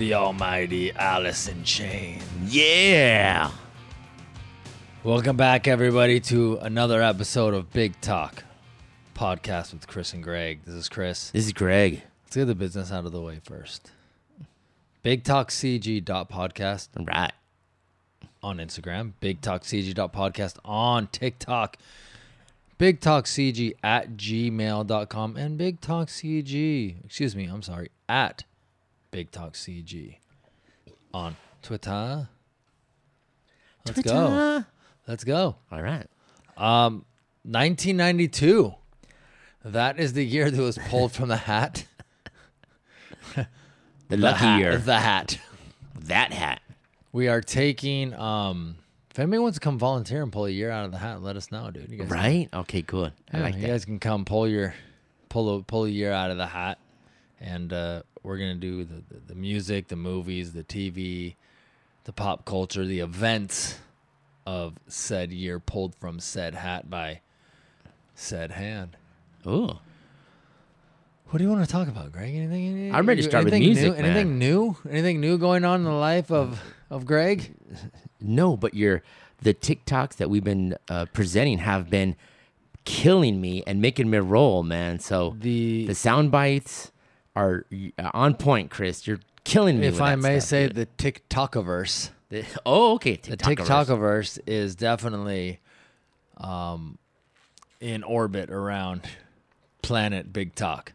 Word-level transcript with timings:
the 0.00 0.14
almighty 0.14 0.90
Alice 0.92 1.46
in 1.46 1.62
Chains. 1.62 2.24
Yeah. 2.46 3.50
Welcome 5.04 5.36
back, 5.36 5.68
everybody, 5.68 6.20
to 6.20 6.56
another 6.62 7.02
episode 7.02 7.52
of 7.52 7.70
Big 7.70 8.00
Talk 8.00 8.42
podcast 9.14 9.74
with 9.74 9.86
Chris 9.86 10.14
and 10.14 10.22
Greg. 10.24 10.60
This 10.64 10.74
is 10.74 10.88
Chris. 10.88 11.30
This 11.32 11.44
is 11.44 11.52
Greg. 11.52 12.00
Let's 12.24 12.34
get 12.36 12.46
the 12.46 12.54
business 12.54 12.90
out 12.90 13.04
of 13.04 13.12
the 13.12 13.20
way 13.20 13.40
first. 13.44 13.90
Big 15.02 15.22
Talk 15.22 15.50
CG 15.50 16.02
podcast. 16.02 16.88
Right. 17.06 17.32
On 18.42 18.56
Instagram, 18.56 19.12
Big 19.20 19.42
Talk 19.42 19.64
CG 19.64 19.92
podcast 20.14 20.56
on 20.64 21.08
TikTok, 21.08 21.76
Big 22.78 23.00
Talk 23.00 23.26
CG 23.26 23.74
at 23.84 24.12
gmail.com, 24.12 25.36
and 25.36 25.58
Big 25.58 25.82
Talk 25.82 26.08
CG, 26.08 27.04
excuse 27.04 27.36
me, 27.36 27.44
I'm 27.44 27.60
sorry, 27.60 27.90
at 28.08 28.44
Big 29.10 29.30
Talk 29.30 29.54
CG 29.54 30.16
on 31.12 31.36
Twitter. 31.62 32.28
Let's 33.84 34.00
Twitter. 34.00 34.08
go. 34.08 34.64
Let's 35.08 35.24
go. 35.24 35.56
All 35.72 35.82
right. 35.82 36.06
Um, 36.56 37.04
1992. 37.44 38.72
That 39.64 39.98
is 39.98 40.12
the 40.12 40.24
year 40.24 40.50
that 40.50 40.60
was 40.62 40.78
pulled 40.88 41.12
from 41.12 41.28
the 41.28 41.36
hat. 41.36 41.84
the, 43.34 43.46
the 44.08 44.32
hat, 44.32 44.58
year. 44.58 44.78
The 44.78 44.98
hat. 45.00 45.38
That 46.02 46.32
hat. 46.32 46.60
We 47.12 47.26
are 47.28 47.40
taking. 47.40 48.14
Um, 48.14 48.76
if 49.10 49.18
anybody 49.18 49.40
wants 49.40 49.58
to 49.58 49.60
come 49.60 49.76
volunteer 49.78 50.22
and 50.22 50.32
pull 50.32 50.46
a 50.46 50.50
year 50.50 50.70
out 50.70 50.84
of 50.86 50.92
the 50.92 50.98
hat, 50.98 51.20
let 51.20 51.34
us 51.36 51.50
know, 51.50 51.70
dude. 51.72 52.08
right? 52.08 52.48
Can, 52.52 52.60
okay, 52.60 52.82
cool. 52.82 53.10
I 53.32 53.40
like 53.40 53.54
you 53.56 53.62
that. 53.62 53.66
guys 53.68 53.84
can 53.84 53.98
come 53.98 54.24
pull 54.24 54.46
your 54.46 54.72
pull 55.28 55.56
a 55.58 55.62
pull 55.62 55.84
a 55.84 55.88
year 55.88 56.12
out 56.12 56.30
of 56.30 56.36
the 56.38 56.46
hat, 56.46 56.78
and 57.40 57.72
uh, 57.72 58.02
we're 58.22 58.36
gonna 58.36 58.54
do 58.54 58.84
the, 58.84 58.96
the, 59.08 59.20
the 59.28 59.34
music, 59.34 59.88
the 59.88 59.96
movies, 59.96 60.52
the 60.52 60.64
TV, 60.64 61.34
the 62.04 62.12
pop 62.12 62.44
culture, 62.44 62.84
the 62.84 63.00
events 63.00 63.78
of 64.46 64.74
said 64.88 65.32
year 65.32 65.58
pulled 65.58 65.94
from 65.96 66.18
said 66.20 66.54
hat 66.54 66.90
by 66.90 67.20
said 68.14 68.52
hand. 68.52 68.96
Ooh. 69.46 69.78
What 71.28 71.38
do 71.38 71.44
you 71.44 71.50
want 71.50 71.64
to 71.64 71.70
talk 71.70 71.86
about, 71.88 72.12
Greg? 72.12 72.34
Anything? 72.34 72.66
anything 72.66 72.94
I'm 72.94 73.06
ready 73.06 73.22
to 73.22 73.28
start 73.28 73.44
with 73.44 73.54
music. 73.54 73.84
New? 73.84 73.92
Man. 73.92 74.04
Anything 74.04 74.38
new? 74.38 74.76
Anything 74.90 75.20
new 75.20 75.38
going 75.38 75.64
on 75.64 75.76
in 75.80 75.84
the 75.84 75.90
life 75.92 76.30
of 76.30 76.60
of 76.90 77.06
Greg? 77.06 77.54
No, 78.20 78.56
but 78.56 78.74
your 78.74 79.02
the 79.40 79.54
TikToks 79.54 80.16
that 80.16 80.28
we've 80.28 80.44
been 80.44 80.76
uh, 80.90 81.06
presenting 81.14 81.58
have 81.58 81.88
been 81.88 82.16
killing 82.84 83.40
me 83.40 83.62
and 83.66 83.80
making 83.80 84.10
me 84.10 84.18
roll, 84.18 84.62
man. 84.62 84.98
So 84.98 85.36
the 85.38 85.86
the 85.86 85.94
sound 85.94 86.32
bites, 86.32 86.90
are 87.36 87.64
uh, 87.98 88.10
on 88.14 88.34
point, 88.34 88.70
Chris. 88.70 89.06
You're 89.06 89.20
killing 89.44 89.80
me. 89.80 89.86
If 89.86 90.00
I 90.00 90.16
may 90.16 90.40
stuff, 90.40 90.48
say, 90.48 90.68
dude. 90.68 90.76
the 90.96 91.10
TikTokiverse. 91.12 92.10
The, 92.30 92.44
oh, 92.66 92.94
okay. 92.94 93.16
TikTokiverse. 93.16 93.20
The 93.30 93.36
TikTokiverse 93.36 94.38
is 94.46 94.74
definitely 94.74 95.60
um, 96.38 96.98
in 97.80 98.02
orbit 98.02 98.50
around 98.50 99.02
planet 99.82 100.32
Big 100.32 100.54
Talk. 100.54 100.92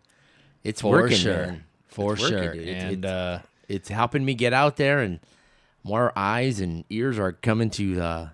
It's 0.64 0.82
for 0.82 0.92
working, 0.92 1.18
sure. 1.18 1.48
Man. 1.48 1.64
For 1.88 2.14
it's 2.14 2.28
sure. 2.28 2.42
Working, 2.44 2.68
and 2.70 3.06
it's, 3.06 3.06
uh, 3.12 3.42
it's, 3.68 3.90
helping 3.90 4.26
me 4.26 4.34
get 4.34 4.52
out 4.54 4.78
there, 4.78 5.00
and 5.00 5.20
more 5.84 6.12
eyes 6.16 6.60
and 6.60 6.84
ears 6.90 7.18
are 7.20 7.32
coming 7.32 7.70
to. 7.72 8.02
Uh, 8.02 8.30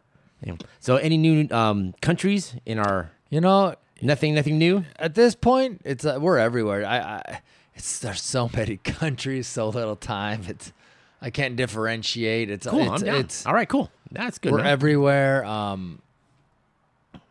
So, 0.80 0.96
any 0.96 1.18
new 1.18 1.48
um, 1.52 1.94
countries 2.02 2.56
in 2.66 2.80
our? 2.80 3.12
You 3.30 3.42
know, 3.42 3.76
nothing. 4.02 4.34
Nothing 4.34 4.58
new 4.58 4.84
at 4.98 5.14
this 5.14 5.36
point. 5.36 5.82
It's 5.86 6.06
uh, 6.06 6.18
we're 6.20 6.38
everywhere. 6.40 6.86
I, 6.86 6.98
I 7.32 7.42
it's 7.76 8.00
there's 8.00 8.22
so 8.22 8.50
many 8.56 8.78
countries, 8.78 9.48
so 9.48 9.70
little 9.70 9.96
time. 9.96 10.44
It's 10.48 10.74
I 11.22 11.30
can't 11.30 11.56
differentiate. 11.56 12.50
It's 12.50 12.66
cool. 12.68 12.94
It's, 12.94 13.02
I'm 13.04 13.08
down. 13.08 13.26
all 13.46 13.54
right. 13.54 13.70
Cool. 13.70 13.90
That's 14.12 14.40
good. 14.40 14.52
We're 14.54 14.60
everywhere. 14.64 15.46
Um, 15.46 16.02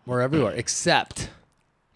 we're 0.06 0.20
everywhere 0.20 0.52
except 0.54 1.30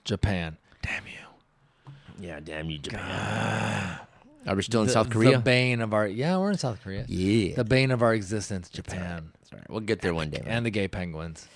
Japan. 0.04 0.56
Damn 0.82 1.04
you. 1.06 2.26
Yeah, 2.28 2.40
damn 2.40 2.70
you, 2.70 2.78
Japan. 2.78 3.00
God. 3.06 3.98
Are 4.46 4.54
we 4.56 4.62
still 4.62 4.82
in 4.82 4.88
the, 4.88 4.92
South 4.92 5.08
Korea? 5.08 5.36
The 5.38 5.38
bane 5.38 5.80
of 5.80 5.94
our 5.94 6.06
yeah, 6.06 6.36
we're 6.38 6.50
in 6.50 6.58
South 6.58 6.82
Korea. 6.82 7.06
Yeah, 7.08 7.54
the 7.56 7.64
bane 7.64 7.90
of 7.90 8.02
our 8.02 8.12
existence, 8.12 8.68
Japan. 8.68 9.30
It's 9.40 9.52
all 9.52 9.56
right. 9.58 9.62
right. 9.62 9.70
We'll 9.70 9.80
get 9.80 10.00
there 10.02 10.10
and, 10.10 10.16
one 10.16 10.30
day. 10.30 10.40
Man. 10.44 10.58
And 10.58 10.66
the 10.66 10.70
gay 10.70 10.86
penguins. 10.88 11.48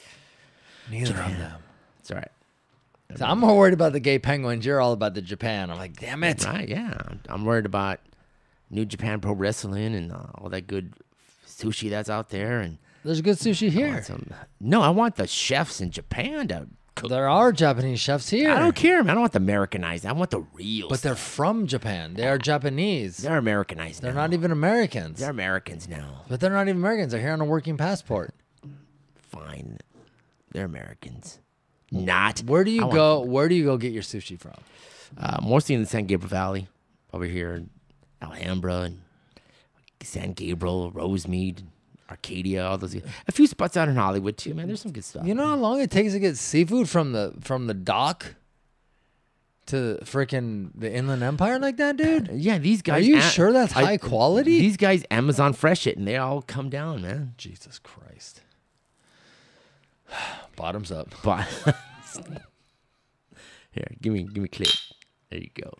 Neither 0.91 1.09
Japan. 1.12 1.32
of 1.32 1.38
them. 1.38 1.60
It's 2.00 2.10
all 2.10 2.16
right. 2.16 2.31
So 3.17 3.25
I'm 3.25 3.39
more 3.39 3.57
worried 3.57 3.73
about 3.75 3.93
the 3.93 4.01
gay 4.01 4.19
penguins. 4.19 4.67
You're 4.67 4.81
all 4.81 4.93
about 4.93 5.15
the 5.15 5.23
Japan. 5.23 5.71
I'm 5.71 5.79
like, 5.79 5.99
damn 5.99 6.23
it. 6.25 6.45
Right? 6.45 6.69
Yeah, 6.69 6.95
I'm 7.29 7.45
worried 7.45 7.65
about 7.67 8.01
New 8.71 8.85
Japan 8.85 9.21
Pro 9.21 9.33
Wrestling 9.33 9.95
and 9.95 10.13
uh, 10.13 10.19
all 10.35 10.51
that 10.51 10.67
good 10.67 10.93
sushi 11.47 11.89
that's 11.89 12.11
out 12.11 12.29
there. 12.29 12.61
And 12.61 12.77
there's 13.05 13.21
good 13.23 13.39
sushi 13.39 13.71
here. 13.71 14.03
some- 14.05 14.31
no, 14.61 14.83
I 14.83 14.91
want 14.91 15.17
the 15.17 15.27
chefs 15.27 15.81
in 15.81 15.91
Japan 15.91 16.49
to 16.49 16.67
cook. 16.97 17.09
There 17.09 17.29
are 17.31 17.51
Japanese 17.51 17.99
chefs 17.99 18.29
here, 18.29 18.51
I 18.51 18.59
don't 18.59 18.77
care, 18.77 19.03
man. 19.03 19.11
I 19.13 19.15
don't 19.15 19.23
want 19.23 19.33
the 19.33 19.39
Americanized. 19.39 20.05
I 20.05 20.13
want 20.13 20.31
the 20.31 20.41
real. 20.53 20.91
but 20.91 21.01
they're 21.01 21.15
from 21.15 21.67
Japan. 21.67 22.13
They 22.13 22.29
are 22.29 22.37
Japanese. 22.37 23.19
They're, 23.19 23.39
Americanized. 23.39 24.03
they're 24.03 24.13
now. 24.13 24.21
not 24.21 24.33
even 24.35 24.53
Americans. 24.53 25.21
They're 25.21 25.31
Americans 25.31 25.89
now. 25.89 26.25
but 26.29 26.41
they're 26.41 26.51
not 26.53 26.69
even 26.69 26.77
Americans. 26.77 27.13
They're 27.13 27.23
here 27.23 27.33
on 27.33 27.41
a 27.41 27.45
working 27.47 27.79
passport. 27.79 28.35
Fine, 29.17 29.79
they're 30.53 30.67
Americans 30.67 31.39
not. 31.91 32.41
Where 32.41 32.65
do 32.65 32.71
you 32.71 32.82
go? 32.91 33.21
Where 33.21 33.49
do 33.49 33.54
you 33.54 33.65
go 33.65 33.76
get 33.76 33.93
your 33.93 34.03
sushi 34.03 34.38
from? 34.38 34.54
Uh, 35.16 35.38
mostly 35.43 35.75
in 35.75 35.81
the 35.81 35.87
San 35.87 36.04
Gabriel 36.06 36.28
Valley, 36.28 36.69
over 37.12 37.25
here 37.25 37.54
in 37.54 37.71
Alhambra 38.21 38.81
and 38.81 39.00
San 40.03 40.32
Gabriel, 40.32 40.93
Rosemead, 40.93 41.62
Arcadia, 42.10 42.66
all 42.66 42.78
those. 42.78 42.94
A 42.94 43.32
few 43.32 43.47
spots 43.47 43.77
out 43.77 43.88
in 43.88 43.97
Hollywood 43.97 44.37
too, 44.37 44.54
man. 44.54 44.66
There's 44.66 44.82
some 44.82 44.93
good 44.93 45.04
stuff. 45.04 45.27
You 45.27 45.34
know 45.34 45.47
how 45.47 45.56
long 45.56 45.81
it 45.81 45.91
takes 45.91 46.12
to 46.12 46.19
get 46.19 46.37
seafood 46.37 46.88
from 46.88 47.12
the 47.12 47.34
from 47.41 47.66
the 47.69 47.75
dock 47.75 48.34
to 49.66 49.98
freaking 50.03 50.71
the 50.75 50.93
Inland 50.93 51.22
Empire 51.22 51.59
like 51.59 51.78
that, 51.78 51.97
dude? 51.97 52.28
Yeah, 52.32 52.59
these 52.59 52.82
guys. 52.82 53.03
Are 53.04 53.09
you 53.09 53.16
am- 53.16 53.31
sure 53.31 53.50
that's 53.53 53.72
high 53.72 53.93
I, 53.93 53.97
quality? 53.97 54.60
These 54.60 54.77
guys 54.77 55.04
Amazon 55.10 55.53
fresh 55.54 55.87
it, 55.87 55.97
and 55.97 56.06
they 56.06 56.16
all 56.16 56.43
come 56.43 56.69
down, 56.69 57.00
man. 57.03 57.32
Jesus 57.38 57.78
Christ. 57.78 58.43
Bottoms 60.59 60.91
up. 60.91 61.15
Here, 63.71 63.87
give 64.03 64.13
me, 64.13 64.25
give 64.25 64.43
me 64.43 64.49
clip. 64.49 64.69
There 65.31 65.39
you 65.39 65.51
go. 65.55 65.73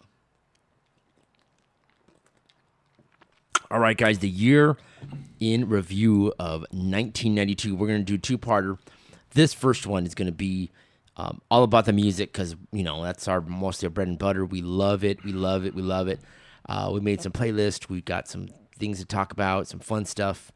All 3.72 3.81
right, 3.81 3.97
guys, 3.97 4.21
the 4.21 4.28
year 4.28 4.77
in 5.41 5.69
review 5.69 6.28
of 6.39 6.61
1992. 6.71 7.75
We're 7.75 7.89
gonna 7.89 8.05
do 8.05 8.16
two-parter. 8.19 8.78
This 9.33 9.53
first 9.53 9.84
one 9.84 10.06
is 10.06 10.15
gonna 10.15 10.31
be 10.31 10.71
um, 11.16 11.43
all 11.50 11.65
about 11.65 11.84
the 11.87 11.93
music 11.93 12.33
because 12.33 12.55
you 12.71 12.84
know 12.84 13.03
that's 13.03 13.27
our 13.27 13.41
mostly 13.41 13.87
our 13.87 13.91
bread 13.91 14.06
and 14.06 14.16
butter. 14.19 14.45
We 14.45 14.62
love 14.62 15.03
it. 15.03 15.25
We 15.25 15.33
love 15.33 15.66
it. 15.66 15.75
We 15.75 15.83
love 15.83 16.06
it. 16.06 16.21
Uh, 16.69 16.91
we 16.95 17.00
made 17.00 17.21
some 17.21 17.33
playlists. 17.33 17.89
We 17.89 18.00
got 18.00 18.28
some 18.28 18.47
things 18.78 19.00
to 19.00 19.05
talk 19.06 19.33
about. 19.33 19.66
Some 19.66 19.81
fun 19.81 20.05
stuff. 20.05 20.53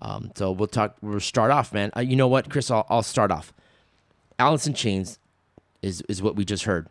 Um, 0.00 0.32
so 0.34 0.50
we'll 0.50 0.66
talk. 0.66 0.96
We'll 1.02 1.20
start 1.20 1.50
off, 1.50 1.74
man. 1.74 1.90
Uh, 1.94 2.00
you 2.00 2.16
know 2.16 2.28
what, 2.28 2.48
Chris? 2.48 2.70
I'll, 2.70 2.86
I'll 2.88 3.02
start 3.02 3.30
off. 3.30 3.52
Alice 4.38 4.66
in 4.66 4.74
Chains 4.74 5.18
is 5.82 6.02
is 6.08 6.22
what 6.22 6.36
we 6.36 6.44
just 6.44 6.64
heard. 6.64 6.88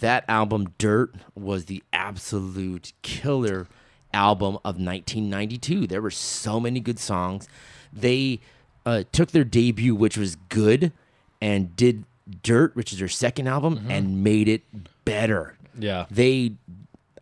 That 0.00 0.24
album, 0.28 0.72
Dirt, 0.78 1.14
was 1.34 1.66
the 1.66 1.82
absolute 1.92 2.92
killer 3.02 3.68
album 4.12 4.54
of 4.56 4.76
1992. 4.76 5.86
There 5.86 6.02
were 6.02 6.10
so 6.10 6.58
many 6.58 6.80
good 6.80 6.98
songs. 6.98 7.48
They 7.92 8.40
uh, 8.84 9.04
took 9.12 9.30
their 9.30 9.44
debut, 9.44 9.94
which 9.94 10.16
was 10.16 10.36
good, 10.48 10.92
and 11.40 11.76
did 11.76 12.04
Dirt, 12.42 12.74
which 12.74 12.92
is 12.92 12.98
their 12.98 13.08
second 13.08 13.46
album, 13.46 13.78
mm-hmm. 13.78 13.90
and 13.90 14.24
made 14.24 14.48
it 14.48 14.62
better. 15.04 15.56
Yeah, 15.78 16.06
they. 16.10 16.52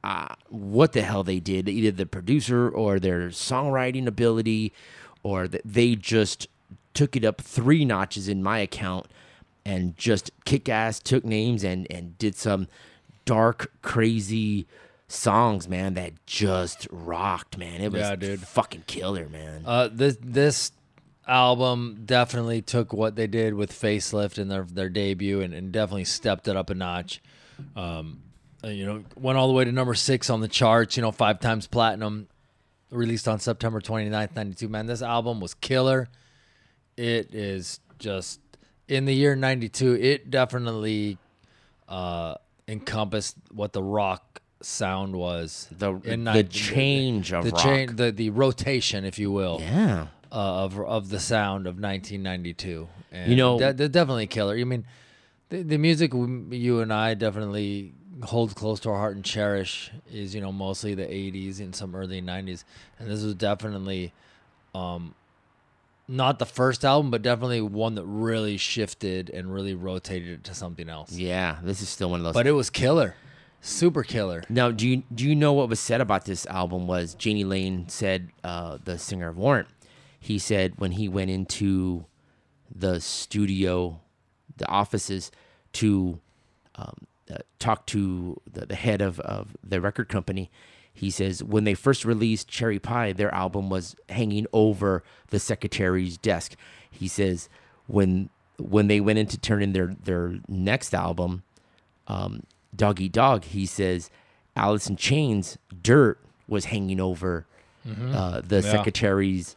Uh, 0.04 0.32
what 0.50 0.92
the 0.92 1.02
hell 1.02 1.24
they 1.24 1.40
did? 1.40 1.68
Either 1.68 1.90
the 1.90 2.06
producer 2.06 2.68
or 2.68 3.00
their 3.00 3.28
songwriting 3.30 4.06
ability, 4.06 4.72
or 5.24 5.48
that 5.48 5.62
they 5.64 5.96
just 5.96 6.46
took 6.94 7.16
it 7.16 7.24
up 7.24 7.40
three 7.40 7.84
notches 7.84 8.26
in 8.28 8.42
my 8.42 8.58
account 8.60 9.06
and 9.66 9.96
just 9.98 10.30
kick 10.44 10.68
ass, 10.68 11.00
took 11.00 11.24
names, 11.24 11.64
and 11.64 11.88
and 11.90 12.16
did 12.16 12.36
some 12.36 12.68
dark, 13.24 13.72
crazy 13.82 14.66
songs, 15.08 15.68
man, 15.68 15.94
that 15.94 16.12
just 16.24 16.86
rocked, 16.90 17.58
man. 17.58 17.80
It 17.80 17.90
was 17.90 18.00
yeah, 18.00 18.14
dude. 18.14 18.40
fucking 18.40 18.84
killer, 18.86 19.28
man. 19.28 19.64
Uh, 19.66 19.88
this 19.92 20.16
this 20.22 20.70
album 21.26 22.02
definitely 22.06 22.62
took 22.62 22.92
what 22.92 23.16
they 23.16 23.26
did 23.26 23.54
with 23.54 23.72
Facelift 23.72 24.38
and 24.38 24.48
their 24.50 24.62
their 24.62 24.88
debut, 24.88 25.40
and, 25.40 25.52
and 25.52 25.72
definitely 25.72 26.04
stepped 26.04 26.46
it 26.46 26.56
up 26.56 26.70
a 26.70 26.74
notch. 26.74 27.20
Um, 27.74 28.22
uh, 28.62 28.68
you 28.68 28.86
know, 28.86 29.02
went 29.16 29.36
all 29.36 29.48
the 29.48 29.52
way 29.54 29.64
to 29.64 29.72
number 29.72 29.94
six 29.94 30.30
on 30.30 30.40
the 30.40 30.48
charts. 30.48 30.96
You 30.96 31.02
know, 31.02 31.12
five 31.12 31.40
times 31.40 31.66
platinum. 31.66 32.28
Released 32.92 33.26
on 33.26 33.40
September 33.40 33.80
29th, 33.80 34.36
92. 34.36 34.68
Man, 34.68 34.86
this 34.86 35.02
album 35.02 35.40
was 35.40 35.54
killer. 35.54 36.08
It 36.96 37.34
is 37.34 37.80
just 37.98 38.38
in 38.88 39.04
the 39.04 39.14
year 39.14 39.34
92 39.34 39.94
it 39.94 40.30
definitely 40.30 41.18
uh 41.88 42.34
encompassed 42.68 43.36
what 43.52 43.72
the 43.72 43.82
rock 43.82 44.40
sound 44.62 45.14
was 45.14 45.68
the 45.76 45.90
in 45.92 46.24
the 46.24 46.32
90, 46.32 46.42
change 46.48 47.30
the, 47.30 47.38
of 47.38 47.44
the 47.44 47.50
rock. 47.50 47.62
change 47.62 47.96
the 47.96 48.10
the 48.12 48.30
rotation 48.30 49.04
if 49.04 49.18
you 49.18 49.30
will 49.30 49.58
yeah 49.60 50.06
uh, 50.32 50.64
of 50.64 50.78
of 50.80 51.08
the 51.08 51.20
sound 51.20 51.66
of 51.66 51.74
1992 51.80 52.88
and 53.12 53.30
you 53.30 53.36
know 53.36 53.58
de- 53.58 53.88
definitely 53.88 54.26
killer 54.26 54.56
i 54.56 54.64
mean 54.64 54.84
the, 55.50 55.62
the 55.62 55.78
music 55.78 56.12
you 56.14 56.80
and 56.80 56.92
i 56.92 57.14
definitely 57.14 57.92
hold 58.24 58.54
close 58.54 58.80
to 58.80 58.88
our 58.88 58.96
heart 58.98 59.14
and 59.14 59.24
cherish 59.24 59.90
is 60.12 60.34
you 60.34 60.40
know 60.40 60.50
mostly 60.50 60.94
the 60.94 61.04
80s 61.04 61.60
and 61.60 61.74
some 61.74 61.94
early 61.94 62.22
90s 62.22 62.64
and 62.98 63.08
this 63.10 63.22
was 63.22 63.34
definitely 63.34 64.12
um 64.74 65.14
not 66.08 66.38
the 66.38 66.46
first 66.46 66.84
album, 66.84 67.10
but 67.10 67.22
definitely 67.22 67.60
one 67.60 67.94
that 67.96 68.04
really 68.06 68.56
shifted 68.56 69.30
and 69.30 69.52
really 69.52 69.74
rotated 69.74 70.28
it 70.30 70.44
to 70.44 70.54
something 70.54 70.88
else. 70.88 71.12
Yeah, 71.12 71.58
this 71.62 71.82
is 71.82 71.88
still 71.88 72.10
one 72.10 72.20
of 72.20 72.24
those. 72.24 72.34
But 72.34 72.46
it 72.46 72.52
was 72.52 72.70
killer, 72.70 73.16
super 73.60 74.02
killer. 74.02 74.42
Now, 74.48 74.70
do 74.70 74.86
you 74.88 75.02
do 75.12 75.28
you 75.28 75.34
know 75.34 75.52
what 75.52 75.68
was 75.68 75.80
said 75.80 76.00
about 76.00 76.24
this 76.24 76.46
album? 76.46 76.86
Was 76.86 77.14
Janie 77.14 77.44
Lane 77.44 77.88
said 77.88 78.30
uh, 78.44 78.78
the 78.84 78.98
singer 78.98 79.28
of 79.28 79.36
Warrant? 79.36 79.68
He 80.18 80.38
said 80.38 80.74
when 80.78 80.92
he 80.92 81.08
went 81.08 81.30
into 81.30 82.06
the 82.72 83.00
studio, 83.00 84.00
the 84.56 84.68
offices 84.68 85.30
to 85.74 86.20
um, 86.76 87.06
uh, 87.32 87.38
talk 87.58 87.86
to 87.86 88.40
the, 88.50 88.66
the 88.66 88.74
head 88.76 89.02
of 89.02 89.18
of 89.20 89.56
the 89.64 89.80
record 89.80 90.08
company, 90.08 90.50
he 90.96 91.10
says, 91.10 91.44
when 91.44 91.64
they 91.64 91.74
first 91.74 92.06
released 92.06 92.48
Cherry 92.48 92.78
Pie, 92.78 93.12
their 93.12 93.32
album 93.34 93.68
was 93.68 93.94
hanging 94.08 94.46
over 94.50 95.04
the 95.28 95.38
secretary's 95.38 96.16
desk. 96.16 96.54
He 96.90 97.06
says, 97.06 97.48
when 97.86 98.30
when 98.58 98.86
they 98.86 99.00
went 99.00 99.18
in 99.18 99.26
to 99.26 99.36
turn 99.36 99.62
in 99.62 99.74
their, 99.74 99.94
their 100.02 100.38
next 100.48 100.94
album, 100.94 101.42
um, 102.08 102.40
Dog 102.74 102.98
Eat 103.02 103.12
Dog, 103.12 103.44
he 103.44 103.66
says, 103.66 104.08
Alice 104.56 104.86
in 104.88 104.96
Chains, 104.96 105.58
Dirt 105.82 106.18
was 106.48 106.64
hanging 106.66 106.98
over 106.98 107.44
mm-hmm. 107.86 108.14
uh, 108.14 108.40
the 108.40 108.56
yeah. 108.62 108.62
secretary's 108.62 109.54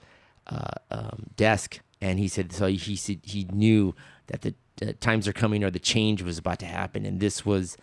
uh, 0.47 0.71
um, 0.92 1.27
desk. 1.38 1.80
And 2.01 2.19
he 2.19 2.27
said, 2.27 2.51
so 2.51 2.68
he 2.68 2.97
said 2.97 3.19
he 3.24 3.47
knew 3.53 3.95
that 4.27 4.42
the 4.42 4.53
uh, 4.85 4.92
times 5.00 5.25
are 5.30 5.33
coming 5.33 5.63
or 5.63 5.71
the 5.71 5.80
change 5.80 6.21
was 6.21 6.38
about 6.38 6.59
to 6.59 6.65
happen. 6.65 7.06
And 7.06 7.21
this 7.21 7.45
was, 7.45 7.77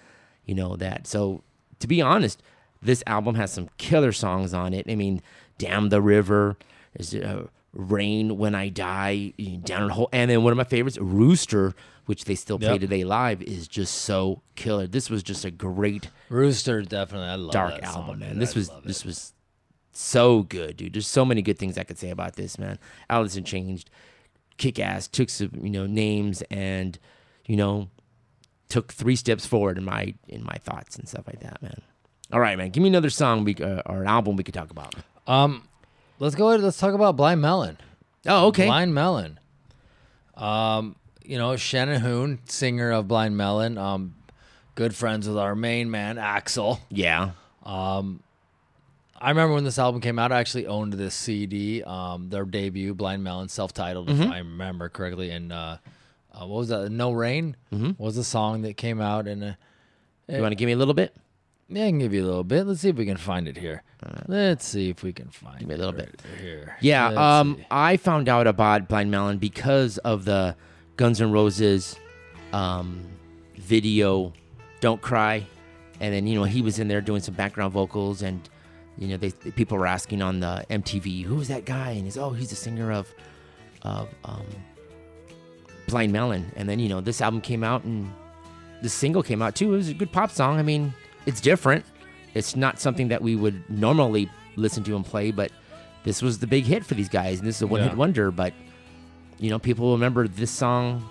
you 0.44 0.54
know, 0.54 0.76
that. 0.76 1.06
So 1.06 1.42
to 1.80 1.86
be 1.86 2.02
honest, 2.02 2.42
this 2.86 3.02
album 3.06 3.34
has 3.34 3.52
some 3.52 3.68
killer 3.76 4.12
songs 4.12 4.54
on 4.54 4.72
it. 4.72 4.86
I 4.88 4.94
mean, 4.94 5.20
Dam 5.58 5.90
That 5.90 6.00
River, 6.00 6.56
is 6.94 7.14
uh, 7.14 7.48
Rain 7.74 8.38
When 8.38 8.54
I 8.54 8.70
Die, 8.70 9.32
Down 9.64 9.88
the 9.88 9.94
Hole. 9.94 10.08
And 10.12 10.30
then 10.30 10.42
one 10.44 10.52
of 10.52 10.56
my 10.56 10.64
favorites, 10.64 10.96
Rooster, 10.98 11.74
which 12.06 12.24
they 12.24 12.34
still 12.36 12.58
play 12.58 12.72
yep. 12.72 12.80
today 12.80 13.04
live, 13.04 13.42
is 13.42 13.68
just 13.68 13.94
so 13.96 14.40
killer. 14.54 14.86
This 14.86 15.10
was 15.10 15.22
just 15.22 15.44
a 15.44 15.50
great 15.50 16.08
Rooster, 16.30 16.80
definitely. 16.82 17.28
I 17.28 17.34
love 17.34 17.52
dark 17.52 17.82
album, 17.82 17.90
song, 17.90 18.06
man. 18.20 18.28
man. 18.30 18.38
This 18.38 18.56
I 18.56 18.60
was 18.60 18.70
this 18.84 19.04
was 19.04 19.32
so 19.92 20.42
good, 20.42 20.76
dude. 20.76 20.94
There's 20.94 21.06
so 21.06 21.24
many 21.24 21.42
good 21.42 21.58
things 21.58 21.76
I 21.76 21.84
could 21.84 21.98
say 21.98 22.10
about 22.10 22.36
this, 22.36 22.58
man. 22.58 22.78
Alice 23.10 23.36
in 23.36 23.42
Chains, 23.44 23.84
kick 24.56 24.78
ass, 24.78 25.08
took 25.08 25.28
some, 25.28 25.50
you 25.62 25.70
know, 25.70 25.86
names 25.86 26.42
and, 26.50 26.98
you 27.46 27.56
know, 27.56 27.88
took 28.68 28.92
three 28.92 29.16
steps 29.16 29.44
forward 29.46 29.76
in 29.76 29.84
my 29.84 30.14
in 30.28 30.44
my 30.44 30.58
thoughts 30.58 30.94
and 30.96 31.08
stuff 31.08 31.26
like 31.26 31.40
that, 31.40 31.60
man. 31.60 31.80
All 32.32 32.40
right, 32.40 32.58
man. 32.58 32.70
Give 32.70 32.82
me 32.82 32.88
another 32.88 33.10
song 33.10 33.44
we, 33.44 33.54
uh, 33.56 33.82
or 33.86 34.02
an 34.02 34.08
album 34.08 34.36
we 34.36 34.42
could 34.42 34.54
talk 34.54 34.70
about. 34.70 34.94
Um, 35.26 35.68
let's 36.18 36.34
go 36.34 36.48
ahead. 36.48 36.60
Let's 36.60 36.78
talk 36.78 36.94
about 36.94 37.16
Blind 37.16 37.40
Melon. 37.40 37.78
Oh, 38.26 38.48
okay. 38.48 38.66
Blind 38.66 38.94
Melon. 38.94 39.38
Um, 40.36 40.96
you 41.24 41.38
know 41.38 41.56
Shannon 41.56 42.00
Hoon, 42.02 42.40
singer 42.46 42.90
of 42.90 43.06
Blind 43.08 43.36
Melon. 43.36 43.78
Um, 43.78 44.16
good 44.74 44.94
friends 44.94 45.28
with 45.28 45.38
our 45.38 45.54
main 45.54 45.90
man 45.90 46.16
Axl. 46.16 46.80
Yeah. 46.90 47.30
Um, 47.62 48.20
I 49.20 49.28
remember 49.30 49.54
when 49.54 49.64
this 49.64 49.78
album 49.78 50.00
came 50.00 50.18
out. 50.18 50.32
I 50.32 50.40
actually 50.40 50.66
owned 50.66 50.92
this 50.94 51.14
CD, 51.14 51.82
um, 51.84 52.28
their 52.28 52.44
debut, 52.44 52.92
Blind 52.94 53.22
Melon, 53.24 53.48
self-titled, 53.48 54.08
mm-hmm. 54.08 54.22
if 54.22 54.30
I 54.30 54.38
remember 54.38 54.88
correctly. 54.88 55.30
And 55.30 55.52
uh, 55.52 55.78
uh, 56.32 56.46
what 56.46 56.58
was 56.58 56.68
that? 56.68 56.90
No 56.90 57.12
Rain 57.12 57.56
mm-hmm. 57.72 57.92
was 58.02 58.16
the 58.16 58.24
song 58.24 58.62
that 58.62 58.76
came 58.76 59.00
out. 59.00 59.26
And 59.28 59.42
uh, 59.44 59.52
you 60.28 60.40
want 60.42 60.50
to 60.52 60.56
give 60.56 60.66
me 60.66 60.72
a 60.72 60.76
little 60.76 60.92
bit? 60.94 61.14
Yeah, 61.68 61.82
I 61.82 61.88
can 61.88 61.98
give 61.98 62.14
you 62.14 62.22
a 62.24 62.26
little 62.26 62.44
bit. 62.44 62.64
Let's 62.64 62.80
see 62.80 62.90
if 62.90 62.96
we 62.96 63.06
can 63.06 63.16
find 63.16 63.48
it 63.48 63.56
here. 63.56 63.82
Uh, 64.02 64.20
Let's 64.28 64.64
see 64.64 64.88
if 64.90 65.02
we 65.02 65.12
can 65.12 65.28
find 65.30 65.58
Give 65.58 65.68
me 65.68 65.74
a 65.74 65.78
little 65.78 65.94
it 65.98 66.12
bit. 66.12 66.22
here. 66.40 66.76
Yeah, 66.80 67.08
um, 67.40 67.58
I 67.70 67.96
found 67.96 68.28
out 68.28 68.46
about 68.46 68.86
Blind 68.88 69.10
Melon 69.10 69.38
because 69.38 69.98
of 69.98 70.24
the 70.24 70.54
Guns 70.96 71.20
N' 71.20 71.32
Roses 71.32 71.96
um, 72.52 73.04
video, 73.56 74.32
"Don't 74.80 75.02
Cry," 75.02 75.44
and 75.98 76.14
then 76.14 76.28
you 76.28 76.36
know 76.38 76.44
he 76.44 76.62
was 76.62 76.78
in 76.78 76.86
there 76.86 77.00
doing 77.00 77.20
some 77.20 77.34
background 77.34 77.72
vocals, 77.72 78.22
and 78.22 78.48
you 78.96 79.08
know 79.08 79.16
they, 79.16 79.30
they- 79.30 79.50
people 79.50 79.76
were 79.76 79.88
asking 79.88 80.22
on 80.22 80.38
the 80.38 80.64
MTV, 80.70 81.24
"Who's 81.24 81.48
that 81.48 81.64
guy?" 81.64 81.90
And 81.90 82.04
he's, 82.04 82.16
"Oh, 82.16 82.30
he's 82.30 82.50
the 82.50 82.56
singer 82.56 82.92
of 82.92 83.12
of 83.82 84.08
um, 84.24 84.46
Blind 85.88 86.12
Melon." 86.12 86.52
And 86.54 86.68
then 86.68 86.78
you 86.78 86.88
know 86.88 87.00
this 87.00 87.20
album 87.20 87.40
came 87.40 87.64
out, 87.64 87.82
and 87.82 88.08
the 88.82 88.88
single 88.88 89.24
came 89.24 89.42
out 89.42 89.56
too. 89.56 89.74
It 89.74 89.76
was 89.78 89.88
a 89.88 89.94
good 89.94 90.12
pop 90.12 90.30
song. 90.30 90.60
I 90.60 90.62
mean, 90.62 90.94
it's 91.26 91.40
different. 91.40 91.84
It's 92.34 92.56
not 92.56 92.80
something 92.80 93.08
that 93.08 93.20
we 93.20 93.36
would 93.36 93.68
normally 93.68 94.30
listen 94.56 94.82
to 94.84 94.96
and 94.96 95.04
play, 95.04 95.32
but 95.32 95.50
this 96.04 96.22
was 96.22 96.38
the 96.38 96.46
big 96.46 96.64
hit 96.64 96.86
for 96.86 96.94
these 96.94 97.08
guys, 97.08 97.40
and 97.40 97.48
this 97.48 97.56
is 97.56 97.62
a 97.62 97.66
one 97.66 97.80
hit 97.80 97.90
yeah. 97.92 97.96
wonder. 97.96 98.30
But 98.30 98.54
you 99.38 99.50
know, 99.50 99.58
people 99.58 99.92
remember 99.92 100.28
this 100.28 100.50
song. 100.50 101.08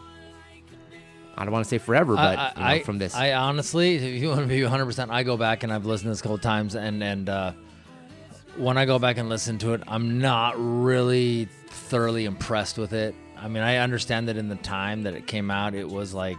I 1.37 1.43
don't 1.43 1.51
want 1.51 1.65
to 1.65 1.69
say 1.69 1.79
forever, 1.79 2.15
but 2.15 2.39
I, 2.39 2.53
I, 2.55 2.73
you 2.75 2.79
know, 2.79 2.85
from 2.85 2.97
this, 2.97 3.13
I 3.13 3.33
honestly, 3.33 3.95
if 3.95 4.21
you 4.21 4.29
want 4.29 4.39
to 4.41 4.47
be 4.47 4.61
100, 4.61 4.85
percent 4.85 5.11
I 5.11 5.23
go 5.23 5.35
back 5.35 5.63
and 5.63 5.73
I've 5.73 5.85
listened 5.85 6.05
to 6.07 6.11
this 6.11 6.21
a 6.21 6.23
couple 6.23 6.37
times, 6.37 6.75
and 6.75 7.03
and 7.03 7.27
uh, 7.27 7.51
when 8.55 8.77
I 8.77 8.85
go 8.85 8.99
back 8.99 9.17
and 9.17 9.27
listen 9.27 9.57
to 9.59 9.73
it, 9.73 9.81
I'm 9.87 10.19
not 10.21 10.53
really 10.57 11.49
thoroughly 11.67 12.25
impressed 12.25 12.77
with 12.77 12.93
it. 12.93 13.15
I 13.37 13.47
mean, 13.49 13.63
I 13.63 13.77
understand 13.77 14.29
that 14.29 14.37
in 14.37 14.47
the 14.47 14.55
time 14.55 15.03
that 15.03 15.13
it 15.13 15.27
came 15.27 15.51
out, 15.51 15.73
it 15.75 15.89
was 15.89 16.13
like 16.13 16.37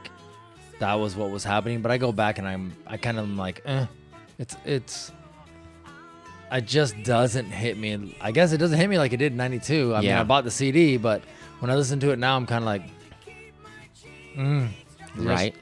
that 0.79 0.95
was 0.95 1.17
what 1.17 1.31
was 1.31 1.45
happening. 1.45 1.81
But 1.81 1.91
I 1.91 1.99
go 1.99 2.13
back 2.13 2.39
and 2.39 2.47
I'm 2.47 2.77
I 2.87 2.97
kind 2.97 3.19
of 3.19 3.25
am 3.25 3.37
like, 3.37 3.63
eh, 3.65 3.87
it's 4.39 4.57
it's 4.65 5.13
it 6.53 6.67
just 6.67 7.01
doesn't 7.03 7.47
hit 7.47 7.77
me. 7.79 8.17
I 8.21 8.33
guess 8.33 8.53
it 8.53 8.59
doesn't 8.59 8.79
hit 8.79 8.89
me 8.89 8.99
like 8.99 9.13
it 9.13 9.17
did 9.19 9.33
in 9.33 9.39
'92. 9.39 9.95
I 9.95 10.01
yeah. 10.01 10.11
mean, 10.11 10.19
I 10.21 10.25
bought 10.25 10.45
the 10.45 10.51
CD, 10.51 10.97
but 10.97 11.23
when 11.61 11.71
I 11.71 11.75
listen 11.75 12.01
to 12.01 12.11
it 12.11 12.19
now, 12.19 12.37
I'm 12.37 12.47
kind 12.47 12.63
of 12.65 12.67
like, 12.67 12.83
mm, 14.37 14.69
right. 15.17 15.55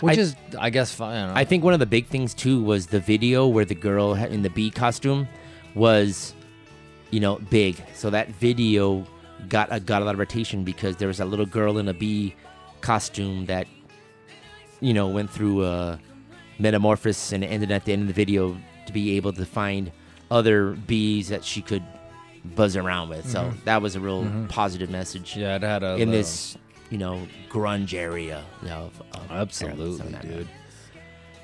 Which 0.00 0.16
I, 0.16 0.20
is, 0.20 0.36
I 0.56 0.70
guess, 0.70 0.94
fine. 0.94 1.30
I, 1.30 1.40
I 1.40 1.44
think 1.44 1.64
one 1.64 1.74
of 1.74 1.80
the 1.80 1.86
big 1.86 2.06
things 2.06 2.32
too 2.32 2.62
was 2.62 2.86
the 2.86 3.00
video 3.00 3.48
where 3.48 3.64
the 3.64 3.74
girl 3.74 4.14
in 4.14 4.42
the 4.42 4.50
bee 4.50 4.70
costume 4.70 5.26
was, 5.74 6.34
you 7.10 7.18
know, 7.18 7.36
big. 7.50 7.82
So 7.94 8.08
that 8.10 8.28
video 8.28 9.04
got 9.48 9.68
a, 9.72 9.80
got 9.80 10.02
a 10.02 10.04
lot 10.04 10.14
of 10.14 10.20
rotation 10.20 10.62
because 10.62 10.94
there 10.96 11.08
was 11.08 11.18
a 11.18 11.24
little 11.24 11.46
girl 11.46 11.78
in 11.78 11.88
a 11.88 11.94
bee 11.94 12.36
costume 12.80 13.46
that 13.46 13.66
you 14.80 14.94
know, 14.94 15.08
went 15.08 15.30
through 15.30 15.64
a 15.64 15.98
metamorphosis 16.58 17.32
and 17.32 17.44
ended 17.44 17.70
at 17.70 17.84
the 17.84 17.92
end 17.92 18.02
of 18.02 18.08
the 18.08 18.14
video 18.14 18.56
to 18.86 18.92
be 18.92 19.16
able 19.16 19.32
to 19.32 19.44
find 19.44 19.90
other 20.30 20.70
bees 20.72 21.28
that 21.28 21.44
she 21.44 21.60
could 21.62 21.82
buzz 22.56 22.76
around 22.76 23.08
with. 23.08 23.28
So 23.28 23.40
mm-hmm. 23.44 23.64
that 23.64 23.82
was 23.82 23.96
a 23.96 24.00
real 24.00 24.24
mm-hmm. 24.24 24.46
positive 24.46 24.90
message. 24.90 25.36
Yeah, 25.36 25.56
it 25.56 25.62
had 25.62 25.82
a 25.82 25.92
in 25.94 25.98
little... 26.10 26.12
this 26.14 26.56
you 26.90 26.96
know 26.98 27.20
grunge 27.50 27.94
area. 27.94 28.42
of, 28.62 28.70
of 29.12 29.30
Absolutely, 29.30 30.12
dude. 30.22 30.48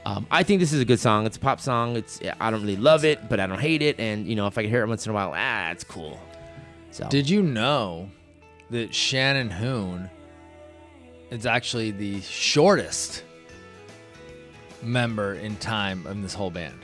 Um, 0.06 0.26
I 0.30 0.42
think 0.42 0.60
this 0.60 0.72
is 0.74 0.80
a 0.80 0.84
good 0.84 1.00
song. 1.00 1.24
It's 1.26 1.36
a 1.38 1.40
pop 1.40 1.60
song. 1.60 1.96
It's 1.96 2.20
I 2.40 2.50
don't 2.50 2.60
really 2.60 2.76
love 2.76 3.04
it, 3.04 3.28
but 3.28 3.40
I 3.40 3.46
don't 3.46 3.60
hate 3.60 3.82
it. 3.82 3.98
And 3.98 4.26
you 4.26 4.36
know, 4.36 4.46
if 4.46 4.56
I 4.58 4.62
can 4.62 4.70
hear 4.70 4.82
it 4.82 4.86
once 4.88 5.06
in 5.06 5.10
a 5.10 5.14
while, 5.14 5.32
ah, 5.34 5.70
it's 5.70 5.84
cool. 5.84 6.20
So. 6.90 7.08
Did 7.08 7.28
you 7.28 7.42
know 7.42 8.08
that 8.70 8.94
Shannon 8.94 9.50
Hoon 9.50 10.08
it's 11.34 11.46
actually 11.46 11.90
the 11.90 12.20
shortest 12.20 13.24
member 14.82 15.34
in 15.34 15.56
time 15.56 16.06
in 16.06 16.22
this 16.22 16.32
whole 16.32 16.52
band. 16.52 16.78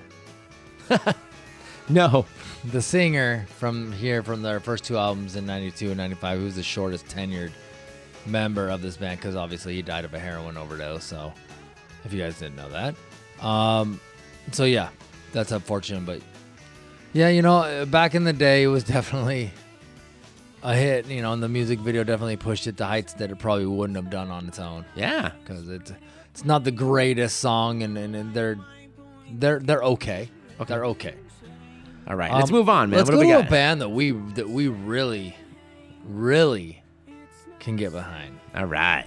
no, 1.89 2.27
the 2.73 2.83
singer 2.83 3.47
from 3.59 3.93
here 3.93 4.25
from 4.25 4.43
their 4.43 4.59
first 4.59 4.83
two 4.83 4.99
albums 4.99 5.37
in 5.37 5.47
92 5.47 5.89
and 5.91 5.97
95 5.99 6.41
who's 6.41 6.57
the 6.57 6.65
shortest 6.65 7.07
tenured 7.07 7.53
member 8.27 8.69
of 8.69 8.83
this 8.83 8.97
band 8.97 9.21
because 9.21 9.37
obviously 9.37 9.73
he 9.77 9.83
died 9.83 10.05
of 10.05 10.13
a 10.15 10.19
heroin 10.19 10.57
overdose 10.57 11.05
so 11.05 11.33
if 12.05 12.13
you 12.13 12.19
guys 12.21 12.37
didn't 12.41 12.57
know 12.57 12.69
that 12.71 12.95
um, 13.47 13.99
so 14.51 14.65
yeah 14.65 14.89
that's 15.33 15.53
unfortunate 15.53 16.05
but 16.05 16.21
yeah 17.13 17.29
you 17.29 17.41
know 17.41 17.87
back 17.89 18.15
in 18.17 18.25
the 18.25 18.33
day 18.33 18.65
it 18.65 18.67
was 18.67 18.83
definitely 18.85 19.51
a 20.63 20.75
hit, 20.75 21.07
you 21.07 21.23
know, 21.23 21.33
and 21.33 21.43
the 21.43 21.49
music 21.49 21.79
video 21.79 22.05
definitely 22.05 22.37
pushed 22.37 22.67
it 22.67 22.77
to 22.79 22.85
heights 22.85 23.15
that 23.15 23.31
it 23.31 23.39
probably 23.39 23.67
wouldn't 23.67 23.97
have 23.97 24.11
done 24.11 24.31
on 24.31 24.47
its 24.47 24.59
own. 24.59 24.85
Yeah, 24.95 25.33
because 25.43 25.69
it's 25.69 25.93
it's 26.33 26.45
not 26.45 26.65
the 26.65 26.71
greatest 26.71 27.39
song, 27.39 27.83
and, 27.83 27.97
and, 27.97 28.15
and 28.15 28.35
they're 28.35 28.59
they're 29.33 29.59
they're 29.61 29.83
okay. 29.83 30.29
okay. 30.61 30.69
They're 30.75 30.87
okay. 30.87 31.15
All 32.09 32.17
right, 32.17 32.31
um, 32.31 32.39
let's 32.41 32.51
move 32.51 32.69
on, 32.69 32.91
man. 32.91 32.99
Let's 32.99 33.11
what 33.11 33.17
go 33.17 33.23
to 33.23 33.29
got? 33.29 33.47
a 33.47 33.51
band 33.51 33.81
that 33.81 33.89
we 33.89 34.11
that 34.11 34.49
we 34.49 34.69
really, 34.69 35.37
really 36.05 36.83
can 37.59 37.77
get 37.77 37.93
behind. 37.93 38.39
All 38.55 38.67
right. 38.67 39.07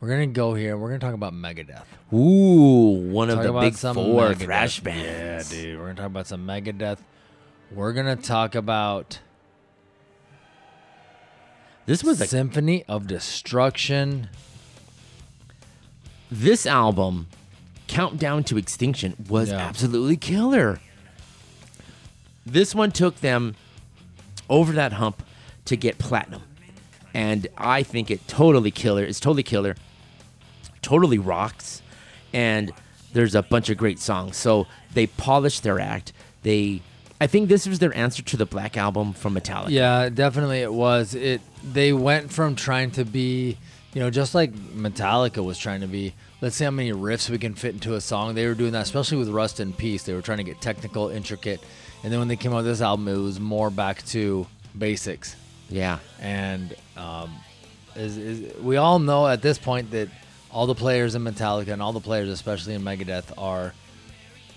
We're 0.00 0.08
gonna 0.10 0.26
go 0.26 0.52
here. 0.54 0.76
We're 0.76 0.88
gonna 0.88 0.98
talk 0.98 1.14
about 1.14 1.32
Megadeth. 1.32 1.82
Ooh, 2.12 3.10
one 3.12 3.28
talk 3.28 3.38
of 3.38 3.44
the 3.54 3.60
big 3.60 3.74
four 3.74 3.94
Megadeth. 3.94 4.36
thrash 4.36 4.80
bands. 4.80 5.54
Yeah, 5.54 5.62
dude. 5.62 5.78
We're 5.78 5.86
gonna 5.86 5.94
talk 5.96 6.06
about 6.06 6.26
some 6.26 6.46
Megadeth. 6.46 6.98
We're 7.72 7.92
going 7.92 8.06
to 8.06 8.16
talk 8.22 8.54
about. 8.54 9.18
This 11.86 12.02
was 12.04 12.20
a 12.20 12.26
Symphony 12.26 12.84
of 12.86 13.06
Destruction. 13.08 14.28
This 16.30 16.64
album, 16.66 17.26
Countdown 17.88 18.44
to 18.44 18.56
Extinction, 18.56 19.14
was 19.28 19.50
yeah. 19.50 19.56
absolutely 19.56 20.16
killer. 20.16 20.78
This 22.44 22.72
one 22.74 22.92
took 22.92 23.16
them 23.20 23.56
over 24.48 24.72
that 24.72 24.94
hump 24.94 25.22
to 25.64 25.76
get 25.76 25.98
platinum. 25.98 26.42
And 27.12 27.46
I 27.56 27.82
think 27.82 28.10
it 28.12 28.28
totally 28.28 28.70
killer. 28.70 29.02
It's 29.02 29.18
totally 29.20 29.42
killer. 29.42 29.74
Totally 30.82 31.18
rocks. 31.18 31.82
And 32.32 32.70
there's 33.12 33.34
a 33.34 33.42
bunch 33.42 33.70
of 33.70 33.76
great 33.76 33.98
songs. 33.98 34.36
So 34.36 34.66
they 34.94 35.06
polished 35.08 35.62
their 35.64 35.80
act. 35.80 36.12
They 36.44 36.82
I 37.20 37.26
think 37.26 37.48
this 37.48 37.66
was 37.66 37.78
their 37.78 37.96
answer 37.96 38.22
to 38.22 38.36
the 38.36 38.44
Black 38.44 38.76
Album 38.76 39.12
from 39.12 39.34
Metallica. 39.34 39.70
Yeah, 39.70 40.08
definitely 40.08 40.60
it 40.60 40.72
was. 40.72 41.14
It 41.14 41.40
they 41.64 41.92
went 41.92 42.30
from 42.30 42.54
trying 42.54 42.90
to 42.92 43.04
be, 43.04 43.56
you 43.94 44.00
know, 44.00 44.10
just 44.10 44.34
like 44.34 44.52
Metallica 44.52 45.42
was 45.42 45.58
trying 45.58 45.80
to 45.80 45.86
be. 45.86 46.14
Let's 46.42 46.56
see 46.56 46.64
how 46.64 46.70
many 46.70 46.92
riffs 46.92 47.30
we 47.30 47.38
can 47.38 47.54
fit 47.54 47.72
into 47.72 47.94
a 47.94 48.00
song. 48.02 48.34
They 48.34 48.46
were 48.46 48.52
doing 48.54 48.72
that, 48.72 48.82
especially 48.82 49.16
with 49.16 49.30
Rust 49.30 49.58
in 49.60 49.72
Peace. 49.72 50.02
They 50.02 50.12
were 50.12 50.20
trying 50.20 50.38
to 50.38 50.44
get 50.44 50.60
technical, 50.60 51.08
intricate, 51.08 51.60
and 52.02 52.12
then 52.12 52.18
when 52.18 52.28
they 52.28 52.36
came 52.36 52.52
out 52.52 52.56
with 52.56 52.66
this 52.66 52.82
album, 52.82 53.08
it 53.08 53.16
was 53.16 53.40
more 53.40 53.70
back 53.70 54.04
to 54.06 54.46
basics. 54.76 55.36
Yeah, 55.70 55.98
and 56.20 56.74
um, 56.98 57.34
is, 57.94 58.18
is, 58.18 58.54
we 58.60 58.76
all 58.76 58.98
know 58.98 59.26
at 59.26 59.40
this 59.40 59.58
point 59.58 59.90
that 59.92 60.08
all 60.52 60.66
the 60.66 60.74
players 60.74 61.14
in 61.14 61.24
Metallica 61.24 61.68
and 61.72 61.80
all 61.80 61.94
the 61.94 62.00
players, 62.00 62.28
especially 62.28 62.74
in 62.74 62.82
Megadeth, 62.82 63.32
are 63.38 63.72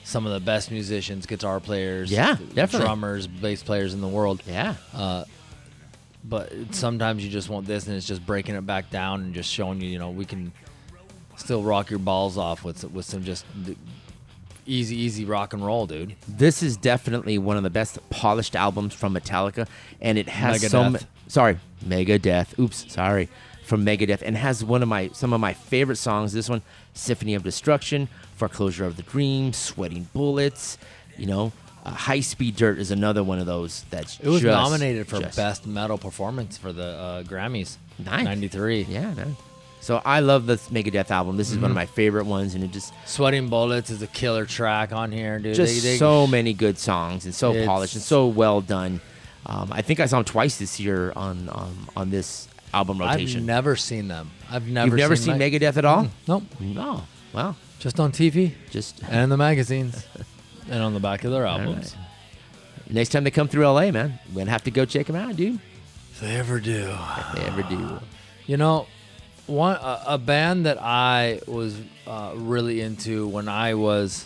some 0.09 0.25
of 0.25 0.33
the 0.33 0.39
best 0.39 0.71
musicians, 0.71 1.25
guitar 1.27 1.59
players, 1.59 2.11
yeah, 2.11 2.35
definitely. 2.53 2.79
drummers, 2.87 3.27
bass 3.27 3.61
players 3.63 3.93
in 3.93 4.01
the 4.01 4.07
world. 4.07 4.41
Yeah. 4.47 4.75
Uh, 4.93 5.23
but 6.23 6.51
sometimes 6.71 7.23
you 7.23 7.29
just 7.29 7.47
want 7.47 7.65
this, 7.67 7.87
and 7.87 7.95
it's 7.95 8.07
just 8.07 8.25
breaking 8.25 8.55
it 8.55 8.65
back 8.65 8.89
down 8.89 9.21
and 9.21 9.33
just 9.33 9.49
showing 9.51 9.79
you, 9.79 9.87
you 9.89 9.99
know, 9.99 10.09
we 10.09 10.25
can 10.25 10.51
still 11.37 11.61
rock 11.63 11.89
your 11.89 11.99
balls 11.99 12.37
off 12.37 12.63
with 12.63 12.83
with 12.91 13.05
some 13.05 13.23
just 13.23 13.45
easy, 14.65 14.95
easy 14.97 15.25
rock 15.25 15.53
and 15.53 15.63
roll, 15.65 15.85
dude. 15.85 16.15
This 16.27 16.61
is 16.63 16.75
definitely 16.75 17.37
one 17.37 17.55
of 17.55 17.63
the 17.63 17.69
best 17.69 17.99
polished 18.09 18.55
albums 18.55 18.93
from 18.93 19.13
Metallica, 19.15 19.67
and 20.01 20.17
it 20.17 20.27
has 20.27 20.57
Megadeth. 20.61 20.69
some. 20.69 20.97
Sorry, 21.27 21.59
Megadeth. 21.87 22.57
Oops, 22.59 22.91
sorry, 22.91 23.29
from 23.63 23.85
Megadeth, 23.85 24.23
and 24.23 24.35
has 24.35 24.63
one 24.65 24.81
of 24.83 24.89
my 24.89 25.09
some 25.13 25.33
of 25.33 25.39
my 25.39 25.53
favorite 25.53 25.97
songs. 25.97 26.33
This 26.33 26.49
one, 26.49 26.61
Symphony 26.93 27.33
of 27.35 27.43
Destruction, 27.43 28.09
Foreclosure 28.39 28.85
of 28.85 28.95
the 28.95 29.03
Dream, 29.03 29.51
Sweating 29.53 30.07
Bullets, 30.13 30.77
you 31.17 31.25
know. 31.27 31.51
Uh, 31.85 31.91
High 31.91 32.19
Speed 32.21 32.55
Dirt 32.55 32.77
is 32.79 32.89
another 32.91 33.21
one 33.23 33.39
of 33.39 33.45
those 33.45 33.83
that's 33.89 34.19
It 34.19 34.27
was 34.27 34.41
just- 34.41 34.51
nominated 34.53 35.07
for 35.07 35.19
just- 35.19 35.35
Best 35.37 35.67
Metal 35.67 35.97
Performance 35.97 36.57
for 36.57 36.71
the 36.73 36.83
uh, 36.87 37.23
Grammys. 37.23 37.75
Nice. 37.97 38.23
93. 38.23 38.87
Yeah, 38.89 39.13
man. 39.13 39.35
So 39.81 40.01
I 40.03 40.19
love 40.21 40.45
the 40.45 40.55
Megadeth 40.57 41.09
album. 41.09 41.37
This 41.37 41.51
is 41.51 41.55
one 41.55 41.65
of 41.65 41.69
mm-hmm. 41.69 41.75
my 41.75 41.85
favorite 41.85 42.25
ones, 42.25 42.53
and 42.55 42.63
it 42.65 42.71
just 42.71 42.93
Sweating 43.05 43.47
Bullets 43.49 43.89
is 43.89 44.01
a 44.01 44.07
killer 44.07 44.45
track 44.45 44.91
on 44.91 45.09
here, 45.11 45.39
dude. 45.39 45.55
just 45.55 45.83
They- 45.83 45.91
they- 45.91 45.97
so 45.97 46.27
many 46.27 46.53
good 46.53 46.77
songs 46.77 47.25
and 47.25 47.35
so 47.35 47.65
polished 47.65 47.95
and 47.95 48.03
so 48.03 48.27
well 48.27 48.61
done. 48.61 48.99
Um, 49.45 49.69
I 49.71 49.81
think 49.81 49.99
I 49.99 50.05
saw 50.05 50.17
them 50.17 50.25
twice 50.25 50.57
this 50.57 50.79
year 50.81 51.13
on 51.15 51.47
um, 51.51 51.89
on 51.95 52.09
this 52.09 52.49
album 52.73 53.01
I've 53.01 53.15
rotation. 53.15 53.45
never 53.45 53.77
seen 53.77 54.09
them. 54.09 54.31
I've 54.51 54.67
never 54.67 54.87
You've 54.89 54.97
never 54.97 55.15
seen, 55.15 55.35
Megadeth 55.35 55.77
at 55.77 55.85
all? 55.85 56.07
Nope. 56.27 56.43
No. 56.59 57.03
Oh, 57.03 57.07
wow. 57.33 57.55
Just 57.79 57.97
on 57.99 58.11
TV 58.11 58.53
Just 58.69 59.01
and 59.09 59.31
the 59.31 59.37
magazines 59.37 60.05
and 60.69 60.83
on 60.83 60.93
the 60.93 60.99
back 60.99 61.23
of 61.23 61.31
their 61.31 61.45
albums. 61.45 61.95
Right. 61.95 62.93
Next 62.95 63.09
time 63.09 63.23
they 63.23 63.31
come 63.31 63.47
through 63.47 63.63
LA, 63.65 63.89
man, 63.91 64.19
we're 64.27 64.33
going 64.35 64.45
to 64.47 64.51
have 64.51 64.65
to 64.65 64.71
go 64.71 64.83
check 64.83 65.05
them 65.05 65.15
out, 65.15 65.35
dude. 65.37 65.59
If 66.11 66.19
they 66.19 66.35
ever 66.35 66.59
do. 66.59 66.93
If 66.93 67.35
they 67.35 67.43
ever 67.43 67.63
do. 67.63 67.99
You 68.47 68.57
know, 68.57 68.87
one 69.47 69.77
a, 69.77 70.03
a 70.09 70.17
band 70.17 70.65
that 70.65 70.77
I 70.81 71.39
was 71.47 71.79
uh, 72.05 72.33
really 72.35 72.81
into 72.81 73.27
when 73.29 73.47
I 73.47 73.75
was 73.75 74.25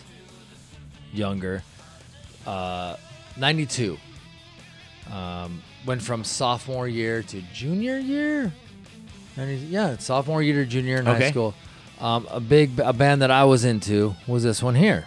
younger, 1.12 1.62
uh, 2.48 2.96
92. 3.36 3.98
Um, 5.12 5.62
went 5.86 6.02
from 6.02 6.24
sophomore 6.24 6.88
year 6.88 7.22
to 7.22 7.42
junior 7.52 7.98
year. 7.98 8.52
90, 9.36 9.56
yeah, 9.66 9.96
sophomore 9.98 10.42
year 10.42 10.64
to 10.64 10.68
junior 10.68 10.96
in 10.96 11.06
okay. 11.06 11.24
high 11.24 11.30
school. 11.30 11.54
Um, 12.00 12.26
a 12.30 12.40
big 12.40 12.78
a 12.80 12.92
band 12.92 13.22
that 13.22 13.30
I 13.30 13.44
was 13.44 13.64
into 13.64 14.14
was 14.26 14.42
this 14.42 14.62
one 14.62 14.74
here. 14.74 15.06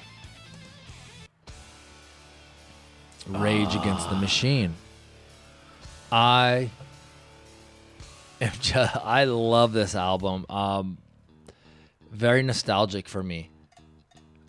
Rage 3.27 3.75
uh. 3.75 3.79
Against 3.81 4.09
the 4.09 4.15
ah. 4.15 4.21
Machine. 4.21 4.73
I 6.11 6.69
am 8.41 8.51
just, 8.61 8.95
I 8.95 9.25
love 9.25 9.73
this 9.73 9.95
album. 9.95 10.45
Um, 10.49 10.97
very 12.09 12.41
nostalgic 12.41 13.09
for 13.09 13.21
me. 13.21 13.49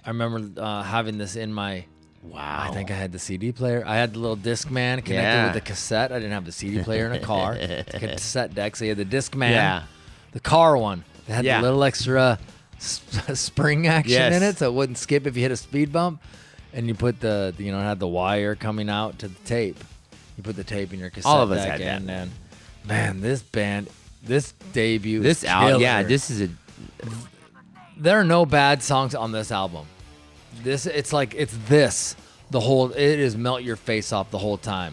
I 0.05 0.11
remember 0.11 0.61
uh, 0.63 0.83
having 0.83 1.19
this 1.19 1.35
in 1.37 1.53
my. 1.53 1.85
Wow. 2.23 2.61
I 2.63 2.71
think 2.73 2.91
I 2.91 2.95
had 2.95 3.11
the 3.13 3.19
CD 3.19 3.53
player. 3.53 3.83
I 3.87 3.97
had 3.97 4.13
the 4.15 4.19
little 4.21 4.37
disc 4.37 4.71
man 4.71 4.99
connected 5.03 5.15
yeah. 5.29 5.45
with 5.47 5.55
the 5.55 5.61
cassette. 5.61 6.13
I 6.13 6.17
didn't 6.17 6.33
have 6.33 6.45
the 6.45 6.53
CD 6.53 6.83
player 6.83 7.07
in 7.07 7.13
a 7.13 7.19
car. 7.21 7.55
the 7.57 7.85
cassette 7.91 8.55
deck, 8.55 8.77
so 8.77 8.85
you 8.85 8.91
had 8.93 8.99
the 8.99 9.05
disc 9.05 9.35
man. 9.35 9.53
Yeah. 9.53 9.83
The 10.33 10.41
car 10.41 10.77
one. 10.77 11.05
It 11.29 11.33
had 11.35 11.45
yeah. 11.45 11.61
a 11.61 11.63
little 11.63 11.85
extra 11.85 12.39
spring 12.79 13.87
action 13.87 14.13
yes. 14.13 14.35
in 14.37 14.43
it, 14.43 14.59
so 14.59 14.69
it 14.71 14.75
wouldn't 14.75 14.97
skip 14.99 15.27
if 15.27 15.37
you 15.37 15.43
hit 15.43 15.53
a 15.53 15.57
speed 15.57 15.93
bump. 15.93 16.23
And 16.73 16.87
you 16.87 16.95
put 16.95 17.21
the, 17.21 17.55
you 17.59 17.73
know, 17.73 17.81
had 17.81 17.99
the 17.99 18.07
wire 18.07 18.55
coming 18.55 18.91
out 18.91 19.21
to 19.21 19.29
the 19.29 19.39
tape. 19.41 19.83
You 20.37 20.43
put 20.43 20.55
the 20.57 20.65
tape 20.65 20.93
in 20.93 20.99
your 21.01 21.09
cassette 21.11 21.25
All 21.27 21.43
of 21.43 21.51
us 21.51 21.65
had 21.65 21.81
in, 21.81 22.07
that. 22.07 22.29
man, 22.87 23.21
this 23.21 23.43
band, 23.43 23.89
this 24.23 24.53
debut, 24.75 25.21
this 25.21 25.45
album, 25.45 25.81
yeah, 25.81 26.03
this 26.03 26.31
is 26.31 26.43
a. 26.43 26.49
There 27.97 28.21
are 28.21 28.25
no 28.25 28.45
bad 28.45 28.83
songs 28.83 29.15
on 29.15 29.33
this 29.33 29.51
album. 29.51 29.87
This, 30.63 30.85
it's 30.85 31.13
like 31.13 31.35
it's 31.35 31.57
this 31.69 32.15
the 32.51 32.61
whole. 32.61 32.93
It 32.93 33.19
is 33.19 33.35
melt 33.35 33.63
your 33.63 33.77
face 33.77 34.13
off 34.13 34.31
the 34.31 34.39
whole 34.39 34.59
time. 34.59 34.93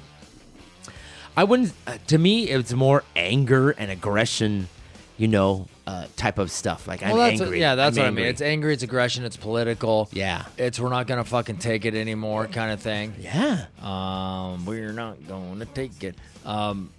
I 1.36 1.44
wouldn't. 1.44 1.74
Uh, 1.86 1.98
to 2.08 2.18
me, 2.18 2.50
it's 2.50 2.72
more 2.72 3.04
anger 3.18 3.72
and 3.72 3.92
aggression. 3.92 4.70
You 5.18 5.28
know, 5.28 5.68
uh, 5.88 6.06
type 6.16 6.40
of 6.40 6.52
stuff. 6.52 6.88
Like 6.88 7.02
well, 7.02 7.22
I'm 7.22 7.40
angry. 7.42 7.60
yeah, 7.60 7.76
that's 7.76 7.98
I'm 7.98 8.02
what 8.02 8.08
angry. 8.08 8.24
I 8.24 8.26
mean. 8.26 8.30
It's 8.32 8.42
angry. 8.42 8.74
It's 8.74 8.84
aggression. 8.84 9.24
It's 9.24 9.38
political. 9.38 10.10
Yeah. 10.12 10.46
It's 10.58 10.80
we're 10.80 10.90
not 10.90 11.08
gonna 11.08 11.24
fucking 11.24 11.58
take 11.58 11.86
it 11.86 11.94
anymore 11.96 12.48
kind 12.48 12.72
of 12.72 12.82
thing. 12.82 13.14
Yeah. 13.20 13.66
Um, 13.82 14.66
we're 14.66 14.94
not 14.94 15.28
gonna 15.28 15.66
take 15.66 16.04
it. 16.04 16.16
Um, 16.44 16.90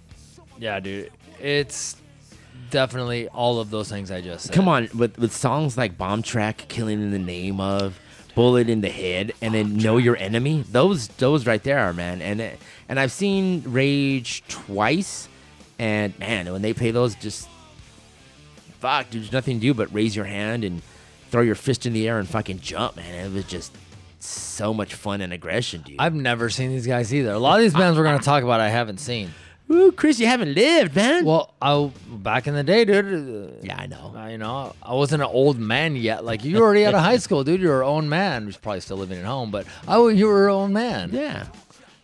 yeah, 0.57 0.79
dude. 0.79 1.11
It's 1.39 1.97
definitely 2.69 3.27
all 3.29 3.59
of 3.59 3.69
those 3.69 3.89
things 3.89 4.09
I 4.09 4.21
just 4.21 4.45
said. 4.47 4.53
Come 4.55 4.67
on, 4.67 4.89
with 4.95 5.17
with 5.17 5.33
songs 5.35 5.77
like 5.77 5.97
Bomb 5.97 6.21
Track, 6.21 6.65
Killing 6.69 7.01
in 7.01 7.11
the 7.11 7.19
Name 7.19 7.59
of, 7.59 7.99
Bullet 8.35 8.69
in 8.69 8.79
the 8.81 8.89
Head, 8.89 9.33
and 9.41 9.53
then 9.53 9.75
Know 9.77 9.97
Your 9.97 10.15
Enemy. 10.15 10.63
Those 10.71 11.09
those 11.09 11.45
right 11.45 11.61
there 11.61 11.79
are 11.79 11.91
man. 11.93 12.21
And 12.21 12.41
and 12.89 12.99
I've 13.01 13.11
seen 13.11 13.63
Rage 13.65 14.45
twice, 14.47 15.27
and 15.77 16.17
man, 16.19 16.49
when 16.51 16.61
they 16.61 16.73
play 16.73 16.91
those, 16.91 17.15
just 17.15 17.49
fuck, 18.79 19.09
dude, 19.09 19.21
there's 19.23 19.31
nothing 19.31 19.57
to 19.57 19.61
do 19.61 19.73
but 19.73 19.93
raise 19.93 20.15
your 20.15 20.25
hand 20.25 20.63
and 20.63 20.81
throw 21.29 21.41
your 21.41 21.55
fist 21.55 21.85
in 21.85 21.93
the 21.93 22.07
air 22.07 22.19
and 22.19 22.27
fucking 22.27 22.59
jump, 22.59 22.95
man. 22.97 23.25
It 23.25 23.33
was 23.33 23.45
just 23.45 23.75
so 24.19 24.73
much 24.73 24.93
fun 24.95 25.21
and 25.21 25.33
aggression, 25.33 25.81
dude. 25.81 25.97
I've 25.99 26.13
never 26.15 26.49
seen 26.49 26.69
these 26.71 26.87
guys 26.87 27.13
either. 27.13 27.31
A 27.31 27.39
lot 27.39 27.59
of 27.59 27.63
these 27.63 27.73
bands 27.73 27.97
we're 27.97 28.03
gonna 28.05 28.19
talk 28.19 28.43
about, 28.43 28.59
I 28.59 28.69
haven't 28.69 28.99
seen. 28.99 29.31
Ooh, 29.69 29.91
Chris, 29.91 30.17
you 30.17 30.27
haven't 30.27 30.53
lived, 30.55 30.95
man. 30.95 31.25
Well, 31.25 31.53
I 31.61 31.91
back 32.09 32.47
in 32.47 32.53
the 32.53 32.63
day, 32.63 32.85
dude. 32.85 33.05
Uh, 33.05 33.51
yeah, 33.61 33.75
I 33.77 33.85
know. 33.87 34.13
I, 34.15 34.31
you 34.31 34.37
know, 34.37 34.73
I 34.81 34.93
wasn't 34.93 35.23
an 35.23 35.27
old 35.29 35.59
man 35.59 35.95
yet. 35.95 36.23
Like 36.23 36.43
you 36.45 36.59
already 36.61 36.85
out 36.85 36.93
of 36.93 37.01
high 37.03 37.17
school, 37.17 37.43
dude. 37.43 37.59
You're 37.59 37.81
an 37.81 37.87
own 37.87 38.09
man. 38.09 38.45
Who's 38.45 38.55
probably 38.57 38.79
still 38.79 38.97
living 38.97 39.19
at 39.19 39.25
home, 39.25 39.51
but 39.51 39.65
I, 39.87 39.97
you 40.09 40.27
were 40.27 40.47
an 40.47 40.53
own 40.55 40.73
man. 40.73 41.09
Yeah. 41.11 41.47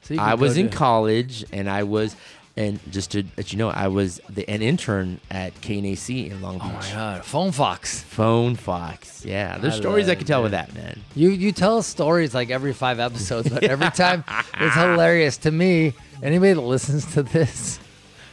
So 0.01 0.15
I 0.19 0.33
was 0.33 0.57
in 0.57 0.69
college, 0.69 1.45
and 1.53 1.69
I 1.69 1.83
was. 1.83 2.15
And 2.55 2.79
just 2.91 3.11
to 3.11 3.23
let 3.35 3.51
you 3.51 3.57
know, 3.57 3.69
I 3.69 3.87
was 3.87 4.21
the, 4.29 4.47
an 4.47 4.61
intern 4.61 5.19
at 5.31 5.55
KNAC 5.61 6.27
in 6.29 6.39
Long 6.43 6.59
Beach. 6.59 6.65
Oh 6.69 6.73
my 6.73 6.89
God, 6.91 7.25
Phone 7.25 7.51
Fox. 7.51 8.01
Phone 8.03 8.55
Fox. 8.55 9.25
Yeah, 9.25 9.57
there's 9.57 9.75
I 9.75 9.77
stories 9.77 10.07
I 10.07 10.13
could 10.13 10.27
tell 10.27 10.43
with 10.43 10.51
that 10.51 10.71
man. 10.75 10.99
You 11.15 11.29
you 11.29 11.51
tell 11.51 11.81
stories 11.81 12.35
like 12.35 12.51
every 12.51 12.73
five 12.73 12.99
episodes, 12.99 13.49
but 13.49 13.63
every 13.63 13.89
time 13.91 14.23
it's 14.59 14.75
hilarious 14.75 15.37
to 15.37 15.51
me. 15.51 15.93
Anybody 16.21 16.53
that 16.53 16.61
listens 16.61 17.05
to 17.15 17.23
this 17.23 17.79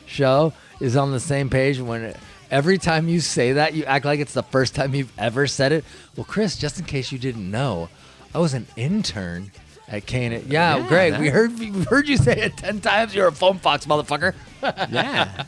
show 0.04 0.52
is 0.80 0.96
on 0.96 1.12
the 1.12 1.20
same 1.20 1.48
page 1.48 1.80
when. 1.80 2.02
It, 2.02 2.16
every 2.50 2.76
time 2.78 3.08
you 3.08 3.20
say 3.20 3.52
that, 3.54 3.72
you 3.74 3.84
act 3.84 4.04
like 4.04 4.18
it's 4.20 4.34
the 4.34 4.42
first 4.42 4.74
time 4.74 4.92
you've 4.94 5.12
ever 5.18 5.46
said 5.46 5.70
it. 5.72 5.82
Well, 6.16 6.24
Chris, 6.26 6.56
just 6.58 6.78
in 6.80 6.84
case 6.84 7.10
you 7.12 7.18
didn't 7.18 7.48
know, 7.50 7.88
I 8.34 8.38
was 8.40 8.52
an 8.54 8.66
intern 8.76 9.52
at 9.90 10.06
can 10.06 10.30
Yeah, 10.32 10.38
yeah 10.76 10.88
Greg, 10.88 11.12
that... 11.12 11.20
we 11.20 11.28
heard 11.28 11.59
we 11.59 11.70
heard 11.85 12.09
you 12.09 12.16
say 12.16 12.32
it 12.37 12.56
10 12.56 12.80
times. 12.80 13.14
You're 13.14 13.28
a 13.28 13.32
foam 13.32 13.59
fox, 13.59 13.87
motherfucker. 13.87 14.35
yeah. 14.62 15.44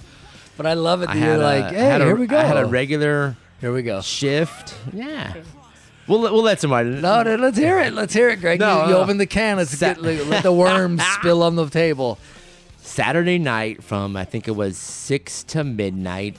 But 0.57 0.67
I 0.67 0.75
love 0.75 1.03
it 1.03 1.07
that 1.07 1.17
I 1.17 1.19
you're 1.19 1.35
a, 1.35 1.39
like, 1.39 1.73
hey, 1.75 1.91
a, 2.01 2.05
here 2.05 2.17
we 2.17 2.27
go. 2.27 2.39
I 2.39 2.43
had 2.45 2.57
a 2.57 2.67
regular 2.67 3.37
here 3.61 3.73
we 3.73 3.83
go 3.83 4.01
shift. 4.01 4.75
Yeah. 4.93 5.33
We'll, 6.09 6.21
we'll 6.23 6.43
let 6.43 6.61
somebody. 6.61 6.91
No, 6.91 7.23
no, 7.23 7.37
let's 7.37 7.57
hear 7.57 7.79
it. 7.79 7.93
Let's 7.95 8.13
hear 8.13 8.29
it, 8.31 8.41
Greg. 8.41 8.59
No, 8.59 8.75
you, 8.75 8.83
you 8.83 8.89
no. 8.95 8.99
Uh, 8.99 9.03
open 9.05 9.19
the 9.19 9.27
can. 9.27 9.57
Let's 9.57 9.79
get, 9.79 10.03
let 10.03 10.43
the 10.43 10.53
worms 10.53 11.01
spill 11.15 11.45
on 11.45 11.55
the 11.55 11.69
table. 11.69 12.19
Saturday 12.79 13.39
night 13.39 13.85
from 13.85 14.17
I 14.17 14.25
think 14.25 14.49
it 14.49 14.51
was 14.51 14.77
six 14.77 15.45
to 15.45 15.63
midnight 15.63 16.37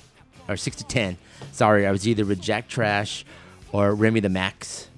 or 0.49 0.57
six 0.57 0.75
to 0.77 0.83
ten. 0.83 1.17
Sorry, 1.53 1.87
I 1.87 1.91
was 1.91 2.05
either 2.05 2.25
with 2.25 2.41
Jack 2.41 2.67
Trash 2.67 3.23
or 3.71 3.95
Remy 3.95 4.19
the 4.19 4.29
Max. 4.29 4.89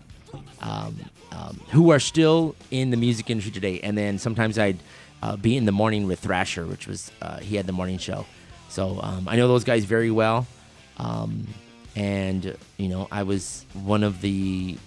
Um, 0.62 0.96
um, 1.36 1.60
who 1.72 1.92
are 1.92 2.00
still 2.00 2.56
in 2.72 2.90
the 2.90 2.98
music 2.98 3.30
industry 3.30 3.52
today. 3.52 3.80
And 3.82 3.98
then 3.98 4.18
sometimes 4.18 4.58
I'd 4.58 4.80
uh, 5.22 5.36
be 5.36 5.58
in 5.58 5.66
the 5.66 5.72
morning 5.72 6.08
with 6.08 6.20
Thrasher, 6.20 6.66
which 6.66 6.88
was 6.88 7.12
uh, 7.22 7.40
he 7.40 7.56
had 7.58 7.66
the 7.68 7.74
morning 7.74 7.98
show. 7.98 8.26
So 8.70 9.00
um, 9.02 9.28
I 9.28 9.36
know 9.36 9.48
those 9.48 9.64
guys 9.64 9.84
very 9.84 10.12
well. 10.12 10.48
Um, 10.98 11.48
and 11.96 12.56
you 12.78 12.88
know, 12.88 13.08
I 13.12 13.24
was 13.24 13.66
one 13.74 14.04
of 14.04 14.22
the 14.22 14.78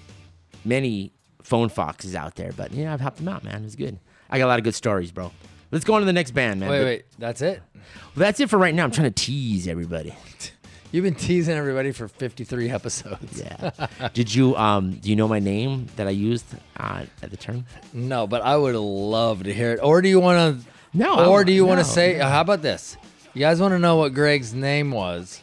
many 0.65 1.13
phone 1.43 1.69
foxes 1.69 2.15
out 2.15 2.35
there, 2.37 2.53
but 2.53 2.73
yeah, 2.73 2.93
I've 2.93 3.01
helped 3.01 3.19
them 3.19 3.29
out, 3.29 3.45
man. 3.45 3.61
It 3.61 3.65
was 3.65 3.77
good. 3.77 3.99
I 4.31 4.39
got 4.39 4.47
a 4.47 4.49
lot 4.49 4.59
of 4.59 4.65
good 4.65 4.75
stories, 4.75 5.11
bro. 5.13 5.33
Let's 5.71 5.85
go 5.85 5.95
on 5.95 6.01
to 6.01 6.07
the 6.07 6.13
next 6.15 6.31
band, 6.31 6.61
man. 6.61 6.71
Wait, 6.71 6.79
but, 6.79 6.85
wait, 6.85 7.05
that's 7.19 7.43
it. 7.43 7.63
Well, 7.75 7.83
that's 8.17 8.41
it 8.41 8.49
for 8.49 8.59
right 8.59 8.75
now. 8.75 8.85
I'm 8.85 8.91
trying 8.91 9.13
to 9.13 9.23
tease 9.25 9.69
everybody. 9.69 10.15
You've 10.91 11.05
been 11.05 11.15
teasing 11.15 11.55
everybody 11.57 11.93
for 11.93 12.09
53 12.09 12.71
episodes. 12.71 13.41
Yeah. 13.41 13.87
Did 14.15 14.35
you 14.35 14.57
um 14.57 14.93
do 14.95 15.11
you 15.11 15.17
know 15.17 15.29
my 15.29 15.39
name 15.39 15.87
that 15.97 16.07
I 16.07 16.11
used 16.11 16.47
uh, 16.79 17.05
at 17.23 17.31
the 17.31 17.37
turn? 17.37 17.67
No, 17.93 18.27
but 18.27 18.43
I 18.43 18.57
would 18.57 18.75
love 18.75 19.45
to 19.45 19.53
hear 19.53 19.73
it. 19.73 19.81
Or 19.83 20.01
do 20.01 20.09
you 20.09 20.21
want 20.21 20.63
to 20.63 20.67
No. 20.95 21.31
Or 21.31 21.45
do 21.45 21.53
you 21.53 21.63
no, 21.63 21.69
want 21.69 21.81
to 21.81 21.85
say 21.85 22.19
no. 22.19 22.27
how 22.27 22.41
about 22.41 22.63
this? 22.63 22.97
You 23.35 23.41
guys 23.41 23.61
want 23.61 23.73
to 23.73 23.79
know 23.79 23.97
what 23.97 24.15
Greg's 24.15 24.55
name 24.55 24.91
was 24.91 25.43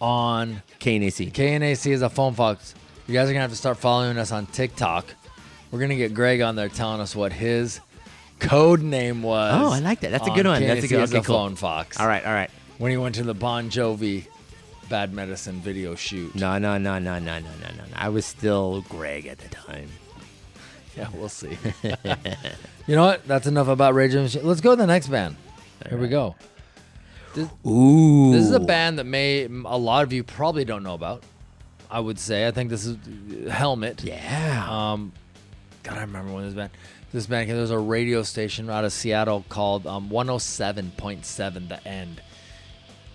on 0.00 0.62
KNAC. 0.80 1.32
KNAC 1.32 1.90
is 1.92 2.02
a 2.02 2.08
phone 2.10 2.34
fox. 2.34 2.74
You 3.06 3.12
guys 3.14 3.24
are 3.24 3.32
going 3.32 3.36
to 3.36 3.40
have 3.40 3.50
to 3.50 3.56
start 3.56 3.76
following 3.76 4.16
us 4.16 4.32
on 4.32 4.46
TikTok. 4.46 5.04
We're 5.70 5.78
going 5.80 5.90
to 5.90 5.96
get 5.96 6.14
Greg 6.14 6.40
on 6.40 6.56
there 6.56 6.70
telling 6.70 7.02
us 7.02 7.14
what 7.14 7.34
his 7.34 7.80
code 8.38 8.80
name 8.80 9.22
was. 9.22 9.52
Oh, 9.54 9.72
I 9.72 9.80
like 9.80 10.00
that. 10.00 10.10
That's 10.10 10.26
a 10.26 10.30
good 10.30 10.46
one. 10.46 10.62
KNAC 10.62 10.66
That's 10.68 10.84
a 10.84 10.88
good 10.88 11.00
okay, 11.10 11.20
cool. 11.20 11.36
phone 11.38 11.56
fox. 11.56 12.00
All 12.00 12.06
right, 12.06 12.24
all 12.24 12.32
right 12.32 12.50
when 12.78 12.90
he 12.90 12.96
went 12.96 13.14
to 13.16 13.22
the 13.22 13.34
Bon 13.34 13.70
Jovi 13.70 14.26
Bad 14.88 15.12
Medicine 15.12 15.56
video 15.60 15.94
shoot. 15.94 16.34
No, 16.34 16.58
no, 16.58 16.78
no, 16.78 16.98
no, 16.98 17.18
no, 17.18 17.38
no, 17.38 17.54
no, 17.58 17.68
no. 17.78 17.84
I 17.94 18.08
was 18.08 18.24
still 18.24 18.82
Greg 18.88 19.26
at 19.26 19.38
the 19.38 19.48
time. 19.48 19.88
Yeah, 20.96 21.08
we'll 21.12 21.28
see. 21.28 21.58
you 22.86 22.94
know 22.94 23.04
what? 23.04 23.26
That's 23.26 23.48
enough 23.48 23.66
about 23.66 23.94
Rage 23.94 24.12
Against 24.14 24.34
the 24.34 24.38
Machine. 24.38 24.48
Let's 24.48 24.60
go 24.60 24.70
to 24.70 24.76
the 24.76 24.86
next 24.86 25.08
band. 25.08 25.34
All 25.34 25.88
Here 25.88 25.98
right. 25.98 26.02
we 26.02 26.08
go. 26.08 26.36
This, 27.34 27.48
Ooh. 27.66 28.30
This 28.30 28.44
is 28.44 28.52
a 28.52 28.60
band 28.60 29.00
that 29.00 29.04
may 29.04 29.46
a 29.46 29.76
lot 29.76 30.04
of 30.04 30.12
you 30.12 30.22
probably 30.22 30.64
don't 30.64 30.84
know 30.84 30.94
about. 30.94 31.24
I 31.90 31.98
would 31.98 32.16
say. 32.20 32.46
I 32.46 32.52
think 32.52 32.70
this 32.70 32.86
is 32.86 32.96
uh, 32.96 33.50
Helmet. 33.50 34.04
Yeah. 34.04 34.66
Um, 34.70 35.10
God, 35.82 35.98
I 35.98 36.02
remember 36.02 36.32
when 36.32 36.44
this 36.44 36.54
band. 36.54 36.70
This 37.12 37.26
band 37.26 37.50
There 37.50 37.60
was 37.60 37.72
a 37.72 37.78
radio 37.78 38.22
station 38.22 38.70
out 38.70 38.84
of 38.84 38.92
Seattle 38.92 39.44
called 39.48 39.88
um, 39.88 40.10
107.7 40.10 41.70
The 41.70 41.88
End 41.88 42.20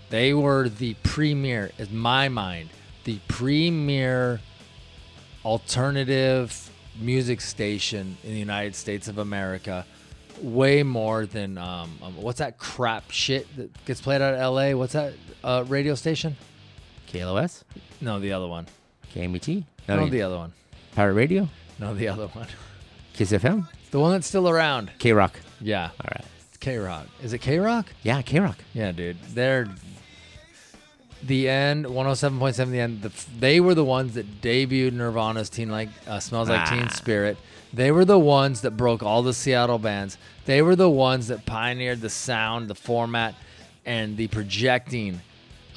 they 0.09 0.33
were 0.33 0.67
the 0.69 0.95
premier, 1.03 1.69
in 1.77 1.95
my 1.95 2.29
mind, 2.29 2.69
the 3.03 3.19
premier 3.27 4.39
alternative 5.45 6.71
music 6.99 7.41
station 7.41 8.17
in 8.23 8.29
the 8.33 8.39
United 8.39 8.75
States 8.75 9.07
of 9.07 9.19
America. 9.19 9.85
Way 10.41 10.83
more 10.83 11.25
than 11.25 11.57
um, 11.57 11.91
um, 12.01 12.15
what's 12.15 12.39
that 12.39 12.57
crap 12.57 13.11
shit 13.11 13.45
that 13.57 13.85
gets 13.85 14.00
played 14.00 14.22
out 14.22 14.35
of 14.35 14.39
L.A. 14.39 14.74
What's 14.74 14.93
that 14.93 15.13
uh, 15.43 15.65
radio 15.67 15.95
station? 15.95 16.37
KLOS. 17.11 17.63
No, 18.00 18.19
the 18.22 18.31
other 18.31 18.48
one. 18.48 18.65
KMET. 19.13 19.65
No, 19.89 19.98
no 19.98 20.07
the 20.09 20.22
other 20.22 20.37
one. 20.37 20.53
Pirate 20.95 21.13
Radio. 21.13 21.50
No, 21.77 21.93
the 21.93 22.07
other 22.07 22.27
one. 22.27 22.48
Kiss 23.13 23.31
FM. 23.33 23.67
The 23.91 24.00
one 24.00 24.13
that's 24.13 24.27
still 24.27 24.48
around. 24.48 24.91
K 24.98 25.11
Rock. 25.11 25.37
Yeah. 25.59 25.89
All 26.00 26.09
right. 26.15 26.25
K 26.61 26.77
Rock. 26.77 27.07
Is 27.22 27.33
it 27.33 27.39
K 27.39 27.59
Rock? 27.59 27.87
Yeah, 28.03 28.22
K 28.22 28.39
Rock. 28.39 28.59
Yeah, 28.74 28.91
dude. 28.93 29.17
They're 29.33 29.67
the 31.24 31.50
end, 31.50 31.86
107.7 31.86 32.70
the 32.72 32.79
end, 32.79 33.01
the, 33.01 33.12
they 33.40 33.60
were 33.60 33.74
the 33.75 33.84
ones 33.84 34.14
that 34.16 34.42
debuted 34.42 34.94
Nirvana's 34.94 35.50
Teen 35.50 35.70
Like 35.70 35.90
uh, 36.08 36.20
Smells 36.20 36.50
Like 36.50 36.62
ah. 36.62 36.70
Teen 36.75 36.90
Spirit. 36.90 37.38
They 37.74 37.92
were 37.92 38.05
the 38.05 38.18
ones 38.20 38.62
that 38.62 38.72
broke 38.72 39.03
all 39.03 39.22
the 39.22 39.34
Seattle 39.34 39.77
bands. 39.77 40.18
They 40.46 40.62
were 40.62 40.75
the 40.75 40.90
ones 40.90 41.27
that 41.27 41.46
pioneered 41.46 42.01
the 42.01 42.10
sound, 42.10 42.68
the 42.68 42.75
format, 42.75 43.36
and 43.86 44.18
the 44.18 44.27
projecting 44.27 45.22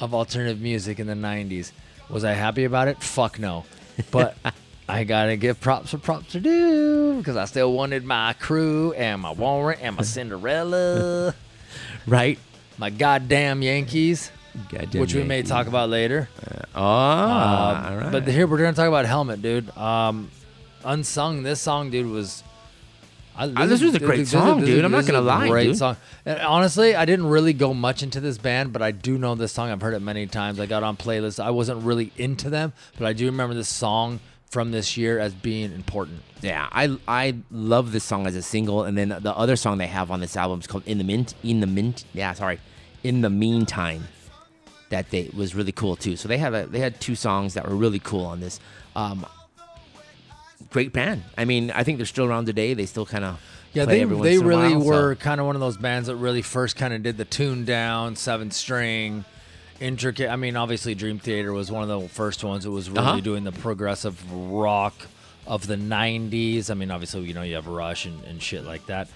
of 0.00 0.14
alternative 0.14 0.60
music 0.60 0.98
in 0.98 1.06
the 1.06 1.12
90s. 1.14 1.72
Was 2.08 2.24
I 2.24 2.32
happy 2.32 2.64
about 2.64 2.88
it? 2.88 3.02
Fuck 3.02 3.38
no. 3.38 3.64
But 4.10 4.36
I 4.88 5.04
gotta 5.04 5.36
give 5.36 5.60
props 5.60 5.90
for 5.90 5.98
props 5.98 6.32
to 6.32 6.40
do 6.40 7.18
because 7.18 7.36
I 7.36 7.44
still 7.44 7.72
wanted 7.72 8.04
my 8.04 8.32
crew 8.34 8.92
and 8.92 9.20
my 9.20 9.32
warrant 9.32 9.80
and 9.82 9.96
my 9.96 10.02
Cinderella. 10.02 11.34
right? 12.06 12.38
My 12.78 12.90
goddamn 12.90 13.60
Yankees. 13.60 14.30
Goddamn 14.68 15.00
which 15.00 15.14
we 15.14 15.22
may 15.22 15.42
talk 15.42 15.66
about 15.66 15.88
later. 15.88 16.28
Uh, 16.46 16.58
oh, 16.74 16.80
uh, 16.82 17.86
all 17.90 17.96
right. 17.96 18.12
But 18.12 18.26
here 18.28 18.46
we're 18.46 18.58
gonna 18.58 18.72
talk 18.74 18.88
about 18.88 19.06
Helmet, 19.06 19.40
dude. 19.40 19.74
Um, 19.76 20.30
unsung. 20.84 21.42
This 21.42 21.60
song, 21.60 21.90
dude, 21.90 22.06
was. 22.06 22.42
I, 23.34 23.46
this, 23.46 23.56
ah, 23.58 23.66
this 23.66 23.82
was 23.82 23.94
a 23.94 23.98
great 23.98 24.26
song, 24.26 24.62
dude. 24.62 24.84
I'm 24.84 24.92
not 24.92 25.06
gonna 25.06 25.22
lie, 25.22 25.48
great 25.48 25.68
dude. 25.68 25.78
song. 25.78 25.96
And 26.26 26.38
honestly, 26.40 26.94
I 26.94 27.06
didn't 27.06 27.26
really 27.28 27.54
go 27.54 27.72
much 27.72 28.02
into 28.02 28.20
this 28.20 28.36
band, 28.36 28.74
but 28.74 28.82
I 28.82 28.90
do 28.90 29.16
know 29.16 29.34
this 29.34 29.52
song. 29.52 29.70
I've 29.70 29.80
heard 29.80 29.94
it 29.94 30.00
many 30.00 30.26
times. 30.26 30.60
I 30.60 30.66
got 30.66 30.82
on 30.82 30.98
playlists. 30.98 31.42
I 31.42 31.50
wasn't 31.50 31.82
really 31.82 32.12
into 32.18 32.50
them, 32.50 32.74
but 32.98 33.06
I 33.06 33.14
do 33.14 33.24
remember 33.26 33.54
this 33.54 33.70
song 33.70 34.20
from 34.50 34.70
this 34.70 34.98
year 34.98 35.18
as 35.18 35.32
being 35.32 35.72
important. 35.72 36.20
Yeah, 36.42 36.68
I 36.70 36.94
I 37.08 37.36
love 37.50 37.92
this 37.92 38.04
song 38.04 38.26
as 38.26 38.36
a 38.36 38.42
single, 38.42 38.84
and 38.84 38.98
then 38.98 39.08
the 39.08 39.34
other 39.34 39.56
song 39.56 39.78
they 39.78 39.86
have 39.86 40.10
on 40.10 40.20
this 40.20 40.36
album 40.36 40.60
is 40.60 40.66
called 40.66 40.82
"In 40.86 40.98
the 40.98 41.04
Mint." 41.04 41.32
In 41.42 41.60
the 41.60 41.66
Mint. 41.66 42.04
Yeah, 42.12 42.34
sorry. 42.34 42.60
In 43.02 43.22
the 43.22 43.30
meantime 43.30 44.08
that 44.92 45.08
they 45.08 45.30
was 45.34 45.54
really 45.54 45.72
cool 45.72 45.96
too. 45.96 46.16
So 46.16 46.28
they 46.28 46.36
had 46.36 46.52
a, 46.52 46.66
they 46.66 46.78
had 46.78 47.00
two 47.00 47.14
songs 47.14 47.54
that 47.54 47.66
were 47.66 47.74
really 47.74 47.98
cool 47.98 48.26
on 48.26 48.40
this. 48.40 48.60
Um, 48.94 49.24
great 50.68 50.92
band. 50.92 51.22
I 51.38 51.46
mean, 51.46 51.70
I 51.70 51.82
think 51.82 51.96
they're 51.96 52.04
still 52.04 52.26
around 52.26 52.44
today. 52.44 52.74
They 52.74 52.84
still 52.84 53.06
kind 53.06 53.24
of 53.24 53.40
yeah. 53.72 53.86
They 53.86 54.04
they 54.04 54.36
really 54.38 54.76
while, 54.76 54.84
were 54.84 55.14
so. 55.14 55.18
kind 55.20 55.40
of 55.40 55.46
one 55.46 55.56
of 55.56 55.60
those 55.60 55.78
bands 55.78 56.08
that 56.08 56.16
really 56.16 56.42
first 56.42 56.76
kind 56.76 56.92
of 56.92 57.02
did 57.02 57.16
the 57.16 57.24
tune 57.24 57.64
down 57.64 58.16
seven 58.16 58.50
string. 58.50 59.24
Intricate. 59.80 60.28
I 60.30 60.36
mean, 60.36 60.54
obviously, 60.56 60.94
Dream 60.94 61.18
Theater 61.18 61.52
was 61.54 61.72
one 61.72 61.90
of 61.90 62.00
the 62.02 62.08
first 62.08 62.44
ones 62.44 62.64
that 62.64 62.70
was 62.70 62.88
really 62.90 63.00
uh-huh. 63.04 63.20
doing 63.20 63.42
the 63.44 63.50
progressive 63.50 64.30
rock 64.30 64.94
of 65.46 65.66
the 65.66 65.74
'90s. 65.76 66.70
I 66.70 66.74
mean, 66.74 66.90
obviously, 66.92 67.22
you 67.22 67.32
know, 67.34 67.42
you 67.42 67.54
have 67.56 67.66
Rush 67.66 68.04
and, 68.06 68.22
and 68.24 68.40
shit 68.42 68.62
like 68.64 68.84
that, 68.86 69.08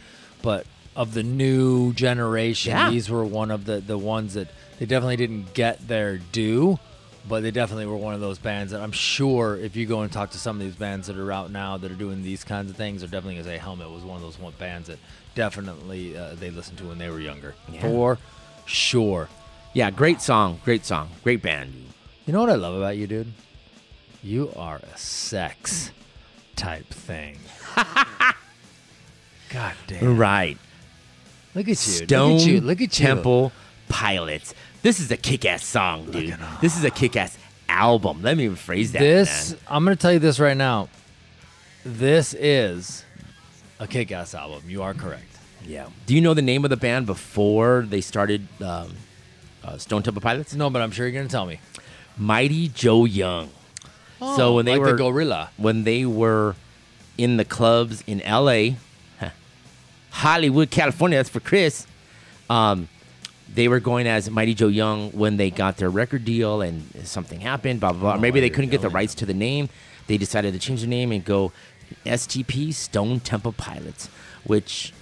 but 0.43 0.67
of 0.97 1.12
the 1.12 1.23
new 1.23 1.93
generation, 1.93 2.71
yeah. 2.71 2.89
these 2.91 3.11
were 3.11 3.25
one 3.25 3.51
of 3.53 3.67
the 3.67 3.79
the 3.81 3.99
ones 3.99 4.35
that 4.35 4.49
they 4.79 4.87
definitely 4.87 5.17
didn't 5.17 5.55
get 5.55 5.87
their 5.89 6.19
due, 6.19 6.79
but 7.27 7.43
they 7.43 7.51
definitely 7.51 7.87
were 7.87 7.97
one 7.97 8.15
of 8.15 8.21
those 8.21 8.39
bands 8.39 8.73
that 8.73 8.81
I'm 8.81 8.93
sure 8.93 9.57
if 9.57 9.75
you 9.75 9.87
go 9.87 10.03
and 10.03 10.12
talk 10.12 10.31
to 10.33 10.39
some 10.39 10.57
of 10.57 10.62
these 10.62 10.77
bands 10.77 11.07
that 11.07 11.17
are 11.17 11.33
out 11.33 11.51
now 11.51 11.79
that 11.79 11.91
are 11.91 11.95
doing 11.97 12.23
these 12.23 12.45
kinds 12.45 12.71
of 12.71 12.77
things, 12.77 13.01
they're 13.01 13.09
definitely 13.09 13.35
going 13.37 13.45
to 13.47 13.51
say 13.53 13.57
Helmet 13.59 13.91
was 13.91 14.03
one 14.05 14.17
of 14.17 14.23
those 14.23 14.39
one 14.39 14.53
bands 14.59 14.89
that 14.89 14.99
definitely 15.35 16.17
uh, 16.17 16.35
they 16.35 16.51
listened 16.51 16.77
to 16.79 16.85
when 16.85 16.99
they 16.99 17.09
were 17.09 17.21
younger. 17.21 17.55
Yeah. 17.71 17.81
For 17.81 18.19
sure. 18.67 19.29
Yeah, 19.73 19.91
great 19.91 20.21
song. 20.21 20.61
Great 20.65 20.85
song. 20.85 21.09
Great 21.23 21.41
band. 21.43 21.73
You 22.27 22.33
know 22.35 22.41
what 22.41 22.51
I 22.51 22.55
love 22.57 22.75
about 22.77 22.97
you, 22.97 23.07
dude? 23.07 23.33
You 24.23 24.53
are 24.57 24.77
a 24.95 24.99
sex 24.99 25.91
type 26.55 26.89
thing. 26.89 27.39
God 29.51 29.75
damn. 29.87 30.19
Right. 30.19 30.59
Look 31.55 31.65
at 31.65 31.69
you. 31.69 31.75
Stone 31.77 32.33
look 32.33 32.41
at 32.43 32.47
you. 32.47 32.61
Look 32.61 32.77
at 32.83 32.99
you. 32.99 33.07
Temple 33.07 33.53
Pilots. 33.88 34.55
This 34.83 35.01
is 35.01 35.11
a 35.11 35.16
kick-ass 35.16 35.64
song, 35.64 36.11
dude. 36.11 36.37
This 36.61 36.77
is 36.77 36.85
a 36.85 36.90
kick-ass 36.90 37.38
album. 37.68 38.22
Let 38.22 38.37
me 38.37 38.46
rephrase 38.49 38.92
that. 38.92 39.01
This 39.01 39.51
man. 39.53 39.61
I'm 39.68 39.85
gonna 39.85 39.96
tell 39.96 40.12
you 40.12 40.18
this 40.18 40.38
right 40.38 40.57
now. 40.57 40.88
This 41.85 42.35
is 42.35 43.05
a 43.79 43.87
kick-ass 43.87 44.35
album. 44.35 44.62
You 44.68 44.83
are 44.83 44.94
correct. 44.94 45.37
Yeah. 45.64 45.87
Do 46.07 46.14
you 46.14 46.20
know 46.20 46.35
the 46.35 46.42
name 46.42 46.64
of 46.64 46.70
the 46.70 46.77
band 46.77 47.07
before 47.07 47.85
they 47.88 48.01
started 48.01 48.46
um, 48.62 48.94
uh, 49.64 49.79
Stone 49.79 50.03
Temple 50.05 50.22
Pilots? 50.22 50.55
No, 50.55 50.70
but 50.70 50.83
I'm 50.83 50.90
sure 50.90 51.07
you're 51.07 51.20
gonna 51.20 51.29
tell 51.29 51.46
me. 51.46 51.61
Mighty 52.16 52.68
Joe 52.68 53.05
Young. 53.05 53.51
Oh, 54.20 54.37
so 54.37 54.55
when 54.55 54.64
they 54.64 54.72
like 54.72 54.81
were 54.81 54.92
the 54.92 54.96
gorilla, 55.11 55.51
when 55.57 55.85
they 55.85 56.07
were 56.07 56.57
in 57.18 57.37
the 57.37 57.44
clubs 57.44 58.03
in 58.07 58.20
L.A., 58.22 58.77
Hollywood, 60.11 60.70
California. 60.70 61.18
That's 61.18 61.29
for 61.31 61.40
Chris. 61.40 61.87
Um, 62.49 62.88
they 63.52 63.68
were 63.68 63.80
going 63.80 64.06
as 64.06 64.28
Mighty 64.28 64.54
Joe 64.54 64.68
Young 64.68 65.11
when 65.12 65.37
they 65.37 65.50
got 65.50 65.76
their 65.76 65.90
record 65.90 66.24
deal 66.24 66.62
and 66.62 66.82
something 67.04 67.40
happened, 67.40 67.80
blah, 67.80 67.92
blah, 67.92 68.00
blah. 68.00 68.14
Oh, 68.14 68.18
maybe 68.18 68.40
they 68.40 68.50
couldn't 68.50 68.70
get 68.70 68.80
the 68.82 68.88
rights 68.88 69.14
to 69.16 69.26
the 69.26 69.35
name. 69.35 69.68
They 70.06 70.18
decided 70.18 70.52
to 70.54 70.59
change 70.59 70.80
the 70.80 70.87
name 70.87 71.12
and 71.12 71.24
go 71.24 71.52
STP 72.04 72.72
Stone 72.74 73.20
Temple 73.20 73.52
Pilots, 73.52 74.09
which, 74.44 74.92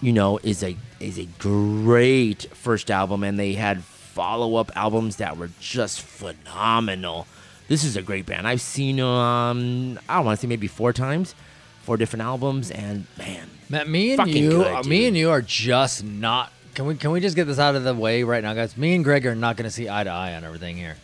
you 0.00 0.12
know, 0.12 0.38
is 0.42 0.62
a 0.62 0.76
is 1.00 1.18
a 1.18 1.26
great 1.38 2.42
first 2.54 2.90
album. 2.90 3.22
And 3.22 3.38
they 3.38 3.54
had 3.54 3.82
follow 3.84 4.56
up 4.56 4.70
albums 4.76 5.16
that 5.16 5.36
were 5.36 5.50
just 5.60 6.00
phenomenal. 6.00 7.26
This 7.68 7.82
is 7.82 7.96
a 7.96 8.02
great 8.02 8.26
band. 8.26 8.46
I've 8.46 8.60
seen, 8.60 9.00
um, 9.00 9.98
I 10.08 10.20
want 10.20 10.38
to 10.38 10.42
say 10.42 10.46
maybe 10.46 10.68
four 10.68 10.92
times, 10.92 11.34
four 11.82 11.96
different 11.96 12.22
albums. 12.24 12.70
And 12.70 13.06
man, 13.18 13.50
Matt, 13.68 13.88
me 13.88 14.14
and 14.16 14.28
you, 14.30 14.50
good, 14.50 14.86
me 14.86 15.06
and 15.08 15.16
you 15.16 15.30
are 15.30 15.42
just 15.42 16.04
not 16.04 16.52
can 16.76 16.84
we 16.84 16.94
can 16.94 17.10
we 17.10 17.20
just 17.22 17.34
get 17.34 17.46
this 17.46 17.58
out 17.58 17.74
of 17.74 17.84
the 17.84 17.94
way 17.94 18.22
right 18.22 18.44
now, 18.44 18.52
guys? 18.52 18.76
Me 18.76 18.94
and 18.94 19.02
Greg 19.02 19.24
are 19.24 19.34
not 19.34 19.56
going 19.56 19.64
to 19.64 19.70
see 19.70 19.88
eye 19.88 20.04
to 20.04 20.10
eye 20.10 20.34
on 20.34 20.44
everything 20.44 20.76
here. 20.76 20.96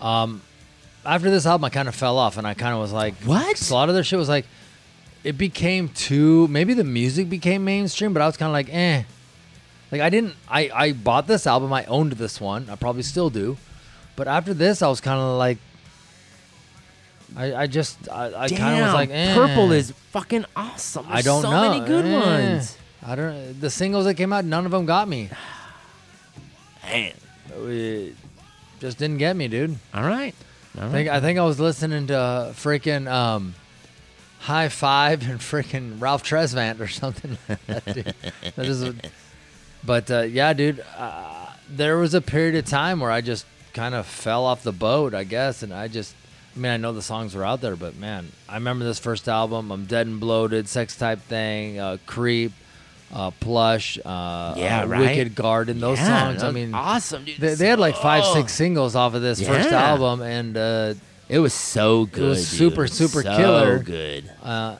Um, 0.00 0.42
after 1.06 1.30
this 1.30 1.46
album, 1.46 1.64
I 1.66 1.70
kind 1.70 1.86
of 1.86 1.94
fell 1.94 2.18
off, 2.18 2.36
and 2.36 2.44
I 2.44 2.54
kind 2.54 2.74
of 2.74 2.80
was 2.80 2.90
like, 2.90 3.14
"What?" 3.22 3.70
A 3.70 3.72
lot 3.72 3.88
of 3.88 3.94
their 3.94 4.02
shit 4.02 4.18
was 4.18 4.28
like, 4.28 4.44
it 5.22 5.38
became 5.38 5.88
too. 5.90 6.48
Maybe 6.48 6.74
the 6.74 6.82
music 6.82 7.30
became 7.30 7.64
mainstream, 7.64 8.12
but 8.12 8.22
I 8.22 8.26
was 8.26 8.36
kind 8.36 8.48
of 8.48 8.52
like, 8.54 8.70
"Eh." 8.74 9.04
Like 9.92 10.00
I 10.00 10.10
didn't. 10.10 10.34
I 10.48 10.68
I 10.74 10.92
bought 10.94 11.28
this 11.28 11.46
album. 11.46 11.72
I 11.72 11.84
owned 11.84 12.10
this 12.12 12.40
one. 12.40 12.68
I 12.68 12.74
probably 12.74 13.02
still 13.02 13.30
do, 13.30 13.56
but 14.16 14.26
after 14.26 14.52
this, 14.52 14.82
I 14.82 14.88
was 14.88 15.00
kind 15.00 15.20
of 15.20 15.38
like, 15.38 15.58
I, 17.36 17.54
I 17.54 17.66
just 17.68 18.08
I, 18.10 18.34
I 18.34 18.48
kind 18.48 18.80
of 18.80 18.86
was 18.86 18.94
like, 18.94 19.10
eh. 19.12 19.32
purple 19.32 19.70
is 19.70 19.92
fucking 20.10 20.44
awesome. 20.56 21.06
There's 21.06 21.18
I 21.18 21.22
don't 21.22 21.42
so 21.42 21.50
know. 21.52 21.70
many 21.70 21.86
good 21.86 22.04
eh. 22.06 22.18
ones. 22.18 22.78
I 23.06 23.14
don't. 23.16 23.60
The 23.60 23.70
singles 23.70 24.04
that 24.04 24.14
came 24.14 24.32
out, 24.32 24.44
none 24.44 24.66
of 24.66 24.72
them 24.72 24.84
got 24.86 25.08
me. 25.08 25.30
Man, 26.84 27.12
it 27.66 28.16
just 28.80 28.98
didn't 28.98 29.18
get 29.18 29.34
me, 29.36 29.48
dude. 29.48 29.76
All 29.94 30.02
right. 30.02 30.34
All 30.76 30.82
right. 30.84 30.88
I, 30.88 30.90
think, 30.92 31.08
I 31.08 31.20
think 31.20 31.38
I 31.38 31.44
was 31.44 31.58
listening 31.58 32.08
to 32.08 32.14
freaking 32.54 33.10
um, 33.10 33.54
Hi-Five 34.40 35.28
and 35.28 35.40
freaking 35.40 36.00
Ralph 36.00 36.22
Tresvant 36.22 36.78
or 36.80 36.88
something. 36.88 37.38
that 37.66 38.12
is, 38.58 38.92
but 39.84 40.10
uh, 40.10 40.22
yeah, 40.22 40.52
dude, 40.52 40.84
uh, 40.96 41.46
there 41.68 41.96
was 41.98 42.14
a 42.14 42.20
period 42.20 42.54
of 42.56 42.66
time 42.66 43.00
where 43.00 43.10
I 43.10 43.20
just 43.20 43.46
kind 43.72 43.94
of 43.94 44.06
fell 44.06 44.44
off 44.44 44.62
the 44.62 44.72
boat, 44.72 45.14
I 45.14 45.24
guess, 45.24 45.62
and 45.62 45.72
I 45.72 45.88
just 45.88 46.14
I 46.54 46.58
mean, 46.58 46.72
I 46.72 46.76
know 46.76 46.92
the 46.92 47.02
songs 47.02 47.34
were 47.34 47.44
out 47.44 47.60
there, 47.60 47.76
but 47.76 47.96
man, 47.96 48.30
I 48.48 48.54
remember 48.54 48.84
this 48.84 48.98
first 48.98 49.28
album. 49.28 49.70
I'm 49.70 49.86
dead 49.86 50.06
and 50.06 50.18
bloated, 50.20 50.68
sex 50.68 50.96
type 50.96 51.20
thing, 51.20 51.78
uh, 51.78 51.96
creep, 52.06 52.52
uh, 53.12 53.30
Plush, 53.32 53.98
uh, 54.04 54.54
yeah, 54.56 54.82
uh, 54.82 54.86
right? 54.86 55.00
Wicked 55.00 55.34
Garden, 55.34 55.80
those 55.80 55.98
yeah, 55.98 56.28
songs. 56.28 56.42
I 56.42 56.50
mean, 56.50 56.74
awesome, 56.74 57.24
dude. 57.24 57.38
They, 57.40 57.54
they 57.54 57.68
had 57.68 57.80
like 57.80 57.96
five, 57.96 58.22
oh. 58.24 58.34
six 58.34 58.52
singles 58.54 58.94
off 58.94 59.14
of 59.14 59.22
this 59.22 59.40
yeah. 59.40 59.48
first 59.48 59.72
album, 59.72 60.22
and 60.22 60.56
uh, 60.56 60.94
it 61.28 61.40
was 61.40 61.52
so 61.52 62.06
good. 62.06 62.22
It 62.24 62.28
was 62.28 62.46
super, 62.48 62.86
dude. 62.86 62.92
super 62.94 63.22
so 63.22 63.36
killer. 63.36 63.78
good. 63.80 64.30
Uh, 64.42 64.76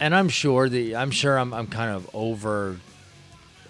and 0.00 0.14
I'm 0.14 0.28
sure 0.28 0.68
the 0.68 0.96
I'm 0.96 1.10
sure 1.10 1.38
I'm 1.38 1.52
I'm 1.52 1.66
kind 1.66 1.94
of 1.96 2.08
over 2.14 2.78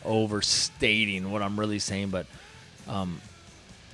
overstating 0.04 1.30
what 1.32 1.42
I'm 1.42 1.58
really 1.58 1.80
saying, 1.80 2.10
but 2.10 2.26
um, 2.86 3.20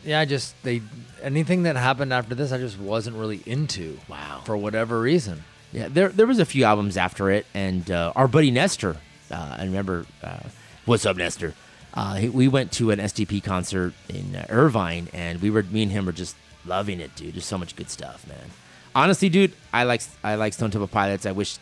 yeah, 0.05 0.21
I 0.21 0.27
just 0.27 0.55
they 0.63 0.83
anything 1.23 1.63
that 1.63 1.77
happened 1.77 2.13
after 2.13 2.35
this, 2.35 2.53
I 2.53 2.59
just 2.59 2.79
wasn't 2.79 3.17
really 3.17 3.41
into. 3.47 3.99
Wow, 4.09 4.43
for 4.45 4.57
whatever 4.59 5.01
reason. 5.01 5.45
Yeah, 5.73 5.89
there 5.89 6.11
there 6.11 6.27
was 6.27 6.39
a 6.39 6.45
few 6.47 6.65
albums 6.65 6.99
after 6.99 7.31
it, 7.31 7.47
and 7.55 7.91
uh, 7.91 8.13
our 8.15 8.29
buddy 8.29 8.51
Nestor 8.51 8.99
uh, 9.33 9.57
I 9.59 9.65
remember, 9.65 10.07
uh, 10.23 10.41
what's 10.85 11.07
up, 11.07 11.17
Nestor? 11.17 11.55
Uh, 11.95 12.23
we 12.33 12.49
went 12.49 12.73
to 12.73 12.91
an 12.91 12.99
STP 12.99 13.43
concert 13.43 13.95
in 14.09 14.37
uh, 14.37 14.47
Irvine, 14.49 15.09
and 15.13 15.43
we 15.43 15.51
were 15.51 15.63
me 15.63 15.83
and 15.83 15.93
him 15.93 16.07
were 16.07 16.13
just 16.13 16.37
loving 16.65 17.01
it, 17.01 17.15
dude. 17.17 17.35
There's 17.35 17.45
so 17.47 17.59
much 17.59 17.75
good 17.77 17.91
stuff, 17.91 18.27
man. 18.29 18.51
Honestly, 18.95 19.29
dude, 19.29 19.53
I 19.73 19.85
like 19.85 20.03
I 20.23 20.37
like 20.37 20.53
Stone 20.55 20.71
Temple 20.71 20.89
Pilots. 20.89 21.27
I 21.27 21.33
wish 21.33 21.59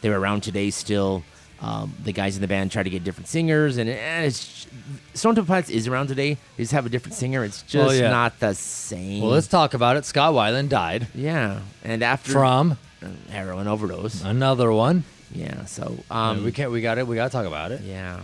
they 0.00 0.08
were 0.08 0.18
around 0.18 0.42
today 0.42 0.70
still. 0.70 1.22
Um, 1.60 1.92
the 2.02 2.12
guys 2.12 2.36
in 2.36 2.40
the 2.40 2.46
band 2.46 2.70
try 2.70 2.84
to 2.84 2.90
get 2.90 3.02
different 3.02 3.26
singers, 3.26 3.78
and, 3.78 3.88
it's 3.90 4.66
Stone 5.14 5.34
Temple 5.36 5.52
Pilots 5.52 5.70
is 5.70 5.86
around 5.88 6.06
today. 6.08 6.34
They 6.56 6.62
just 6.62 6.72
have 6.72 6.86
a 6.86 6.88
different 6.88 7.14
singer. 7.14 7.44
It's 7.44 7.62
just 7.62 7.86
well, 7.88 7.94
yeah. 7.96 8.10
not 8.10 8.38
the 8.38 8.54
same. 8.54 9.22
Well, 9.22 9.30
let's 9.32 9.48
talk 9.48 9.74
about 9.74 9.96
it. 9.96 10.04
Scott 10.04 10.34
Weiland 10.34 10.68
died. 10.70 11.08
Yeah, 11.16 11.60
and 11.84 12.02
after 12.02 12.32
from 12.32 12.78
heroin 13.28 13.68
overdose, 13.68 14.24
another 14.24 14.72
one. 14.72 15.04
Yeah. 15.32 15.64
So 15.66 15.96
um, 16.10 16.44
we 16.44 16.52
can't. 16.52 16.70
We 16.70 16.80
got 16.80 16.98
it. 16.98 17.06
We 17.06 17.16
got 17.16 17.26
to 17.28 17.32
talk 17.32 17.46
about 17.46 17.72
it. 17.72 17.82
Yeah. 17.82 18.20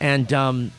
And 0.00 0.32
um, 0.32 0.72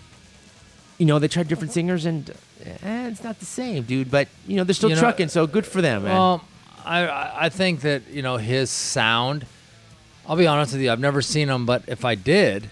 you 0.97 1.05
know, 1.05 1.19
they 1.19 1.27
tried 1.27 1.47
different 1.47 1.73
singers, 1.73 2.05
and 2.05 2.29
eh, 2.65 3.07
it's 3.09 3.23
not 3.23 3.39
the 3.39 3.45
same, 3.45 3.83
dude. 3.83 4.11
But 4.11 4.27
you 4.45 4.55
know, 4.57 4.63
they're 4.63 4.73
still 4.73 4.89
you 4.89 4.95
know, 4.95 5.01
trucking, 5.01 5.29
so 5.29 5.47
good 5.47 5.65
for 5.65 5.81
them. 5.81 6.03
Man. 6.05 6.41
I 6.85 7.45
I 7.45 7.49
think 7.49 7.81
that 7.81 8.07
you 8.09 8.21
know 8.21 8.37
his 8.37 8.69
sound. 8.69 9.45
I'll 10.27 10.35
be 10.35 10.47
honest 10.47 10.73
with 10.73 10.81
you. 10.81 10.91
I've 10.91 10.99
never 10.99 11.21
seen 11.21 11.47
him, 11.49 11.65
but 11.65 11.83
if 11.87 12.03
I 12.03 12.15
did, 12.15 12.69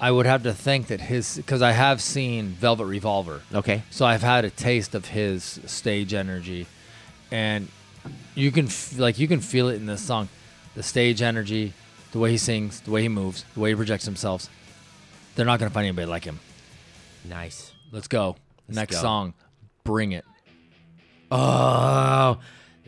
I 0.00 0.10
would 0.10 0.24
have 0.24 0.42
to 0.44 0.54
think 0.54 0.86
that 0.88 1.02
his 1.02 1.36
because 1.36 1.60
I 1.62 1.72
have 1.72 2.00
seen 2.00 2.48
Velvet 2.48 2.86
Revolver. 2.86 3.42
Okay. 3.54 3.82
So 3.90 4.06
I've 4.06 4.22
had 4.22 4.44
a 4.44 4.50
taste 4.50 4.94
of 4.94 5.06
his 5.08 5.60
stage 5.66 6.14
energy, 6.14 6.66
and 7.30 7.68
you 8.34 8.50
can 8.50 8.66
f- 8.66 8.98
like 8.98 9.18
you 9.18 9.28
can 9.28 9.40
feel 9.40 9.68
it 9.68 9.76
in 9.76 9.86
this 9.86 10.00
song, 10.02 10.28
the 10.74 10.82
stage 10.82 11.20
energy, 11.22 11.72
the 12.12 12.18
way 12.18 12.30
he 12.30 12.38
sings, 12.38 12.80
the 12.80 12.90
way 12.90 13.02
he 13.02 13.08
moves, 13.08 13.44
the 13.54 13.60
way 13.60 13.70
he 13.70 13.74
projects 13.74 14.04
himself, 14.04 14.48
they're 15.34 15.46
not 15.46 15.58
going 15.58 15.68
to 15.70 15.74
find 15.74 15.86
anybody 15.86 16.06
like 16.06 16.24
him. 16.24 16.38
Nice. 17.24 17.72
Let's 17.90 18.06
go. 18.08 18.36
Let's 18.68 18.76
Next 18.76 18.96
go. 18.96 19.02
song. 19.02 19.34
Bring 19.82 20.12
it. 20.12 20.24
Oh, 21.30 22.38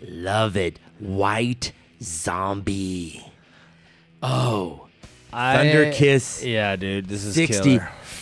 love 0.07 0.57
it. 0.57 0.79
White 1.01 1.73
Zombie. 2.03 3.27
Oh. 4.23 4.87
I, 5.33 5.57
Thunder 5.57 5.93
Kiss. 5.93 6.45
Yeah, 6.45 6.77
dude. 6.77 7.09
This 7.09 7.25
is 7.25 7.35
65 7.35 7.65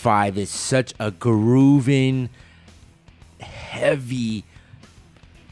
killer. 0.05 0.33
is 0.43 0.51
such 0.51 0.95
a 1.01 1.11
grooving, 1.11 2.31
heavy 3.41 4.45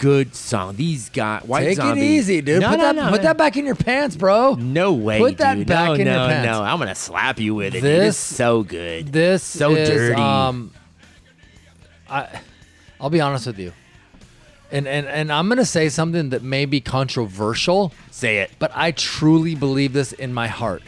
good 0.01 0.35
song. 0.35 0.77
These 0.77 1.11
guys, 1.11 1.45
White 1.45 1.65
Take 1.65 1.77
Zombie. 1.77 2.01
it 2.01 2.05
easy, 2.05 2.41
dude. 2.41 2.61
No, 2.61 2.71
put, 2.71 2.79
no, 2.79 2.85
that, 2.85 2.97
no, 2.97 3.11
put 3.11 3.23
that 3.23 3.37
back 3.39 3.57
in 3.57 3.67
your 3.67 3.75
pants, 3.75 4.17
bro. 4.17 4.55
No 4.55 4.95
way. 4.95 5.19
Put 5.21 5.39
that 5.39 5.57
dude. 5.59 5.67
back 5.69 5.99
in 5.99 6.07
your 6.07 6.17
pants. 6.17 6.47
No, 6.47 6.59
no, 6.61 6.65
I'm 6.65 6.79
gonna 6.79 6.95
slap 6.95 7.39
you 7.39 7.55
with 7.55 7.75
it. 7.75 7.83
This 7.83 8.15
is 8.15 8.15
It's 8.15 8.19
so 8.37 8.63
good. 8.63 9.13
This 9.13 9.43
so 9.43 9.75
is, 9.75 9.89
dirty. 9.89 10.15
Um, 10.21 10.73
I, 12.09 12.41
I'll 13.01 13.11
be 13.11 13.21
honest 13.21 13.47
with 13.47 13.59
you, 13.59 13.73
and 14.73 14.89
and 14.89 15.07
and 15.07 15.31
I'm 15.31 15.49
gonna 15.49 15.65
say 15.67 15.89
something 15.91 16.31
that 16.31 16.43
may 16.43 16.65
be 16.65 16.81
controversial. 16.81 17.93
Say 18.11 18.39
it. 18.39 18.53
But 18.59 18.73
I 18.75 18.91
truly 18.93 19.55
believe 19.55 19.93
this 19.93 20.13
in 20.13 20.33
my 20.33 20.49
heart. 20.49 20.83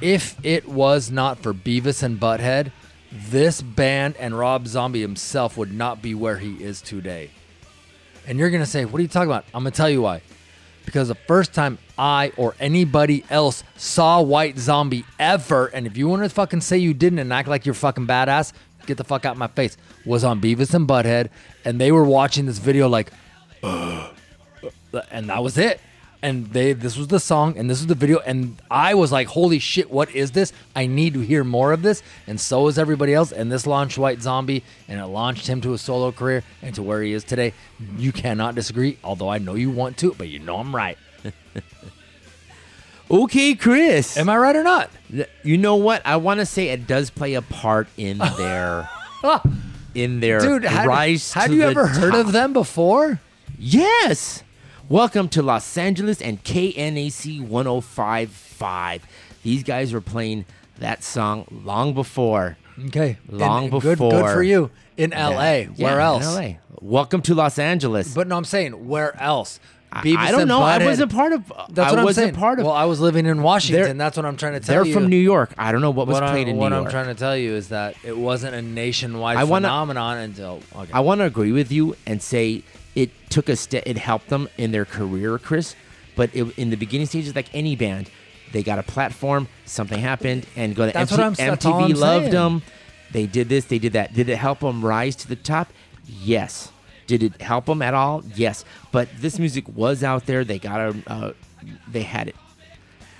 If 0.00 0.36
it 0.44 0.68
was 0.68 1.10
not 1.10 1.40
for 1.42 1.52
Beavis 1.52 2.04
and 2.04 2.20
Butthead, 2.20 2.70
this 3.10 3.60
band 3.60 4.14
and 4.18 4.38
Rob 4.38 4.68
Zombie 4.68 5.00
himself 5.00 5.56
would 5.56 5.74
not 5.74 6.00
be 6.00 6.14
where 6.14 6.38
he 6.38 6.62
is 6.62 6.80
today. 6.80 7.30
And 8.28 8.38
you're 8.38 8.50
going 8.50 8.62
to 8.62 8.68
say, 8.70 8.84
What 8.84 9.00
are 9.00 9.02
you 9.02 9.08
talking 9.08 9.30
about? 9.30 9.44
I'm 9.54 9.64
going 9.64 9.72
to 9.72 9.76
tell 9.76 9.90
you 9.90 10.02
why. 10.02 10.20
Because 10.84 11.08
the 11.08 11.14
first 11.14 11.54
time 11.54 11.78
I 11.98 12.30
or 12.36 12.54
anybody 12.60 13.24
else 13.30 13.64
saw 13.76 14.22
White 14.22 14.58
Zombie 14.58 15.04
ever, 15.18 15.66
and 15.66 15.86
if 15.86 15.96
you 15.96 16.08
want 16.08 16.22
to 16.22 16.28
fucking 16.28 16.60
say 16.60 16.78
you 16.78 16.94
didn't 16.94 17.18
and 17.18 17.32
act 17.32 17.48
like 17.48 17.64
you're 17.66 17.74
fucking 17.74 18.06
badass, 18.06 18.52
get 18.86 18.96
the 18.96 19.04
fuck 19.04 19.24
out 19.26 19.32
of 19.32 19.38
my 19.38 19.48
face, 19.48 19.76
was 20.06 20.24
on 20.24 20.40
Beavis 20.40 20.72
and 20.74 20.86
Butthead. 20.86 21.30
And 21.64 21.80
they 21.80 21.90
were 21.90 22.04
watching 22.04 22.46
this 22.46 22.58
video 22.58 22.88
like, 22.88 23.10
and 23.62 25.28
that 25.30 25.42
was 25.42 25.58
it 25.58 25.80
and 26.22 26.48
they 26.52 26.72
this 26.72 26.96
was 26.96 27.08
the 27.08 27.20
song 27.20 27.56
and 27.56 27.68
this 27.70 27.78
was 27.78 27.86
the 27.86 27.94
video 27.94 28.18
and 28.20 28.56
I 28.70 28.94
was 28.94 29.12
like, 29.12 29.28
holy 29.28 29.58
shit, 29.58 29.90
what 29.90 30.10
is 30.14 30.32
this? 30.32 30.52
I 30.74 30.86
need 30.86 31.14
to 31.14 31.20
hear 31.20 31.44
more 31.44 31.72
of 31.72 31.82
this, 31.82 32.02
and 32.26 32.40
so 32.40 32.66
is 32.68 32.78
everybody 32.78 33.14
else. 33.14 33.32
And 33.32 33.50
this 33.50 33.66
launched 33.66 33.98
White 33.98 34.20
Zombie, 34.22 34.62
and 34.88 35.00
it 35.00 35.06
launched 35.06 35.46
him 35.46 35.60
to 35.62 35.72
a 35.74 35.78
solo 35.78 36.12
career 36.12 36.42
and 36.62 36.74
to 36.74 36.82
where 36.82 37.02
he 37.02 37.12
is 37.12 37.24
today. 37.24 37.52
You 37.96 38.12
cannot 38.12 38.54
disagree, 38.54 38.98
although 39.04 39.28
I 39.28 39.38
know 39.38 39.54
you 39.54 39.70
want 39.70 39.96
to, 39.98 40.14
but 40.16 40.28
you 40.28 40.38
know 40.38 40.56
I'm 40.56 40.74
right. 40.74 40.98
okay, 43.10 43.54
Chris, 43.54 44.16
am 44.16 44.28
I 44.28 44.36
right 44.36 44.56
or 44.56 44.64
not? 44.64 44.90
You 45.42 45.58
know 45.58 45.76
what? 45.76 46.02
I 46.04 46.16
want 46.16 46.40
to 46.40 46.46
say 46.46 46.68
it 46.68 46.86
does 46.86 47.10
play 47.10 47.34
a 47.34 47.42
part 47.42 47.86
in 47.96 48.18
their 48.36 48.88
ah. 49.22 49.42
in 49.94 50.20
their 50.20 50.40
Dude, 50.40 50.64
how 50.64 50.86
rise. 50.86 51.32
how 51.32 51.46
do 51.46 51.54
you 51.54 51.62
ever 51.62 51.86
top. 51.86 51.96
heard 51.96 52.14
of 52.14 52.32
them 52.32 52.52
before? 52.52 53.20
Yes. 53.60 54.42
Welcome 54.90 55.28
to 55.30 55.42
Los 55.42 55.76
Angeles 55.76 56.22
and 56.22 56.42
KNAC 56.42 57.42
1055. 57.46 59.06
These 59.42 59.62
guys 59.62 59.92
were 59.92 60.00
playing 60.00 60.46
that 60.78 61.02
song 61.04 61.44
long 61.62 61.92
before. 61.92 62.56
Okay. 62.86 63.18
Long 63.28 63.64
and 63.64 63.70
before. 63.70 63.82
Good, 63.96 63.98
good, 63.98 64.32
for 64.32 64.42
you. 64.42 64.70
In 64.96 65.10
LA. 65.10 65.18
Yeah. 65.26 65.64
Where 65.76 65.96
yeah, 65.98 66.06
else? 66.06 66.34
LA. 66.34 66.48
Welcome 66.80 67.20
to 67.22 67.34
Los 67.34 67.58
Angeles. 67.58 68.14
But 68.14 68.28
no, 68.28 68.38
I'm 68.38 68.46
saying, 68.46 68.88
where 68.88 69.14
else? 69.22 69.60
Beavis 69.92 70.16
I 70.16 70.30
don't 70.30 70.48
know. 70.48 70.60
Butthead. 70.60 70.80
I 70.82 70.86
wasn't 70.86 71.12
part 71.12 71.32
of. 71.34 71.52
That's 71.70 71.92
I 71.92 71.96
what 71.96 71.98
I 71.98 72.02
am 72.06 72.12
saying. 72.14 72.34
Part 72.34 72.58
of. 72.58 72.64
Well, 72.64 72.74
I 72.74 72.86
was 72.86 72.98
living 72.98 73.26
in 73.26 73.42
Washington. 73.42 73.82
They're, 73.84 73.94
that's 73.94 74.16
what 74.16 74.24
I'm 74.24 74.36
trying 74.38 74.52
to 74.54 74.60
tell 74.60 74.72
they're 74.74 74.86
you. 74.86 74.94
They're 74.94 75.02
from 75.02 75.10
New 75.10 75.16
York. 75.18 75.52
I 75.58 75.70
don't 75.70 75.80
know 75.82 75.90
what 75.90 76.06
was 76.06 76.14
what 76.20 76.30
played 76.30 76.46
i 76.46 76.50
in 76.50 76.56
New 76.56 76.62
York. 76.62 76.72
What 76.72 76.72
I'm 76.72 76.90
trying 76.90 77.06
to 77.14 77.14
tell 77.14 77.36
you 77.36 77.52
is 77.54 77.68
that 77.68 77.94
it 78.04 78.16
wasn't 78.16 78.54
a 78.54 78.62
nationwide 78.62 79.36
I 79.36 79.44
wanna, 79.44 79.68
phenomenon 79.68 80.16
until. 80.16 80.60
Okay. 80.74 80.92
I 80.94 81.00
want 81.00 81.18
to 81.20 81.26
agree 81.26 81.52
with 81.52 81.70
you 81.70 81.94
and 82.06 82.22
say 82.22 82.62
it 82.98 83.10
took 83.30 83.48
a 83.48 83.54
step, 83.54 83.84
it 83.86 83.96
helped 83.96 84.28
them 84.28 84.48
in 84.58 84.72
their 84.72 84.84
career, 84.84 85.38
Chris. 85.38 85.76
But 86.16 86.34
it, 86.34 86.58
in 86.58 86.70
the 86.70 86.76
beginning 86.76 87.06
stages, 87.06 87.32
like 87.36 87.46
any 87.54 87.76
band, 87.76 88.10
they 88.50 88.64
got 88.64 88.80
a 88.80 88.82
platform, 88.82 89.46
something 89.66 90.00
happened, 90.00 90.46
and 90.56 90.74
go 90.74 90.86
to 90.88 90.92
that's 90.92 91.12
MTV, 91.12 91.36
MTV 91.36 91.96
loved 91.96 92.22
saying. 92.24 92.30
them. 92.32 92.62
They 93.12 93.26
did 93.26 93.48
this, 93.48 93.66
they 93.66 93.78
did 93.78 93.92
that. 93.92 94.14
Did 94.14 94.28
it 94.28 94.36
help 94.36 94.58
them 94.58 94.84
rise 94.84 95.14
to 95.16 95.28
the 95.28 95.36
top? 95.36 95.68
Yes. 96.06 96.72
Did 97.06 97.22
it 97.22 97.40
help 97.40 97.66
them 97.66 97.82
at 97.82 97.94
all? 97.94 98.24
Yes. 98.34 98.64
But 98.90 99.08
this 99.20 99.38
music 99.38 99.64
was 99.68 100.02
out 100.02 100.26
there. 100.26 100.42
They 100.44 100.58
got 100.58 100.80
a, 100.80 100.96
uh, 101.06 101.32
they 101.86 102.02
had 102.02 102.26
it. 102.28 102.34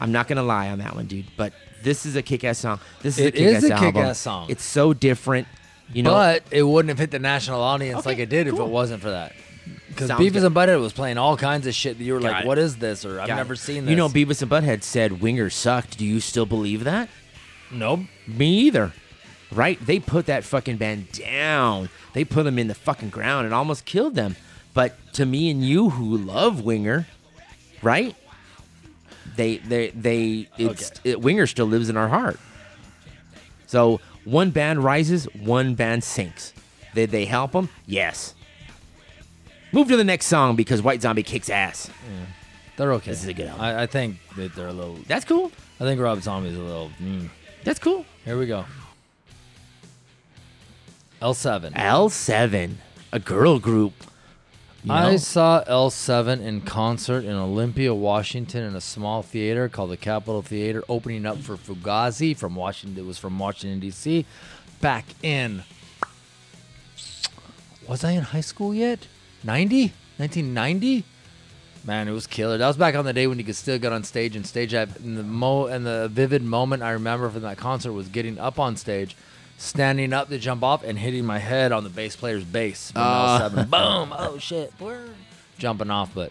I'm 0.01 0.11
not 0.13 0.27
gonna 0.27 0.43
lie 0.43 0.71
on 0.71 0.81
that 0.81 0.95
one, 0.97 1.07
dude. 1.07 1.27
But 1.37 1.53
this 1.85 2.05
is 2.05 2.17
a 2.17 2.23
kick-ass 2.23 2.59
song. 2.59 2.81
This 3.03 3.17
is 3.17 3.27
it 3.27 3.35
a 3.35 3.39
kick-ass 3.39 3.63
is 3.63 3.71
a 3.71 3.75
album. 3.75 3.93
kick-ass 3.93 4.19
song. 4.19 4.47
It's 4.51 4.65
so 4.65 4.93
different, 4.93 5.47
you 5.93 6.03
know. 6.03 6.11
But 6.13 6.43
it 6.51 6.65
wouldn't 6.65 6.89
have 6.91 6.99
hit 6.99 7.13
the 7.13 7.19
national 7.21 7.61
audience 7.61 8.01
okay, 8.01 8.11
like 8.11 8.19
it 8.19 8.29
did 8.29 8.49
cool. 8.49 8.59
if 8.61 8.67
it 8.67 8.71
wasn't 8.71 9.01
for 9.03 9.11
that. 9.11 9.33
Because 9.89 10.11
Beavis 10.11 10.33
good. 10.35 10.45
and 10.45 10.55
Butthead 10.55 10.81
was 10.81 10.93
playing 10.93 11.19
all 11.19 11.37
kinds 11.37 11.67
of 11.67 11.75
shit 11.75 11.99
that 11.99 12.05
you 12.05 12.15
were 12.15 12.21
Got 12.21 12.33
like, 12.33 12.45
it. 12.45 12.47
"What 12.47 12.59
is 12.59 12.77
this?" 12.77 13.05
or 13.05 13.21
"I've 13.21 13.27
Got 13.29 13.37
never 13.37 13.55
it. 13.55 13.59
seen 13.59 13.85
this." 13.85 13.91
You 13.91 13.97
know, 13.97 14.09
Beavis 14.09 14.43
and 14.43 14.51
Butthead 14.51 14.83
said 14.83 15.21
Winger 15.21 15.51
sucked. 15.51 15.99
Do 15.99 16.05
you 16.05 16.21
still 16.21 16.47
believe 16.47 16.85
that? 16.85 17.09
Nope. 17.71 18.01
Me 18.27 18.49
either. 18.61 18.93
Right? 19.51 19.85
They 19.85 19.99
put 19.99 20.27
that 20.27 20.45
fucking 20.45 20.77
band 20.77 21.11
down. 21.13 21.89
They 22.13 22.25
put 22.25 22.45
them 22.45 22.59
in 22.59 22.69
the 22.69 22.75
fucking 22.75 23.11
ground 23.11 23.47
and 23.47 23.55
almost 23.55 23.85
killed 23.87 24.15
them. 24.15 24.37
But 24.75 24.95
to 25.15 25.25
me 25.27 25.51
and 25.51 25.65
you 25.67 25.91
who 25.91 26.17
love 26.17 26.61
Winger, 26.63 27.07
right? 27.83 28.15
They 29.37 29.57
they 29.59 29.89
they 29.91 30.49
it's 30.59 30.91
okay. 30.91 31.11
it, 31.11 31.21
Winger 31.21 31.47
still 31.47 31.67
lives 31.67 31.89
in 31.89 31.97
our 31.97 32.09
heart. 32.09 32.39
So 33.67 34.01
one 34.25 34.51
band 34.51 34.85
rises, 34.85 35.25
one 35.35 35.75
band 35.75 36.05
sinks. 36.05 36.53
Did 36.95 37.11
they 37.11 37.25
help 37.25 37.53
them? 37.53 37.69
Yes. 37.87 38.35
Move 39.73 39.89
to 39.89 39.97
the 39.97 40.05
next 40.05 40.27
song 40.27 40.57
because 40.57 40.81
White 40.83 41.03
Zombie 41.03 41.23
kicks 41.23 41.51
ass. 41.51 41.89
Yeah. 41.91 42.27
They're 42.77 42.93
okay. 42.95 43.11
This 43.11 43.23
is 43.23 43.29
a 43.29 43.33
good 43.35 43.47
album. 43.47 43.61
I, 43.65 43.83
I 43.83 43.87
think 43.87 44.17
that 44.37 44.55
they're 44.55 44.69
a 44.69 44.73
little. 44.73 44.95
That's 45.09 45.25
cool. 45.25 45.51
I 45.81 45.85
think 45.85 46.01
Rob 46.01 46.23
Zombie's 46.23 46.57
a 46.57 46.61
little. 46.63 46.91
Mm. 47.01 47.29
That's 47.65 47.79
cool. 47.79 48.07
Here 48.25 48.39
we 48.39 48.47
go. 48.47 48.65
L7. 51.21 51.73
L7, 51.73 52.75
a 53.13 53.19
girl 53.19 53.59
group. 53.59 53.93
You 54.85 54.89
know? 54.91 54.95
I 54.95 55.17
saw 55.17 55.65
L7 55.69 56.41
in 56.41 56.61
concert 56.61 57.25
in 57.25 57.33
Olympia, 57.33 57.93
Washington, 57.93 58.63
in 58.63 58.77
a 58.77 58.81
small 58.81 59.23
theater 59.25 59.69
called 59.69 59.91
the 59.91 59.97
Capitol 59.97 60.41
Theater, 60.41 60.85
opening 60.89 61.27
up 61.27 61.39
for 61.39 61.57
Fugazi 61.57 62.37
from 62.37 62.55
Washington. 62.55 63.03
It 63.03 63.07
was 63.07 63.19
from 63.19 63.37
Washington 63.39 63.81
D.C. 63.81 64.25
Back 64.81 65.05
in, 65.23 65.65
was 67.89 68.05
I 68.05 68.13
in 68.13 68.23
high 68.23 68.41
school 68.41 68.73
yet? 68.73 69.09
90? 69.49 69.93
1990? 70.19 71.05
Man, 71.83 72.07
it 72.07 72.11
was 72.13 72.27
killer. 72.27 72.59
That 72.59 72.67
was 72.67 72.77
back 72.77 72.95
on 72.95 73.07
the 73.07 73.15
day 73.15 73.27
when 73.27 73.39
you 73.39 73.45
could 73.45 73.57
still 73.57 73.79
get 73.79 73.95
on 73.95 74.05
stage 74.05 74.37
and 74.37 74.47
stage 74.47 74.75
at 74.75 75.01
and 75.01 75.17
the 75.17 75.23
mo 75.23 75.65
and 75.67 75.87
the 75.87 76.09
vivid 76.13 76.43
moment 76.43 76.83
I 76.83 76.91
remember 76.91 77.31
from 77.31 77.41
that 77.43 77.57
concert 77.57 77.93
was 77.95 78.09
getting 78.09 78.39
up 78.39 78.59
on 78.59 78.77
stage, 78.77 79.17
standing 79.57 80.13
up 80.13 80.29
to 80.29 80.39
jump 80.39 80.63
off 80.63 80.85
and 80.85 80.99
hitting 80.99 81.25
my 81.25 81.39
head 81.39 81.73
on 81.73 81.83
the 81.85 81.89
bass 81.89 82.15
player's 82.15 82.45
bass. 82.45 82.93
Uh. 82.95 83.39
seven. 83.39 83.71
Boom! 83.71 84.13
Oh 84.19 84.37
shit! 84.37 84.77
Brr. 84.77 85.09
Jumping 85.57 85.91
off, 85.91 86.11
but 86.15 86.31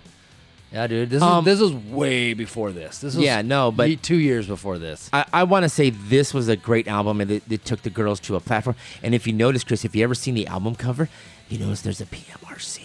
yeah, 0.71 0.85
dude, 0.85 1.09
this 1.09 1.23
Um, 1.23 1.39
is 1.47 1.57
this 1.57 1.59
was 1.59 1.73
way 1.73 2.35
before 2.35 2.71
this. 2.71 2.99
This 2.99 3.15
was 3.15 3.25
Yeah, 3.25 3.41
no, 3.41 3.71
but- 3.71 4.03
two 4.03 4.17
years 4.17 4.45
before 4.47 4.77
this. 4.77 5.09
I, 5.11 5.25
I 5.33 5.43
want 5.45 5.63
to 5.63 5.69
say 5.69 5.89
this 5.89 6.35
was 6.35 6.49
a 6.49 6.55
great 6.55 6.87
album 6.87 7.19
and 7.21 7.31
it, 7.31 7.43
it 7.51 7.65
took 7.65 7.81
the 7.81 7.89
girls 7.89 8.19
to 8.21 8.35
a 8.35 8.39
platform. 8.39 8.75
And 9.01 9.15
if 9.15 9.25
you 9.25 9.33
notice, 9.33 9.63
Chris, 9.63 9.83
if 9.83 9.95
you 9.95 10.03
ever 10.03 10.13
seen 10.13 10.35
the 10.35 10.45
album 10.45 10.75
cover, 10.75 11.09
you 11.49 11.57
notice 11.57 11.81
there's 11.81 12.01
a 12.01 12.05
PMRC 12.05 12.83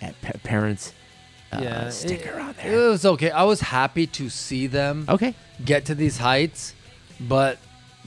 at 0.00 0.20
parents 0.42 0.92
uh, 1.52 1.60
yeah, 1.62 1.88
sticker 1.90 2.30
it, 2.38 2.42
on 2.42 2.54
there. 2.62 2.72
It 2.72 2.88
was 2.88 3.04
okay. 3.06 3.30
I 3.30 3.44
was 3.44 3.60
happy 3.60 4.06
to 4.08 4.28
see 4.28 4.66
them 4.66 5.06
okay 5.08 5.34
get 5.64 5.86
to 5.86 5.94
these 5.94 6.18
heights, 6.18 6.74
but 7.18 7.58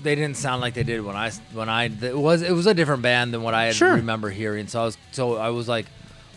they 0.01 0.13
didn't 0.15 0.37
sound 0.37 0.61
like 0.61 0.73
they 0.75 0.83
did 0.83 1.01
when 1.01 1.15
I 1.15 1.31
when 1.53 1.67
I 1.69 1.85
it 1.85 2.17
was 2.17 2.41
it 2.43 2.51
was 2.51 2.67
a 2.67 2.73
different 2.75 3.01
band 3.01 3.33
than 3.33 3.41
what 3.41 3.53
I 3.55 3.71
sure. 3.71 3.95
remember 3.95 4.29
hearing. 4.29 4.67
So 4.67 4.81
I 4.81 4.85
was 4.85 4.97
so 5.11 5.35
I 5.37 5.49
was 5.49 5.67
like, 5.67 5.87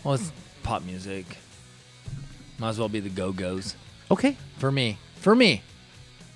well, 0.03 0.15
it's 0.15 0.31
pop 0.63 0.83
music. 0.83 1.37
Might 2.57 2.69
as 2.69 2.79
well 2.79 2.89
be 2.89 2.99
the 3.01 3.09
Go 3.09 3.31
Go's. 3.31 3.75
Okay, 4.09 4.35
for 4.57 4.71
me, 4.71 4.97
for 5.17 5.35
me. 5.35 5.61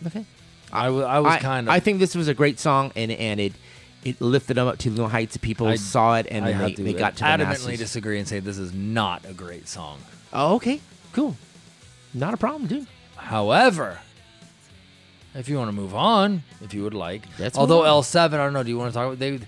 Okay, 0.05 0.23
I 0.71 0.89
was 0.91 1.03
I, 1.34 1.39
kind 1.39 1.67
of. 1.67 1.73
I 1.73 1.79
think 1.79 1.97
this 1.99 2.13
was 2.13 2.27
a 2.27 2.34
great 2.36 2.60
song, 2.60 2.91
and 2.95 3.10
and 3.12 3.39
it 3.39 3.53
it 4.04 4.22
lifted 4.22 4.56
them 4.56 4.68
up 4.68 4.78
to 4.80 4.90
new 4.90 5.08
heights. 5.08 5.38
People 5.38 5.68
I, 5.68 5.76
saw 5.76 6.16
it 6.16 6.28
and 6.30 6.46
I 6.46 6.52
they, 6.52 6.74
they 6.76 6.94
got 6.94 7.16
to 7.18 7.24
the 7.24 7.30
adamantly 7.30 7.44
masses. 7.48 7.80
disagree 7.80 8.20
and 8.20 8.28
say 8.28 8.40
this 8.40 8.58
is 8.58 8.74
not 8.74 9.24
a 9.28 9.34
great 9.34 9.68
song. 9.68 10.00
Oh, 10.32 10.56
okay, 10.56 10.80
cool, 11.14 11.36
not 12.14 12.34
a 12.34 12.38
problem, 12.38 12.68
dude. 12.68 12.88
However, 13.16 14.00
if 15.36 15.50
you 15.50 15.58
want 15.58 15.70
to 15.70 15.76
move 15.76 15.94
on, 15.96 16.44
if 16.62 16.74
you 16.74 16.84
would 16.84 16.94
like, 16.94 17.24
That's 17.38 17.58
although 17.58 17.84
L 17.84 18.04
seven, 18.04 18.40
I 18.40 18.44
don't 18.46 18.54
know. 18.54 18.64
Do 18.64 18.70
you 18.70 18.78
want 18.78 18.92
to 18.94 18.98
talk 18.98 19.06
about 19.08 19.20
they? 19.20 19.40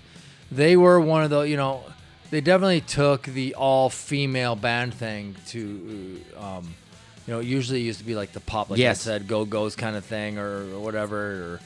They 0.50 0.76
were 0.76 1.00
one 1.00 1.24
of 1.24 1.30
the 1.30 1.40
you 1.42 1.56
know 1.56 1.82
they 2.30 2.40
definitely 2.42 2.80
took 2.82 3.22
the 3.22 3.54
all 3.54 3.88
female 3.90 4.56
band 4.56 4.94
thing 4.94 5.36
to. 5.48 6.20
Uh, 6.36 6.58
um, 6.58 6.74
you 7.24 7.34
know, 7.34 7.38
usually 7.38 7.82
used 7.82 8.00
to 8.00 8.04
be 8.04 8.16
like 8.16 8.32
the 8.32 8.40
pop, 8.40 8.68
like 8.68 8.80
yes. 8.80 9.06
I 9.06 9.10
said, 9.12 9.28
Go-Go's 9.28 9.76
kind 9.76 9.94
of 9.94 10.04
thing 10.04 10.38
or, 10.38 10.62
or 10.74 10.80
whatever, 10.80 11.16
or 11.20 11.60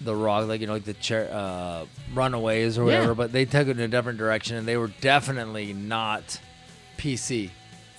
the 0.00 0.14
rock, 0.14 0.46
like 0.46 0.60
you 0.60 0.66
know, 0.66 0.74
like 0.74 0.84
the 0.84 0.94
chair, 0.94 1.28
uh, 1.32 1.84
Runaways 2.14 2.78
or 2.78 2.84
whatever. 2.84 3.08
Yeah. 3.08 3.14
But 3.14 3.32
they 3.32 3.44
took 3.44 3.66
it 3.68 3.72
in 3.78 3.80
a 3.80 3.88
different 3.88 4.18
direction, 4.18 4.56
and 4.56 4.66
they 4.68 4.76
were 4.76 4.88
definitely 5.00 5.72
not 5.72 6.40
PC. 6.96 7.50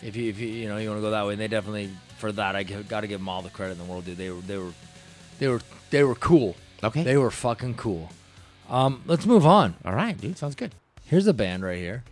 If 0.01 0.15
you 0.15 0.29
if 0.29 0.39
you 0.39 0.47
you 0.47 0.69
know 0.69 0.77
you 0.77 0.89
want 0.89 0.99
to 0.99 1.01
go 1.01 1.11
that 1.11 1.25
way, 1.25 1.33
and 1.33 1.41
they 1.41 1.47
definitely 1.47 1.89
for 2.17 2.31
that 2.33 2.55
I 2.55 2.63
got 2.63 3.01
to 3.01 3.07
give 3.07 3.19
them 3.19 3.29
all 3.29 3.41
the 3.41 3.49
credit 3.49 3.73
in 3.77 3.85
the 3.85 3.91
world, 3.91 4.05
dude. 4.05 4.17
They 4.17 4.29
were 4.29 4.41
they 4.41 4.57
were 4.57 4.71
they 5.39 5.47
were 5.49 5.61
they 5.89 6.03
were 6.03 6.15
cool. 6.15 6.55
Okay, 6.83 7.03
they 7.03 7.17
were 7.17 7.31
fucking 7.31 7.75
cool. 7.75 8.09
Um, 8.69 9.01
let's 9.05 9.25
move 9.25 9.45
on. 9.45 9.75
All 9.83 9.93
right, 9.93 10.17
dude, 10.17 10.37
sounds 10.37 10.55
good. 10.55 10.73
Here's 11.03 11.27
a 11.27 11.33
band 11.33 11.63
right 11.63 11.79
here. 11.79 12.03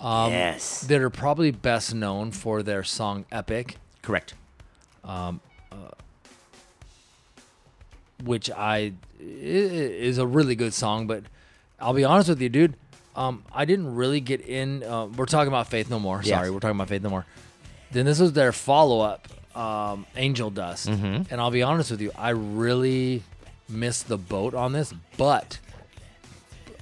Um, 0.00 0.30
yes, 0.32 0.80
that 0.82 1.00
are 1.00 1.10
probably 1.10 1.50
best 1.50 1.94
known 1.94 2.30
for 2.32 2.62
their 2.62 2.82
song 2.84 3.24
"Epic." 3.30 3.76
Correct. 4.02 4.34
Um, 5.04 5.40
uh, 5.70 5.88
which 8.24 8.50
I 8.50 8.94
is 9.20 10.18
a 10.18 10.26
really 10.26 10.54
good 10.54 10.74
song. 10.74 11.06
But 11.06 11.24
I'll 11.80 11.94
be 11.94 12.04
honest 12.04 12.28
with 12.28 12.40
you, 12.40 12.48
dude. 12.48 12.74
Um, 13.16 13.44
I 13.52 13.64
didn't 13.64 13.94
really 13.94 14.20
get 14.20 14.40
in. 14.46 14.82
Uh, 14.82 15.06
we're 15.06 15.26
talking 15.26 15.48
about 15.48 15.68
Faith 15.68 15.90
No 15.90 15.98
More. 15.98 16.22
Sorry, 16.22 16.46
yes. 16.46 16.50
we're 16.52 16.60
talking 16.60 16.76
about 16.76 16.88
Faith 16.88 17.02
No 17.02 17.10
More. 17.10 17.26
Then 17.90 18.04
this 18.06 18.20
was 18.20 18.32
their 18.32 18.52
follow 18.52 19.00
up, 19.00 19.28
um, 19.56 20.06
Angel 20.16 20.50
Dust. 20.50 20.88
Mm-hmm. 20.88 21.22
And 21.30 21.40
I'll 21.40 21.50
be 21.50 21.62
honest 21.62 21.90
with 21.90 22.00
you, 22.00 22.12
I 22.16 22.30
really 22.30 23.22
missed 23.68 24.08
the 24.08 24.18
boat 24.18 24.54
on 24.54 24.72
this, 24.72 24.92
but 25.16 25.58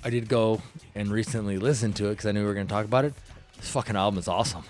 I 0.05 0.11
did 0.11 0.29
go 0.29 0.61
and 0.95 1.11
recently 1.11 1.59
listen 1.59 1.93
to 1.95 2.07
it 2.09 2.11
because 2.11 2.27
I 2.27 2.33
knew 2.33 2.41
we 2.41 2.47
were 2.47 2.55
going 2.55 2.67
to 2.67 2.73
talk 2.73 2.85
about 2.85 3.05
it. 3.05 3.15
This 3.57 3.71
fucking 3.71 3.97
album 3.97 4.19
is 4.19 4.29
awesome. 4.29 4.65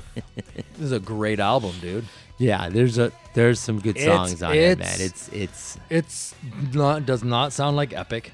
this 0.36 0.80
is 0.80 0.92
a 0.92 1.00
great 1.00 1.38
album, 1.40 1.72
dude. 1.82 2.04
Yeah, 2.38 2.68
there's 2.68 2.98
a 2.98 3.12
there's 3.34 3.60
some 3.60 3.78
good 3.80 3.98
songs 3.98 4.32
it's, 4.32 4.42
on 4.42 4.54
it, 4.54 4.78
man. 4.78 4.96
It's 5.00 5.28
it's 5.28 5.78
it's 5.88 6.34
not 6.72 7.06
does 7.06 7.22
not 7.22 7.52
sound 7.52 7.76
like 7.76 7.92
epic. 7.92 8.32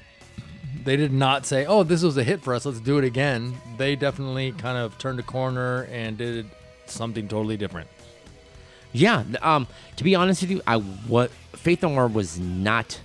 They 0.83 0.95
did 0.97 1.13
not 1.13 1.45
say, 1.45 1.65
"Oh, 1.65 1.83
this 1.83 2.01
was 2.01 2.17
a 2.17 2.23
hit 2.23 2.41
for 2.41 2.55
us. 2.55 2.65
Let's 2.65 2.79
do 2.79 2.97
it 2.97 3.03
again." 3.03 3.55
They 3.77 3.95
definitely 3.95 4.53
kind 4.53 4.77
of 4.79 4.97
turned 4.97 5.19
a 5.19 5.23
corner 5.23 5.83
and 5.91 6.17
did 6.17 6.47
something 6.87 7.27
totally 7.27 7.57
different. 7.57 7.87
Yeah, 8.91 9.23
um, 9.41 9.67
to 9.97 10.03
be 10.03 10.15
honest 10.15 10.41
with 10.41 10.49
you, 10.51 10.61
I 10.65 10.77
what 10.79 11.29
Faith 11.53 11.83
No 11.83 11.89
More 11.89 12.07
was 12.07 12.39
not 12.39 12.99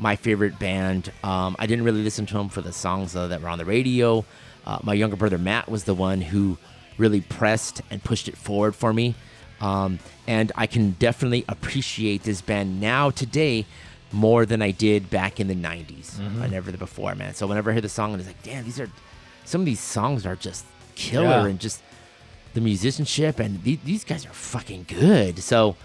my 0.00 0.16
favorite 0.16 0.58
band. 0.58 1.12
Um, 1.22 1.54
I 1.60 1.66
didn't 1.66 1.84
really 1.84 2.02
listen 2.02 2.26
to 2.26 2.34
them 2.34 2.48
for 2.48 2.60
the 2.60 2.72
songs 2.72 3.14
uh, 3.14 3.28
that 3.28 3.40
were 3.40 3.48
on 3.48 3.58
the 3.58 3.64
radio. 3.64 4.24
Uh, 4.66 4.78
my 4.82 4.94
younger 4.94 5.16
brother 5.16 5.38
Matt 5.38 5.68
was 5.68 5.84
the 5.84 5.94
one 5.94 6.20
who 6.20 6.58
really 6.98 7.20
pressed 7.20 7.80
and 7.90 8.02
pushed 8.02 8.26
it 8.28 8.36
forward 8.36 8.74
for 8.74 8.92
me. 8.92 9.14
Um, 9.60 9.98
and 10.26 10.52
I 10.56 10.66
can 10.66 10.92
definitely 10.92 11.44
appreciate 11.48 12.22
this 12.22 12.40
band 12.42 12.80
now 12.80 13.10
today 13.10 13.66
more 14.12 14.46
than 14.46 14.62
I 14.62 14.70
did 14.70 15.10
back 15.10 15.38
in 15.40 15.48
the 15.48 15.54
90s 15.54 16.16
mm-hmm. 16.16 16.42
and 16.42 16.54
ever 16.54 16.72
before, 16.72 17.14
man. 17.14 17.34
So 17.34 17.46
whenever 17.46 17.70
I 17.70 17.74
hear 17.74 17.82
the 17.82 17.88
song, 17.88 18.12
and 18.12 18.20
it's 18.20 18.28
like, 18.28 18.42
damn, 18.42 18.64
these 18.64 18.80
are 18.80 18.90
some 19.44 19.60
of 19.60 19.64
these 19.64 19.80
songs 19.80 20.24
are 20.26 20.36
just 20.36 20.64
killer 20.94 21.24
yeah. 21.26 21.46
and 21.46 21.58
just 21.58 21.82
the 22.54 22.60
musicianship 22.60 23.38
and 23.38 23.62
th- 23.64 23.80
these 23.84 24.04
guys 24.04 24.24
are 24.26 24.32
fucking 24.32 24.86
good. 24.88 25.38
So 25.40 25.76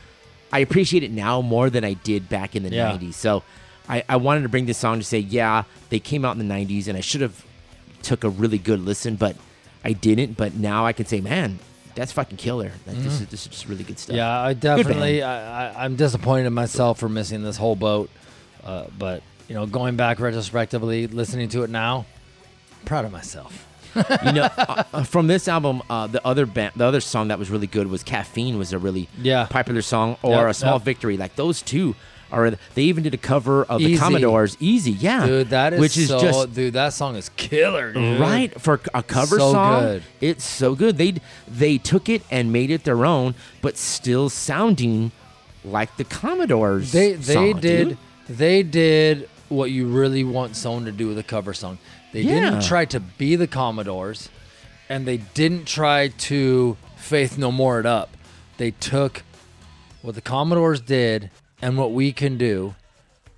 I 0.51 0.59
appreciate 0.59 1.03
it 1.03 1.12
now 1.12 1.41
more 1.41 1.69
than 1.69 1.83
I 1.83 1.93
did 1.93 2.29
back 2.29 2.55
in 2.55 2.63
the 2.63 2.69
yeah. 2.71 2.91
90s. 2.97 3.13
So 3.15 3.43
I, 3.89 4.03
I 4.07 4.17
wanted 4.17 4.41
to 4.41 4.49
bring 4.49 4.65
this 4.67 4.77
song 4.77 4.99
to 4.99 5.05
say, 5.05 5.19
yeah, 5.19 5.63
they 5.89 5.99
came 5.99 6.23
out 6.25 6.38
in 6.38 6.47
the 6.47 6.53
90s 6.53 6.88
and 6.88 6.97
I 6.97 7.01
should 7.01 7.21
have 7.21 7.43
took 8.01 8.23
a 8.23 8.29
really 8.29 8.57
good 8.57 8.79
listen, 8.81 9.15
but 9.15 9.36
I 9.83 9.93
didn't. 9.93 10.38
But 10.38 10.53
now 10.55 10.86
I 10.86 10.93
can 10.93 11.05
say, 11.05 11.19
man, 11.21 11.59
that's 11.95 12.12
fucking 12.12 12.38
killer. 12.38 12.71
Like, 12.86 12.95
mm-hmm. 12.95 13.03
this, 13.03 13.21
is, 13.21 13.27
this 13.27 13.41
is 13.41 13.47
just 13.51 13.67
really 13.67 13.84
good 13.84 13.99
stuff. 13.99 14.15
Yeah, 14.15 14.39
I 14.41 14.53
definitely 14.53 15.21
I, 15.21 15.86
am 15.86 15.95
disappointed 15.95 16.45
in 16.47 16.53
myself 16.53 16.99
for 16.99 17.10
missing 17.10 17.43
this 17.43 17.58
whole 17.58 17.75
boat, 17.75 18.10
uh, 18.63 18.86
but 18.97 19.21
you 19.47 19.56
know, 19.56 19.65
going 19.65 19.95
back 19.95 20.19
retrospectively, 20.19 21.08
listening 21.08 21.49
to 21.49 21.63
it 21.63 21.69
now, 21.69 22.06
proud 22.86 23.06
of 23.06 23.12
myself. 23.12 23.67
you 24.23 24.32
know, 24.32 24.43
uh, 24.58 24.84
uh, 24.93 25.03
from 25.03 25.27
this 25.27 25.47
album, 25.47 25.82
uh, 25.89 26.08
the 26.08 26.25
other 26.25 26.45
band, 26.47 26.73
the 26.75 26.86
other 26.86 27.01
song 27.01 27.27
that 27.27 27.38
was 27.38 27.49
really 27.51 27.67
good 27.67 27.88
was 27.88 28.01
"Caffeine" 28.01 28.58
was 28.58 28.73
a 28.73 28.79
really 28.79 29.08
yeah. 29.19 29.45
popular 29.47 29.84
song, 29.84 30.17
or 30.23 30.32
yep, 30.32 30.49
"A 30.49 30.53
Small 30.53 30.73
yep. 30.75 30.82
Victory." 30.82 31.15
Like 31.15 31.36
those 31.36 31.62
two 31.62 31.95
are 32.33 32.47
in, 32.47 32.57
they 32.73 32.81
even 32.83 33.03
did 33.03 33.13
a 33.13 33.17
cover 33.17 33.63
of 33.65 33.79
Easy. 33.79 33.93
the 33.93 33.99
Commodores 33.99 34.57
"Easy." 34.59 34.91
Yeah, 34.91 35.25
dude, 35.25 35.49
that 35.51 35.71
is 35.73 35.79
which 35.79 35.97
is 35.97 36.07
so, 36.09 36.19
just 36.19 36.53
dude, 36.53 36.73
that 36.73 36.91
song 36.93 37.15
is 37.15 37.29
killer, 37.37 37.93
dude. 37.93 38.19
right? 38.19 38.59
For 38.59 38.81
a 38.93 39.03
cover 39.03 39.37
so 39.37 39.51
song, 39.53 39.79
good. 39.81 40.03
it's 40.19 40.43
so 40.43 40.73
good. 40.75 40.97
They 40.97 41.15
they 41.47 41.77
took 41.77 42.09
it 42.09 42.23
and 42.31 42.51
made 42.51 42.71
it 42.71 42.83
their 42.83 43.05
own, 43.05 43.35
but 43.61 43.77
still 43.77 44.29
sounding 44.29 45.11
like 45.63 45.95
the 45.97 46.03
Commodores. 46.03 46.91
They 46.91 47.13
they 47.13 47.33
song, 47.51 47.59
did 47.61 47.89
dude. 47.89 47.97
they 48.37 48.63
did 48.63 49.29
what 49.49 49.69
you 49.69 49.85
really 49.87 50.23
want 50.23 50.55
someone 50.55 50.85
to 50.85 50.91
do 50.91 51.07
with 51.09 51.17
a 51.19 51.23
cover 51.23 51.53
song. 51.53 51.77
They 52.13 52.21
yeah. 52.23 52.39
didn't 52.49 52.63
try 52.63 52.85
to 52.85 52.99
be 52.99 53.35
the 53.35 53.47
Commodores, 53.47 54.29
and 54.89 55.05
they 55.07 55.17
didn't 55.17 55.65
try 55.67 56.07
to 56.09 56.77
Faith 56.97 57.37
No 57.37 57.51
More 57.51 57.79
it 57.79 57.85
up. 57.85 58.17
They 58.57 58.71
took 58.71 59.21
what 60.01 60.15
the 60.15 60.21
Commodores 60.21 60.81
did 60.81 61.29
and 61.63 61.78
what 61.78 61.91
we 61.93 62.12
can 62.12 62.38
do 62.38 62.76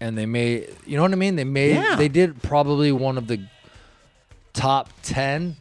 and 0.02 0.18
they 0.18 0.26
made 0.26 0.68
you 0.86 0.98
know 0.98 1.04
what 1.04 1.12
I 1.14 1.16
mean? 1.16 1.36
They 1.36 1.44
made 1.46 1.76
yeah. 1.76 1.96
they 1.96 2.10
did 2.10 2.42
probably 2.42 2.92
one 2.92 3.18
of 3.18 3.28
the 3.28 3.40
top 4.54 4.90
10 5.04 5.56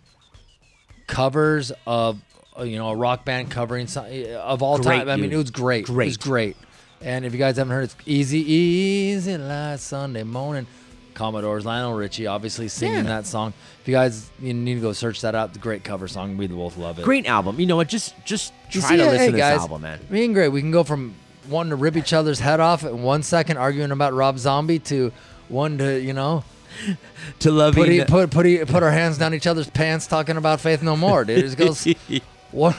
covers 1.07 1.73
of 1.87 2.21
uh, 2.59 2.63
you 2.63 2.77
know 2.79 2.89
a 2.91 2.97
rock 2.97 3.25
band 3.25 3.51
covering 3.51 3.87
uh, 3.97 4.01
of 4.39 4.63
all 4.63 4.79
great, 4.79 4.99
time. 4.99 5.09
I 5.11 5.17
mean, 5.17 5.33
it 5.33 5.37
was 5.37 5.51
great. 5.51 5.87
Great. 5.87 6.07
It 6.07 6.09
was 6.11 6.17
great. 6.17 6.57
And 7.03 7.25
if 7.25 7.33
you 7.33 7.39
guys 7.39 7.57
haven't 7.59 7.73
heard, 7.73 7.85
it's 7.85 7.97
easy, 8.07 8.39
easy 8.39 9.37
last 9.37 9.87
Sunday 9.87 10.23
morning. 10.23 10.67
Commodore's 11.13 11.65
Lionel 11.65 11.93
Richie, 11.95 12.27
obviously 12.27 12.67
singing 12.67 12.97
yeah. 12.99 13.03
that 13.05 13.27
song. 13.27 13.53
If 13.83 13.89
you 13.89 13.95
guys 13.95 14.29
you 14.41 14.53
need 14.55 14.75
to 14.77 14.81
go 14.81 14.93
search 14.95 15.21
that 15.21 15.35
out, 15.37 15.53
the 15.53 15.61
great 15.61 15.85
cover 15.85 16.09
song. 16.09 16.37
We 16.39 16.47
both 16.49 16.77
love 16.77 16.99
it. 16.99 17.03
Great 17.05 17.27
album. 17.27 17.61
You 17.61 17.67
know 17.67 17.77
what? 17.77 17.89
Just 17.89 18.15
just 18.25 18.53
try 18.71 18.81
see, 18.83 18.97
to 18.97 19.05
listen 19.05 19.19
hey, 19.19 19.31
to 19.31 19.37
guys, 19.37 19.55
this 19.57 19.63
album, 19.63 19.83
man. 19.83 20.01
Me 20.11 20.25
and 20.25 20.35
Gray, 20.35 20.49
we 20.49 20.61
can 20.61 20.73
go 20.73 20.83
from 20.83 21.15
one 21.49 21.69
to 21.69 21.77
rip 21.77 21.97
each 21.97 22.13
other's 22.13 22.41
head 22.41 22.61
off 22.61 22.85
in 22.85 23.03
one 23.03 23.23
second 23.23 23.57
arguing 23.57 23.91
about 23.91 24.13
Rob 24.15 24.39
Zombie 24.39 24.79
to 24.81 25.13
one 25.49 25.79
to 25.79 26.01
you 26.01 26.13
know 26.13 26.45
to 27.41 27.51
love 27.51 27.75
put, 27.75 28.07
put 28.09 28.31
put 28.31 28.67
put 28.69 28.83
our 28.83 28.91
hands 28.91 29.19
down 29.19 29.35
each 29.35 29.47
other's 29.47 29.71
pants 29.71 30.07
talking 30.07 30.37
about 30.37 30.61
Faith 30.61 30.83
No 30.83 30.97
More. 30.97 31.25
Dude, 31.25 31.39
it 31.39 31.43
just 31.43 31.59
goes 31.59 31.87
one 32.51 32.75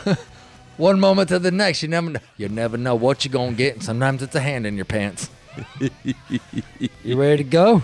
one 0.77 0.99
moment 0.99 1.29
to 1.29 1.39
the 1.39 1.51
next. 1.51 1.81
You 1.83 1.89
never 1.89 2.13
you 2.37 2.49
never 2.49 2.77
know 2.77 2.95
what 2.95 3.23
you're 3.25 3.31
gonna 3.31 3.53
get, 3.53 3.75
and 3.75 3.83
sometimes 3.83 4.23
it's 4.23 4.35
a 4.35 4.41
hand 4.41 4.65
in 4.65 4.75
your 4.75 4.85
pants. 4.85 5.29
you 7.03 7.15
ready 7.15 7.37
to 7.43 7.49
go? 7.49 7.83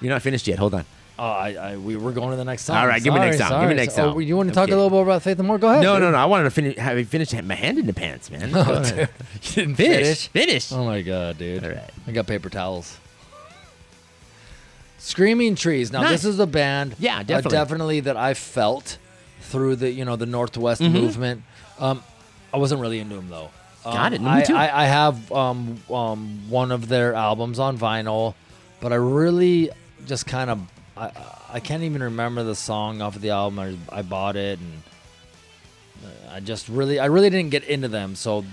You're 0.00 0.10
not 0.12 0.22
finished 0.22 0.46
yet. 0.46 0.58
Hold 0.58 0.74
on. 0.74 0.84
Oh, 1.18 1.22
I, 1.22 1.52
I, 1.54 1.76
we 1.76 1.94
are 1.94 2.10
going 2.10 2.30
to 2.30 2.36
the 2.36 2.44
next 2.44 2.62
song. 2.64 2.76
All 2.76 2.88
right, 2.88 3.00
give 3.02 3.14
me 3.14 3.20
next 3.20 3.38
song. 3.38 3.60
Give 3.60 3.68
me 3.68 3.76
next 3.76 3.94
song. 3.94 4.14
Oh, 4.16 4.18
you 4.18 4.36
want 4.36 4.48
to 4.48 4.54
talk 4.54 4.66
a 4.68 4.76
little 4.76 4.90
bit 4.90 5.02
about 5.02 5.22
Faith 5.22 5.38
No 5.38 5.44
More? 5.44 5.58
Go 5.58 5.68
ahead. 5.68 5.80
No, 5.82 5.98
no, 6.00 6.10
no. 6.10 6.16
I 6.18 6.24
wanted 6.24 6.44
to 6.44 6.50
finish. 6.50 6.76
Have 6.76 6.98
you 6.98 7.04
finished 7.04 7.40
my 7.44 7.54
hand 7.54 7.78
in 7.78 7.86
the 7.86 7.92
pants, 7.92 8.30
man? 8.30 8.50
Oh, 8.56 8.82
you 8.88 9.06
didn't 9.52 9.74
finish. 9.76 10.28
finish. 10.28 10.72
Oh 10.72 10.84
my 10.84 11.02
god, 11.02 11.36
dude. 11.38 11.62
All 11.64 11.70
right. 11.70 11.90
I 12.06 12.12
got 12.12 12.26
paper 12.26 12.48
towels. 12.48 12.96
Screaming 14.98 15.54
Trees. 15.54 15.92
Now 15.92 16.00
nice. 16.00 16.10
this 16.22 16.24
is 16.24 16.40
a 16.40 16.46
band. 16.46 16.96
Yeah, 16.98 17.18
uh, 17.18 17.22
definitely. 17.24 17.46
Uh, 17.58 17.64
definitely 17.64 18.00
that 18.00 18.16
I 18.16 18.32
felt 18.34 18.96
through 19.40 19.76
the 19.76 19.90
you 19.90 20.04
know 20.06 20.16
the 20.16 20.26
Northwest 20.26 20.80
mm-hmm. 20.80 20.92
movement. 20.94 21.42
Um, 21.78 22.02
I 22.54 22.56
wasn't 22.58 22.80
really 22.80 22.98
into 23.00 23.16
them 23.16 23.28
though. 23.28 23.50
Um, 23.84 23.94
got 23.94 24.12
it. 24.14 24.20
I, 24.22 24.42
I, 24.52 24.82
I, 24.84 24.86
have 24.86 25.30
um, 25.30 25.78
um, 25.90 26.48
one 26.48 26.72
of 26.72 26.88
their 26.88 27.12
albums 27.14 27.58
on 27.58 27.76
vinyl, 27.76 28.34
but 28.80 28.92
I 28.92 28.96
really 28.96 29.70
just 30.06 30.26
kind 30.26 30.48
of 30.48 30.58
I 30.96 31.10
I 31.54 31.60
can't 31.60 31.82
even 31.82 32.02
remember 32.02 32.42
the 32.44 32.54
song 32.54 33.02
off 33.02 33.16
of 33.16 33.22
the 33.22 33.30
album. 33.30 33.58
I, 33.58 33.76
I 33.98 34.02
bought 34.02 34.36
it 34.36 34.58
and 34.58 34.82
uh, 36.04 36.34
I 36.36 36.40
just 36.40 36.68
really 36.68 36.98
I 36.98 37.06
really 37.06 37.30
didn't 37.30 37.50
get 37.50 37.64
into 37.64 37.88
them. 37.88 38.14
So 38.14 38.44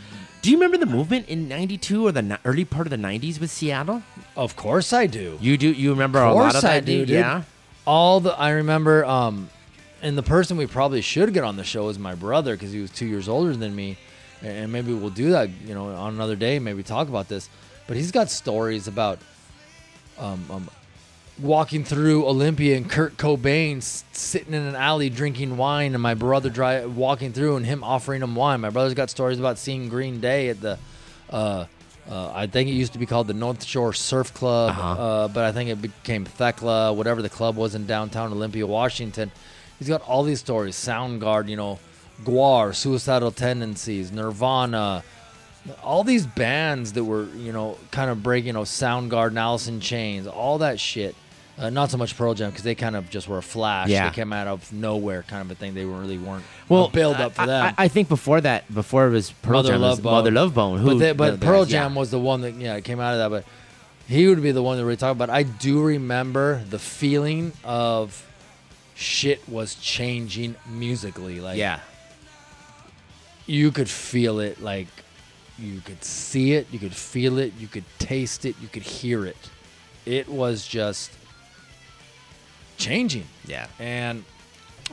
do 0.41 0.49
you 0.49 0.58
remember 0.58 0.77
the 0.77 0.88
movement 0.91 1.30
in 1.30 1.47
'92 1.47 2.08
or 2.08 2.12
the 2.12 2.39
early 2.45 2.65
part 2.65 2.88
of 2.88 2.91
the 2.91 2.97
'90s 2.97 3.39
with 3.39 3.51
Seattle? 3.51 4.01
Of 4.36 4.56
course 4.56 4.91
I 4.91 5.06
do. 5.08 5.38
You 5.39 5.58
do. 5.58 5.71
You 5.71 5.91
remember 5.91 6.21
a 6.21 6.34
lot 6.34 6.56
of 6.56 6.63
I 6.63 6.67
that, 6.80 6.86
do, 6.86 6.99
dude. 6.99 7.10
Yeah. 7.10 7.43
All 7.86 8.19
the 8.19 8.34
I 8.38 8.51
remember. 8.51 9.06
Um, 9.06 9.49
and 10.04 10.17
the 10.17 10.23
person 10.23 10.58
we 10.58 10.65
probably 10.65 11.01
should 11.01 11.32
get 11.32 11.43
on 11.43 11.58
the 11.58 11.63
show 11.63 11.89
is 11.89 11.99
my 11.99 12.15
brother 12.15 12.56
because 12.56 12.71
he 12.71 12.82
was 12.82 12.89
two 12.89 13.06
years 13.06 13.30
older 13.30 13.56
than 13.56 13.75
me, 13.75 13.97
and 14.41 14.71
maybe 14.71 14.95
we'll 14.95 15.12
do 15.12 15.32
that. 15.32 15.49
You 15.63 15.75
know, 15.75 15.93
on 15.93 16.15
another 16.15 16.36
day, 16.36 16.58
maybe 16.58 16.82
talk 16.82 17.08
about 17.08 17.27
this. 17.30 17.47
But 17.86 17.97
he's 17.97 18.10
got 18.12 18.32
stories 18.32 18.88
about 18.88 19.19
um, 20.17 20.43
um, 20.49 20.69
walking 21.39 21.84
through 21.84 22.26
Olympia 22.28 22.76
and 22.78 22.89
Kurt 22.89 23.17
Cobain 23.17 23.82
sitting 23.82 24.54
in 24.54 24.62
an 24.63 24.76
alley 24.76 25.10
drinking 25.10 25.58
wine, 25.58 25.94
and 25.94 26.02
my 26.04 26.13
brother 26.13 26.50
dry, 26.50 26.86
walking 26.86 27.34
through 27.34 27.56
and 27.56 27.65
him 27.65 27.84
offering 27.84 28.22
him 28.22 28.36
wine. 28.36 28.62
My 28.62 28.70
brother's 28.70 28.94
got 28.94 29.10
stories 29.10 29.39
about 29.39 29.58
seeing 29.58 29.89
Green 29.89 30.20
Day 30.20 30.50
at 30.50 30.62
the, 30.62 30.78
uh, 31.30 31.65
uh, 32.10 32.32
I 32.34 32.48
think 32.48 32.70
it 32.70 32.74
used 32.74 32.94
to 32.94 33.00
be 33.00 33.06
called 33.06 33.28
the 33.28 33.34
North 33.34 33.63
Shore 33.63 33.94
Surf 33.94 34.34
Club, 34.34 34.72
uh-huh. 34.72 34.91
uh, 35.24 35.28
but 35.30 35.44
I 35.44 35.52
think 35.52 35.70
it 35.70 35.82
became 35.82 36.26
Thecla, 36.26 36.94
whatever 36.94 37.22
the 37.22 37.30
club 37.30 37.56
was 37.56 37.76
in 37.76 37.86
downtown 37.86 38.32
Olympia, 38.32 38.67
Washington. 38.67 39.32
He's 39.80 39.88
got 39.88 40.02
all 40.04 40.24
these 40.24 40.39
stories 40.39 40.76
Soundgarden, 40.76 41.50
you 41.50 41.56
know, 41.56 41.80
GWAR, 42.24 42.76
Suicidal 42.76 43.32
Tendencies, 43.32 44.12
Nirvana 44.12 45.04
all 45.84 46.04
these 46.04 46.26
bands 46.26 46.94
that 46.94 47.04
were 47.04 47.26
you 47.36 47.52
know 47.54 47.78
kind 47.91 48.10
of 48.10 48.24
breaking 48.24 48.48
you 48.48 48.54
know 48.54 48.63
soundgarden 48.63 49.38
alice 49.38 49.67
in 49.67 49.80
chains 49.80 50.26
all 50.26 50.58
that 50.58 50.80
shit 50.80 51.15
uh, 51.62 51.69
not 51.69 51.91
so 51.91 51.97
much 51.97 52.17
Pearl 52.17 52.34
Jam 52.34 52.50
because 52.50 52.63
they 52.63 52.74
kind 52.74 52.95
of 52.95 53.08
just 53.12 53.28
were 53.28 53.38
a 53.38 53.43
flash. 53.43 53.88
Yeah. 53.88 54.10
They 54.10 54.15
came 54.15 54.34
out 54.34 54.47
of 54.47 54.74
nowhere, 54.74 55.21
kind 55.21 55.43
of 55.45 55.52
a 55.52 55.56
thing. 55.56 55.76
They 55.76 55.86
really 55.86 56.17
weren't 56.17 56.43
well 56.67 56.88
build 56.88 57.17
up 57.17 57.34
for 57.34 57.45
that. 57.45 57.76
I, 57.78 57.84
I, 57.84 57.88
think 57.88 58.10
before 58.10 58.41
that, 58.41 58.71
before 58.74 59.06
it 59.06 59.12
was 59.12 59.32
Pearl 59.43 59.58
Mother 59.58 59.69
Jam, 59.74 59.82
Love 59.82 59.97
was 59.97 60.00
Bone. 60.00 60.12
Mother 60.13 60.32
Love 60.32 60.54
Bone. 60.56 60.80
Who, 60.80 60.86
but, 60.93 60.97
they, 60.97 61.12
but 61.12 61.39
Pearl 61.39 61.65
Jam 61.65 61.93
yeah. 61.93 62.00
was 62.00 62.10
the 62.10 62.17
one 62.17 62.41
that 62.41 62.56
yeah 62.56 62.80
came 62.80 63.00
out 63.00 63.13
of 63.13 63.19
that. 63.19 63.30
But 63.41 63.45
he 64.12 64.28
would 64.28 64.41
be 64.41 64.50
the 64.52 64.63
one 64.63 64.80
that 64.80 64.86
we 64.86 64.95
talk 64.95 65.12
about. 65.12 65.30
I 65.30 65.43
do 65.43 65.84
remember 65.84 66.63
the 66.67 66.80
feeling 66.80 67.52
of 67.63 68.28
shit 68.95 69.47
was 69.47 69.76
changing 69.76 70.56
musically. 70.67 71.41
Like 71.41 71.60
yeah, 71.60 71.82
you 73.45 73.71
could 73.71 73.89
feel 73.89 74.39
it. 74.39 74.62
Like 74.62 74.88
you 75.60 75.80
could 75.82 76.04
see 76.04 76.54
it. 76.54 76.65
You 76.71 76.80
could 76.80 76.95
feel 76.95 77.38
it. 77.38 77.54
You 77.60 77.67
could 77.67 77.86
taste 78.00 78.45
it. 78.45 78.56
You 78.60 78.67
could 78.67 78.82
hear 78.84 79.28
it. 79.28 79.38
It 80.08 80.28
was 80.28 80.67
just 80.67 81.12
changing. 82.82 83.26
Yeah. 83.46 83.67
And 83.80 84.26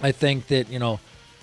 I 0.03 0.13
think 0.13 0.47
that, 0.49 0.69
you 0.69 0.79
know, 0.79 1.01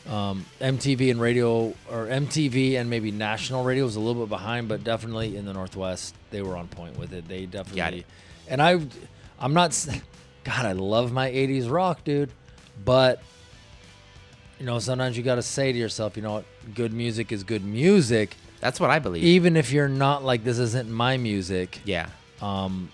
um, 0.09 0.45
MTV 0.61 1.09
and 1.09 1.19
radio, 1.19 1.73
or 1.91 2.05
MTV 2.07 2.79
and 2.79 2.89
maybe 2.89 3.11
national 3.11 3.63
radio 3.63 3.83
was 3.83 3.95
a 3.95 3.99
little 3.99 4.21
bit 4.23 4.29
behind, 4.29 4.67
but 4.67 4.83
definitely 4.83 5.35
in 5.35 5.45
the 5.45 5.53
Northwest, 5.53 6.15
they 6.29 6.41
were 6.41 6.55
on 6.55 6.67
point 6.67 6.97
with 6.97 7.11
it. 7.11 7.27
They 7.27 7.45
definitely. 7.47 7.99
It. 8.01 8.05
And 8.47 8.61
I, 8.61 8.79
I'm 9.39 9.53
not. 9.53 9.85
God, 10.43 10.65
I 10.67 10.73
love 10.73 11.11
my 11.11 11.31
'80s 11.31 11.69
rock, 11.71 12.03
dude. 12.03 12.29
But 12.83 13.23
you 14.59 14.67
know, 14.67 14.77
sometimes 14.77 15.17
you 15.17 15.23
got 15.23 15.35
to 15.35 15.41
say 15.41 15.71
to 15.73 15.77
yourself, 15.77 16.15
you 16.15 16.21
know 16.21 16.33
what, 16.33 16.45
good 16.75 16.93
music 16.93 17.31
is 17.31 17.43
good 17.43 17.65
music. 17.65 18.35
That's 18.59 18.79
what 18.79 18.91
I 18.91 18.99
believe. 18.99 19.23
Even 19.23 19.57
if 19.57 19.71
you're 19.71 19.87
not 19.89 20.23
like 20.23 20.43
this 20.43 20.59
isn't 20.59 20.87
my 20.87 21.17
music. 21.17 21.79
Yeah. 21.83 22.09
Um, 22.43 22.91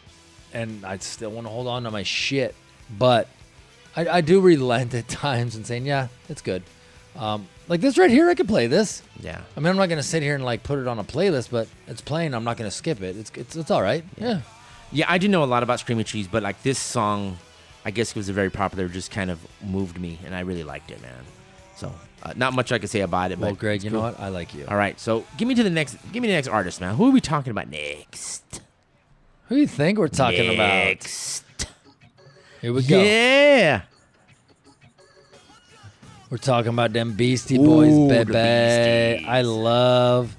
and 0.53 0.85
I 0.85 0.97
still 0.99 1.31
want 1.31 1.45
to 1.45 1.51
hold 1.51 1.67
on 1.67 1.83
to 1.83 1.91
my 1.91 2.03
shit, 2.03 2.55
but 2.97 3.27
I, 3.95 4.07
I 4.07 4.21
do 4.21 4.39
relent 4.41 4.93
at 4.93 5.07
times 5.07 5.55
and 5.55 5.65
saying, 5.65 5.85
yeah, 5.85 6.07
it's 6.29 6.41
good. 6.41 6.63
Um, 7.15 7.47
like 7.67 7.81
this 7.81 7.97
right 7.97 8.09
here, 8.09 8.29
I 8.29 8.35
could 8.35 8.47
play 8.47 8.67
this. 8.67 9.01
Yeah. 9.19 9.39
I 9.55 9.59
mean, 9.59 9.67
I'm 9.67 9.77
not 9.77 9.89
gonna 9.89 10.03
sit 10.03 10.23
here 10.23 10.35
and 10.35 10.45
like 10.45 10.63
put 10.63 10.79
it 10.79 10.87
on 10.87 10.99
a 10.99 11.03
playlist, 11.03 11.49
but 11.51 11.67
it's 11.87 12.01
playing. 12.01 12.33
I'm 12.33 12.43
not 12.43 12.57
gonna 12.57 12.71
skip 12.71 13.01
it. 13.01 13.17
It's 13.17 13.31
it's, 13.35 13.55
it's 13.55 13.71
all 13.71 13.81
right. 13.81 14.03
Yeah. 14.17 14.27
yeah. 14.29 14.41
yeah. 14.91 15.05
I 15.09 15.17
do 15.17 15.27
know 15.27 15.43
a 15.43 15.45
lot 15.45 15.63
about 15.63 15.79
Screaming 15.79 16.05
Trees, 16.05 16.27
but 16.27 16.41
like 16.43 16.63
this 16.63 16.79
song, 16.79 17.37
I 17.85 17.91
guess 17.91 18.11
it 18.11 18.15
was 18.15 18.29
a 18.29 18.33
very 18.33 18.49
popular. 18.49 18.87
Just 18.87 19.11
kind 19.11 19.29
of 19.29 19.39
moved 19.61 19.99
me, 19.99 20.19
and 20.25 20.33
I 20.33 20.41
really 20.41 20.63
liked 20.63 20.89
it, 20.91 21.01
man. 21.01 21.13
So 21.75 21.91
uh, 22.23 22.33
not 22.35 22.53
much 22.53 22.71
I 22.71 22.77
can 22.77 22.87
say 22.87 23.01
about 23.01 23.31
it. 23.31 23.39
Well, 23.39 23.55
Greg, 23.55 23.83
you 23.83 23.89
cool. 23.91 23.99
know 23.99 24.05
what? 24.07 24.19
I 24.19 24.29
like 24.29 24.53
you. 24.53 24.65
All 24.67 24.77
right, 24.77 24.97
so 24.99 25.25
give 25.37 25.47
me 25.47 25.55
to 25.55 25.63
the 25.63 25.69
next. 25.69 25.97
Give 26.11 26.21
me 26.21 26.27
the 26.29 26.33
next 26.35 26.47
artist, 26.47 26.79
man. 26.79 26.95
Who 26.95 27.07
are 27.07 27.11
we 27.11 27.21
talking 27.21 27.51
about 27.51 27.69
next? 27.69 28.61
Who 29.47 29.55
do 29.55 29.61
you 29.61 29.67
think 29.67 29.97
we're 29.99 30.07
talking 30.07 30.55
next. 30.57 31.41
about? 31.41 31.47
Here 32.61 32.71
we 32.73 32.83
go. 32.83 33.01
Yeah. 33.01 33.81
We're 36.29 36.37
talking 36.37 36.69
about 36.69 36.93
them 36.93 37.13
Beastie 37.13 37.57
Boys, 37.57 37.91
Ooh, 37.91 38.09
I 38.11 39.41
love 39.41 40.35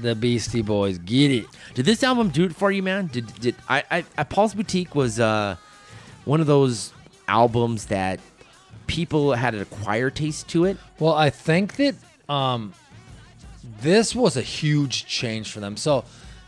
the 0.00 0.14
Beastie 0.14 0.62
Boys. 0.62 0.96
Get 0.98 1.30
it. 1.30 1.46
Did 1.74 1.84
this 1.84 2.02
album 2.02 2.30
do 2.30 2.44
it 2.46 2.54
for 2.56 2.72
you, 2.72 2.82
man? 2.82 3.08
Did 3.08 3.26
did 3.40 3.54
I? 3.68 3.84
I, 3.90 4.04
I 4.16 4.24
Paul's 4.24 4.54
Boutique 4.54 4.94
was 4.94 5.20
uh, 5.20 5.56
one 6.24 6.40
of 6.40 6.46
those 6.46 6.92
albums 7.28 7.86
that 7.86 8.20
people 8.86 9.34
had 9.34 9.54
an 9.54 9.60
acquired 9.60 10.16
taste 10.16 10.48
to 10.48 10.64
it. 10.64 10.78
Well, 10.98 11.12
I 11.14 11.28
think 11.28 11.76
that 11.76 11.94
um, 12.28 12.72
this 13.82 14.14
was 14.16 14.36
a 14.38 14.42
huge 14.42 15.04
change 15.06 15.52
for 15.52 15.60
them. 15.60 15.76
So 15.76 16.04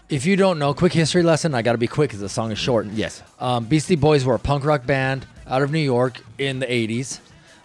if 0.09 0.24
you 0.24 0.36
don't 0.36 0.61
know, 0.61 0.72
quick 0.72 0.92
history 0.92 1.24
lesson. 1.24 1.52
I 1.52 1.62
got 1.62 1.72
to 1.72 1.78
be 1.78 1.88
quick 1.88 2.11
because 2.11 2.20
the 2.20 2.28
song 2.28 2.52
is 2.52 2.59
short. 2.59 2.86
Yes. 2.86 3.24
Um, 3.40 3.64
Beastie 3.64 3.96
Boys 3.96 4.24
were 4.24 4.36
a 4.36 4.38
punk 4.38 4.64
rock 4.64 4.86
band 4.86 5.26
out 5.48 5.62
of 5.62 5.72
New 5.72 5.80
York 5.80 6.20
in 6.38 6.61
the 6.61 6.66
80s. 6.66 7.18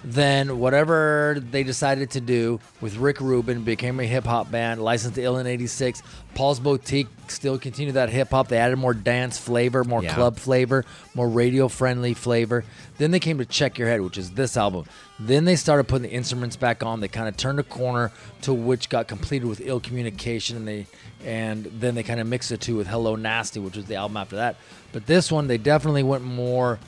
Then 0.04 0.58
whatever 0.58 1.38
they 1.40 1.62
decided 1.62 2.10
to 2.12 2.22
do 2.22 2.60
with 2.80 2.98
Rick 2.98 3.22
Rubin 3.22 3.64
became 3.64 4.00
a 4.00 4.04
hip 4.04 4.26
hop 4.26 4.50
band, 4.50 4.82
licensed 4.82 5.14
to 5.14 5.22
Ill 5.22 5.38
in 5.38 5.46
'86. 5.46 6.02
Paul's 6.34 6.60
Boutique 6.60 7.06
still 7.28 7.60
continued 7.60 7.94
that 7.94 8.10
hip 8.10 8.32
hop. 8.32 8.48
They 8.48 8.58
added 8.58 8.78
more 8.78 8.96
dance 8.96 9.38
flavor, 9.38 9.84
more 9.84 10.02
yeah. 10.02 10.16
club 10.16 10.38
flavor, 10.40 10.86
more 11.14 11.30
radio 11.30 11.68
friendly 11.68 12.16
flavor. 12.16 12.66
Then 12.98 13.12
they 13.12 13.20
came 13.20 13.38
to 13.38 13.46
Check 13.46 13.78
Your 13.78 13.90
Head, 13.90 14.02
which 14.02 14.18
is 14.18 14.32
this 14.32 14.58
album. 14.58 14.86
Then 15.20 15.46
they 15.46 15.56
started 15.56 15.84
putting 15.84 16.10
the 16.10 16.16
instruments 16.16 16.56
back 16.56 16.82
on. 16.82 17.00
They 17.00 17.08
kind 17.08 17.28
of 17.28 17.38
turned 17.38 17.60
a 17.60 17.64
corner 17.64 18.12
to 18.42 18.56
which 18.56 18.90
got 18.90 19.08
completed 19.08 19.48
with 19.48 19.62
Ill 19.62 19.80
Communication, 19.80 20.58
and 20.58 20.68
they 20.68 20.88
and 21.26 21.66
then 21.66 21.96
they 21.96 22.04
kind 22.04 22.20
of 22.20 22.28
mix 22.28 22.50
the 22.50 22.58
two 22.58 22.76
with 22.76 22.88
Hello 22.88 23.16
Nasty, 23.16 23.60
which 23.60 23.76
was 23.76 23.86
the 23.86 23.96
album 23.96 24.18
after 24.18 24.38
that. 24.38 24.56
But 24.92 25.06
this 25.06 25.32
one, 25.32 25.48
they 25.48 25.58
definitely 25.58 26.04
went 26.04 26.24
more 26.24 26.80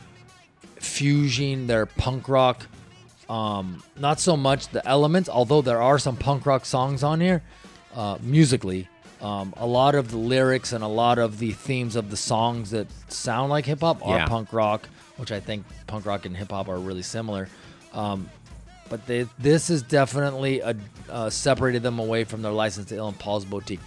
fusing 0.78 1.68
their 1.68 1.86
punk 1.86 2.28
rock. 2.28 2.66
Um, 3.30 3.84
not 3.98 4.20
so 4.20 4.36
much 4.36 4.68
the 4.70 4.86
elements, 4.88 5.30
although 5.30 5.62
there 5.62 5.82
are 5.82 6.00
some 6.00 6.18
punk 6.18 6.46
rock 6.46 6.66
songs 6.66 7.04
on 7.04 7.20
here 7.22 7.44
uh, 7.96 8.18
musically. 8.22 8.88
Um, 9.22 9.54
a 9.56 9.66
lot 9.68 9.96
of 9.96 10.12
the 10.12 10.18
lyrics 10.18 10.74
and 10.74 10.84
a 10.84 10.88
lot 10.88 11.18
of 11.18 11.40
the 11.40 11.52
themes 11.52 11.96
of 11.96 12.10
the 12.10 12.18
songs 12.18 12.72
that 12.72 12.88
sound 13.10 13.50
like 13.52 13.66
hip 13.66 13.80
hop 13.80 14.06
are 14.06 14.18
yeah. 14.18 14.26
punk 14.28 14.52
rock, 14.52 14.90
which 15.18 15.32
I 15.32 15.40
think 15.40 15.66
punk 15.88 16.06
rock 16.06 16.26
and 16.26 16.36
hip 16.36 16.52
hop 16.52 16.68
are 16.68 16.78
really 16.80 17.04
similar. 17.04 17.48
Um, 17.94 18.30
but 18.90 19.06
they, 19.08 19.26
this 19.40 19.70
is 19.70 19.82
definitely 19.82 20.60
a, 20.60 20.76
uh, 21.10 21.30
separated 21.30 21.84
them 21.84 22.00
away 22.00 22.26
from 22.26 22.42
their 22.42 22.52
license 22.52 22.88
to 22.90 22.98
Ill 22.98 23.08
and 23.08 23.18
Paul's 23.18 23.46
Boutique. 23.46 23.80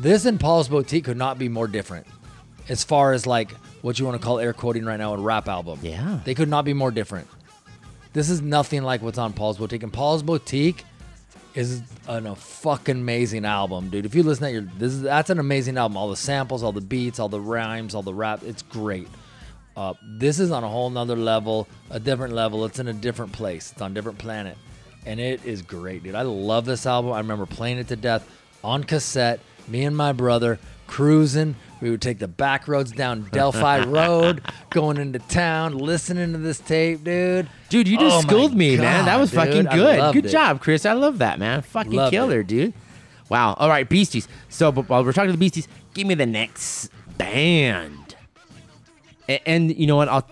This 0.00 0.24
and 0.24 0.40
Paul's 0.40 0.66
Boutique 0.66 1.04
could 1.04 1.18
not 1.18 1.38
be 1.38 1.50
more 1.50 1.68
different 1.68 2.06
as 2.70 2.82
far 2.82 3.12
as 3.12 3.26
like 3.26 3.50
what 3.82 3.98
you 3.98 4.06
want 4.06 4.18
to 4.18 4.26
call 4.26 4.38
air 4.40 4.54
quoting 4.54 4.86
right 4.86 4.96
now 4.96 5.12
a 5.12 5.18
rap 5.18 5.46
album. 5.46 5.78
Yeah. 5.82 6.20
They 6.24 6.34
could 6.34 6.48
not 6.48 6.64
be 6.64 6.72
more 6.72 6.90
different. 6.90 7.26
This 8.14 8.30
is 8.30 8.40
nothing 8.40 8.82
like 8.82 9.02
what's 9.02 9.18
on 9.18 9.34
Paul's 9.34 9.58
Boutique. 9.58 9.82
And 9.82 9.92
Paul's 9.92 10.22
Boutique 10.22 10.86
is 11.54 11.82
an, 12.08 12.26
a 12.26 12.34
fucking 12.34 12.96
amazing 12.96 13.44
album, 13.44 13.90
dude. 13.90 14.06
If 14.06 14.14
you 14.14 14.22
listen 14.22 14.44
to 14.44 14.52
your 14.52 14.62
this 14.78 14.94
is 14.94 15.02
that's 15.02 15.28
an 15.28 15.38
amazing 15.38 15.76
album. 15.76 15.98
All 15.98 16.08
the 16.08 16.16
samples, 16.16 16.62
all 16.62 16.72
the 16.72 16.80
beats, 16.80 17.18
all 17.18 17.28
the 17.28 17.40
rhymes, 17.40 17.94
all 17.94 18.02
the 18.02 18.14
rap, 18.14 18.42
it's 18.42 18.62
great. 18.62 19.06
Uh, 19.76 19.92
this 20.16 20.40
is 20.40 20.50
on 20.50 20.64
a 20.64 20.68
whole 20.68 20.88
nother 20.88 21.14
level, 21.14 21.68
a 21.90 22.00
different 22.00 22.32
level. 22.32 22.64
It's 22.64 22.78
in 22.78 22.88
a 22.88 22.92
different 22.94 23.32
place. 23.32 23.70
It's 23.70 23.82
on 23.82 23.90
a 23.90 23.94
different 23.94 24.16
planet. 24.16 24.56
And 25.04 25.20
it 25.20 25.44
is 25.44 25.60
great, 25.60 26.04
dude. 26.04 26.14
I 26.14 26.22
love 26.22 26.64
this 26.64 26.86
album. 26.86 27.12
I 27.12 27.18
remember 27.18 27.44
playing 27.44 27.76
it 27.76 27.88
to 27.88 27.96
death 27.96 28.26
on 28.64 28.84
cassette 28.84 29.40
me 29.70 29.84
and 29.84 29.96
my 29.96 30.12
brother 30.12 30.58
cruising. 30.86 31.54
We 31.80 31.90
would 31.90 32.02
take 32.02 32.18
the 32.18 32.28
back 32.28 32.68
roads 32.68 32.92
down 32.92 33.28
Delphi 33.32 33.84
Road, 33.86 34.42
going 34.68 34.98
into 34.98 35.18
town, 35.18 35.78
listening 35.78 36.32
to 36.32 36.38
this 36.38 36.58
tape, 36.58 37.04
dude. 37.04 37.48
Dude, 37.70 37.88
you 37.88 37.96
just 37.98 38.16
oh 38.16 38.20
schooled 38.20 38.54
me, 38.54 38.76
God, 38.76 38.82
man. 38.82 39.04
That 39.06 39.18
was 39.18 39.30
dude. 39.30 39.40
fucking 39.40 39.64
good. 39.72 40.12
Good 40.14 40.26
it. 40.26 40.30
job, 40.30 40.60
Chris. 40.60 40.84
I 40.84 40.92
love 40.92 41.18
that, 41.18 41.38
man. 41.38 41.62
Fucking 41.62 41.92
loved 41.92 42.12
killer, 42.12 42.40
it. 42.40 42.48
dude. 42.48 42.74
Wow. 43.30 43.54
All 43.54 43.68
right, 43.68 43.88
Beasties. 43.88 44.28
So 44.50 44.72
while 44.72 45.04
we're 45.04 45.12
talking 45.12 45.28
to 45.28 45.32
the 45.32 45.38
Beasties, 45.38 45.68
give 45.94 46.06
me 46.06 46.14
the 46.14 46.26
next 46.26 46.90
band. 47.16 48.14
And, 49.28 49.40
and 49.46 49.76
you 49.76 49.86
know 49.86 49.96
what? 49.96 50.08
I'll, 50.08 50.26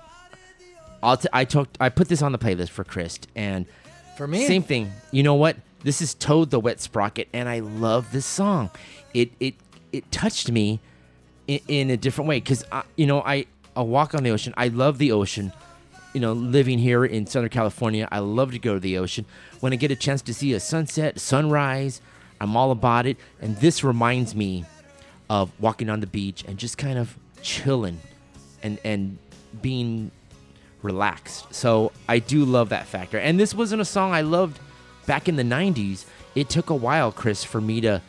I'll 1.03 1.16
t- 1.16 1.28
I 1.32 1.45
took 1.45 1.68
I 1.80 1.89
put 1.89 2.09
this 2.09 2.20
on 2.20 2.32
the 2.32 2.39
playlist 2.39 2.70
for 2.70 2.82
Chris 2.82 3.20
and 3.36 3.66
for 4.16 4.26
me 4.26 4.45
same 4.49 4.64
thing. 4.64 4.91
You 5.12 5.22
know 5.22 5.36
what? 5.36 5.57
This 5.84 6.03
is 6.03 6.12
Toad 6.14 6.51
the 6.51 6.59
Wet 6.59 6.80
Sprocket, 6.80 7.28
and 7.32 7.49
I 7.49 7.61
love 7.61 8.11
this 8.11 8.26
song 8.26 8.68
it 9.15 9.31
it 9.41 9.55
it 9.93 10.11
touched 10.13 10.51
me 10.51 10.81
in, 11.47 11.61
in 11.69 11.91
a 11.91 11.97
different 11.97 12.29
way 12.29 12.39
because 12.39 12.65
you 12.97 13.07
know 13.07 13.23
I 13.23 13.47
walk 13.77 14.15
on 14.15 14.23
the 14.23 14.31
ocean. 14.31 14.53
I 14.57 14.69
love 14.69 14.99
the 14.99 15.13
ocean. 15.13 15.53
You 16.15 16.21
know, 16.21 16.33
living 16.33 16.79
here 16.79 17.05
in 17.05 17.27
Southern 17.27 17.51
California, 17.51 18.09
I 18.11 18.21
love 18.21 18.53
to 18.53 18.59
go 18.59 18.75
to 18.75 18.81
the 18.81 18.99
ocean. 18.99 19.27
When 19.61 19.73
I 19.73 19.77
get 19.77 19.91
a 19.91 19.97
chance 19.97 20.23
to 20.23 20.35
see 20.35 20.55
a 20.55 20.61
sunset, 20.61 21.21
sunrise, 21.21 22.01
I'm 22.41 22.57
all 22.57 22.71
about 22.71 23.07
it. 23.07 23.19
And 23.41 23.57
this 23.59 23.85
reminds 23.85 24.35
me 24.35 24.65
of 25.29 25.53
walking 25.61 25.91
on 25.91 26.01
the 26.01 26.07
beach 26.07 26.45
and 26.49 26.57
just 26.57 26.79
kind 26.79 26.99
of 26.99 27.17
chilling 27.43 28.01
and 28.63 28.79
and 28.85 29.19
being 29.63 30.11
relaxed. 30.83 31.53
So 31.55 31.93
I 32.09 32.19
do 32.21 32.45
love 32.45 32.71
that 32.71 32.87
factor. 32.87 33.19
And 33.19 33.39
this 33.39 33.53
wasn't 33.55 33.83
a 33.83 33.85
song 33.85 34.13
I 34.13 34.23
loved 34.23 34.59
back 35.07 35.29
in 35.29 35.37
the 35.37 35.43
90s. 35.43 36.05
It 36.35 36.49
took 36.49 36.71
a 36.71 36.75
while, 36.75 37.13
Chris, 37.13 37.45
for 37.45 37.61
me 37.61 37.81
to 37.83 38.01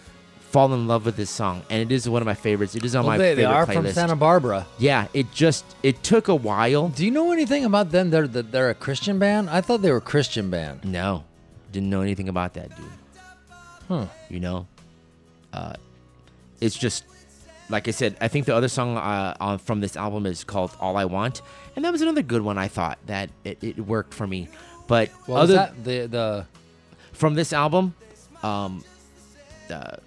fall 0.51 0.73
in 0.73 0.87
love 0.87 1.05
with 1.05 1.15
this 1.15 1.29
song, 1.29 1.61
and 1.69 1.79
it 1.79 1.93
is 1.93 2.09
one 2.09 2.21
of 2.21 2.25
my 2.25 2.33
favorites. 2.33 2.75
It 2.75 2.83
is 2.83 2.95
on 2.95 3.03
well, 3.05 3.13
my 3.13 3.17
they, 3.17 3.23
favorite 3.35 3.35
they 3.41 3.45
are 3.45 3.65
playlist. 3.65 3.73
from 3.73 3.91
Santa 3.91 4.15
Barbara. 4.15 4.65
Yeah, 4.79 5.07
it 5.13 5.31
just 5.31 5.63
it 5.83 6.01
took 6.03 6.27
a 6.27 6.35
while. 6.35 6.89
Do 6.89 7.05
you 7.05 7.11
know 7.11 7.31
anything 7.31 7.65
about 7.65 7.91
them? 7.91 8.09
They're 8.09 8.27
they're 8.27 8.69
a 8.71 8.75
Christian 8.75 9.19
band. 9.19 9.49
I 9.49 9.61
thought 9.61 9.81
they 9.81 9.91
were 9.91 9.97
a 9.97 10.01
Christian 10.01 10.49
band. 10.49 10.83
No, 10.83 11.23
didn't 11.71 11.89
know 11.91 12.01
anything 12.01 12.29
about 12.29 12.53
that, 12.55 12.75
dude. 12.75 12.85
Huh? 13.87 14.05
You 14.29 14.39
know, 14.39 14.67
uh, 15.53 15.73
it's 16.59 16.75
just 16.77 17.03
like 17.69 17.87
I 17.87 17.91
said. 17.91 18.17
I 18.19 18.27
think 18.27 18.45
the 18.47 18.55
other 18.55 18.67
song 18.67 18.97
uh, 18.97 19.35
on, 19.39 19.59
from 19.59 19.79
this 19.79 19.95
album 19.95 20.25
is 20.25 20.43
called 20.43 20.71
"All 20.79 20.97
I 20.97 21.05
Want," 21.05 21.41
and 21.75 21.85
that 21.85 21.91
was 21.91 22.01
another 22.01 22.21
good 22.23 22.41
one. 22.41 22.57
I 22.57 22.67
thought 22.67 22.97
that 23.05 23.29
it, 23.43 23.63
it 23.63 23.79
worked 23.79 24.13
for 24.13 24.25
me. 24.27 24.47
But 24.87 25.09
well, 25.27 25.37
other 25.37 25.71
the 25.83 26.07
the 26.07 26.45
from 27.13 27.35
this 27.35 27.51
album, 27.53 27.93
um, 28.41 28.83
uh, 29.69 29.97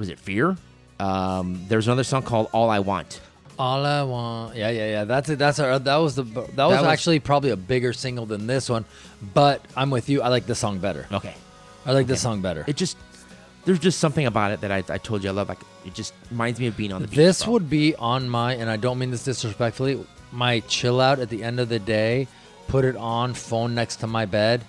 was 0.00 0.08
it 0.08 0.18
Fear? 0.18 0.56
Um, 0.98 1.62
there's 1.68 1.86
another 1.86 2.02
song 2.04 2.22
called 2.22 2.48
All 2.52 2.68
I 2.70 2.80
Want. 2.80 3.20
All 3.58 3.84
I 3.84 4.02
want, 4.02 4.56
yeah, 4.56 4.70
yeah, 4.70 4.90
yeah. 4.90 5.04
That's 5.04 5.28
it. 5.28 5.38
That's 5.38 5.58
our. 5.58 5.78
That 5.78 5.96
was 5.96 6.14
the. 6.14 6.22
That 6.22 6.38
was, 6.40 6.54
that 6.56 6.66
was 6.66 6.84
actually 6.84 7.20
probably 7.20 7.50
a 7.50 7.56
bigger 7.56 7.92
single 7.92 8.24
than 8.24 8.46
this 8.46 8.70
one, 8.70 8.86
but 9.34 9.62
I'm 9.76 9.90
with 9.90 10.08
you. 10.08 10.22
I 10.22 10.28
like 10.28 10.46
this 10.46 10.58
song 10.58 10.78
better. 10.78 11.06
Okay, 11.12 11.34
I 11.84 11.92
like 11.92 12.04
okay. 12.04 12.08
this 12.12 12.22
song 12.22 12.40
better. 12.40 12.64
It 12.66 12.76
just 12.76 12.96
there's 13.66 13.78
just 13.78 13.98
something 13.98 14.24
about 14.24 14.52
it 14.52 14.62
that 14.62 14.72
I, 14.72 14.78
I 14.88 14.96
told 14.96 15.22
you 15.22 15.28
I 15.28 15.32
love. 15.34 15.50
Like 15.50 15.60
it 15.84 15.92
just 15.92 16.14
reminds 16.30 16.58
me 16.58 16.68
of 16.68 16.76
being 16.76 16.90
on 16.92 17.02
the. 17.02 17.08
beach. 17.08 17.16
This 17.18 17.46
would 17.46 17.68
be 17.68 17.94
on 17.96 18.30
my, 18.30 18.54
and 18.54 18.70
I 18.70 18.78
don't 18.78 18.98
mean 18.98 19.10
this 19.10 19.24
disrespectfully. 19.24 20.02
My 20.32 20.60
chill 20.60 20.98
out 21.00 21.18
at 21.18 21.28
the 21.28 21.42
end 21.42 21.60
of 21.60 21.68
the 21.68 21.78
day, 21.78 22.28
put 22.66 22.86
it 22.86 22.96
on, 22.96 23.34
phone 23.34 23.74
next 23.74 23.96
to 23.96 24.06
my 24.06 24.24
bed. 24.24 24.64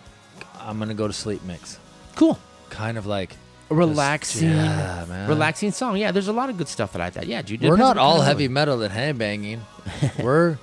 I'm 0.60 0.80
gonna 0.80 0.94
go 0.96 1.08
to 1.08 1.14
sleep 1.14 1.44
mix. 1.46 1.80
Cool. 2.16 2.38
Kind 2.70 2.98
of 2.98 3.06
like 3.06 3.30
relaxing, 3.74 4.50
Just, 4.50 5.10
yeah, 5.10 5.28
relaxing 5.28 5.72
song. 5.72 5.98
Yeah, 5.98 6.12
there's 6.12 6.28
a 6.28 6.34
lot 6.34 6.50
of 6.50 6.58
good 6.58 6.68
stuff 6.68 6.94
that 6.94 7.02
I 7.02 7.10
thought. 7.10 7.28
Yeah, 7.28 7.42
dude. 7.42 7.62
We're 7.62 7.78
not 7.78 7.98
all 7.98 8.22
heavy 8.22 8.48
metal 8.48 8.82
and 8.82 8.94
handbanging. 8.94 9.60
We're 10.24 10.58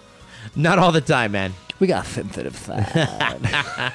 not 0.54 0.78
all 0.78 0.92
the 0.92 1.00
time, 1.00 1.32
man. 1.32 1.54
We 1.80 1.86
got 1.86 2.06
sensitive 2.06 2.56
side. 2.56 3.92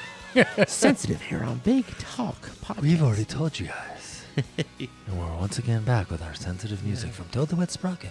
sensitive 0.66 1.20
here 1.22 1.42
on 1.44 1.58
Big 1.58 1.86
Talk 1.98 2.50
Podcast. 2.64 2.82
We've 2.82 3.02
already 3.02 3.24
told 3.24 3.58
you 3.60 3.68
guys. 3.68 4.24
and 4.58 4.78
we're 5.18 5.36
once 5.36 5.58
again 5.60 5.84
back 5.84 6.10
with 6.10 6.20
our 6.22 6.34
sensitive 6.34 6.82
music 6.84 7.10
yeah. 7.10 7.16
from 7.16 7.26
Toad 7.26 7.48
the 7.48 7.56
Wet 7.56 7.70
Sprocket. 7.70 8.10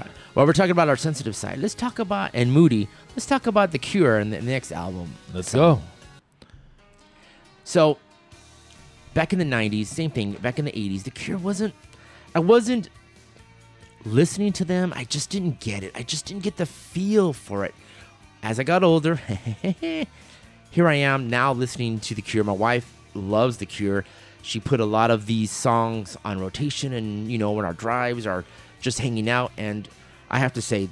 Right. 0.00 0.08
we're 0.46 0.52
talking 0.52 0.72
about 0.72 0.88
our 0.88 0.96
sensitive 0.96 1.36
side. 1.36 1.58
Let's 1.58 1.74
talk 1.74 2.00
about, 2.00 2.32
and 2.34 2.52
Moody, 2.52 2.88
let's 3.14 3.26
talk 3.26 3.46
about 3.46 3.70
The 3.70 3.78
Cure 3.78 4.18
and 4.18 4.32
the 4.32 4.42
next 4.42 4.72
album. 4.72 5.12
Let's 5.32 5.54
go. 5.54 5.80
So, 7.62 7.98
back 9.16 9.32
in 9.32 9.38
the 9.38 9.44
90s, 9.46 9.86
same 9.86 10.10
thing, 10.10 10.32
back 10.34 10.58
in 10.58 10.66
the 10.66 10.72
80s, 10.72 11.04
The 11.04 11.10
Cure 11.10 11.38
wasn't, 11.38 11.72
I 12.34 12.38
wasn't 12.38 12.90
listening 14.04 14.52
to 14.52 14.64
them. 14.64 14.92
I 14.94 15.04
just 15.04 15.30
didn't 15.30 15.58
get 15.58 15.82
it. 15.82 15.90
I 15.94 16.02
just 16.02 16.26
didn't 16.26 16.42
get 16.42 16.58
the 16.58 16.66
feel 16.66 17.32
for 17.32 17.64
it. 17.64 17.74
As 18.42 18.60
I 18.60 18.62
got 18.62 18.84
older, 18.84 19.16
here 20.70 20.86
I 20.86 20.94
am 20.96 21.30
now 21.30 21.54
listening 21.54 21.98
to 22.00 22.14
The 22.14 22.20
Cure. 22.20 22.44
My 22.44 22.52
wife 22.52 22.92
loves 23.14 23.56
The 23.56 23.64
Cure. 23.64 24.04
She 24.42 24.60
put 24.60 24.80
a 24.80 24.84
lot 24.84 25.10
of 25.10 25.24
these 25.24 25.50
songs 25.50 26.18
on 26.22 26.38
rotation 26.38 26.92
and, 26.92 27.32
you 27.32 27.38
know, 27.38 27.52
when 27.52 27.64
our 27.64 27.72
drives 27.72 28.26
are 28.26 28.44
just 28.82 28.98
hanging 28.98 29.30
out. 29.30 29.50
And 29.56 29.88
I 30.30 30.40
have 30.40 30.52
to 30.52 30.62
say, 30.62 30.90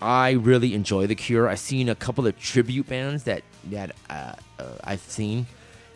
I 0.00 0.30
really 0.30 0.72
enjoy 0.72 1.08
The 1.08 1.16
Cure. 1.16 1.48
I've 1.48 1.58
seen 1.58 1.88
a 1.88 1.96
couple 1.96 2.28
of 2.28 2.38
tribute 2.38 2.86
bands 2.88 3.24
that 3.24 3.42
that 3.70 3.90
uh, 4.08 4.32
uh, 4.58 4.64
I've 4.84 5.00
seen, 5.02 5.46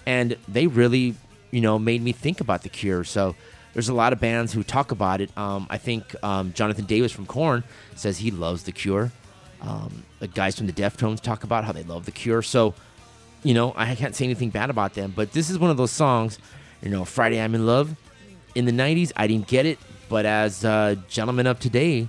and 0.05 0.37
they 0.47 0.67
really 0.67 1.15
you 1.55 1.61
know, 1.61 1.79
made 1.79 2.03
me 2.03 2.11
think 2.11 2.41
about 2.41 2.63
The 2.65 2.69
Cure. 2.69 3.05
So 3.05 3.37
there's 3.75 3.89
a 3.89 3.95
lot 3.95 4.13
of 4.13 4.19
bands 4.19 4.53
who 4.53 4.65
talk 4.65 4.91
about 4.91 5.21
it. 5.21 5.31
Um, 5.39 5.69
I 5.71 5.79
think 5.79 6.17
um, 6.25 6.53
Jonathan 6.53 6.85
Davis 6.85 7.13
from 7.13 7.27
Korn 7.27 7.63
says 7.95 8.19
he 8.19 8.33
loves 8.33 8.65
The 8.65 8.73
Cure. 8.73 9.13
Um, 9.63 10.03
the 10.19 10.27
guys 10.27 10.57
from 10.59 10.67
the 10.67 10.73
Deftones 10.73 11.21
talk 11.21 11.45
about 11.45 11.63
how 11.65 11.71
they 11.71 11.85
love 11.85 12.07
The 12.07 12.11
Cure. 12.11 12.43
So, 12.43 12.75
you 13.45 13.55
know, 13.55 13.73
I 13.77 13.95
can't 13.95 14.17
say 14.17 14.25
anything 14.25 14.51
bad 14.51 14.69
about 14.69 14.95
them. 14.95 15.13
But 15.15 15.31
this 15.33 15.49
is 15.49 15.57
one 15.61 15.71
of 15.71 15.77
those 15.77 15.93
songs, 15.93 16.41
you 16.83 16.91
know, 16.91 17.05
Friday 17.05 17.41
I'm 17.41 17.55
in 17.55 17.65
Love. 17.65 17.97
In 18.57 18.65
the 18.65 18.73
90s, 18.73 19.13
I 19.15 19.29
didn't 19.29 19.47
get 19.47 19.65
it. 19.65 19.79
But 20.09 20.27
as 20.27 20.65
a 20.65 21.01
gentlemen 21.09 21.47
of 21.47 21.61
today, 21.61 22.09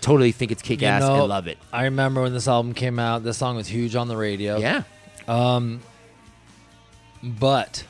totally 0.00 0.32
think 0.32 0.50
it's 0.50 0.62
kick 0.62 0.82
ass 0.82 1.02
you 1.02 1.08
know, 1.10 1.20
and 1.20 1.28
love 1.28 1.46
it. 1.46 1.58
I 1.72 1.84
remember 1.84 2.22
when 2.22 2.32
this 2.32 2.48
album 2.48 2.74
came 2.74 2.98
out, 2.98 3.22
this 3.22 3.38
song 3.38 3.54
was 3.54 3.68
huge 3.68 3.94
on 3.94 4.08
the 4.08 4.16
radio. 4.16 4.56
Yeah. 4.58 4.82
Um, 5.28 5.80
but 7.22 7.84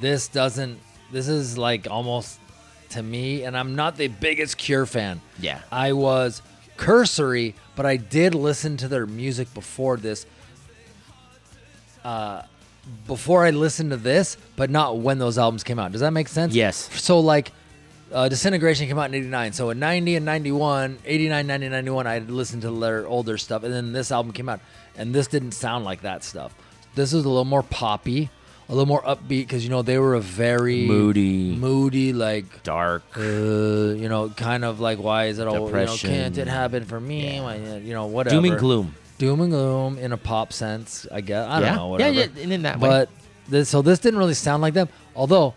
this 0.00 0.28
doesn't. 0.28 0.78
This 1.12 1.28
is 1.28 1.58
like 1.58 1.86
almost 1.90 2.38
to 2.90 3.02
me, 3.02 3.44
and 3.44 3.56
I'm 3.56 3.76
not 3.76 3.96
the 3.96 4.08
biggest 4.08 4.56
Cure 4.56 4.86
fan. 4.86 5.20
Yeah. 5.38 5.60
I 5.70 5.92
was 5.92 6.40
cursory, 6.76 7.54
but 7.76 7.84
I 7.86 7.96
did 7.96 8.34
listen 8.34 8.76
to 8.78 8.88
their 8.88 9.06
music 9.06 9.52
before 9.54 9.98
this. 9.98 10.24
Uh, 12.02 12.42
before 13.06 13.44
I 13.44 13.50
listened 13.50 13.90
to 13.90 13.96
this, 13.98 14.36
but 14.56 14.70
not 14.70 14.98
when 14.98 15.18
those 15.18 15.36
albums 15.36 15.62
came 15.62 15.78
out. 15.78 15.92
Does 15.92 16.00
that 16.00 16.12
make 16.12 16.28
sense? 16.28 16.54
Yes. 16.54 16.88
So 17.00 17.20
like 17.20 17.52
uh, 18.10 18.28
Disintegration 18.28 18.86
came 18.86 18.98
out 18.98 19.08
in 19.10 19.14
89. 19.14 19.52
So 19.52 19.68
in 19.70 19.78
90 19.78 20.16
and 20.16 20.24
91, 20.24 20.98
89, 21.04 21.46
90, 21.46 21.68
91, 21.68 22.06
I 22.06 22.18
listened 22.20 22.62
to 22.62 22.70
their 22.80 23.06
older 23.06 23.36
stuff. 23.36 23.62
And 23.64 23.72
then 23.72 23.92
this 23.92 24.10
album 24.10 24.32
came 24.32 24.48
out. 24.48 24.60
And 24.96 25.14
this 25.14 25.26
didn't 25.26 25.52
sound 25.52 25.84
like 25.84 26.00
that 26.02 26.24
stuff. 26.24 26.54
This 26.94 27.12
is 27.12 27.24
a 27.24 27.28
little 27.28 27.44
more 27.44 27.62
poppy 27.62 28.30
a 28.70 28.70
little 28.72 28.86
more 28.86 29.02
upbeat 29.02 29.26
because 29.46 29.64
you 29.64 29.70
know 29.70 29.82
they 29.82 29.98
were 29.98 30.14
a 30.14 30.20
very 30.20 30.86
moody, 30.86 31.54
moody, 31.56 32.12
like 32.12 32.62
dark, 32.62 33.02
uh, 33.16 33.20
you 33.20 34.08
know, 34.08 34.28
kind 34.30 34.64
of 34.64 34.78
like 34.78 34.98
why 35.00 35.24
is 35.26 35.40
it 35.40 35.48
all 35.48 35.66
you 35.68 35.74
know, 35.86 35.96
can't 35.96 36.38
it 36.38 36.46
happen 36.46 36.84
for 36.84 37.00
me? 37.00 37.34
Yeah. 37.36 37.44
Uh, 37.46 37.76
you 37.78 37.92
know, 37.92 38.06
whatever. 38.06 38.36
Doom 38.36 38.44
and 38.44 38.60
gloom. 38.60 38.94
Doom 39.18 39.40
and 39.40 39.50
gloom 39.50 39.98
in 39.98 40.12
a 40.12 40.16
pop 40.16 40.52
sense, 40.52 41.04
I 41.10 41.20
guess. 41.20 41.48
I 41.48 41.60
yeah. 41.60 41.66
don't 41.66 41.76
know. 41.76 41.88
Whatever. 41.88 42.12
Yeah, 42.14 42.26
yeah, 42.32 42.42
and 42.44 42.52
in 42.52 42.62
that 42.62 42.78
but 42.78 43.08
way. 43.08 43.14
This, 43.48 43.68
so 43.68 43.82
this 43.82 43.98
didn't 43.98 44.18
really 44.20 44.34
sound 44.34 44.62
like 44.62 44.72
them. 44.74 44.88
Although, 45.16 45.52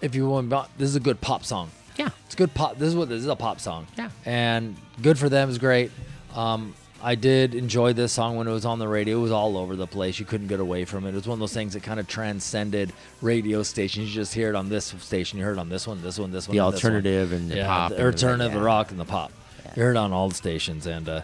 if 0.00 0.14
you 0.14 0.28
want, 0.28 0.50
this 0.78 0.88
is 0.88 0.94
a 0.94 1.00
good 1.00 1.20
pop 1.20 1.44
song. 1.44 1.68
Yeah, 1.96 2.10
it's 2.26 2.36
good 2.36 2.54
pop. 2.54 2.78
This 2.78 2.88
is 2.90 2.94
what 2.94 3.08
this 3.08 3.18
is 3.18 3.26
a 3.26 3.34
pop 3.36 3.58
song. 3.60 3.88
Yeah, 3.98 4.08
and 4.24 4.76
good 5.02 5.18
for 5.18 5.28
them 5.28 5.50
is 5.50 5.58
great. 5.58 5.90
Um, 6.36 6.74
I 7.02 7.14
did 7.14 7.54
enjoy 7.54 7.92
this 7.92 8.12
song 8.12 8.36
when 8.36 8.46
it 8.46 8.50
was 8.52 8.64
on 8.64 8.78
the 8.78 8.88
radio. 8.88 9.18
It 9.18 9.22
was 9.22 9.32
all 9.32 9.56
over 9.56 9.74
the 9.74 9.86
place. 9.86 10.18
You 10.18 10.26
couldn't 10.26 10.48
get 10.48 10.60
away 10.60 10.84
from 10.84 11.06
it. 11.06 11.10
It 11.10 11.14
was 11.14 11.26
one 11.26 11.36
of 11.36 11.40
those 11.40 11.52
things 11.52 11.72
that 11.72 11.82
kind 11.82 11.98
of 11.98 12.06
transcended 12.06 12.92
radio 13.22 13.62
stations. 13.62 14.08
You 14.08 14.14
just 14.14 14.34
hear 14.34 14.50
it 14.50 14.54
on 14.54 14.68
this 14.68 14.86
station. 15.00 15.38
You 15.38 15.44
heard 15.44 15.56
it 15.56 15.60
on 15.60 15.68
this 15.70 15.86
one, 15.86 16.02
this 16.02 16.18
one, 16.18 16.30
this 16.30 16.46
one. 16.48 16.56
The 16.56 16.64
and 16.64 16.74
alternative 16.74 17.32
one. 17.32 17.40
and 17.42 17.50
the 17.50 17.56
yeah, 17.56 17.66
pop. 17.66 17.90
The 17.92 18.04
alternative, 18.04 18.52
the 18.52 18.60
rock, 18.60 18.90
and 18.90 19.00
the 19.00 19.04
pop. 19.06 19.32
Yeah. 19.64 19.72
You 19.76 19.82
heard 19.84 19.90
it 19.96 19.98
on 19.98 20.12
all 20.12 20.28
the 20.28 20.34
stations. 20.34 20.86
And 20.86 21.08
uh, 21.08 21.22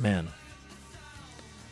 man, 0.00 0.28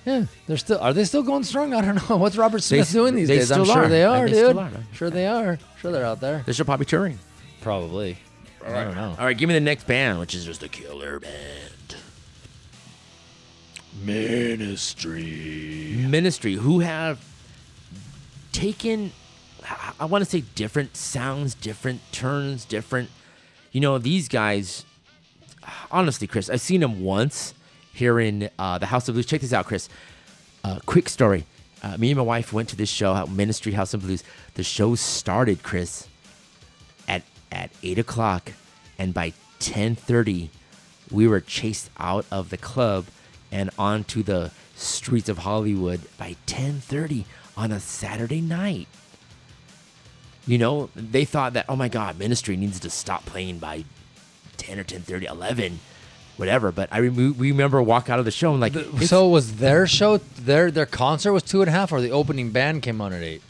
yeah, 0.05 0.24
they're 0.47 0.57
still. 0.59 0.78
Are 0.78 0.93
they 0.93 1.05
still 1.05 1.22
going 1.22 1.45
strong? 1.45 1.72
I 1.72 1.80
don't 1.80 2.11
know. 2.11 2.16
What's 2.18 2.36
Robert 2.36 2.62
Smith 2.62 2.91
they, 2.93 2.99
doing 2.99 3.14
these 3.14 3.28
days? 3.28 3.51
I'm 3.51 3.64
sure 3.64 3.84
are. 3.84 3.88
they 3.88 4.05
are, 4.05 4.28
they 4.28 4.34
dude. 4.34 4.57
Are. 4.57 4.70
Sure 4.93 5.09
they 5.09 5.26
are. 5.26 5.59
Sure 5.80 5.93
they're 5.93 6.05
out 6.05 6.20
there. 6.20 6.43
They're 6.45 6.55
still 6.55 6.66
probably 6.66 6.86
touring. 6.86 7.18
Probably. 7.62 8.18
I 8.62 8.84
don't 8.84 8.95
know. 8.95 9.16
All 9.18 9.24
right, 9.24 9.36
give 9.36 9.49
me 9.49 9.55
the 9.55 9.61
next 9.61 9.86
band, 9.86 10.18
which 10.18 10.34
is 10.34 10.45
just 10.45 10.62
a 10.62 10.68
killer 10.68 11.18
band. 11.18 11.70
Ministry. 14.05 15.95
Ministry, 15.97 16.55
who 16.55 16.80
have 16.80 17.20
taken, 18.53 19.12
I 19.99 20.05
want 20.05 20.24
to 20.24 20.30
say, 20.30 20.43
different 20.55 20.97
sounds, 20.97 21.55
different 21.55 22.01
turns, 22.12 22.64
different. 22.64 23.11
You 23.72 23.80
know, 23.80 23.99
these 23.99 24.28
guys, 24.28 24.84
honestly, 25.91 26.26
Chris, 26.26 26.49
I've 26.49 26.61
seen 26.61 26.80
them 26.80 27.03
once 27.03 27.53
here 27.93 28.20
in 28.20 28.51
uh, 28.59 28.78
the 28.78 28.86
House 28.86 29.09
of 29.09 29.14
Blues. 29.14 29.26
Check 29.26 29.41
this 29.41 29.53
out, 29.53 29.66
Chris. 29.66 29.88
Uh, 30.64 30.78
quick 30.86 31.09
story. 31.09 31.45
Uh, 31.82 31.97
me 31.97 32.11
and 32.11 32.16
my 32.18 32.22
wife 32.22 32.53
went 32.53 32.68
to 32.68 32.76
this 32.76 32.91
show, 32.91 33.26
Ministry 33.26 33.72
House 33.72 33.95
of 33.95 34.03
Blues. 34.03 34.22
The 34.55 34.62
show 34.62 34.95
started, 34.95 35.62
Chris, 35.62 36.07
at 37.09 37.22
at 37.51 37.70
eight 37.82 37.99
o'clock, 37.99 38.53
and 38.99 39.12
by 39.12 39.32
ten 39.59 39.97
thirty, 39.97 40.51
we 41.11 41.26
were 41.26 41.41
chased 41.41 41.91
out 41.99 42.24
of 42.30 42.51
the 42.51 42.57
club 42.57 43.07
and 43.53 43.70
onto 43.78 44.22
the 44.22 44.51
streets 44.76 45.28
of 45.28 45.38
Hollywood 45.38 46.01
by 46.18 46.36
10:30 46.46 47.24
on 47.57 47.72
a 47.72 47.80
Saturday 47.80 48.40
night. 48.40 48.88
You 50.46 50.59
know, 50.59 50.90
they 50.94 51.24
thought 51.24 51.53
that 51.53 51.66
oh 51.68 51.76
my 51.76 51.88
god, 51.88 52.18
ministry 52.18 52.57
needs 52.57 52.80
to 52.80 52.90
stop 52.90 53.26
playing 53.26 53.59
by 53.59 53.84
10 54.57 54.78
or 54.78 54.84
10:30, 54.84 55.26
11 55.28 55.80
whatever. 56.36 56.72
But 56.72 56.88
I 56.90 57.01
we 57.03 57.28
remember 57.51 57.82
walk 57.82 58.09
out 58.09 58.18
of 58.18 58.24
the 58.24 58.30
show 58.30 58.53
and 58.53 58.61
like. 58.61 58.72
The, 58.72 59.07
so 59.07 59.28
was 59.28 59.57
their 59.57 59.86
show 59.86 60.18
their 60.38 60.70
their 60.70 60.86
concert 60.86 61.32
was 61.32 61.42
two 61.42 61.61
and 61.61 61.68
a 61.68 61.72
half, 61.72 61.92
or 61.92 62.01
the 62.01 62.11
opening 62.11 62.51
band 62.51 62.82
came 62.82 63.01
on 63.01 63.12
at 63.12 63.22
eight. 63.22 63.42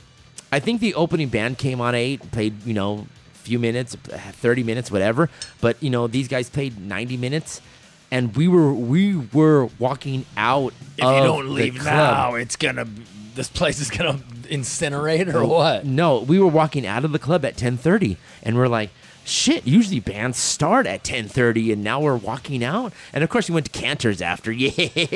I 0.53 0.59
think 0.59 0.81
the 0.81 0.95
opening 0.95 1.29
band 1.29 1.59
came 1.59 1.81
on 1.81 1.95
eight, 1.95 2.29
played 2.33 2.67
you 2.67 2.75
know 2.75 3.07
a 3.35 3.39
few 3.39 3.61
minutes, 3.61 3.95
thirty 3.95 4.65
minutes, 4.65 4.91
whatever. 4.91 5.31
But 5.61 5.81
you 5.83 5.91
know 5.91 6.09
these 6.09 6.27
guys 6.27 6.51
played 6.51 6.81
ninety 6.81 7.17
minutes, 7.17 7.61
and 8.11 8.37
we 8.37 8.49
were 8.49 8.73
we 8.73 9.17
were 9.33 9.67
walking 9.79 10.27
out. 10.37 10.73
If 10.97 11.05
you 11.05 11.23
don't 11.23 11.49
leave 11.51 11.83
now, 11.85 12.35
it's 12.35 12.57
gonna 12.57 12.87
this 13.35 13.49
place 13.49 13.81
is 13.81 13.91
gonna 13.91 14.19
incinerate 14.49 15.33
or 15.33 15.45
what? 15.45 15.87
No, 15.87 16.21
we 16.21 16.39
were 16.39 16.47
walking 16.49 16.87
out 16.87 17.05
of 17.05 17.13
the 17.13 17.19
club 17.19 17.45
at 17.45 17.57
ten 17.57 17.77
thirty, 17.77 18.17
and 18.43 18.57
we're 18.57 18.69
like, 18.69 18.91
shit. 19.25 19.67
Usually 19.67 20.01
bands 20.01 20.39
start 20.39 20.87
at 20.87 21.05
ten 21.05 21.29
thirty, 21.29 21.73
and 21.73 21.85
now 21.85 22.01
we're 22.01 22.17
walking 22.17 22.65
out. 22.65 22.93
And 23.13 23.23
of 23.23 23.31
course, 23.31 23.49
we 23.49 23.55
went 23.55 23.67
to 23.73 23.73
Canter's 23.73 24.21
after. 24.21 24.51
Yeah, 24.53 24.71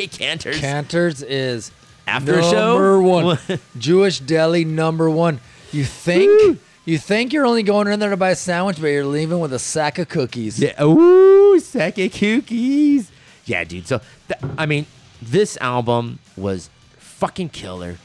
Canter's. 0.07 0.59
Canter's 0.61 1.23
is 1.23 1.73
after 2.07 2.33
number 2.37 2.51
show 2.51 2.65
number 2.73 3.01
one 3.03 3.39
Jewish 3.79 4.21
deli 4.21 4.65
number 4.65 5.11
one. 5.11 5.41
You 5.73 5.85
think? 5.85 6.61
You 6.87 6.99
think 6.99 7.33
you're 7.33 7.47
only 7.47 7.63
going 7.63 7.87
in 7.89 7.99
there 7.99 8.11
to 8.11 8.17
buy 8.17 8.31
a 8.31 8.37
sandwich, 8.37 8.79
but 8.79 8.89
you're 8.89 9.07
leaving 9.07 9.41
with 9.41 9.53
a 9.55 9.59
sack 9.59 9.99
of 9.99 10.09
cookies. 10.11 10.59
Yeah. 10.59 10.83
Ooh, 10.83 11.59
sack 11.59 11.97
of 11.97 12.13
cookies. 12.13 13.11
Yeah, 13.47 13.65
dude. 13.65 13.87
So, 13.87 14.01
th- 14.29 14.53
I 14.59 14.67
mean, 14.67 14.85
this 15.23 15.57
album 15.63 16.19
was 16.37 16.69
fucking 16.99 17.51
killer. 17.51 17.97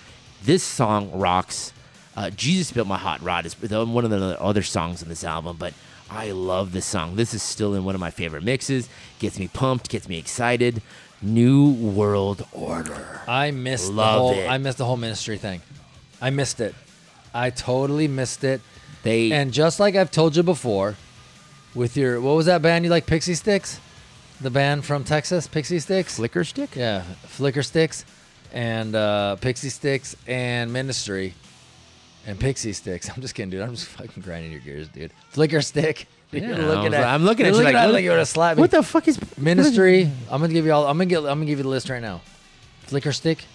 This 0.44 0.64
song 0.64 1.12
rocks. 1.12 1.74
Uh, 2.16 2.30
Jesus 2.30 2.72
built 2.72 2.88
my 2.88 2.98
hot 2.98 3.22
rod 3.22 3.46
is 3.46 3.54
one 3.62 4.06
of 4.06 4.10
the 4.12 4.42
other 4.42 4.64
songs 4.64 5.04
on 5.04 5.10
this 5.10 5.24
album, 5.26 5.58
but 5.60 5.74
I 6.10 6.32
love 6.32 6.72
this 6.72 6.86
song. 6.86 7.18
This 7.18 7.34
is 7.34 7.44
still 7.44 7.74
in 7.76 7.84
one 7.84 7.96
of 7.96 8.02
my 8.02 8.12
favorite 8.12 8.44
mixes. 8.44 8.88
Gets 9.20 9.40
me 9.40 9.50
pumped. 9.50 9.90
Gets 9.90 10.08
me 10.08 10.18
excited. 10.18 10.82
New 11.22 11.70
World 11.74 12.46
Order. 12.54 13.22
I 13.28 13.52
missed 13.52 13.92
love 13.92 13.96
the 14.16 14.20
whole. 14.20 14.34
It. 14.36 14.48
I 14.48 14.58
missed 14.58 14.78
the 14.78 14.86
whole 14.86 14.98
ministry 14.98 15.38
thing. 15.38 15.62
I 16.22 16.30
missed 16.30 16.62
it. 16.62 16.74
I 17.34 17.50
totally 17.50 18.08
missed 18.08 18.44
it. 18.44 18.62
They 19.04 19.32
and 19.32 19.52
just 19.54 19.80
like 19.80 19.96
I've 19.96 20.12
told 20.12 20.36
you 20.36 20.44
before, 20.44 20.96
with 21.74 21.96
your 21.96 22.20
what 22.20 22.36
was 22.36 22.48
that 22.48 22.62
band 22.62 22.84
you 22.86 22.92
like? 22.92 23.06
Pixie 23.06 23.36
Sticks, 23.36 23.80
the 24.42 24.50
band 24.50 24.86
from 24.86 25.04
Texas, 25.04 25.48
Pixie 25.48 25.80
Sticks, 25.80 26.16
Flicker 26.16 26.44
Stick, 26.44 26.76
yeah, 26.76 27.04
Flicker 27.26 27.64
Sticks, 27.64 28.04
and 28.52 28.96
uh, 28.96 29.36
Pixie 29.38 29.70
Sticks 29.70 30.16
and 30.28 30.74
Ministry, 30.74 31.34
and 32.26 32.40
Pixie 32.40 32.74
Sticks. 32.74 33.10
I'm 33.16 33.22
just 33.22 33.36
kidding, 33.36 33.52
dude. 33.52 33.62
I'm 33.62 33.72
just 33.76 33.88
fucking 33.88 34.22
grinding 34.24 34.52
your 34.52 34.60
gears, 34.62 34.90
dude. 34.90 35.12
Flicker 35.30 35.62
Stick. 35.62 36.08
Yeah, 36.32 36.42
you 36.56 36.58
looking 36.58 36.94
at, 36.94 37.02
like, 37.02 37.06
I'm 37.08 37.26
looking 37.26 37.48
at 37.48 37.50
you 37.50 37.58
looking 37.58 37.74
like, 37.74 37.84
at, 37.84 37.92
like 37.92 38.04
you 38.04 38.10
going 38.12 38.20
to 38.22 38.24
slap 38.28 38.56
me. 38.56 38.62
What 38.62 38.70
the 38.70 38.84
fuck 38.84 39.08
is 39.08 39.18
Ministry? 39.36 40.12
I'm 40.30 40.40
gonna 40.40 40.54
give 40.54 40.64
you 40.64 40.72
all. 40.72 40.86
I'm 40.86 40.96
gonna 40.96 41.08
get. 41.08 41.18
I'm 41.24 41.40
gonna 41.40 41.46
give 41.48 41.58
you 41.58 41.64
the 41.64 41.70
list 41.70 41.90
right 41.90 42.04
now. 42.04 42.22
Flicker 42.82 43.12
Stick, 43.12 43.46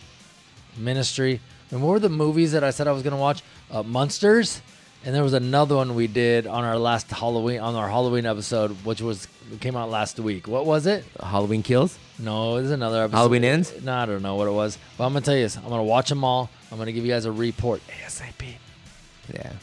Ministry, 0.76 1.38
and 1.74 1.82
what 1.82 1.88
were 1.90 1.98
the 1.98 2.08
movies 2.08 2.52
that 2.52 2.62
I 2.62 2.70
said 2.70 2.86
I 2.86 2.92
was 2.92 3.02
gonna 3.02 3.16
watch? 3.18 3.42
Uh, 3.68 3.82
Monsters, 3.82 4.62
and 5.04 5.12
there 5.12 5.24
was 5.24 5.32
another 5.32 5.74
one 5.74 5.96
we 5.96 6.06
did 6.06 6.46
on 6.46 6.62
our 6.62 6.78
last 6.78 7.10
Halloween 7.10 7.58
on 7.58 7.74
our 7.74 7.88
Halloween 7.88 8.26
episode, 8.26 8.70
which 8.84 9.00
was 9.00 9.26
came 9.58 9.74
out 9.76 9.90
last 9.90 10.20
week. 10.20 10.46
What 10.46 10.66
was 10.66 10.86
it? 10.86 11.04
Halloween 11.20 11.64
Kills? 11.64 11.98
No, 12.16 12.52
was 12.54 12.70
another 12.70 13.02
episode. 13.02 13.16
Halloween 13.16 13.42
Ends? 13.42 13.74
No, 13.82 13.94
I 13.96 14.06
don't 14.06 14.22
know 14.22 14.36
what 14.36 14.46
it 14.46 14.52
was. 14.52 14.78
But 14.96 15.04
I'm 15.06 15.14
gonna 15.14 15.24
tell 15.24 15.34
you 15.34 15.42
this. 15.42 15.56
I'm 15.56 15.64
gonna 15.68 15.82
watch 15.82 16.08
them 16.10 16.22
all. 16.22 16.48
I'm 16.70 16.78
gonna 16.78 16.92
give 16.92 17.04
you 17.04 17.10
guys 17.10 17.24
a 17.24 17.32
report 17.32 17.82
ASAP. 17.88 18.54
Yeah. 19.34 19.54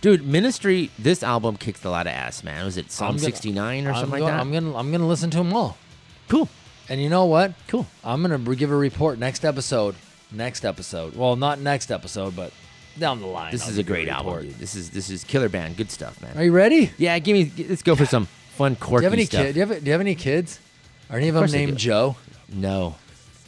Dude, 0.00 0.26
Ministry, 0.26 0.90
this 0.98 1.22
album 1.22 1.56
kicks 1.56 1.84
a 1.84 1.90
lot 1.90 2.08
of 2.08 2.12
ass, 2.14 2.42
man. 2.42 2.64
Was 2.64 2.78
it 2.78 2.90
Psalm 2.90 3.16
69 3.16 3.86
or 3.86 3.90
I'm 3.90 3.94
something 3.94 4.10
going 4.18 4.22
like 4.24 4.32
that? 4.32 4.40
I'm 4.40 4.52
gonna 4.52 4.76
I'm 4.76 4.90
gonna 4.90 5.06
listen 5.06 5.30
to 5.30 5.36
them 5.38 5.52
all. 5.52 5.78
Cool. 6.26 6.48
And 6.88 7.00
you 7.00 7.08
know 7.08 7.26
what? 7.26 7.52
Cool. 7.68 7.86
I'm 8.02 8.22
gonna 8.22 8.40
give 8.56 8.72
a 8.72 8.76
report 8.76 9.20
next 9.20 9.44
episode 9.44 9.94
next 10.32 10.64
episode. 10.64 11.16
Well, 11.16 11.36
not 11.36 11.58
next 11.58 11.90
episode, 11.90 12.36
but 12.36 12.52
down 12.98 13.20
the 13.20 13.26
line. 13.26 13.52
This 13.52 13.64
I'll 13.64 13.70
is 13.70 13.78
a 13.78 13.82
great 13.82 14.08
album, 14.08 14.42
dude. 14.42 14.54
This 14.58 14.74
is 14.74 14.90
this 14.90 15.10
is 15.10 15.24
killer 15.24 15.48
band. 15.48 15.76
Good 15.76 15.90
stuff, 15.90 16.20
man. 16.22 16.36
Are 16.36 16.44
you 16.44 16.52
ready? 16.52 16.90
Yeah, 16.98 17.18
give 17.18 17.34
me. 17.34 17.64
Let's 17.68 17.82
go 17.82 17.96
for 17.96 18.06
some 18.06 18.26
fun 18.50 18.76
quirky 18.76 19.02
do 19.02 19.02
you 19.04 19.10
have 19.10 19.12
any 19.14 19.24
stuff. 19.24 19.42
Kid, 19.44 19.52
do, 19.54 19.60
you 19.60 19.66
have, 19.66 19.78
do 19.80 19.86
you 19.86 19.92
have 19.92 20.00
any 20.00 20.14
kids? 20.14 20.60
Are 21.08 21.16
any 21.18 21.28
of, 21.28 21.36
of 21.36 21.50
them 21.50 21.52
named 21.60 21.78
Joe? 21.78 22.16
No. 22.52 22.96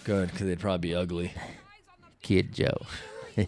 Good, 0.04 0.28
because 0.30 0.46
they'd 0.46 0.58
probably 0.58 0.90
be 0.90 0.94
ugly. 0.94 1.32
Kid 2.22 2.52
Joe. 2.52 2.76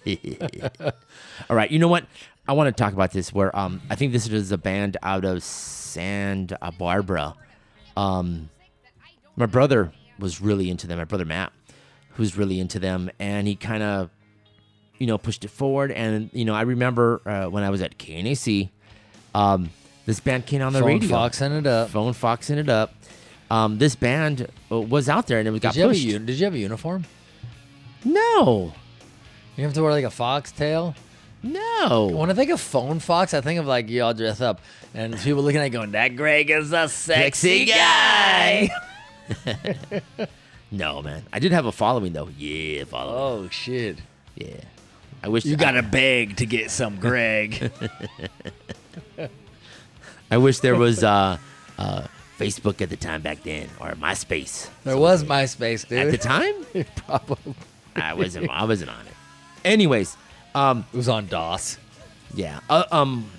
All 1.51 1.57
right, 1.57 1.71
you 1.71 1.79
know 1.79 1.89
what? 1.89 2.05
I 2.47 2.53
want 2.53 2.75
to 2.75 2.81
talk 2.81 2.93
about 2.93 3.11
this. 3.11 3.33
Where 3.33 3.55
um, 3.57 3.83
I 3.91 3.97
think 3.97 4.13
this 4.13 4.29
is 4.29 4.53
a 4.53 4.59
band 4.59 4.97
out 5.03 5.25
of 5.25 5.43
Santa 5.43 6.59
Barbara. 6.79 7.35
Um, 7.97 8.51
my 9.37 9.47
brother 9.47 9.93
was 10.19 10.41
really 10.41 10.71
into 10.71 10.87
them. 10.87 10.99
My 10.99 11.05
brother 11.05 11.25
Matt 11.25 11.53
who's 12.15 12.37
really 12.37 12.59
into 12.61 12.79
them, 12.79 13.11
and 13.19 13.47
he 13.47 13.57
kind 13.57 13.83
of, 13.83 14.11
you 14.99 15.07
know, 15.07 15.19
pushed 15.19 15.45
it 15.45 15.49
forward. 15.51 15.93
And 15.93 16.31
you 16.33 16.45
know, 16.45 16.55
I 16.55 16.63
remember 16.63 17.21
uh, 17.27 17.47
when 17.49 17.63
I 17.63 17.71
was 17.71 17.83
at 17.83 17.99
KNAC, 17.99 18.71
um, 19.35 19.71
this 20.07 20.21
band 20.21 20.47
came 20.47 20.63
on 20.63 20.73
the 20.73 20.81
Phone 20.81 20.89
radio. 20.89 21.23
ended 21.25 21.67
it 21.67 21.67
up. 21.67 21.91
Phone 21.91 22.13
Fox 22.13 22.51
it 22.51 22.69
up. 22.69 22.95
Um, 23.51 23.79
this 23.79 23.95
band 23.95 24.49
uh, 24.71 24.81
was 24.81 25.09
out 25.09 25.27
there 25.27 25.39
and 25.39 25.47
it 25.47 25.51
was 25.51 25.61
got 25.61 25.75
pushed. 25.75 26.05
Have 26.07 26.23
a, 26.23 26.25
did 26.25 26.39
you 26.39 26.45
have 26.45 26.55
a 26.55 26.59
uniform? 26.59 27.05
No. 28.05 28.73
You 29.57 29.65
have 29.65 29.75
to 29.75 29.83
wear 29.83 29.93
like 29.93 30.05
a 30.05 30.11
fox 30.11 30.51
tail. 30.51 30.95
No. 31.43 32.11
When 32.13 32.31
I 32.31 32.35
think 32.35 32.51
of 32.51 32.61
phone 32.61 33.01
fox, 33.01 33.35
I 33.35 33.43
think 33.43 33.61
of 33.61 33.67
like 33.67 33.89
you 33.91 34.03
all 34.03 34.15
dress 34.15 34.41
up 34.41 34.61
and 34.95 35.17
people 35.19 35.43
looking 35.43 35.61
at 35.61 35.67
it 35.67 35.71
going, 35.71 35.93
"That 35.93 36.17
Greg 36.17 36.51
is 36.51 36.73
a 36.73 36.89
sexy, 36.89 37.67
guy. 37.67 38.71
No, 40.77 41.03
man. 41.03 41.23
I 41.33 41.39
did 41.39 41.53
have 41.53 41.67
a 41.67 41.73
following 41.73 42.13
though. 42.15 42.29
Yeah, 42.37 42.83
following. 42.85 43.45
Oh 43.47 43.49
shit. 43.51 43.99
Yeah. 44.35 44.49
I 45.23 45.29
wish 45.29 45.45
you 45.45 45.57
got 45.57 45.71
to 45.73 45.83
beg 45.83 46.37
to 46.39 46.47
get 46.47 46.71
some 46.71 46.97
Greg. 46.99 47.71
I 50.31 50.37
wish 50.37 50.59
there 50.59 50.75
was 50.77 51.03
uh, 51.03 51.39
uh, 51.79 52.07
Facebook 52.39 52.83
at 52.83 52.91
the 52.91 52.97
time 52.97 53.23
back 53.23 53.43
then 53.43 53.69
or 53.81 53.93
MySpace. 53.93 54.69
There 54.83 54.99
was 54.99 55.23
like, 55.25 55.47
MySpace, 55.49 55.89
dude. 55.89 55.99
At 55.99 56.11
the 56.11 56.19
time? 56.19 56.53
Probably. 56.97 57.55
I 57.97 58.13
wasn't. 58.15 58.51
I 58.51 58.65
wasn't 58.65 58.91
on 58.91 59.07
it. 59.07 59.15
Anyways, 59.65 60.15
um, 60.57 60.85
it 60.93 60.97
was 60.97 61.09
on 61.09 61.27
DOS. 61.29 61.79
Yeah. 62.35 62.59
Uh, 62.69 62.85
um, 62.91 63.31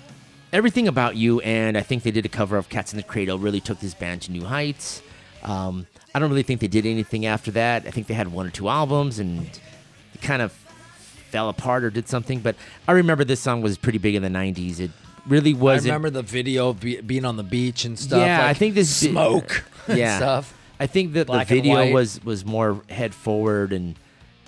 everything 0.54 0.88
about 0.88 1.16
you 1.16 1.40
and 1.42 1.76
I 1.76 1.82
think 1.82 2.02
they 2.02 2.10
did 2.10 2.24
a 2.24 2.28
cover 2.30 2.56
of 2.56 2.68
Cats 2.70 2.92
in 2.94 2.96
the 2.96 3.02
Cradle 3.04 3.38
really 3.38 3.60
took 3.60 3.78
this 3.80 3.92
band 3.94 4.22
to 4.22 4.32
new 4.32 4.44
heights. 4.44 5.02
Um, 5.44 5.86
I 6.16 6.18
don't 6.18 6.30
really 6.30 6.44
think 6.44 6.60
they 6.62 6.66
did 6.68 6.86
anything 6.86 7.26
after 7.26 7.50
that. 7.50 7.86
I 7.86 7.90
think 7.90 8.06
they 8.06 8.14
had 8.14 8.32
one 8.32 8.46
or 8.46 8.50
two 8.50 8.70
albums 8.70 9.18
and 9.18 9.42
it 9.44 10.22
kind 10.22 10.40
of 10.40 10.50
fell 10.50 11.50
apart 11.50 11.84
or 11.84 11.90
did 11.90 12.08
something. 12.08 12.40
But 12.40 12.56
I 12.88 12.92
remember 12.92 13.22
this 13.22 13.38
song 13.40 13.60
was 13.60 13.76
pretty 13.76 13.98
big 13.98 14.14
in 14.14 14.22
the 14.22 14.30
90s. 14.30 14.80
It 14.80 14.92
really 15.26 15.52
was. 15.52 15.84
I 15.84 15.90
remember 15.90 16.08
the 16.08 16.22
video 16.22 16.72
be, 16.72 17.02
being 17.02 17.26
on 17.26 17.36
the 17.36 17.42
beach 17.42 17.84
and 17.84 17.98
stuff. 17.98 18.20
Yeah, 18.20 18.38
like 18.38 18.46
I 18.46 18.54
think 18.54 18.74
this 18.74 18.88
smoke 18.96 19.66
yeah. 19.88 20.16
stuff. 20.16 20.56
I 20.80 20.86
think 20.86 21.12
that 21.12 21.26
the 21.26 21.44
video 21.44 21.92
was 21.92 22.24
was 22.24 22.46
more 22.46 22.80
head 22.88 23.14
forward 23.14 23.74
and 23.74 23.94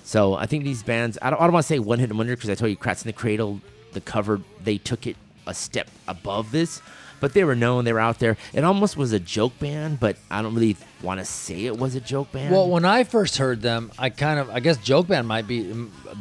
so 0.05 0.37
I 0.37 0.47
think 0.47 0.65
these 0.65 0.83
bands. 0.83 1.19
I 1.21 1.29
don't, 1.29 1.39
I 1.39 1.45
don't 1.45 1.53
want 1.53 1.65
to 1.65 1.69
say 1.69 1.81
one 1.81 1.99
hit 1.99 2.11
wonder 2.15 2.35
because 2.35 2.49
I 2.49 2.55
told 2.55 2.71
you, 2.71 2.79
Kratz 2.79 3.03
in 3.05 3.09
the 3.11 3.13
Cradle, 3.13 3.61
the 3.93 4.01
cover 4.01 4.41
they 4.65 4.79
took 4.79 5.07
it 5.07 5.17
a 5.47 5.53
step 5.53 5.89
above 6.07 6.51
this 6.51 6.81
but 7.21 7.33
they 7.33 7.45
were 7.45 7.55
known. 7.55 7.85
They 7.85 7.93
were 7.93 8.01
out 8.01 8.19
there. 8.19 8.37
It 8.53 8.65
almost 8.65 8.97
was 8.97 9.13
a 9.13 9.19
joke 9.21 9.59
band, 9.59 10.01
but 10.01 10.17
I 10.31 10.43
don't 10.43 10.55
really 10.55 10.77
want 11.03 11.21
to 11.21 11.25
say 11.25 11.65
it 11.67 11.79
was 11.79 11.95
a 11.95 12.01
joke 12.01 12.33
band. 12.33 12.53
Well, 12.55 12.69
when 12.69 12.85
I 12.85 13.05
first 13.05 13.39
heard 13.39 13.63
them, 13.63 13.91
I 13.99 14.11
kind 14.11 14.39
of 14.39 14.51
I 14.51 14.61
guess 14.61 14.77
joke 14.79 15.09
band 15.09 15.27
might 15.29 15.47
be 15.47 15.73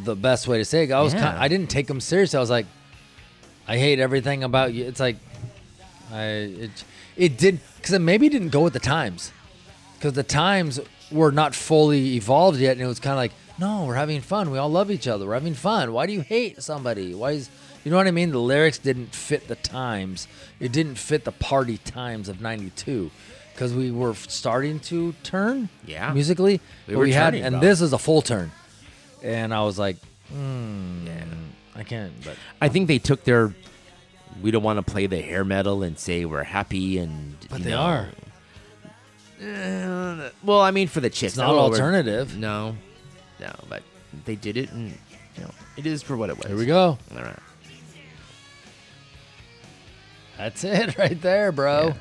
the 0.04 0.16
best 0.16 0.48
way 0.48 0.58
to 0.58 0.66
say 0.66 0.84
it. 0.86 0.92
I 0.92 1.02
was 1.02 1.14
yeah. 1.14 1.22
kind 1.22 1.36
of, 1.38 1.42
I 1.42 1.48
didn't 1.48 1.70
take 1.70 1.88
them 1.88 2.02
seriously. 2.02 2.38
I 2.38 2.42
was 2.42 2.50
like, 2.50 2.66
I 3.68 3.78
hate 3.78 4.00
everything 4.00 4.44
about 4.44 4.74
you. 4.74 4.86
It's 4.86 5.00
like, 5.00 5.18
I 6.12 6.22
it, 6.26 6.72
it 7.16 7.38
did 7.38 7.60
because 7.78 7.94
it 7.94 8.00
maybe 8.00 8.30
didn't 8.30 8.50
go 8.50 8.62
with 8.62 8.74
the 8.74 8.80
times 8.80 9.32
because 9.98 10.14
the 10.14 10.24
times 10.24 10.80
were 11.12 11.32
not 11.32 11.56
fully 11.56 12.16
evolved 12.16 12.60
yet, 12.60 12.74
and 12.74 12.82
it 12.82 12.88
was 12.88 13.00
kind 13.00 13.14
of 13.14 13.18
like, 13.18 13.32
no, 13.60 13.86
we're 13.86 13.96
having 13.96 14.22
fun. 14.22 14.52
We 14.52 14.58
all 14.58 14.70
love 14.70 14.92
each 14.92 15.08
other. 15.08 15.26
We're 15.26 15.34
having 15.34 15.56
fun. 15.56 15.92
Why 15.94 16.06
do 16.06 16.14
you 16.14 16.22
hate 16.22 16.62
somebody? 16.62 17.16
Why 17.16 17.32
is 17.32 17.50
you 17.84 17.92
know 17.92 17.98
what 17.98 18.08
I 18.08 18.12
mean? 18.12 18.32
The 18.32 18.40
lyrics 18.40 18.78
didn't 18.78 19.14
fit 19.14 19.48
the 19.48 19.56
times. 19.56 20.28
It 20.60 20.72
didn't 20.72 20.96
fit 20.96 21.24
the 21.24 21.32
party 21.32 21.78
times 21.80 22.30
of 22.30 22.42
92 22.42 23.12
because 23.54 23.74
we 23.74 23.90
were 23.92 24.14
starting 24.14 24.80
to 24.80 25.14
turn 25.24 25.68
yeah 25.84 26.14
musically 26.14 26.62
we, 26.86 26.96
were 26.96 27.06
we 27.06 27.12
had 27.12 27.34
and 27.34 27.60
this 27.60 27.82
is 27.82 27.92
a 27.92 27.98
full 27.98 28.22
turn 28.22 28.52
and 29.24 29.52
i 29.52 29.64
was 29.64 29.80
like 29.80 29.96
mm, 30.32 31.08
yeah 31.08 31.24
hmm, 31.24 31.46
i 31.76 31.82
can't 31.82 32.14
but 32.24 32.36
i 32.62 32.70
think 32.70 32.88
they 32.88 33.00
took 33.00 33.24
their 33.24 33.56
we 34.44 34.52
don't 34.52 34.62
want 34.62 34.78
to 34.78 34.84
play 34.84 35.08
the 35.08 35.20
hair 35.20 35.44
metal 35.44 35.82
and 35.82 35.98
say 35.98 36.24
we're 36.24 36.44
happy 36.44 37.00
and 37.00 37.36
but 37.50 37.64
they 37.64 37.72
know, 37.72 37.78
are 37.78 38.10
uh, 39.44 40.30
well 40.44 40.62
i 40.62 40.70
mean 40.70 40.88
for 40.88 41.00
the 41.00 41.10
chicks 41.10 41.34
it's 41.34 41.38
not 41.38 41.50
alternative 41.50 42.38
no 42.38 42.78
no 43.40 43.50
but 43.68 43.82
they 44.26 44.36
did 44.36 44.56
it 44.56 44.72
and 44.72 44.90
you 45.36 45.44
know 45.44 45.50
it 45.78 45.88
is 45.88 46.04
for 46.04 46.16
what 46.16 46.30
it 46.30 46.38
was 46.38 46.46
here 46.46 46.58
we 46.58 46.68
go 46.68 46.96
all 47.16 47.24
right 47.24 47.40
that's 50.38 50.64
it 50.64 50.98
right 50.98 51.20
there, 51.20 51.52
bro. 51.52 51.96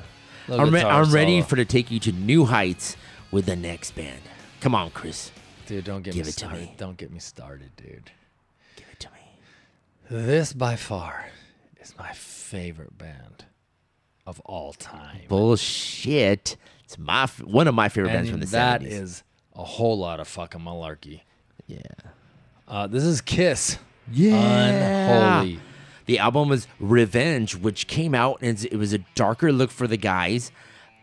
Yeah. 0.47 0.55
I'm, 0.61 0.73
re- 0.73 0.83
I'm 0.83 1.11
ready 1.11 1.41
for 1.41 1.55
to 1.55 1.65
take 1.65 1.91
you 1.91 1.99
to 2.01 2.11
new 2.11 2.45
heights 2.45 2.95
with 3.31 3.45
the 3.45 3.55
next 3.55 3.91
band. 3.95 4.21
Come 4.61 4.73
on, 4.75 4.91
Chris. 4.91 5.31
Dude, 5.65 5.83
don't 5.83 6.01
get 6.01 6.13
Give 6.13 6.25
me 6.25 6.29
it 6.29 6.33
to 6.33 6.39
started. 6.39 6.61
me. 6.61 6.73
Don't 6.77 6.95
get 6.97 7.11
me 7.11 7.19
started, 7.19 7.71
dude. 7.75 8.11
Give 8.77 8.87
it 8.89 8.99
to 9.01 9.09
me. 9.09 9.47
This 10.21 10.53
by 10.53 10.75
far 10.77 11.29
is 11.81 11.93
my 11.97 12.13
favorite 12.13 12.97
band 12.97 13.45
of 14.25 14.39
all 14.41 14.71
time. 14.73 15.21
Bullshit. 15.27 16.55
It's 16.85 16.97
my 16.97 17.23
f- 17.23 17.41
one 17.43 17.67
of 17.67 17.75
my 17.75 17.89
favorite 17.89 18.13
bands 18.13 18.29
from 18.29 18.39
the 18.39 18.45
That 18.45 18.81
70s. 18.81 18.83
That 18.83 18.89
is 18.91 19.23
a 19.55 19.63
whole 19.65 19.97
lot 19.97 20.19
of 20.21 20.27
fucking 20.27 20.61
malarkey. 20.61 21.21
yeah. 21.65 21.79
Uh, 22.69 22.85
this 22.87 23.03
is 23.03 23.21
Kiss. 23.21 23.77
Yeah. 24.11 25.39
Unholy 25.41 25.59
the 26.07 26.17
album 26.19 26.49
was 26.49 26.67
Revenge, 26.79 27.55
which 27.55 27.85
came 27.87 28.15
out 28.15 28.39
and 28.41 28.65
it 28.65 28.77
was 28.77 28.93
a 28.93 28.97
darker 29.13 29.51
look 29.51 29.69
for 29.69 29.85
the 29.87 29.97
guys. 29.97 30.51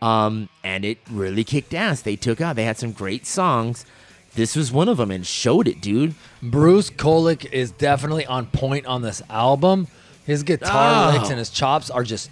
Um, 0.01 0.49
and 0.63 0.83
it 0.83 0.97
really 1.09 1.43
kicked 1.43 1.73
ass. 1.73 2.01
They 2.01 2.15
took 2.15 2.41
out, 2.41 2.55
they 2.57 2.65
had 2.65 2.77
some 2.77 2.91
great 2.91 3.25
songs. 3.25 3.85
This 4.33 4.55
was 4.55 4.71
one 4.71 4.89
of 4.89 4.97
them 4.97 5.11
and 5.11 5.25
showed 5.25 5.67
it, 5.67 5.79
dude. 5.79 6.13
Bruce 6.43 6.89
Kulick 6.89 7.45
is 7.53 7.71
definitely 7.71 8.25
on 8.25 8.47
point 8.47 8.85
on 8.85 9.01
this 9.01 9.21
album. 9.29 9.87
His 10.25 10.43
guitar 10.43 11.13
oh. 11.13 11.15
licks 11.15 11.29
and 11.29 11.39
his 11.39 11.49
chops 11.49 11.89
are 11.89 12.03
just 12.03 12.29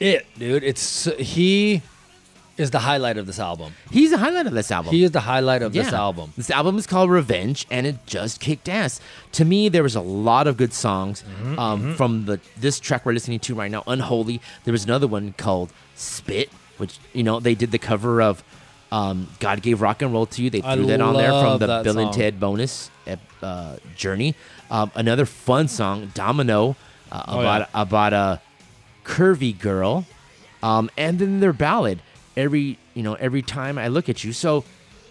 it, 0.00 0.26
dude. 0.36 0.62
It's 0.64 1.04
he 1.18 1.80
is 2.56 2.70
the 2.70 2.80
highlight 2.80 3.16
of 3.16 3.26
this 3.26 3.38
album. 3.38 3.72
He's 3.90 4.10
the 4.10 4.18
highlight 4.18 4.46
of 4.46 4.52
this 4.52 4.70
album. 4.70 4.92
He 4.92 5.02
is 5.04 5.10
the 5.10 5.20
highlight 5.20 5.62
of 5.62 5.74
yeah. 5.74 5.82
this 5.82 5.92
album. 5.92 6.32
This 6.36 6.50
album 6.50 6.76
is 6.78 6.86
called 6.86 7.10
Revenge, 7.10 7.66
and 7.70 7.86
it 7.86 8.04
just 8.06 8.40
kicked 8.40 8.68
ass. 8.68 9.00
To 9.32 9.44
me, 9.44 9.68
there 9.68 9.82
was 9.82 9.96
a 9.96 10.00
lot 10.00 10.46
of 10.46 10.56
good 10.56 10.72
songs 10.74 11.22
mm-hmm, 11.22 11.58
um, 11.58 11.80
mm-hmm. 11.80 11.92
from 11.94 12.26
the 12.26 12.40
this 12.58 12.78
track 12.80 13.06
we're 13.06 13.12
listening 13.12 13.38
to 13.40 13.54
right 13.54 13.70
now, 13.70 13.82
Unholy. 13.86 14.40
There 14.64 14.72
was 14.72 14.84
another 14.84 15.06
one 15.06 15.32
called 15.36 15.72
Spit, 15.94 16.50
which 16.76 16.98
you 17.12 17.22
know 17.22 17.40
they 17.40 17.54
did 17.54 17.70
the 17.72 17.78
cover 17.78 18.20
of 18.20 18.44
um, 18.90 19.28
God 19.40 19.62
Gave 19.62 19.80
Rock 19.80 20.02
and 20.02 20.12
Roll 20.12 20.26
to 20.26 20.42
You. 20.42 20.50
They 20.50 20.60
threw 20.60 20.70
I 20.70 20.76
that 20.76 21.00
on 21.00 21.14
there 21.14 21.30
from 21.30 21.58
the 21.58 21.80
Bill 21.84 21.94
song. 21.94 22.02
and 22.04 22.12
Ted 22.12 22.38
Bogus 22.40 22.90
uh, 23.42 23.76
journey. 23.96 24.34
Um, 24.70 24.90
another 24.94 25.24
fun 25.26 25.68
song, 25.68 26.10
Domino, 26.14 26.76
uh, 27.10 27.22
about 27.24 27.26
oh, 27.28 27.40
yeah. 27.40 27.66
about 27.80 28.12
a 28.12 28.40
curvy 29.04 29.58
girl, 29.58 30.04
um, 30.62 30.90
and 30.98 31.18
then 31.18 31.40
their 31.40 31.52
ballad 31.52 31.98
every 32.36 32.78
you 32.94 33.02
know 33.02 33.14
every 33.14 33.42
time 33.42 33.78
I 33.78 33.88
look 33.88 34.08
at 34.08 34.24
you. 34.24 34.32
So, 34.32 34.64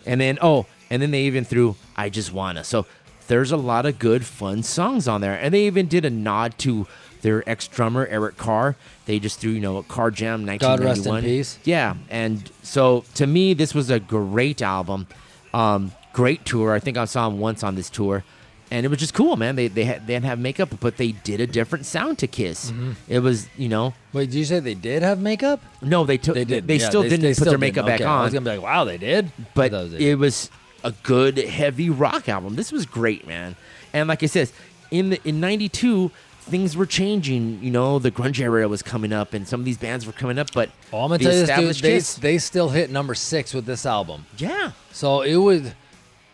and 0.06 0.20
then 0.20 0.38
oh, 0.42 0.66
and 0.90 1.02
then 1.02 1.12
they 1.12 1.24
even 1.24 1.44
threw 1.44 1.76
I 1.96 2.10
just 2.10 2.34
wanna. 2.34 2.64
So 2.64 2.86
there's 3.28 3.52
a 3.52 3.58
lot 3.58 3.86
of 3.86 4.00
good 4.00 4.26
fun 4.26 4.64
songs 4.64 5.08
on 5.08 5.22
there, 5.22 5.36
and 5.36 5.54
they 5.54 5.66
even 5.68 5.88
did 5.88 6.06
a 6.06 6.10
nod 6.10 6.58
to 6.60 6.88
their 7.22 7.48
ex 7.50 7.68
drummer 7.68 8.06
Eric 8.08 8.38
Carr. 8.38 8.76
They 9.06 9.20
just 9.20 9.40
threw 9.40 9.52
you 9.52 9.62
know 9.62 9.78
a 9.78 9.84
Carr 9.84 10.12
Jam 10.12 10.46
1991. 10.46 10.78
God 10.78 10.84
rest 10.84 11.08
in 11.08 11.24
peace. 11.30 11.60
Yeah, 11.64 11.96
and 12.10 12.50
so 12.64 13.04
to 13.16 13.28
me 13.28 13.54
this 13.54 13.74
was 13.74 13.90
a 13.90 14.00
great 14.00 14.62
album, 14.62 15.08
um, 15.54 15.92
great 16.14 16.46
tour. 16.46 16.74
I 16.74 16.80
think 16.80 16.98
I 16.98 17.06
saw 17.06 17.28
him 17.28 17.40
once 17.40 17.64
on 17.64 17.76
this 17.76 17.90
tour 17.90 18.24
and 18.72 18.86
it 18.86 18.90
was 18.90 19.00
just 19.00 19.14
cool, 19.14 19.36
man. 19.36 19.58
They 19.58 19.68
they 19.68 19.84
had, 19.84 20.08
they 20.08 20.14
didn't 20.14 20.26
have 20.26 20.40
makeup, 20.40 20.70
but 20.80 20.96
they 20.96 21.12
did 21.12 21.42
a 21.42 21.46
different 21.46 21.86
sound 21.86 22.18
to 22.20 22.28
Kiss. 22.28 22.72
Mm-hmm. 22.72 22.94
It 23.10 23.20
was 23.20 23.48
you 23.58 23.68
know. 23.68 23.94
Wait, 24.14 24.28
did 24.32 24.36
you 24.38 24.46
say 24.46 24.62
they 24.62 24.74
did 24.76 25.04
have 25.04 25.20
makeup? 25.22 25.62
No, 25.82 26.06
they 26.06 26.18
took. 26.18 26.36
They 26.36 26.46
did. 26.46 26.66
They, 26.68 26.78
yeah, 26.78 26.90
still 26.90 27.04
they, 27.04 27.10
didn't 27.10 27.24
they 27.24 27.30
put 27.32 27.36
still 27.36 27.52
their 27.52 27.58
makeup 27.58 27.86
didn't. 27.86 28.00
back 28.00 28.02
okay. 28.02 28.10
on. 28.10 28.22
I 28.22 28.24
was 28.24 28.34
gonna 28.34 28.50
be 28.50 28.56
like, 28.58 28.64
wow, 28.66 28.86
they 28.86 28.98
did. 28.98 29.32
But 29.54 29.74
was 29.74 29.94
it. 29.94 30.16
was 30.16 30.50
a 30.86 30.94
good 31.04 31.38
heavy 31.38 31.90
rock 31.92 32.28
album. 32.30 32.56
This 32.56 32.72
was 32.72 32.86
great, 32.88 33.28
man. 33.28 33.56
And 33.94 34.08
like 34.08 34.24
I 34.24 34.26
said, 34.28 34.50
in 34.90 35.10
the 35.12 35.22
in 35.28 35.42
'92 35.42 36.12
things 36.40 36.76
were 36.78 36.86
changing. 36.88 37.60
You 37.62 37.72
know, 37.72 38.00
the 38.00 38.10
grunge 38.10 38.40
era 38.40 38.70
was 38.70 38.82
coming 38.82 39.12
up, 39.12 39.34
and 39.34 39.46
some 39.46 39.60
of 39.60 39.66
these 39.66 39.78
bands 39.78 40.06
were 40.06 40.14
coming 40.14 40.40
up. 40.40 40.54
But 40.54 40.70
oh, 40.94 41.00
I'm 41.04 41.10
gonna 41.10 41.20
tell 41.20 41.34
you 41.34 41.46
this, 41.46 41.76
dude, 41.76 41.84
they, 42.22 42.30
they, 42.32 42.38
still 42.38 42.70
hit 42.70 42.90
number 42.90 43.16
six 43.16 43.54
with 43.54 43.66
this 43.66 43.86
album. 43.86 44.26
Yeah. 44.38 44.72
So 44.94 45.24
it 45.24 45.36
was. 45.36 45.74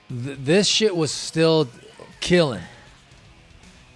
Th- 0.09 0.37
this 0.39 0.67
shit 0.67 0.95
was 0.95 1.11
still 1.11 1.67
killing. 2.19 2.63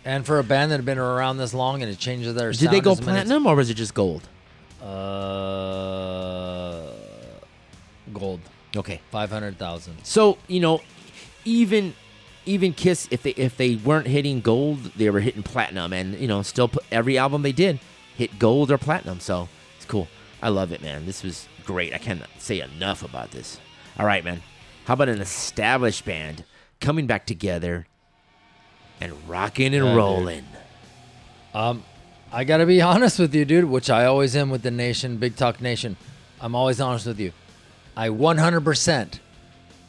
And 0.03 0.25
for 0.25 0.39
a 0.39 0.43
band 0.43 0.71
that 0.71 0.77
had 0.77 0.85
been 0.85 0.97
around 0.97 1.37
this 1.37 1.53
long 1.53 1.81
and 1.83 1.89
it 1.91 1.99
changes 1.99 2.33
their 2.33 2.49
Did 2.51 2.59
sound. 2.61 2.73
they 2.75 2.81
go 2.81 2.95
platinum 2.95 3.45
or 3.45 3.55
was 3.55 3.69
it 3.69 3.75
just 3.75 3.93
gold? 3.93 4.27
Uh, 4.81 6.87
gold. 8.11 8.39
Okay. 8.75 8.99
Five 9.11 9.29
hundred 9.29 9.59
thousand. 9.59 9.97
So 10.03 10.39
you 10.47 10.59
know, 10.59 10.81
even 11.45 11.93
even 12.47 12.73
Kiss, 12.73 13.07
if 13.11 13.21
they 13.21 13.29
if 13.31 13.57
they 13.57 13.75
weren't 13.75 14.07
hitting 14.07 14.41
gold, 14.41 14.79
they 14.95 15.11
were 15.11 15.19
hitting 15.19 15.43
platinum, 15.43 15.93
and 15.93 16.17
you 16.17 16.27
know, 16.27 16.41
still 16.41 16.69
put, 16.69 16.83
every 16.91 17.15
album 17.19 17.43
they 17.43 17.51
did 17.51 17.79
hit 18.17 18.39
gold 18.39 18.71
or 18.71 18.79
platinum. 18.79 19.19
So 19.19 19.49
it's 19.77 19.85
cool. 19.85 20.07
I 20.41 20.49
love 20.49 20.71
it, 20.71 20.81
man. 20.81 21.05
This 21.05 21.21
was 21.21 21.47
great. 21.63 21.93
I 21.93 21.99
cannot 21.99 22.29
say 22.39 22.59
enough 22.61 23.03
about 23.03 23.29
this. 23.31 23.59
All 23.99 24.07
right, 24.07 24.23
man. 24.23 24.41
How 24.85 24.95
about 24.95 25.09
an 25.09 25.21
established 25.21 26.05
band 26.05 26.43
coming 26.79 27.05
back 27.05 27.27
together 27.27 27.85
and 29.01 29.13
rocking 29.27 29.73
and 29.73 29.83
yeah, 29.83 29.95
rolling. 29.95 30.45
Um, 31.53 31.83
I 32.31 32.43
gotta 32.45 32.65
be 32.67 32.81
honest 32.81 33.19
with 33.19 33.33
you, 33.35 33.43
dude, 33.43 33.65
which 33.65 33.89
I 33.89 34.05
always 34.05 34.35
am 34.35 34.49
with 34.49 34.61
the 34.61 34.71
nation, 34.71 35.17
Big 35.17 35.35
Talk 35.35 35.59
Nation. 35.59 35.97
I'm 36.39 36.55
always 36.55 36.79
honest 36.79 37.07
with 37.07 37.19
you. 37.19 37.33
I 37.97 38.09
100% 38.09 39.19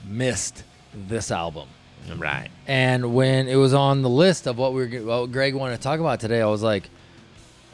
missed 0.04 0.64
this 0.92 1.30
album. 1.30 1.68
Right. 2.16 2.48
And 2.66 3.14
when 3.14 3.46
it 3.46 3.54
was 3.54 3.72
on 3.72 4.02
the 4.02 4.10
list 4.10 4.48
of 4.48 4.58
what 4.58 4.72
we 4.72 4.86
were, 4.88 5.04
what 5.06 5.30
Greg 5.30 5.54
wanted 5.54 5.76
to 5.76 5.82
talk 5.82 6.00
about 6.00 6.18
today, 6.18 6.40
I 6.40 6.46
was 6.46 6.62
like, 6.62 6.90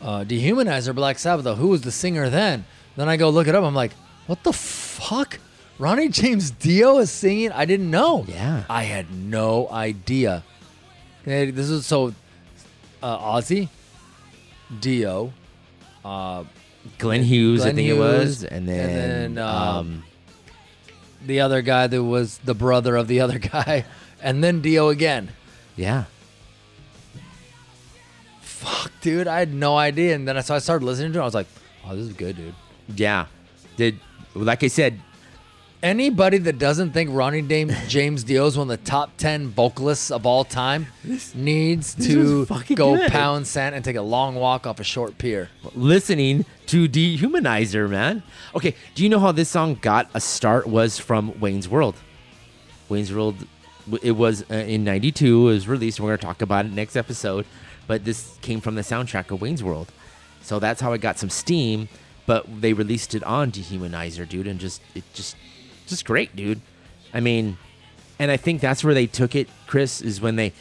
uh, 0.03 0.25
Dehumanizer, 0.25 0.95
Black 0.95 1.19
Sabbath, 1.19 1.57
who 1.57 1.69
was 1.69 1.81
the 1.81 1.91
singer 1.91 2.29
then? 2.29 2.67
Then 2.97 3.09
I 3.09 3.17
go 3.17 3.31
look 3.31 3.49
it 3.49 3.55
up. 3.55 3.65
I'm 3.65 3.75
like, 3.75 3.93
what 4.27 4.45
the 4.45 4.53
fuck? 4.53 5.39
Ronnie 5.79 6.09
James 6.09 6.51
Dio 6.51 6.99
is 6.99 7.11
singing? 7.11 7.53
I 7.53 7.65
didn't 7.65 7.91
know. 7.91 8.27
Yeah. 8.29 8.65
I 8.69 8.83
had 8.83 9.11
no 9.15 9.69
idea. 9.71 10.43
Canadian. 11.25 11.55
This 11.55 11.69
is 11.69 11.87
so 11.87 12.15
uh, 13.03 13.19
Ozzy, 13.33 13.69
Dio, 14.81 15.33
uh, 16.05 16.45
Glenn 16.99 17.23
Hughes, 17.25 17.61
Glenn 17.61 17.73
I 17.73 17.75
think 17.75 17.87
Hughes, 17.87 17.97
it 17.99 18.01
was, 18.01 18.45
and 18.45 18.69
then, 18.69 18.81
and 18.81 19.37
then 19.37 19.45
um, 19.45 19.77
um, 19.77 20.05
the 21.27 21.41
other 21.41 21.63
guy 21.63 21.87
that 21.87 22.03
was 22.03 22.39
the 22.39 22.55
brother 22.55 22.97
of 22.97 23.09
the 23.09 23.21
other 23.21 23.39
guy, 23.39 23.85
and 24.23 24.43
then 24.43 24.61
Dio 24.61 24.89
again. 24.89 25.31
Yeah. 25.77 26.05
Fuck, 28.41 28.91
dude, 29.01 29.29
I 29.29 29.39
had 29.39 29.55
no 29.55 29.77
idea, 29.79 30.15
and 30.15 30.27
then 30.27 30.37
I 30.37 30.41
so 30.41 30.55
I 30.55 30.59
started 30.59 30.85
listening 30.85 31.13
to 31.13 31.21
it. 31.21 31.23
I 31.23 31.25
was 31.25 31.35
like, 31.35 31.47
"Oh, 31.87 31.95
this 31.95 32.07
is 32.07 32.13
good, 32.13 32.37
dude." 32.37 32.55
Yeah. 32.97 33.27
Did 33.77 34.01
like 34.35 34.65
I 34.65 34.69
said, 34.69 35.01
Anybody 35.81 36.39
that 36.39 36.59
doesn't 36.59 36.91
think 36.91 37.11
Ronnie 37.13 37.41
Dame, 37.43 37.71
James 37.87 38.25
Dio 38.25 38.47
is 38.47 38.59
one 38.59 38.69
of 38.69 38.81
the 38.81 38.85
top 38.91 39.17
ten 39.17 39.47
vocalists 39.49 40.11
of 40.11 40.27
all 40.27 40.43
time 40.45 40.89
this, 41.05 41.37
needs 41.37 41.95
this 41.95 42.09
to 42.47 42.47
go 42.75 42.97
good. 42.97 43.13
pound 43.13 43.47
sand 43.47 43.77
and 43.77 43.85
take 43.85 43.95
a 43.95 44.03
long 44.03 44.35
walk 44.35 44.67
off 44.67 44.81
a 44.81 44.85
short 44.85 45.19
pier. 45.19 45.51
Listening 45.77 46.45
to 46.67 46.89
Dehumanizer, 46.89 47.89
man. 47.89 48.25
Okay, 48.57 48.75
do 48.97 49.05
you 49.05 49.09
know 49.09 49.21
how 49.21 49.31
this 49.31 49.49
song 49.51 49.77
got 49.81 50.11
a 50.15 50.21
start? 50.21 50.67
Was 50.67 50.99
from 50.99 51.39
Wayne's 51.39 51.69
World. 51.69 51.95
Wayne's 52.89 53.13
World. 53.13 53.37
It 54.03 54.13
was 54.17 54.43
uh, 54.51 54.55
in 54.57 54.83
'92. 54.83 55.43
It 55.49 55.53
was 55.53 55.69
released. 55.69 56.01
We're 56.01 56.09
gonna 56.09 56.19
talk 56.19 56.43
about 56.43 56.65
it 56.67 56.73
next 56.73 56.97
episode. 56.97 57.47
But 57.87 58.05
this 58.05 58.37
came 58.43 58.61
from 58.61 58.75
the 58.75 58.83
soundtrack 58.83 59.31
of 59.31 59.41
Wayne's 59.41 59.63
World, 59.63 59.93
so 60.43 60.59
that's 60.59 60.81
how 60.81 60.93
it 60.93 61.01
got 61.01 61.19
some 61.21 61.31
steam. 61.31 61.89
But 62.27 62.61
they 62.63 62.73
released 62.73 63.15
it 63.15 63.23
on 63.23 63.53
Dehumanizer, 63.53 64.29
dude, 64.29 64.49
and 64.49 64.59
just 64.59 64.83
it 64.97 65.05
just 65.15 65.37
just 65.89 66.05
great, 66.05 66.37
dude. 66.37 66.61
I 67.13 67.21
mean, 67.21 67.57
and 68.19 68.31
I 68.31 68.37
think 68.37 68.61
that's 68.61 68.85
where 68.85 68.95
they 68.95 69.07
took 69.07 69.35
it, 69.35 69.49
Chris, 69.67 70.01
is 70.01 70.21
when 70.21 70.37
they 70.37 70.53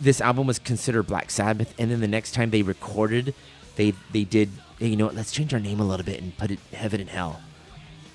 this 0.00 0.20
album 0.20 0.46
was 0.46 0.58
considered 0.58 1.02
Black 1.04 1.30
Sabbath, 1.30 1.74
and 1.78 1.90
then 1.90 2.00
the 2.00 2.08
next 2.08 2.32
time 2.32 2.50
they 2.50 2.62
recorded, 2.62 3.34
they 3.76 3.94
they 4.12 4.24
did 4.24 4.50
hey, 4.78 4.88
you 4.88 4.96
know 4.96 5.06
what, 5.06 5.14
let's 5.14 5.32
change 5.32 5.54
our 5.54 5.60
name 5.60 5.80
a 5.80 5.84
little 5.84 6.04
bit 6.04 6.20
and 6.20 6.36
put 6.36 6.50
it 6.50 6.58
Heaven 6.72 7.00
and 7.00 7.10
Hell. 7.10 7.40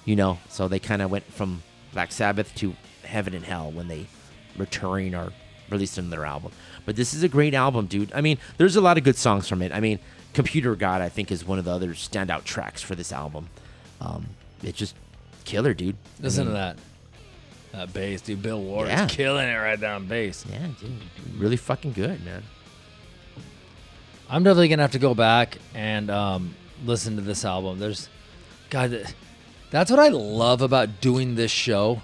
You 0.05 0.15
know, 0.15 0.39
so 0.49 0.67
they 0.67 0.80
kind 0.80 1.01
of 1.01 1.11
went 1.11 1.26
from 1.26 1.63
Black 1.93 2.11
Sabbath 2.11 2.53
to 2.55 2.76
Heaven 3.03 3.34
and 3.34 3.45
Hell 3.45 3.72
when 3.72 3.88
they 3.88 4.07
returning 4.57 5.15
or 5.15 5.32
released 5.70 5.97
another 5.97 6.26
album. 6.26 6.51
But 6.86 6.95
this 6.95 7.13
is 7.13 7.24
a 7.24 7.28
great 7.30 7.53
album, 7.53 7.86
dude. 7.86 8.11
I 8.13 8.22
mean, 8.22 8.38
there's 8.57 8.76
a 8.76 8.82
lot 8.82 8.97
of 8.97 9.03
good 9.03 9.15
songs 9.15 9.47
from 9.47 9.61
it. 9.61 9.72
I 9.72 9.80
mean, 9.80 9.99
Computer 10.34 10.76
God, 10.76 11.01
I 11.01 11.09
think, 11.09 11.32
is 11.32 11.45
one 11.45 11.59
of 11.59 11.65
the 11.65 11.72
other 11.72 11.89
standout 11.89 12.43
tracks 12.43 12.82
for 12.82 12.95
this 12.95 13.11
album. 13.11 13.49
Um, 14.01 14.28
it 14.63 14.76
just 14.76 14.95
killer, 15.50 15.74
dude. 15.74 15.97
Listen 16.22 16.43
I 16.43 16.45
mean, 16.45 16.54
to 16.54 16.60
that. 16.60 16.78
That 17.72 17.93
bass, 17.93 18.22
dude. 18.22 18.41
Bill 18.43 18.62
Ward 18.62 18.88
yeah. 18.88 19.06
is 19.06 19.12
killing 19.12 19.47
it 19.47 19.56
right 19.56 19.80
down 19.80 20.06
bass. 20.08 20.45
Yeah, 20.50 20.68
dude. 20.80 20.91
Really 21.39 21.58
fucking 21.58 21.93
good, 21.93 22.24
man. 22.24 22.43
I'm 24.30 24.43
definitely 24.43 24.68
gonna 24.70 24.84
have 24.84 24.91
to 24.91 25.00
go 25.00 25.16
back 25.16 25.58
and 25.74 26.10
um, 26.12 26.56
listen 26.86 27.16
to 27.16 27.22
this 27.24 27.43
album. 27.45 27.80
There's, 27.80 28.10
God, 28.70 29.06
that's 29.72 29.89
what 29.89 30.00
I 30.00 30.10
love 30.10 30.62
about 30.62 31.02
doing 31.02 31.34
this 31.36 31.52
show. 31.52 32.02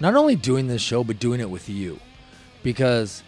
Not 0.00 0.16
only 0.16 0.34
doing 0.34 0.66
this 0.66 0.82
show, 0.82 1.04
but 1.04 1.20
doing 1.20 1.40
it 1.40 1.48
with 1.48 1.68
you, 1.68 2.00
because 2.64 3.22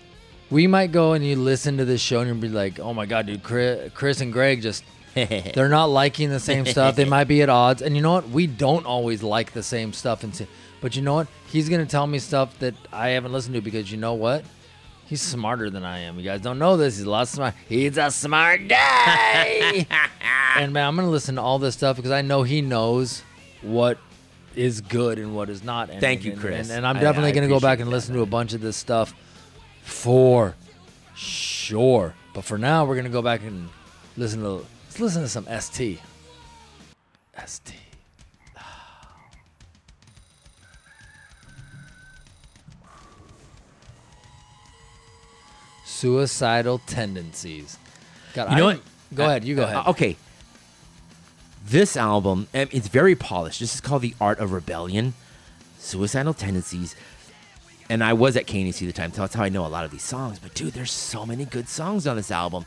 we 0.51 0.67
might 0.67 0.91
go 0.91 1.13
and 1.13 1.25
you 1.25 1.37
listen 1.37 1.77
to 1.77 1.85
this 1.85 2.01
show 2.01 2.19
and 2.19 2.29
you'll 2.29 2.37
be 2.39 2.49
like, 2.49 2.81
"Oh 2.81 2.93
my 2.93 3.07
God, 3.07 3.27
dude, 3.27 3.45
Chris, 3.45 3.93
Chris 3.95 4.21
and 4.21 4.33
Greg 4.33 4.61
just 4.61 4.83
They're 5.17 5.71
not 5.71 5.87
liking 5.87 6.29
the 6.29 6.39
same 6.41 6.67
stuff. 6.67 6.95
They 6.95 7.05
might 7.07 7.25
be 7.25 7.41
at 7.41 7.49
odds. 7.49 7.81
And 7.81 7.97
you 7.97 8.03
know 8.03 8.13
what? 8.13 8.29
We 8.29 8.47
don't 8.47 8.85
always 8.85 9.23
like 9.23 9.53
the 9.53 9.63
same 9.63 9.95
stuff. 9.95 10.23
And 10.25 10.35
see, 10.35 10.47
but 10.83 10.95
you 10.95 11.01
know 11.01 11.15
what? 11.15 11.29
He's 11.47 11.71
gonna 11.71 11.87
tell 11.87 12.07
me 12.07 12.19
stuff 12.19 12.57
that 12.59 12.75
I 12.93 13.09
haven't 13.11 13.33
listened 13.33 13.55
to 13.55 13.63
because 13.63 13.91
you 13.91 13.97
know 13.97 14.13
what? 14.13 14.45
He's 15.07 15.23
smarter 15.23 15.71
than 15.71 15.85
I 15.85 16.01
am. 16.01 16.19
You 16.19 16.25
guys 16.25 16.43
don't 16.43 16.59
know 16.59 16.77
this. 16.77 16.99
He's 16.99 17.07
a 17.07 17.11
lot 17.11 17.29
smart. 17.29 17.55
He's 17.67 17.97
a 17.97 18.11
smart 18.11 18.69
guy. 18.69 19.87
and 20.57 20.73
man, 20.75 20.87
I'm 20.87 20.97
gonna 20.97 21.09
listen 21.09 21.37
to 21.37 21.41
all 21.41 21.59
this 21.59 21.75
stuff 21.75 21.97
because 21.97 22.11
I 22.11 22.21
know 22.21 22.43
he 22.43 22.61
knows 22.61 23.23
what 23.63 23.99
is 24.55 24.83
good 24.83 25.19
and 25.19 25.35
what 25.35 25.49
is 25.49 25.63
not. 25.65 25.89
And, 25.89 25.99
Thank 26.01 26.25
you, 26.25 26.37
Chris. 26.37 26.69
And, 26.69 26.79
and 26.79 26.87
I'm 26.87 27.01
definitely 27.03 27.31
I, 27.31 27.33
I 27.33 27.37
gonna 27.37 27.49
go 27.49 27.61
back 27.61 27.81
and 27.81 27.89
listen 27.89 28.13
that, 28.13 28.19
to 28.19 28.23
a 28.23 28.27
bunch 28.27 28.53
of 28.53 28.61
this 28.61 28.77
stuff 28.77 29.15
for 29.81 30.55
sure. 31.15 32.15
But 32.35 32.45
for 32.45 32.59
now, 32.59 32.85
we're 32.85 32.97
gonna 32.97 33.09
go 33.09 33.23
back 33.23 33.41
and 33.45 33.71
listen 34.19 34.43
to 34.43 34.67
Let's 34.99 35.15
listen 35.15 35.23
to 35.45 35.51
some 35.51 35.61
ST. 35.61 36.01
ST. 37.45 37.75
Suicidal 45.85 46.79
tendencies. 46.87 47.77
God, 48.33 48.51
you 48.51 48.57
know 48.57 48.63
I, 48.63 48.73
what? 48.73 48.83
Go 49.15 49.25
ahead. 49.27 49.45
You 49.45 49.55
go 49.55 49.65
uh, 49.65 49.67
ahead. 49.67 49.87
Okay. 49.89 50.17
This 51.67 51.99
album, 51.99 52.49
it's 52.55 52.89
very 52.89 53.15
polished. 53.15 53.61
This 53.61 53.75
is 53.75 53.83
called 53.83 54.01
The 54.01 54.15
Art 54.19 54.39
of 54.39 54.53
Rebellion, 54.53 55.13
Suicidal 55.79 56.33
Tendencies. 56.33 56.97
And 57.91 58.03
I 58.03 58.15
was 58.15 58.35
at 58.35 58.47
KNAC 58.47 58.81
at 58.81 58.87
the 58.87 58.93
time, 58.95 59.13
so 59.13 59.21
that's 59.21 59.35
how 59.35 59.45
I 59.45 59.51
know 59.51 59.67
a 59.67 59.69
lot 59.69 59.85
of 59.85 59.91
these 59.91 60.05
songs. 60.05 60.39
But 60.39 60.55
dude, 60.55 60.73
there's 60.73 60.91
so 60.91 61.27
many 61.27 61.45
good 61.45 61.69
songs 61.69 62.07
on 62.07 62.17
this 62.17 62.31
album. 62.31 62.65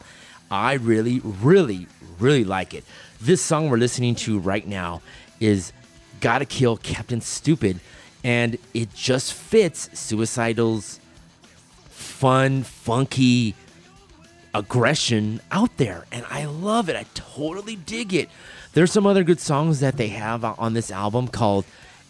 I 0.52 0.74
really, 0.74 1.20
really, 1.24 1.88
really 2.20 2.44
like 2.44 2.74
it. 2.74 2.84
This 3.22 3.42
song 3.42 3.70
we're 3.70 3.78
listening 3.78 4.16
to 4.16 4.40
right 4.40 4.66
now 4.66 5.02
is 5.40 5.72
Gotta 6.22 6.46
Kill 6.46 6.78
Captain 6.78 7.22
Stupid, 7.22 7.80
and 8.24 8.58
it 8.74 8.94
just 8.96 9.34
fits 9.34 9.90
Suicidal's 9.98 11.00
fun, 11.88 12.64
funky 12.64 13.54
aggression 14.54 15.40
out 15.52 15.78
there. 15.78 16.06
And 16.12 16.26
I 16.30 16.46
love 16.46 16.90
it. 16.90 16.96
I 16.96 17.06
totally 17.14 17.76
dig 17.76 18.14
it. 18.14 18.30
There's 18.74 18.92
some 18.92 19.06
other 19.06 19.24
good 19.24 19.40
songs 19.40 19.80
that 19.80 19.98
they 19.98 20.08
have 20.10 20.44
on 20.44 20.74
this 20.74 20.90
album 20.90 21.28
called 21.28 21.66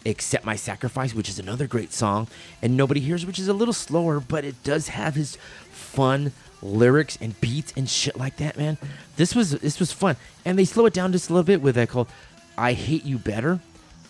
Accept 0.06 0.44
My 0.46 0.56
Sacrifice, 0.56 1.14
which 1.14 1.28
is 1.28 1.38
another 1.38 1.66
great 1.66 1.92
song, 1.92 2.26
and 2.62 2.74
Nobody 2.76 3.00
Hears, 3.00 3.26
which 3.26 3.38
is 3.38 3.48
a 3.48 3.52
little 3.52 3.74
slower, 3.74 4.18
but 4.18 4.44
it 4.46 4.62
does 4.64 4.88
have 4.88 5.14
his 5.14 5.36
fun, 5.70 6.32
lyrics 6.62 7.18
and 7.20 7.38
beats 7.40 7.72
and 7.76 7.88
shit 7.88 8.16
like 8.16 8.36
that, 8.36 8.56
man. 8.56 8.78
This 9.16 9.34
was 9.34 9.52
this 9.52 9.78
was 9.78 9.92
fun, 9.92 10.16
and 10.44 10.58
they 10.58 10.64
slow 10.64 10.86
it 10.86 10.94
down 10.94 11.12
just 11.12 11.30
a 11.30 11.32
little 11.32 11.44
bit 11.44 11.62
with 11.62 11.74
that 11.74 11.88
called 11.88 12.08
"I 12.56 12.72
Hate 12.72 13.04
You 13.04 13.18
Better." 13.18 13.60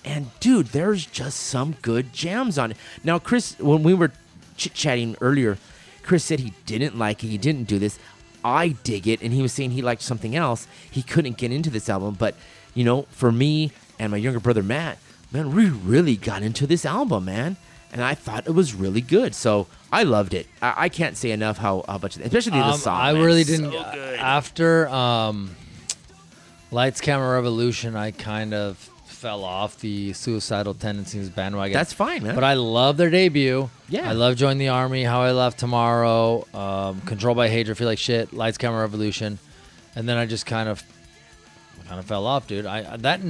And 0.04 0.26
dude, 0.40 0.68
there's 0.68 1.04
just 1.04 1.38
some 1.40 1.76
good 1.82 2.12
jams 2.12 2.58
on 2.58 2.70
it. 2.70 2.76
Now, 3.04 3.18
Chris, 3.18 3.58
when 3.58 3.82
we 3.82 3.92
were 3.92 4.12
chit 4.56 4.72
chatting 4.74 5.16
earlier, 5.20 5.58
Chris 6.02 6.24
said 6.24 6.40
he 6.40 6.54
didn't 6.64 6.96
like 6.98 7.22
it. 7.22 7.26
He 7.28 7.36
didn't 7.38 7.64
do 7.64 7.78
this. 7.78 7.98
I 8.42 8.68
dig 8.84 9.06
it, 9.06 9.20
and 9.20 9.32
he 9.34 9.42
was 9.42 9.52
saying 9.52 9.72
he 9.72 9.82
liked 9.82 10.00
something 10.00 10.34
else. 10.34 10.66
He 10.90 11.02
couldn't 11.02 11.36
get 11.36 11.52
into 11.52 11.68
this 11.70 11.88
album, 11.90 12.16
but 12.18 12.34
you 12.74 12.84
know, 12.84 13.02
for 13.10 13.30
me 13.30 13.72
and 13.98 14.10
my 14.10 14.16
younger 14.16 14.40
brother 14.40 14.62
Matt, 14.62 14.98
man, 15.32 15.54
we 15.54 15.66
really 15.68 16.16
got 16.16 16.42
into 16.42 16.66
this 16.66 16.86
album, 16.86 17.26
man 17.26 17.56
and 17.92 18.02
I 18.02 18.14
thought 18.14 18.46
it 18.46 18.52
was 18.54 18.74
really 18.74 19.00
good. 19.00 19.34
So 19.34 19.66
I 19.92 20.02
loved 20.04 20.34
it. 20.34 20.46
I, 20.62 20.74
I 20.76 20.88
can't 20.88 21.16
say 21.16 21.30
enough 21.30 21.58
how, 21.58 21.84
how 21.88 21.98
much, 21.98 22.16
especially 22.16 22.52
the 22.52 22.64
um, 22.66 22.78
song. 22.78 23.00
I 23.00 23.12
man, 23.12 23.22
really 23.24 23.44
didn't. 23.44 23.70
So 23.72 23.78
uh, 23.78 24.16
after 24.18 24.88
um, 24.88 25.54
Lights 26.70 27.00
Camera 27.00 27.34
Revolution, 27.34 27.96
I 27.96 28.12
kind 28.12 28.54
of 28.54 28.78
fell 29.06 29.44
off 29.44 29.78
the 29.80 30.12
suicidal 30.12 30.72
tendencies 30.74 31.28
bandwagon. 31.28 31.74
That's 31.74 31.92
fine, 31.92 32.22
man. 32.22 32.34
But 32.34 32.44
I 32.44 32.54
love 32.54 32.96
their 32.96 33.10
debut. 33.10 33.68
Yeah. 33.88 34.08
I 34.08 34.12
love 34.12 34.36
Join 34.36 34.56
the 34.58 34.68
Army, 34.68 35.04
How 35.04 35.20
I 35.22 35.32
Left 35.32 35.58
Tomorrow, 35.58 36.46
um, 36.54 37.00
Controlled 37.02 37.36
by 37.36 37.48
Hatred, 37.48 37.76
Feel 37.76 37.86
Like 37.88 37.98
Shit, 37.98 38.32
Lights 38.32 38.56
Camera 38.56 38.80
Revolution. 38.80 39.38
And 39.96 40.08
then 40.08 40.16
I 40.16 40.26
just 40.26 40.46
kind 40.46 40.68
of 40.68 40.82
kind 41.88 41.98
of 41.98 42.06
fell 42.06 42.24
off, 42.24 42.46
dude. 42.46 42.66
I 42.66 42.96
that 42.98 43.20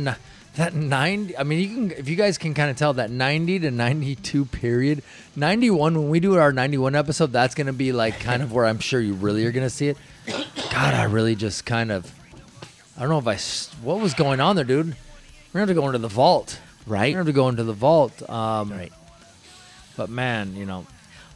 that 0.57 0.75
90 0.75 1.37
i 1.39 1.43
mean 1.43 1.59
you 1.59 1.69
can 1.75 1.91
if 1.99 2.09
you 2.09 2.17
guys 2.17 2.37
can 2.37 2.55
kind 2.55 2.71
of 2.71 2.77
tell 2.77 2.93
that 2.95 3.11
90 3.11 3.61
to 3.61 3.71
92 3.71 4.45
period 4.47 5.03
91 5.37 5.95
when 5.97 6.09
we 6.09 6.21
do 6.21 6.37
our 6.37 6.53
91 6.53 6.95
episode 6.95 7.33
that's 7.33 7.55
going 7.55 7.67
to 7.67 7.73
be 7.73 7.93
like 7.93 8.19
kind 8.21 8.43
of 8.43 8.53
where 8.53 8.67
i'm 8.67 8.79
sure 8.81 9.01
you 9.01 9.15
really 9.15 9.45
are 9.47 9.53
going 9.53 9.67
to 9.67 9.71
see 9.71 9.89
it 9.89 9.97
god 10.73 10.95
i 10.95 11.05
really 11.05 11.35
just 11.37 11.65
kind 11.65 11.91
of 11.93 12.13
i 12.97 13.01
don't 13.01 13.09
know 13.11 13.19
if 13.19 13.27
i 13.29 13.37
what 13.85 14.01
was 14.01 14.13
going 14.15 14.41
on 14.41 14.57
there 14.57 14.65
dude 14.65 14.95
we're 15.53 15.61
going 15.67 15.69
to 15.69 15.75
go 15.75 15.87
into 15.87 15.99
the 15.99 16.09
vault 16.09 16.59
right 16.87 17.13
we're 17.15 17.19
going 17.23 17.27
to 17.27 17.33
go 17.33 17.49
into 17.49 17.65
the 17.65 17.73
vault 17.73 18.29
um, 18.29 18.71
right 18.73 18.93
but 19.97 20.11
man 20.11 20.55
you 20.57 20.67
know 20.67 20.85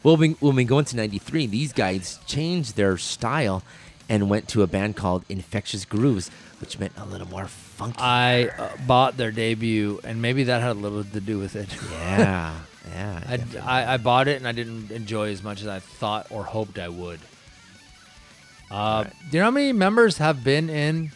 well 0.03 0.17
when, 0.17 0.33
when 0.35 0.57
we 0.57 0.65
go 0.65 0.81
into 0.81 0.97
93 0.97 1.47
these 1.47 1.73
guys 1.73 2.19
changed 2.27 2.77
their 2.77 2.97
style 2.99 3.63
and 4.09 4.29
went 4.29 4.49
to 4.49 4.63
a 4.63 4.67
band 4.67 4.97
called 4.97 5.25
infectious 5.29 5.85
grooves 5.85 6.31
which 6.61 6.79
meant 6.81 6.93
a 6.97 7.05
little 7.05 7.29
more 7.29 7.47
funky. 7.75 8.01
I 8.01 8.45
uh, 8.49 8.71
bought 8.87 9.17
their 9.17 9.31
debut, 9.31 10.01
and 10.05 10.23
maybe 10.23 10.45
that 10.45 10.63
had 10.63 10.71
a 10.71 10.79
little 10.81 11.05
to 11.05 11.21
do 11.21 11.39
with 11.39 11.57
it. 11.57 11.69
yeah, 11.93 12.55
yeah. 12.91 13.21
I, 13.27 13.39
I, 13.83 13.95
I 13.95 13.97
bought 13.99 14.29
it, 14.29 14.37
and 14.39 14.49
I 14.49 14.53
didn't 14.53 14.91
enjoy 14.91 15.31
as 15.31 15.43
much 15.43 15.61
as 15.61 15.67
I 15.67 15.81
thought 15.81 16.27
or 16.31 16.45
hoped 16.45 16.79
I 16.79 16.89
would. 16.89 17.21
Uh, 18.71 19.05
right. 19.05 19.13
Do 19.31 19.37
you 19.37 19.41
know 19.41 19.47
how 19.47 19.51
many 19.51 19.73
members 19.73 20.19
have 20.19 20.43
been 20.43 20.71
in 20.71 21.11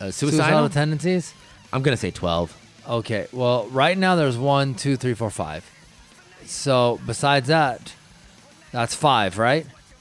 uh, 0.00 0.10
suicidal? 0.10 0.30
suicidal 0.30 0.68
tendencies? 0.68 1.32
I'm 1.72 1.82
gonna 1.82 1.96
say 1.96 2.10
twelve. 2.10 2.54
Okay. 2.88 3.26
Well, 3.32 3.66
right 3.68 3.96
now 3.96 4.14
there's 4.14 4.36
one, 4.38 4.74
two, 4.74 4.96
three, 4.96 5.14
four, 5.14 5.30
five. 5.30 5.68
So 6.44 7.00
besides 7.06 7.48
that, 7.48 7.94
that's 8.72 8.94
five, 8.94 9.38
right? 9.38 9.66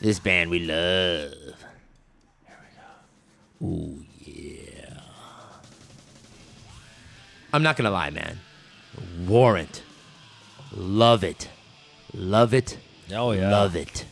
This 0.00 0.18
band 0.18 0.48
we 0.48 0.60
love. 0.60 1.30
Here 2.46 2.56
we 3.60 3.66
go. 3.66 3.66
Ooh, 3.66 4.04
yeah. 4.24 4.96
I'm 7.52 7.62
not 7.62 7.76
going 7.76 7.84
to 7.84 7.90
lie, 7.90 8.08
man. 8.08 8.38
Warrant. 9.28 9.82
Love 10.72 11.22
it. 11.22 11.50
Love 12.14 12.54
it. 12.54 12.78
Oh, 13.14 13.32
yeah. 13.32 13.50
Love 13.50 13.76
it. 13.76 14.06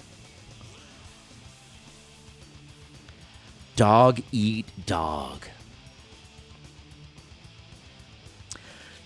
Dog 3.74 4.20
eat 4.30 4.66
dog. 4.84 5.47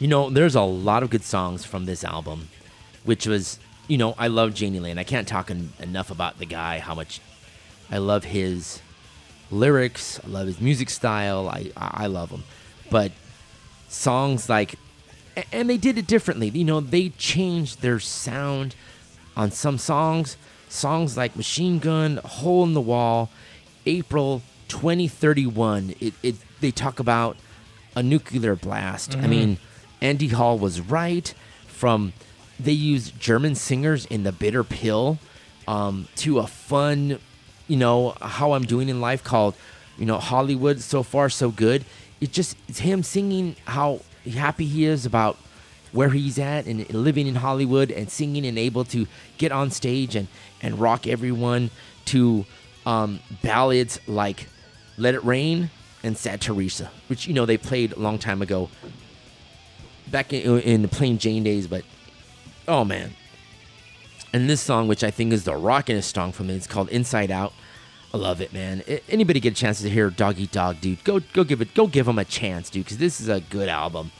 You 0.01 0.09
know, 0.09 0.31
there's 0.31 0.57
a 0.57 0.63
lot 0.63 1.05
of 1.05 1.11
good 1.11 1.23
songs 1.23 1.65
from 1.65 1.85
this 1.87 2.03
album, 2.03 2.49
which 3.05 3.25
was 3.25 3.61
you 3.89 3.99
know, 3.99 4.15
I 4.19 4.29
love 4.29 4.55
Jani 4.59 4.81
Lane. 4.81 4.99
I 4.99 5.05
can't 5.05 5.27
talk 5.27 5.51
en- 5.51 5.73
enough 5.81 6.11
about 6.11 6.39
the 6.39 6.47
guy, 6.47 6.79
how 6.79 6.95
much 6.95 7.21
I 7.91 7.99
love 7.99 8.25
his 8.25 8.81
lyrics, 9.51 10.21
I 10.25 10.29
love 10.29 10.47
his 10.47 10.61
music 10.61 10.89
style, 10.91 11.49
I, 11.49 11.71
I 11.77 12.07
love 12.07 12.31
him. 12.31 12.45
But 12.91 13.13
songs 13.89 14.49
like, 14.49 14.77
and 15.51 15.69
they 15.69 15.77
did 15.77 15.99
it 15.99 16.07
differently. 16.07 16.49
You 16.51 16.65
know, 16.65 16.81
they 16.81 17.11
changed 17.11 17.83
their 17.83 17.99
sound 18.01 18.75
on 19.37 19.51
some 19.51 19.79
songs. 19.79 20.37
Songs 20.69 21.17
like 21.19 21.37
Machine 21.37 21.79
Gun, 21.79 22.17
Hole 22.25 22.65
in 22.65 22.73
the 22.75 22.81
Wall, 22.81 23.31
April 23.85 24.41
2031. 24.69 25.95
It, 26.01 26.15
it 26.23 26.37
they 26.63 26.71
talk 26.71 26.99
about 26.99 27.37
a 27.95 28.03
nuclear 28.03 28.55
blast. 28.57 29.11
Mm-hmm. 29.11 29.25
I 29.25 29.27
mean, 29.27 29.59
Andy 30.01 30.31
Warhol 30.31 30.59
was 30.61 30.81
right 30.81 31.33
from 31.67 32.13
they 32.63 32.73
use 32.73 33.11
German 33.11 33.57
singers 33.57 34.05
in 34.07 34.23
The 34.23 34.31
Bitter 34.31 34.63
Pill 34.63 35.19
um, 35.67 36.07
to 36.17 36.39
a 36.39 36.47
fun, 36.47 37.19
you 37.67 37.77
know, 37.77 38.11
how 38.23 38.53
I'm 38.53 38.65
doing 38.67 38.89
in 38.89 39.01
life 39.01 39.25
called, 39.25 39.55
you 39.99 40.07
know, 40.07 40.19
Hollywood 40.19 40.81
so 40.81 41.03
far 41.03 41.29
so 41.29 41.51
good. 41.51 41.85
It 42.21 42.31
just 42.33 42.57
it's 42.69 42.79
him 42.79 43.03
singing 43.03 43.57
how 43.65 44.03
happy 44.33 44.65
he 44.67 44.85
is 44.85 45.05
about 45.05 45.39
where 45.91 46.11
he's 46.11 46.39
at 46.39 46.67
and 46.67 46.89
living 46.95 47.27
in 47.27 47.35
Hollywood 47.35 47.91
and 47.91 48.09
singing 48.09 48.47
and 48.47 48.57
able 48.57 48.85
to 48.87 49.09
get 49.39 49.51
on 49.51 49.73
stage 49.73 50.15
and 50.15 50.29
and 50.61 50.79
rock 50.79 51.09
everyone 51.09 51.71
to 52.07 52.47
um, 52.87 53.19
ballads 53.43 53.99
like 54.07 54.47
"Let 54.97 55.17
It 55.17 55.25
Rain" 55.25 55.71
and 56.05 56.17
"Sad 56.17 56.41
Teresa," 56.41 56.93
which 57.09 57.27
you 57.27 57.35
know 57.35 57.45
they 57.45 57.57
played 57.57 57.93
a 57.95 57.99
long 57.99 58.19
time 58.21 58.41
ago, 58.41 58.71
back 60.07 60.33
in, 60.33 60.61
in 60.61 60.83
the 60.83 60.89
Plain 60.89 61.19
Jane 61.19 61.43
days, 61.43 61.67
but 61.67 61.83
oh 62.69 62.85
man. 62.85 63.13
And 64.33 64.49
this 64.49 64.61
song, 64.61 64.89
which 64.89 65.05
I 65.05 65.11
think 65.11 65.33
is 65.33 65.45
the 65.45 65.53
rockinest 65.53 66.15
song 66.15 66.33
from 66.33 66.49
it, 66.51 66.55
it's 66.55 66.67
called 66.67 66.89
Inside 66.89 67.31
Out. 67.31 67.53
I 68.15 68.17
love 68.17 68.41
it, 68.41 68.53
man. 68.53 68.83
Anybody 69.09 69.41
get 69.41 69.53
a 69.53 69.57
chance 69.57 69.81
to 69.83 69.91
hear 69.91 70.11
Dog 70.11 70.39
Eat 70.39 70.53
Dog, 70.53 70.81
dude? 70.81 71.03
Go, 71.05 71.21
go 71.33 71.45
give 71.45 71.61
it, 71.61 71.75
go 71.75 71.87
give 71.87 72.07
them 72.07 72.19
a 72.19 72.25
chance, 72.25 72.71
dude, 72.71 72.85
because 72.85 72.99
this 72.99 73.21
is 73.21 73.29
a 73.29 73.41
good 73.41 73.69
album. 73.69 74.11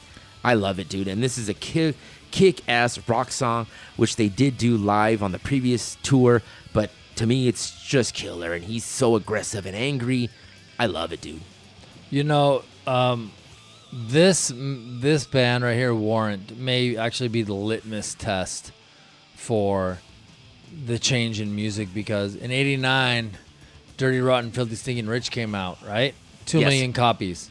I 0.43 0.53
love 0.55 0.79
it, 0.79 0.89
dude. 0.89 1.07
And 1.07 1.21
this 1.23 1.37
is 1.37 1.47
a 1.49 1.53
kick, 1.53 1.95
kick 2.31 2.67
ass 2.67 3.07
rock 3.07 3.31
song, 3.31 3.65
which 3.95 4.15
they 4.15 4.29
did 4.29 4.57
do 4.57 4.77
live 4.77 5.23
on 5.23 5.31
the 5.31 5.39
previous 5.39 5.95
tour. 6.03 6.41
But 6.73 6.89
to 7.15 7.25
me, 7.27 7.47
it's 7.47 7.81
just 7.83 8.13
killer. 8.13 8.53
And 8.53 8.63
he's 8.65 8.83
so 8.83 9.15
aggressive 9.15 9.65
and 9.65 9.75
angry. 9.75 10.29
I 10.79 10.87
love 10.87 11.11
it, 11.13 11.21
dude. 11.21 11.41
You 12.11 12.23
know, 12.23 12.63
um, 12.85 13.31
this 13.93 14.51
this 14.55 15.25
band 15.25 15.63
right 15.63 15.75
here, 15.75 15.93
Warrant, 15.93 16.57
may 16.57 16.97
actually 16.97 17.29
be 17.29 17.43
the 17.43 17.53
litmus 17.53 18.15
test 18.15 18.71
for 19.35 19.99
the 20.85 20.97
change 20.97 21.39
in 21.39 21.53
music 21.55 21.89
because 21.93 22.35
in 22.35 22.51
'89, 22.51 23.31
Dirty 23.97 24.19
Rotten 24.19 24.51
Filthy 24.51 24.75
Stinking 24.75 25.07
Rich 25.07 25.31
came 25.31 25.53
out, 25.53 25.77
right? 25.87 26.15
Two 26.45 26.59
yes. 26.59 26.69
million 26.69 26.93
copies. 26.93 27.49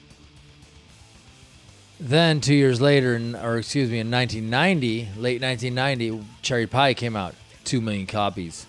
Then 2.00 2.40
two 2.40 2.54
years 2.54 2.80
later, 2.80 3.14
or 3.42 3.58
excuse 3.58 3.88
me, 3.88 4.00
in 4.00 4.10
1990, 4.10 5.10
late 5.20 5.40
1990, 5.40 6.26
Cherry 6.42 6.66
Pie 6.66 6.94
came 6.94 7.14
out, 7.14 7.36
two 7.62 7.80
million 7.80 8.06
copies. 8.08 8.66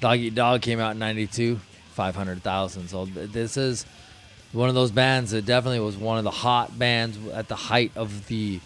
Dog 0.00 0.18
Eat 0.18 0.34
Dog 0.34 0.60
came 0.60 0.80
out 0.80 0.92
in 0.92 0.98
'92, 0.98 1.60
500,000. 1.92 2.88
So 2.88 3.04
this 3.04 3.56
is 3.56 3.86
one 4.52 4.68
of 4.68 4.74
those 4.74 4.90
bands 4.90 5.30
that 5.30 5.46
definitely 5.46 5.80
was 5.80 5.96
one 5.96 6.18
of 6.18 6.24
the 6.24 6.30
hot 6.30 6.78
bands 6.78 7.16
at 7.32 7.48
the 7.48 7.54
height 7.54 7.92
of 7.96 8.26
the 8.28 8.60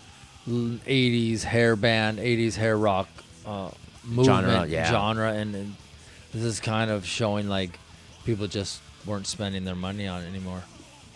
80s 0.49 1.43
hair 1.43 1.77
band, 1.77 2.19
80s 2.19 2.55
hair 2.57 2.77
rock 2.77 3.09
uh, 3.47 3.71
movement, 4.05 4.27
genre, 4.27 4.67
yeah. 4.67 4.91
genre 4.91 5.33
and, 5.33 5.55
and 5.55 5.75
this 6.33 6.43
is 6.43 6.61
kind 6.61 6.91
of 6.91 7.07
showing 7.07 7.49
like 7.49 7.79
people 8.25 8.47
just 8.47 8.81
weren't 9.07 9.27
spending 9.27 9.65
their 9.65 9.75
money 9.75 10.07
on 10.07 10.23
it 10.23 10.27
anymore. 10.29 10.63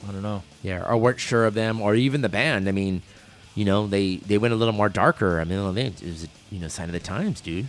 I 0.07 0.13
don't 0.13 0.23
know. 0.23 0.43
Yeah, 0.63 0.85
or 0.87 0.97
weren't 0.97 1.19
sure 1.19 1.45
of 1.45 1.55
them, 1.55 1.81
or 1.81 1.95
even 1.97 2.21
the 2.21 2.29
band. 2.29 2.69
I 2.69 2.73
mean, 2.73 3.03
you 3.57 3.65
know, 3.65 3.89
they 3.89 4.19
they 4.19 4.39
went 4.39 4.55
a 4.55 4.57
little 4.57 4.75
more 4.75 4.89
darker. 4.89 5.41
I 5.41 5.45
mean, 5.45 5.59
it 5.77 6.03
was 6.05 6.29
you 6.53 6.61
know 6.61 6.69
sign 6.69 6.89
of 6.89 6.93
the 6.93 7.01
times, 7.01 7.41
dude. 7.41 7.67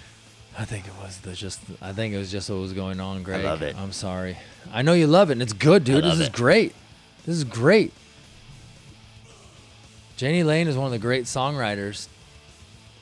I 0.55 0.63
think 0.65 0.85
it 0.85 0.93
was 1.01 1.21
the 1.21 1.33
just. 1.33 1.59
I 1.81 1.91
think 1.91 2.13
it 2.13 2.19
was 2.19 2.31
just 2.31 2.47
what 2.51 2.59
was 2.59 2.73
going 2.73 2.99
on, 2.99 3.23
Greg. 3.23 3.43
I 3.43 3.43
love 3.49 3.63
it. 3.63 3.75
I'm 3.75 3.91
sorry. 3.93 4.37
I 4.71 4.83
know 4.83 4.93
you 4.93 5.07
love 5.07 5.29
it, 5.29 5.33
and 5.33 5.41
it's 5.41 5.53
good, 5.53 5.83
dude. 5.83 6.03
This 6.03 6.19
it. 6.19 6.21
is 6.21 6.29
great. 6.29 6.75
This 7.29 7.37
is 7.37 7.43
great. 7.43 7.93
Jani 10.17 10.41
Lane 10.41 10.67
is 10.67 10.75
one 10.75 10.87
of 10.87 10.91
the 10.91 10.97
great 10.97 11.25
songwriters 11.25 12.07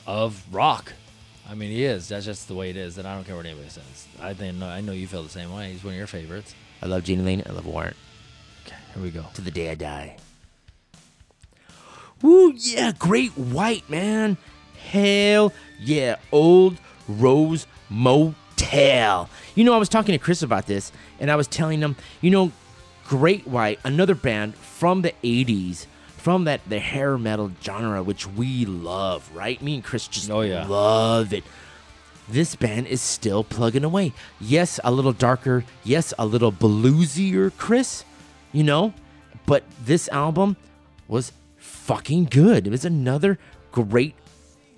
of 0.05 0.43
rock. 0.51 0.91
I 1.49 1.55
mean, 1.55 1.71
he 1.71 1.85
is. 1.85 2.09
That's 2.09 2.25
just 2.25 2.49
the 2.49 2.53
way 2.53 2.69
it 2.69 2.75
is. 2.75 2.97
And 2.97 3.07
I 3.07 3.15
don't 3.15 3.23
care 3.23 3.37
what 3.37 3.45
anybody 3.45 3.69
says. 3.69 4.05
I 4.19 4.33
think 4.33 4.61
I 4.63 4.81
know 4.81 4.91
you 4.91 5.07
feel 5.07 5.23
the 5.23 5.29
same 5.29 5.55
way. 5.55 5.71
He's 5.71 5.81
one 5.81 5.93
of 5.93 5.97
your 5.97 6.07
favorites. 6.07 6.55
I 6.83 6.87
love 6.87 7.07
Jani 7.07 7.21
Lane. 7.23 7.43
I 7.45 7.53
love 7.53 7.65
Warrant. 7.65 7.95
Okay, 8.65 8.75
here 8.93 9.01
we 9.01 9.11
go. 9.11 9.23
To 9.35 9.41
the 9.41 9.49
day 9.49 9.69
I 9.71 9.75
die. 9.75 10.17
Woo, 12.21 12.51
yeah, 12.57 12.91
great 12.99 13.31
white, 13.37 13.89
man. 13.89 14.35
Hell 14.89 15.53
yeah, 15.79 16.17
old 16.33 16.79
Rose 17.07 17.65
Motel. 17.89 19.29
You 19.55 19.63
know, 19.63 19.73
I 19.73 19.77
was 19.77 19.87
talking 19.87 20.11
to 20.11 20.19
Chris 20.19 20.41
about 20.43 20.65
this, 20.67 20.91
and 21.17 21.31
I 21.31 21.37
was 21.37 21.47
telling 21.47 21.79
him, 21.79 21.95
you 22.19 22.29
know, 22.29 22.51
Great 23.07 23.47
White, 23.47 23.79
another 23.85 24.15
band 24.15 24.53
from 24.55 25.01
the 25.01 25.13
80s, 25.23 25.85
from 26.17 26.43
that 26.43 26.59
the 26.67 26.79
hair 26.79 27.17
metal 27.17 27.51
genre, 27.63 28.03
which 28.03 28.27
we 28.27 28.65
love, 28.65 29.29
right? 29.33 29.61
Me 29.61 29.75
and 29.75 29.83
Chris 29.83 30.07
just 30.09 30.29
oh, 30.29 30.41
yeah. 30.41 30.67
love 30.67 31.31
it. 31.31 31.45
This 32.29 32.55
band 32.57 32.87
is 32.87 33.01
still 33.01 33.45
plugging 33.45 33.85
away. 33.85 34.11
Yes, 34.41 34.77
a 34.83 34.91
little 34.91 35.13
darker. 35.13 35.63
Yes, 35.85 36.13
a 36.19 36.25
little 36.25 36.51
bluesier, 36.51 37.53
Chris, 37.57 38.03
you 38.51 38.63
know? 38.63 38.93
But 39.45 39.63
this 39.81 40.09
album 40.09 40.57
was 41.07 41.31
fucking 41.55 42.25
good. 42.25 42.67
It 42.67 42.71
was 42.71 42.83
another 42.83 43.39
great 43.71 44.15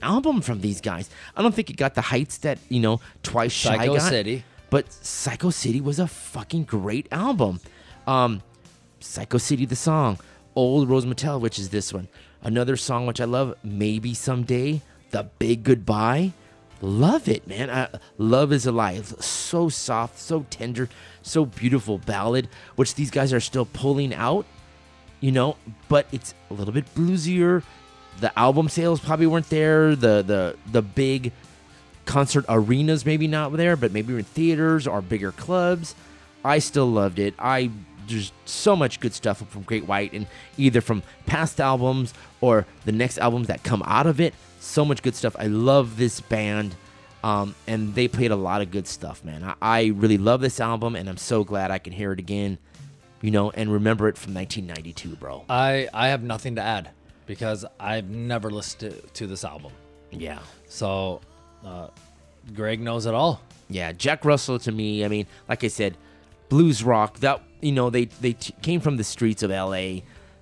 album 0.04 0.42
from 0.42 0.62
these 0.62 0.80
guys. 0.82 1.10
I 1.36 1.42
don't 1.42 1.56
think 1.56 1.72
it 1.72 1.78
got 1.78 1.96
the 1.96 2.02
heights 2.02 2.38
that, 2.40 2.60
you 2.70 2.80
know, 2.80 3.02
Twice 3.24 3.56
Psycho 3.56 3.94
Shy 3.94 3.98
got. 4.00 4.10
City. 4.10 4.44
But 4.70 4.94
Psycho 4.94 5.50
City 5.50 5.82
was 5.82 5.98
a 5.98 6.06
fucking 6.06 6.66
great 6.66 7.08
album. 7.12 7.60
Um, 8.10 8.42
Psycho 9.00 9.38
City, 9.38 9.66
the 9.66 9.76
song. 9.76 10.18
Old 10.56 10.90
Rose 10.90 11.06
Motel, 11.06 11.40
which 11.40 11.60
is 11.60 11.70
this 11.70 11.94
one. 11.94 12.08
Another 12.42 12.76
song 12.76 13.06
which 13.06 13.22
I 13.22 13.26
love, 13.26 13.54
Maybe 13.64 14.16
Someday, 14.16 14.82
The 15.12 15.30
Big 15.38 15.64
Goodbye. 15.64 16.34
Love 16.82 17.28
it, 17.30 17.46
man. 17.48 17.70
I, 17.70 17.88
love 18.18 18.52
is 18.52 18.66
alive. 18.66 19.08
so 19.20 19.70
soft, 19.70 20.18
so 20.18 20.44
tender, 20.50 20.90
so 21.22 21.46
beautiful 21.46 22.00
ballad, 22.00 22.50
which 22.78 22.96
these 22.96 23.12
guys 23.12 23.32
are 23.32 23.40
still 23.40 23.66
pulling 23.66 24.14
out, 24.16 24.46
you 25.22 25.32
know, 25.32 25.56
but 25.88 26.08
it's 26.12 26.34
a 26.50 26.54
little 26.56 26.74
bit 26.74 26.94
bluesier. 26.96 27.62
The 28.22 28.38
album 28.40 28.70
sales 28.70 29.00
probably 29.02 29.28
weren't 29.28 29.50
there. 29.50 29.94
The 29.96 30.24
the 30.26 30.56
the 30.72 30.82
big 30.82 31.32
concert 32.06 32.44
arenas 32.50 33.06
maybe 33.06 33.28
not 33.28 33.52
there, 33.54 33.76
but 33.76 33.92
maybe 33.92 34.14
in 34.16 34.24
theaters 34.24 34.88
or 34.88 35.02
bigger 35.02 35.34
clubs. 35.34 35.96
I 36.46 36.60
still 36.60 36.88
loved 36.90 37.20
it. 37.20 37.34
I 37.38 37.72
there's 38.10 38.32
so 38.46 38.76
much 38.76 39.00
good 39.00 39.14
stuff 39.14 39.46
from 39.50 39.62
Great 39.64 39.86
White, 39.88 40.14
and 40.14 40.28
either 40.58 40.82
from 40.82 41.04
past 41.26 41.60
albums 41.62 42.14
or 42.42 42.66
the 42.86 42.92
next 42.92 43.18
albums 43.20 43.48
that 43.48 43.64
come 43.64 43.82
out 43.86 44.08
of 44.08 44.20
it. 44.20 44.34
So 44.60 44.84
much 44.84 45.02
good 45.02 45.16
stuff. 45.16 45.36
I 45.40 45.48
love 45.48 45.98
this 45.98 46.20
band, 46.20 46.76
um, 47.24 47.56
and 47.68 47.96
they 47.96 48.08
played 48.08 48.32
a 48.32 48.36
lot 48.36 48.62
of 48.62 48.72
good 48.72 48.88
stuff, 48.88 49.24
man. 49.24 49.44
I, 49.44 49.54
I 49.62 49.86
really 49.88 50.18
love 50.18 50.42
this 50.42 50.60
album, 50.60 50.96
and 50.96 51.08
I'm 51.08 51.18
so 51.18 51.44
glad 51.44 51.72
I 51.72 51.78
can 51.78 51.94
hear 51.94 52.12
it 52.12 52.20
again, 52.20 52.58
you 53.22 53.32
know, 53.32 53.52
and 53.52 53.72
remember 53.72 54.10
it 54.10 54.18
from 54.18 54.34
1992, 54.34 55.16
bro. 55.16 55.44
I 55.50 55.88
I 55.94 56.08
have 56.10 56.24
nothing 56.24 56.56
to 56.56 56.62
add 56.62 56.90
because 57.26 57.66
I've 57.80 58.10
never 58.10 58.50
listened 58.50 58.92
to, 58.94 59.00
to 59.02 59.28
this 59.28 59.46
album. 59.46 59.72
Yeah. 60.12 60.40
So, 60.68 61.22
uh, 61.64 61.88
Greg 62.56 62.80
knows 62.82 63.06
it 63.06 63.14
all. 63.14 63.42
Yeah, 63.70 63.92
Jack 63.92 64.26
Russell 64.26 64.58
to 64.60 64.72
me. 64.72 65.06
I 65.06 65.08
mean, 65.08 65.28
like 65.48 65.64
I 65.64 65.68
said, 65.68 65.96
blues 66.50 66.84
rock 66.84 67.20
that 67.20 67.42
you 67.62 67.72
know 67.72 67.90
they 67.90 68.06
they 68.06 68.34
t- 68.34 68.54
came 68.62 68.82
from 68.82 68.98
the 68.98 69.04
streets 69.04 69.44
of 69.44 69.52
LA, 69.52 70.02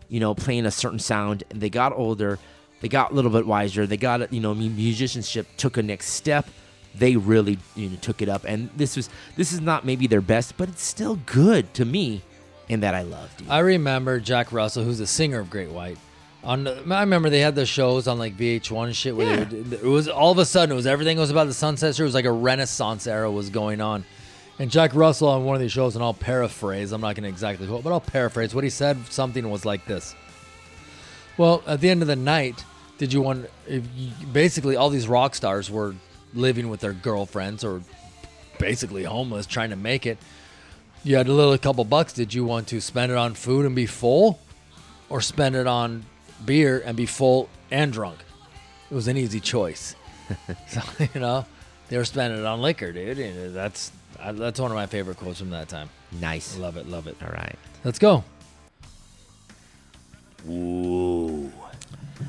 you 0.10 0.20
know, 0.20 0.34
playing 0.34 0.66
a 0.66 0.72
certain 0.72 1.00
sound 1.00 1.44
and 1.52 1.62
they 1.62 1.70
got 1.70 1.94
older, 1.94 2.40
they 2.82 2.88
got 2.88 3.12
a 3.12 3.14
little 3.14 3.32
bit 3.32 3.46
wiser, 3.46 3.86
they 3.86 3.98
got 3.98 4.34
you 4.34 4.40
know 4.40 4.56
musicianship 4.56 5.46
took 5.58 5.78
a 5.78 5.84
next 5.84 6.08
step. 6.12 6.48
They 6.96 7.16
really 7.18 7.60
you 7.76 7.90
know 7.90 7.98
took 8.02 8.22
it 8.22 8.30
up 8.30 8.46
and 8.46 8.70
this 8.76 8.96
was 8.96 9.10
this 9.36 9.52
is 9.54 9.62
not 9.62 9.86
maybe 9.86 10.08
their 10.08 10.22
best, 10.22 10.58
but 10.58 10.70
it's 10.70 10.84
still 10.84 11.18
good 11.26 11.74
to 11.76 11.86
me 11.86 12.22
and 12.70 12.82
that 12.84 12.96
I 12.96 13.04
loved. 13.04 13.38
Dude. 13.38 13.50
I 13.50 13.60
remember 13.60 14.20
Jack 14.20 14.52
Russell 14.52 14.84
who's 14.84 15.00
a 15.02 15.08
singer 15.08 15.40
of 15.40 15.50
Great 15.50 15.70
White 15.70 15.98
on 16.44 16.68
I 16.92 17.02
remember 17.02 17.30
they 17.30 17.42
had 17.42 17.56
the 17.56 17.66
shows 17.66 18.08
on 18.08 18.18
like 18.18 18.38
VH1 18.38 18.96
shit 18.96 19.16
where 19.16 19.28
yeah. 19.28 19.40
would, 19.40 19.74
it 19.74 19.84
was 19.84 20.08
all 20.08 20.32
of 20.32 20.38
a 20.38 20.46
sudden 20.46 20.72
it 20.72 20.76
was 20.76 20.88
everything 20.88 21.18
was 21.20 21.30
about 21.32 21.48
the 21.48 21.54
Sunset 21.54 22.00
It 22.00 22.04
was 22.04 22.14
like 22.14 22.26
a 22.26 22.32
renaissance 22.32 23.06
era 23.08 23.30
was 23.30 23.50
going 23.50 23.82
on. 23.82 24.06
And 24.60 24.72
Jack 24.72 24.96
Russell 24.96 25.30
on 25.30 25.46
one 25.46 25.56
of 25.56 25.62
these 25.62 25.72
shows, 25.72 25.94
and 25.96 26.04
I'll 26.04 26.16
paraphrase, 26.16 26.92
I'm 26.92 27.02
not 27.02 27.16
going 27.16 27.24
to 27.24 27.30
exactly 27.30 27.68
quote, 27.68 27.84
but 27.84 27.92
I'll 27.92 28.00
paraphrase. 28.02 28.56
What 28.56 28.64
he 28.64 28.72
said, 28.72 28.98
something 29.12 29.50
was 29.52 29.66
like 29.66 29.86
this. 29.86 30.16
Well, 31.38 31.62
at 31.68 31.80
the 31.80 31.90
end 31.92 32.02
of 32.02 32.08
the 32.08 32.16
night, 32.16 32.66
did 32.98 33.14
you 33.14 33.22
want, 33.22 33.50
you, 33.68 33.84
basically, 34.34 34.76
all 34.76 34.90
these 34.90 35.08
rock 35.08 35.36
stars 35.36 35.70
were 35.70 35.94
living 36.34 36.70
with 36.70 36.80
their 36.80 36.94
girlfriends 36.94 37.64
or 37.64 37.84
basically 38.58 39.04
homeless 39.04 39.46
trying 39.46 39.70
to 39.70 39.76
make 39.76 40.08
it. 40.08 40.18
You 41.04 41.18
had 41.18 41.28
a 41.28 41.34
little 41.34 41.54
a 41.54 41.60
couple 41.60 41.84
bucks. 41.86 42.12
Did 42.12 42.34
you 42.34 42.44
want 42.44 42.68
to 42.70 42.82
spend 42.82 43.12
it 43.12 43.18
on 43.18 43.36
food 43.36 43.66
and 43.68 43.76
be 43.76 43.86
full 43.86 44.40
or 45.10 45.22
spend 45.22 45.56
it 45.56 45.68
on 45.68 46.06
beer 46.44 46.82
and 46.84 46.98
be 46.98 47.06
full 47.06 47.48
and 47.70 47.94
drunk? 47.94 48.18
It 48.90 48.96
was 48.96 49.08
an 49.08 49.18
easy 49.18 49.40
choice. 49.40 49.96
so, 50.68 50.82
you 51.14 51.20
know, 51.22 51.46
they 51.90 51.98
were 51.98 52.06
spending 52.06 52.40
it 52.40 52.46
on 52.46 52.60
liquor, 52.60 52.92
dude. 52.92 53.20
And 53.20 53.56
that's 53.56 53.92
I, 54.22 54.32
that's 54.32 54.60
one 54.60 54.72
of 54.72 54.76
my 54.76 54.86
favorite 54.88 55.18
quotes 55.18 55.40
from 55.40 55.52
that 55.52 55.70
time. 55.70 55.90
Nice. 56.22 56.58
Love 56.58 56.78
it. 56.78 56.88
Love 56.88 57.08
it. 57.08 57.18
All 57.22 57.30
right. 57.32 57.56
Let's 57.84 58.00
go. 58.00 58.24
Ooh. 60.50 61.52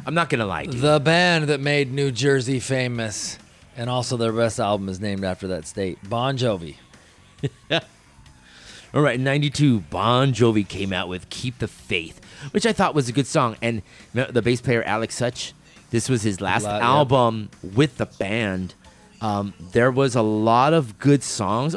I'm 0.07 0.15
not 0.15 0.29
going 0.29 0.41
to 0.41 0.47
lie. 0.47 0.67
The 0.67 1.01
band 1.01 1.45
that 1.49 1.61
made 1.61 1.93
New 1.93 2.11
Jersey 2.11 2.61
famous 2.61 3.39
and 3.77 3.89
also 3.89 4.17
their 4.17 4.33
best 4.33 4.59
album 4.61 4.89
is 4.89 5.01
named 5.01 5.25
after 5.25 5.49
that 5.49 5.67
state 5.67 5.99
Bon 6.09 6.37
Jovi. 6.37 6.77
All 7.71 9.03
right, 9.03 9.21
92, 9.21 9.81
Bon 9.81 10.33
Jovi 10.33 10.67
came 10.67 10.93
out 10.95 11.09
with 11.09 11.29
Keep 11.29 11.59
the 11.59 11.69
Faith, 11.69 12.23
which 12.53 12.65
I 12.67 12.73
thought 12.73 12.95
was 12.95 13.07
a 13.09 13.13
good 13.13 13.27
song. 13.27 13.57
And 13.61 13.83
the 14.15 14.41
bass 14.43 14.61
player, 14.63 14.83
Alex 14.83 15.15
Such, 15.15 15.53
this 15.91 16.09
was 16.09 16.23
his 16.23 16.41
last 16.41 16.65
lot, 16.65 16.81
album 16.81 17.51
yeah. 17.63 17.71
with 17.75 17.99
the 17.99 18.07
band. 18.07 18.75
Um, 19.21 19.55
there 19.73 19.91
was 19.91 20.15
a 20.15 20.23
lot 20.23 20.73
of 20.73 20.99
good 20.99 21.23
songs. 21.23 21.75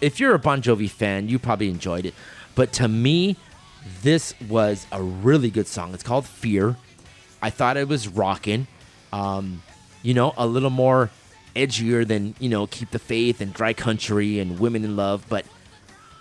If 0.00 0.20
you're 0.20 0.34
a 0.34 0.38
Bon 0.38 0.62
Jovi 0.62 0.88
fan, 0.88 1.28
you 1.28 1.38
probably 1.38 1.68
enjoyed 1.70 2.06
it. 2.06 2.14
But 2.54 2.72
to 2.74 2.88
me, 2.88 3.36
this 4.02 4.34
was 4.48 4.86
a 4.92 5.02
really 5.02 5.50
good 5.50 5.66
song. 5.66 5.94
It's 5.94 6.02
called 6.02 6.26
Fear. 6.26 6.76
I 7.42 7.50
thought 7.50 7.76
it 7.76 7.88
was 7.88 8.06
rocking. 8.08 8.66
Um, 9.12 9.62
you 10.02 10.14
know, 10.14 10.34
a 10.36 10.46
little 10.46 10.70
more 10.70 11.10
edgier 11.56 12.06
than 12.06 12.36
you 12.38 12.48
know 12.48 12.68
keep 12.68 12.90
the 12.90 12.98
faith 13.00 13.40
and 13.40 13.52
dry 13.52 13.72
county 13.72 14.38
and 14.38 14.60
women 14.60 14.84
in 14.84 14.94
love 14.96 15.24
but 15.28 15.44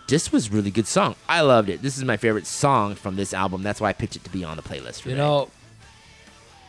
this 0.08 0.32
was 0.32 0.49
really 0.51 0.72
good 0.72 0.88
song 0.88 1.14
i 1.30 1.41
loved 1.41 1.70
it 1.70 1.82
this 1.84 1.95
is 1.95 2.03
my 2.03 2.18
favorite 2.18 2.47
song 2.47 2.95
from 2.95 3.18
this 3.18 3.36
album 3.36 3.62
that's 3.62 3.80
why 3.80 3.89
i 3.89 3.93
picked 3.93 4.16
it 4.16 4.24
to 4.24 4.32
be 4.32 4.43
on 4.43 4.58
the 4.58 4.64
playlist 4.64 5.05
you 5.05 5.16
know 5.16 5.47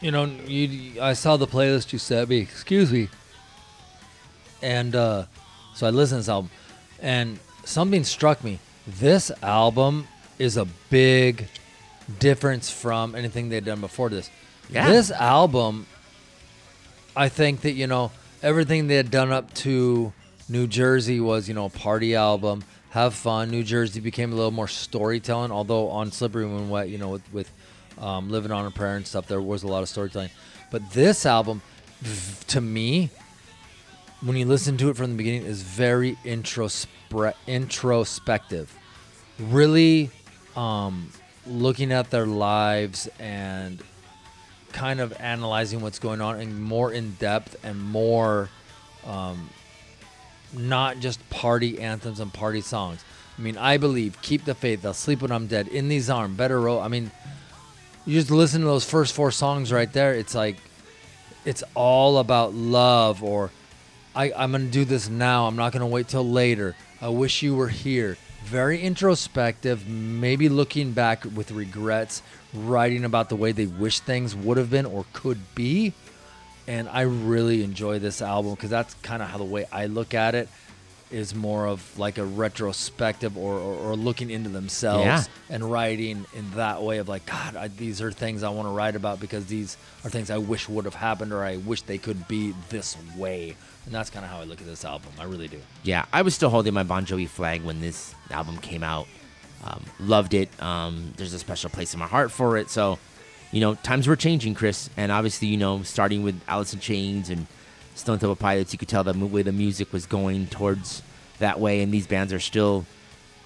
you 0.03 0.11
know 0.11 0.25
you 0.47 1.01
i 1.01 1.15
saw 1.15 1.39
the 1.39 1.47
playlist 1.47 1.95
you 1.95 1.99
sent 1.99 2.29
me 2.29 2.39
excuse 2.39 2.93
me 2.93 3.09
and 4.63 4.95
uh, 4.95 5.25
so 5.75 5.87
I 5.87 5.91
listened 5.91 6.19
to 6.19 6.23
this 6.23 6.29
album, 6.29 6.51
and 7.01 7.39
something 7.65 8.05
struck 8.05 8.43
me. 8.43 8.59
This 8.87 9.31
album 9.43 10.07
is 10.39 10.57
a 10.57 10.67
big 10.91 11.49
difference 12.19 12.71
from 12.71 13.15
anything 13.15 13.49
they'd 13.49 13.65
done 13.65 13.81
before 13.81 14.09
this. 14.09 14.31
Yeah. 14.71 14.89
This 14.89 15.11
album, 15.11 15.87
I 17.15 17.29
think 17.29 17.63
that 17.63 17.73
you 17.73 17.87
know 17.87 18.11
everything 18.43 18.87
they 18.89 18.97
had 18.97 19.11
done 19.11 19.33
up 19.33 19.53
to 19.55 20.13
New 20.49 20.67
Jersey 20.67 21.21
was 21.21 21.49
you 21.49 21.55
know 21.55 21.67
a 21.67 21.71
party 21.71 22.15
album, 22.15 22.65
have 22.91 23.15
fun. 23.15 23.51
New 23.51 23.63
Jersey 23.63 24.01
became 24.01 24.33
a 24.33 24.37
little 24.37 24.51
more 24.51 24.69
storytelling, 24.69 25.51
although 25.51 25.89
on 25.91 26.13
Slippery 26.13 26.45
When 26.47 26.69
Wet, 26.71 26.89
you 26.89 26.99
know 26.99 27.11
with, 27.11 27.33
with 27.33 27.51
um, 27.99 28.31
Living 28.31 28.53
on 28.53 28.67
a 28.67 28.71
Prayer 28.71 28.97
and 28.97 29.07
stuff, 29.07 29.27
there 29.27 29.41
was 29.41 29.63
a 29.63 29.69
lot 29.69 29.83
of 29.83 29.89
storytelling. 29.89 30.31
But 30.71 30.91
this 30.91 31.25
album, 31.25 31.63
to 32.49 32.61
me, 32.61 33.09
when 34.25 34.37
you 34.37 34.47
listen 34.47 34.77
to 34.79 34.91
it 34.91 34.97
from 34.97 35.11
the 35.13 35.17
beginning 35.17 35.45
is 35.45 35.63
very 35.63 36.17
introspre- 36.25 37.35
introspective 37.47 38.75
really 39.39 40.11
um, 40.57 41.11
looking 41.47 41.93
at 41.93 42.11
their 42.11 42.27
lives 42.27 43.09
and 43.21 43.81
kind 44.73 45.01
of 45.01 45.13
analyzing 45.21 45.81
what's 45.81 45.99
going 45.99 46.21
on 46.21 46.41
and 46.41 46.61
more 46.61 46.93
in 46.93 47.13
depth 47.15 47.57
and 47.65 47.81
more 47.81 48.49
um, 49.07 49.49
not 50.53 50.99
just 50.99 51.29
party 51.31 51.79
anthems 51.81 52.19
and 52.21 52.33
party 52.33 52.61
songs 52.61 53.05
i 53.39 53.41
mean 53.43 53.57
i 53.57 53.77
believe 53.77 54.21
keep 54.23 54.45
the 54.45 54.55
faith 54.55 54.85
i'll 54.85 54.95
sleep 54.95 55.21
when 55.23 55.31
i'm 55.31 55.47
dead 55.47 55.69
in 55.69 55.89
these 55.89 56.09
arms 56.11 56.37
better 56.37 56.61
row 56.61 56.81
i 56.81 56.89
mean 56.89 57.11
you 58.07 58.19
just 58.19 58.31
listen 58.31 58.63
to 58.63 58.67
those 58.67 58.89
first 58.89 59.15
four 59.15 59.31
songs 59.31 59.71
right 59.73 59.93
there 59.93 60.15
it's 60.15 60.35
like 60.35 60.57
it's 61.45 61.63
all 61.75 62.19
about 62.19 62.53
love 62.55 63.23
or 63.23 63.51
I, 64.19 64.33
I'm 64.37 64.51
going 64.51 64.67
to 64.67 64.73
do 64.73 64.85
this 64.85 65.09
now. 65.09 65.47
I'm 65.47 65.55
not 65.55 65.71
going 65.73 65.79
to 65.79 65.87
wait 65.87 66.09
till 66.09 66.29
later. 66.29 66.75
I 67.01 67.09
wish 67.09 67.41
you 67.41 67.55
were 67.55 67.69
here. 67.69 68.17
Very 68.45 68.81
introspective, 68.83 69.89
maybe 69.89 70.49
looking 70.49 70.91
back 70.91 71.23
with 71.37 71.53
regrets, 71.53 72.21
writing 72.53 73.05
about 73.05 73.29
the 73.29 73.37
way 73.37 73.53
they 73.53 73.67
wish 73.67 74.01
things 74.01 74.35
would 74.35 74.57
have 74.57 74.71
been 74.71 74.87
or 74.87 75.07
could 75.13 75.39
be. 75.55 75.93
And 76.67 76.89
I 76.89 77.03
really 77.03 77.63
enjoy 77.63 78.01
this 78.01 78.21
album 78.21 78.55
because 78.55 78.71
that's 78.71 78.93
kind 78.95 79.23
of 79.23 79.29
how 79.31 79.39
the 79.39 79.45
way 79.45 79.67
I 79.71 79.87
look 79.87 80.15
at 80.15 80.35
it 80.35 80.49
is 81.13 81.33
more 81.33 81.69
of 81.69 81.97
like 81.97 82.19
a 82.19 82.25
retrospective 82.25 83.39
or, 83.39 83.55
or, 83.55 83.91
or 83.93 83.97
looking 83.97 84.31
into 84.31 84.51
themselves 84.51 85.05
yeah. 85.05 85.25
and 85.49 85.71
writing 85.73 86.27
in 86.35 86.51
that 86.51 86.83
way 86.83 86.99
of 86.99 87.09
like 87.09 87.25
god 87.25 87.57
I, 87.57 87.69
these 87.69 88.03
are 88.03 88.13
things 88.13 88.43
i 88.43 88.51
want 88.51 88.69
to 88.69 88.73
write 88.73 88.95
about 88.95 89.19
because 89.19 89.47
these 89.47 89.79
are 90.05 90.11
things 90.11 90.29
i 90.29 90.37
wish 90.37 90.69
would 90.69 90.85
have 90.85 90.95
happened 90.95 91.33
or 91.33 91.43
i 91.43 91.57
wish 91.57 91.81
they 91.81 91.97
could 91.97 92.29
be 92.29 92.53
this 92.69 92.95
way 93.17 93.57
and 93.89 93.95
that's 93.95 94.11
kind 94.11 94.23
of 94.23 94.31
how 94.31 94.41
I 94.43 94.45
look 94.45 94.61
at 94.61 94.67
this 94.67 94.85
album. 94.85 95.11
I 95.19 95.25
really 95.25 95.49
do. 95.49 95.59
Yeah, 95.83 96.05
I 96.13 96.21
was 96.21 96.35
still 96.35 96.51
holding 96.51 96.75
my 96.75 96.83
Bon 96.83 97.07
Jovi 97.07 97.27
flag 97.27 97.63
when 97.65 97.81
this 97.81 98.15
album 98.31 98.59
came 98.59 98.83
out. 98.85 99.07
Um, 99.65 99.83
loved 99.99 100.35
it. 100.35 100.51
Um, 100.63 101.15
there's 101.17 101.33
a 101.33 101.39
special 101.39 101.71
place 101.71 101.95
in 101.95 102.01
my 102.01 102.07
heart 102.07 102.31
for 102.31 102.59
it. 102.59 102.69
So, 102.69 102.99
you 103.51 103.63
know, 103.63 103.77
times 103.77 104.07
were 104.07 104.15
changing, 104.15 104.53
Chris. 104.53 104.91
And 104.99 105.11
obviously, 105.11 105.49
you 105.49 105.57
know, 105.57 105.83
starting 105.85 106.23
with 106.23 106.39
Alice 106.47 106.75
in 106.75 106.81
Chains 106.81 107.31
and 107.31 107.47
Stone 107.95 108.19
Temple 108.19 108.37
Pilots, 108.37 108.75
you 108.75 108.79
could 108.79 108.89
tell 108.89 109.03
the 109.05 109.15
way 109.25 109.41
the 109.41 109.53
music 109.53 109.91
was 109.91 110.05
going 110.05 110.49
towards 110.49 111.01
that 111.39 111.59
way. 111.59 111.81
And 111.81 111.91
these 111.91 112.07
bands 112.07 112.31
are 112.35 112.41
still, 112.41 112.85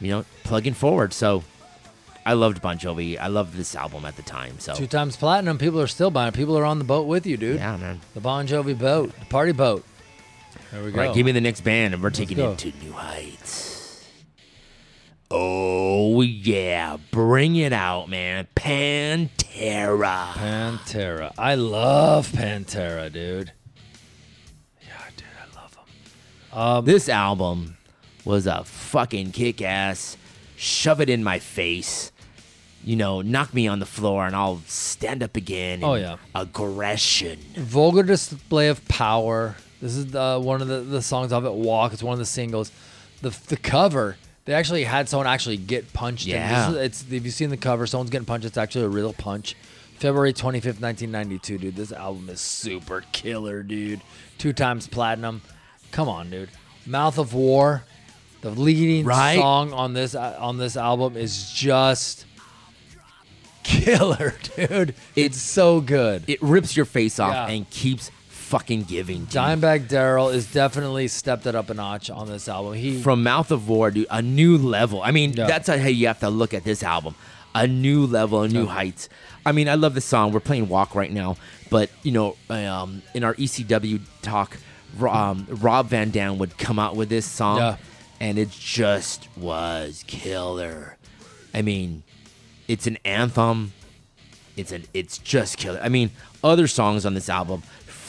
you 0.01 0.11
know, 0.11 0.24
plugging 0.43 0.74
forward. 0.74 1.12
So 1.12 1.45
I 2.26 2.32
loved 2.32 2.61
Bon 2.61 2.78
Jovi. 2.80 3.16
I 3.16 3.28
loved 3.28 3.55
this 3.57 3.76
album 3.76 4.05
at 4.05 4.16
the 4.16 4.22
time. 4.22 4.59
So 4.59 4.74
two 4.74 4.88
times 4.88 5.14
platinum. 5.16 5.57
People 5.59 5.80
are 5.80 5.86
still 5.86 6.11
buying 6.11 6.28
it. 6.30 6.34
People 6.34 6.59
are 6.59 6.64
on 6.64 6.78
the 6.80 6.84
boat 6.84 7.07
with 7.07 7.26
you, 7.26 7.36
dude. 7.36 7.61
Yeah, 7.61 7.76
man. 7.76 8.01
The 8.14 8.20
Bon 8.20 8.45
Jovi 8.49 8.76
boat, 8.76 9.16
the 9.20 9.26
party 9.26 9.53
boat. 9.53 9.84
There 10.72 10.82
we 10.82 10.90
go. 10.90 11.00
All 11.02 11.06
right, 11.08 11.14
give 11.14 11.26
me 11.26 11.32
the 11.32 11.40
next 11.42 11.60
band, 11.64 11.92
and 11.92 12.02
we're 12.02 12.08
taking 12.08 12.38
it 12.38 12.56
to 12.58 12.72
new 12.82 12.92
heights. 12.92 14.06
Oh 15.30 16.22
yeah, 16.22 16.96
bring 17.10 17.56
it 17.56 17.74
out, 17.74 18.08
man! 18.08 18.46
Pantera. 18.56 19.28
Pantera. 20.28 21.34
I 21.36 21.56
love 21.56 22.32
Pantera, 22.32 23.12
dude. 23.12 23.52
Yeah, 24.80 24.88
dude, 25.14 25.26
I 25.56 25.60
love 25.60 25.74
them. 25.76 26.58
Um, 26.58 26.84
this 26.86 27.06
album 27.10 27.76
was 28.24 28.46
a 28.46 28.64
fucking 28.64 29.32
kick 29.32 29.60
ass. 29.60 30.16
Shove 30.56 31.02
it 31.02 31.10
in 31.10 31.22
my 31.22 31.38
face. 31.38 32.12
You 32.82 32.96
know, 32.96 33.20
knock 33.20 33.52
me 33.52 33.68
on 33.68 33.78
the 33.78 33.86
floor 33.86 34.26
and 34.26 34.34
I'll 34.34 34.60
stand 34.66 35.22
up 35.22 35.36
again. 35.36 35.84
Oh, 35.84 35.94
yeah. 35.94 36.16
Aggression. 36.34 37.38
Vulgar 37.56 38.02
display 38.02 38.68
of 38.68 38.86
power. 38.88 39.54
This 39.83 39.97
is 39.97 40.12
the, 40.12 40.22
uh, 40.22 40.39
one 40.39 40.62
of 40.62 40.68
the, 40.68 40.78
the 40.80 41.03
songs 41.03 41.33
off 41.33 41.45
it. 41.45 41.53
Walk. 41.53 41.93
It's 41.93 42.05
one 42.05 42.12
of 42.12 42.20
the 42.20 42.24
singles. 42.26 42.70
The 43.20 43.37
the 43.49 43.57
cover. 43.57 44.16
They 44.45 44.55
actually 44.55 44.85
had 44.85 45.09
someone 45.09 45.26
actually 45.26 45.57
get 45.57 45.93
punched. 45.93 46.24
Yeah. 46.24 46.70
Is, 46.70 46.76
it's 46.76 47.05
if 47.11 47.24
you've 47.24 47.35
seen 47.35 47.51
the 47.51 47.57
cover, 47.57 47.87
someone's 47.89 48.11
getting 48.11 48.24
punched. 48.24 48.45
It's 48.47 48.57
actually 48.57 48.85
a 48.85 48.89
real 48.89 49.12
punch. 49.12 49.55
February 49.99 50.33
25th, 50.33 50.80
1992, 50.80 51.59
dude. 51.59 51.76
This 51.76 51.93
album 51.93 52.28
is 52.28 52.41
super 52.41 53.05
killer, 53.12 53.62
dude. 53.62 54.01
Two 54.39 54.53
times 54.53 54.87
platinum. 54.89 55.43
Come 55.91 56.09
on, 56.09 56.30
dude. 56.30 56.49
Mouth 56.87 57.14
for 57.16 57.22
War, 57.24 57.85
the 58.41 58.51
leading 58.51 59.05
right? 59.05 59.39
song 59.39 59.72
on 59.72 59.95
this 59.95 60.14
uh, 60.14 60.37
on 60.39 60.59
this 60.59 60.76
album 60.76 61.16
is 61.16 61.51
just 61.53 62.24
killer, 63.64 64.35
dude. 64.57 64.91
It's, 64.91 65.01
it's 65.16 65.39
so 65.41 65.80
good. 65.80 66.22
It 66.28 66.41
rips 66.43 66.76
your 66.76 66.87
face 66.87 67.18
off 67.20 67.35
yeah. 67.35 67.49
and 67.55 67.68
keeps 67.70 68.11
fucking 68.53 68.82
giving. 68.82 69.20
Dude. 69.20 69.30
Dimebag 69.30 69.88
Darrell 69.88 70.28
is 70.28 70.53
definitely 70.53 71.09
stepped 71.09 71.46
it 71.46 71.55
up 71.55 71.70
a 71.70 71.74
notch 71.74 72.11
on 72.11 72.28
this 72.28 72.48
album. 72.48 72.74
He 72.74 73.00
from 73.00 73.22
Mouth 73.22 73.48
for 73.48 73.57
War, 73.57 73.90
dude, 73.90 74.07
a 74.11 74.20
new 74.20 74.59
level. 74.59 75.03
I 75.03 75.11
mean, 75.11 75.32
yeah. 75.32 75.46
that's 75.46 75.68
how 75.68 75.74
you 75.76 76.07
have 76.07 76.20
to 76.20 76.28
look 76.28 76.53
at 76.53 76.62
this 76.62 76.82
album. 76.82 77.14
A 77.55 77.66
new 77.66 78.05
level, 78.07 78.42
a 78.42 78.48
new 78.48 78.66
yeah. 78.66 78.72
heights. 78.72 79.09
I 79.46 79.53
mean, 79.53 79.70
I 79.70 79.74
love 79.76 79.94
this 79.94 80.05
song. 80.05 80.32
We're 80.32 80.40
playing 80.40 80.68
Walk 80.68 80.94
right 80.94 81.11
now, 81.11 81.38
but 81.70 81.88
you 82.03 82.12
know, 82.12 82.36
um, 82.50 83.00
in 83.14 83.24
our 83.24 83.34
ECW 83.36 84.00
talk, 84.20 84.59
um, 85.00 85.46
Rob 85.48 85.88
Van 85.88 86.11
Dam 86.11 86.36
would 86.36 86.59
come 86.59 86.78
out 86.78 86.94
with 86.94 87.09
this 87.09 87.24
song, 87.24 87.57
yeah. 87.57 87.76
and 88.20 88.38
it 88.38 88.50
just 88.50 89.28
was 89.34 90.05
killer. 90.07 90.98
I 91.55 91.62
mean, 91.62 92.03
it's 92.68 92.86
an 92.86 92.98
anthem. 93.07 93.72
It's 94.59 94.72
an 94.72 94.84
it's 94.92 95.16
just 95.16 95.57
killer. 95.57 95.80
I 95.82 95.88
mean, 95.88 96.11
other 96.44 96.66
songs 96.66 97.05
on 97.07 97.14
this 97.14 97.30
album, 97.30 97.62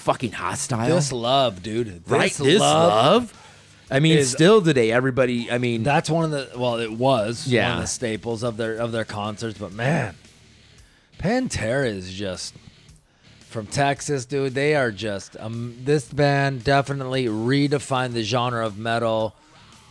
fucking 0.04 0.34
hostile. 0.34 0.88
This 0.88 1.12
love, 1.12 1.64
dude. 1.64 2.04
right? 2.10 2.24
This, 2.30 2.38
this 2.38 2.60
love, 2.60 2.92
love. 2.92 3.40
I 3.90 4.00
mean, 4.00 4.18
is- 4.20 4.32
still 4.32 4.62
today, 4.62 4.92
everybody. 4.92 5.50
I 5.50 5.58
mean, 5.58 5.84
That's 5.84 6.10
one 6.10 6.26
of 6.26 6.32
the 6.32 6.58
well, 6.60 6.76
it 6.80 6.92
was 6.92 7.48
Yeah. 7.48 7.70
one 7.70 7.78
of 7.80 7.84
the 7.84 7.88
staples 7.88 8.44
of 8.44 8.58
their 8.58 8.76
of 8.76 8.92
their 8.92 9.06
concerts. 9.06 9.58
But 9.58 9.72
man, 9.72 10.16
Pantera 11.20 11.88
is 11.88 12.14
just 12.14 12.54
from 13.40 13.66
Texas, 13.68 14.26
dude. 14.26 14.54
They 14.56 14.76
are 14.76 14.92
just 14.92 15.38
um, 15.40 15.76
this 15.84 16.06
band 16.12 16.64
definitely 16.64 17.26
redefined 17.26 18.14
the 18.14 18.24
genre 18.24 18.66
of 18.66 18.78
metal. 18.78 19.36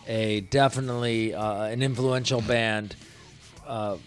A 0.08 0.40
definitely 0.40 1.32
uh, 1.32 1.64
an 1.64 1.80
influential 1.80 2.40
band. 2.40 2.96
Uh, 3.66 3.98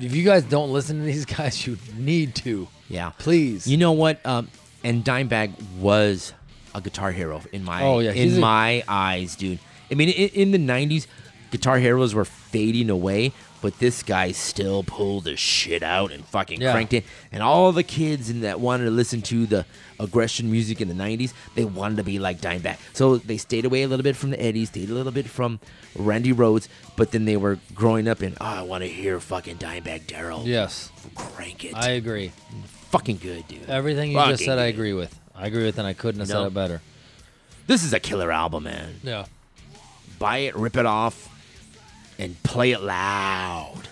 if 0.00 0.14
you 0.16 0.24
guys 0.24 0.44
don't 0.44 0.72
listen 0.72 0.96
to 0.98 1.04
these 1.04 1.26
guys, 1.26 1.66
you 1.66 1.76
need 1.94 2.34
to. 2.36 2.68
yeah. 2.88 3.10
Please. 3.18 3.66
You 3.66 3.76
know 3.76 3.92
what? 3.92 4.24
Um, 4.24 4.48
and 4.84 5.04
Dimebag 5.04 5.52
was 5.78 6.32
a 6.74 6.80
guitar 6.80 7.12
hero 7.12 7.42
in 7.52 7.64
my 7.64 7.82
oh, 7.82 7.98
yeah. 8.00 8.12
in 8.12 8.36
a- 8.36 8.40
my 8.40 8.82
eyes, 8.88 9.36
dude. 9.36 9.58
I 9.90 9.94
mean, 9.94 10.08
in, 10.08 10.28
in 10.28 10.50
the 10.52 10.58
'90s, 10.58 11.06
guitar 11.50 11.78
heroes 11.78 12.14
were 12.14 12.24
fading 12.24 12.90
away, 12.90 13.32
but 13.60 13.78
this 13.80 14.02
guy 14.02 14.32
still 14.32 14.82
pulled 14.84 15.24
the 15.24 15.36
shit 15.36 15.82
out 15.82 16.12
and 16.12 16.24
fucking 16.26 16.60
yeah. 16.60 16.72
cranked 16.72 16.92
it. 16.92 17.04
And 17.32 17.42
all 17.42 17.72
the 17.72 17.82
kids 17.82 18.30
in 18.30 18.42
that 18.42 18.60
wanted 18.60 18.84
to 18.84 18.90
listen 18.90 19.20
to 19.22 19.46
the 19.46 19.66
aggression 19.98 20.50
music 20.50 20.80
in 20.80 20.88
the 20.88 20.94
90s, 20.94 21.32
they 21.56 21.64
wanted 21.64 21.96
to 21.98 22.04
be 22.04 22.18
like 22.18 22.40
Dimebag. 22.40 22.78
So 22.94 23.18
they 23.18 23.36
stayed 23.36 23.64
away 23.66 23.82
a 23.82 23.88
little 23.88 24.04
bit 24.04 24.16
from 24.16 24.30
the 24.30 24.40
Eddies, 24.40 24.70
stayed 24.70 24.88
a 24.90 24.94
little 24.94 25.12
bit 25.12 25.28
from 25.28 25.60
Randy 25.96 26.32
Rhoads, 26.32 26.68
but 26.96 27.10
then 27.10 27.24
they 27.26 27.36
were 27.36 27.58
growing 27.74 28.08
up 28.08 28.22
and, 28.22 28.34
oh, 28.40 28.44
I 28.46 28.62
want 28.62 28.82
to 28.82 28.88
hear 28.88 29.20
fucking 29.20 29.56
Dimebag 29.58 30.06
Darrell. 30.06 30.44
Yes. 30.46 30.90
Crank 31.14 31.64
it. 31.66 31.74
I 31.74 31.90
agree 31.90 32.32
fucking 32.90 33.18
good, 33.18 33.46
dude. 33.48 33.68
Everything 33.68 34.10
you 34.10 34.16
fucking 34.16 34.32
just 34.34 34.44
said, 34.44 34.56
good. 34.56 34.62
I 34.62 34.66
agree 34.66 34.92
with. 34.92 35.18
I 35.34 35.46
agree 35.46 35.64
with, 35.64 35.78
and 35.78 35.86
I 35.86 35.92
couldn't 35.94 36.20
have 36.20 36.28
said 36.28 36.44
it 36.46 36.54
better. 36.54 36.82
This 37.66 37.84
is 37.84 37.92
a 37.92 38.00
killer 38.00 38.30
album, 38.32 38.64
man. 38.64 38.96
Yeah. 39.02 39.26
Buy 40.18 40.38
it, 40.38 40.56
rip 40.56 40.76
it 40.76 40.86
off, 40.86 41.28
and 42.18 42.40
play 42.42 42.72
it 42.72 42.80
loud. 42.80 43.88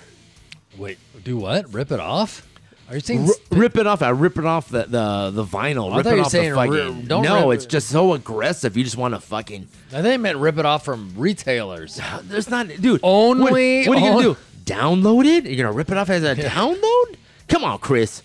Wait, 0.77 0.99
do 1.25 1.37
what? 1.39 1.73
Rip 1.73 1.91
it 1.93 2.01
off? 2.01 2.47
Are 2.89 2.95
you 2.95 3.01
saying 3.01 3.29
rip 3.51 3.77
it 3.77 3.87
off? 3.87 4.01
I 4.03 4.09
rip 4.11 4.37
it 4.39 4.47
off 4.47 4.71
the 4.71 4.85
the, 4.85 5.31
the 5.33 5.45
vinyl. 5.45 5.93
I 5.93 5.99
rip 5.99 6.07
it 6.07 6.19
off 6.21 6.31
saying 6.31 6.55
fucking. 6.55 7.07
not 7.07 7.23
no, 7.23 7.51
it's 7.51 7.65
it. 7.67 7.71
just 7.71 7.89
so 7.89 8.15
aggressive. 8.15 8.77
You 8.77 8.85
just 8.85 8.97
want 8.97 9.15
to 9.15 9.21
fucking. 9.21 9.69
I 9.93 10.01
think 10.01 10.23
meant 10.23 10.39
rip 10.39 10.57
it 10.57 10.65
off 10.65 10.85
from 10.87 11.13
retailers. 11.17 11.99
There's 12.23 12.49
not, 12.49 12.69
dude. 12.81 13.01
Only. 13.03 13.85
What, 13.87 13.89
what 13.89 13.99
are 13.99 14.07
you 14.07 14.13
on- 14.17 14.23
gonna 14.23 14.35
do? 14.35 14.37
Download 14.65 15.25
it? 15.27 15.45
You're 15.47 15.57
gonna 15.65 15.77
rip 15.77 15.91
it 15.91 15.99
off 15.99 16.09
as 16.09 16.23
a 16.25 16.35
download? 16.35 17.17
Come 17.49 17.65
on, 17.65 17.79
Chris 17.79 18.23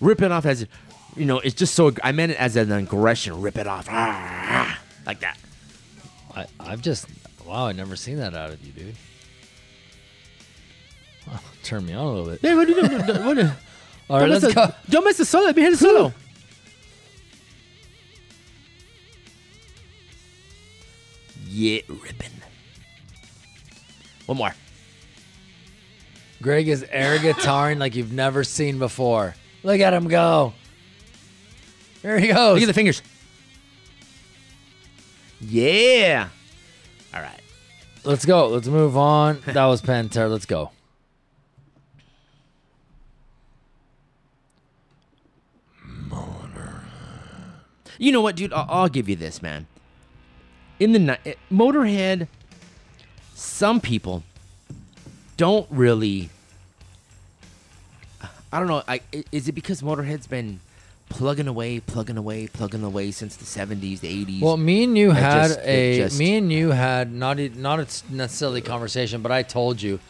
rip 0.00 0.22
it 0.22 0.32
off 0.32 0.46
as 0.46 0.66
you 1.16 1.24
know, 1.24 1.40
it's 1.40 1.54
just 1.54 1.74
so. 1.74 1.90
I 2.04 2.12
meant 2.12 2.32
it 2.32 2.38
as 2.38 2.54
an 2.56 2.70
aggression. 2.70 3.40
Rip 3.40 3.58
it 3.58 3.66
off, 3.66 3.88
ah, 3.90 4.78
like 5.04 5.20
that. 5.20 5.36
I, 6.36 6.46
I've 6.60 6.80
just 6.82 7.06
wow, 7.46 7.66
i 7.66 7.72
never 7.72 7.96
seen 7.96 8.18
that 8.18 8.34
out 8.34 8.50
of 8.50 8.64
you, 8.64 8.72
dude. 8.72 8.94
turn 11.64 11.84
me 11.86 11.94
on 11.94 12.06
a 12.06 12.12
little 12.12 12.30
bit. 12.30 12.40
Yeah, 12.42 12.54
what, 12.54 12.68
do 12.68 12.74
what, 13.24 13.34
do? 13.36 13.50
All 14.10 14.20
right, 14.20 14.28
let's 14.28 14.52
go. 14.54 14.66
Don't 14.88 15.04
miss 15.04 15.16
the 15.16 15.24
solo. 15.24 15.52
Be 15.52 15.62
here 15.62 15.70
the 15.72 15.76
solo. 15.76 16.12
Yeah, 21.48 21.80
ripping. 21.88 22.30
One 24.26 24.38
more. 24.38 24.54
Greg 26.40 26.68
is 26.68 26.84
air 26.90 27.18
guitaring 27.18 27.78
like 27.78 27.96
you've 27.96 28.12
never 28.12 28.44
seen 28.44 28.78
before. 28.78 29.34
Look 29.62 29.80
at 29.80 29.92
him 29.92 30.08
go. 30.08 30.52
There 32.02 32.18
he 32.18 32.28
goes. 32.28 32.54
Look 32.54 32.62
at 32.62 32.66
the 32.66 32.74
fingers. 32.74 33.02
Yeah. 35.40 36.28
All 37.14 37.20
right. 37.20 37.40
Let's 38.04 38.24
go. 38.24 38.48
Let's 38.48 38.68
move 38.68 38.96
on. 38.96 39.40
That 39.46 39.66
was 39.66 39.82
Pantera. 39.82 40.30
Let's 40.30 40.46
go. 40.46 40.70
You 48.00 48.12
know 48.12 48.20
what, 48.20 48.36
dude? 48.36 48.52
I'll, 48.52 48.66
I'll 48.68 48.88
give 48.88 49.08
you 49.08 49.16
this, 49.16 49.42
man. 49.42 49.66
In 50.78 50.92
the 50.92 50.98
night, 51.00 51.38
Motorhead, 51.50 52.28
some 53.34 53.80
people 53.80 54.22
don't 55.36 55.66
really 55.68 56.30
I 58.52 58.58
don't 58.58 58.68
know. 58.68 58.82
I, 58.88 59.00
is 59.30 59.48
it 59.48 59.52
because 59.52 59.82
Motorhead's 59.82 60.26
been 60.26 60.60
plugging 61.08 61.48
away, 61.48 61.80
plugging 61.80 62.16
away, 62.16 62.46
plugging 62.46 62.82
away 62.82 63.10
since 63.10 63.36
the 63.36 63.44
'70s, 63.44 64.00
the 64.00 64.24
'80s? 64.24 64.40
Well, 64.42 64.56
me 64.56 64.84
and 64.84 64.96
you 64.96 65.10
had 65.10 65.48
just, 65.48 65.60
a 65.62 65.96
just, 65.98 66.18
me 66.18 66.36
and 66.36 66.52
you 66.52 66.70
had 66.70 67.12
not 67.12 67.38
a, 67.38 67.48
not 67.50 67.78
a 67.80 68.14
necessarily 68.14 68.60
conversation, 68.62 69.20
but 69.22 69.30
I 69.32 69.42
told 69.42 69.82
you, 69.82 70.00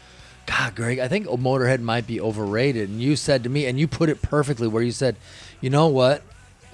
God, 0.46 0.74
Greg, 0.76 0.98
I 1.00 1.08
think 1.08 1.26
Motorhead 1.26 1.80
might 1.80 2.06
be 2.06 2.20
overrated, 2.20 2.88
and 2.88 3.02
you 3.02 3.16
said 3.16 3.42
to 3.42 3.48
me, 3.48 3.66
and 3.66 3.78
you 3.78 3.88
put 3.88 4.08
it 4.08 4.22
perfectly, 4.22 4.68
where 4.68 4.82
you 4.82 4.92
said, 4.92 5.16
you 5.60 5.70
know 5.70 5.88
what, 5.88 6.22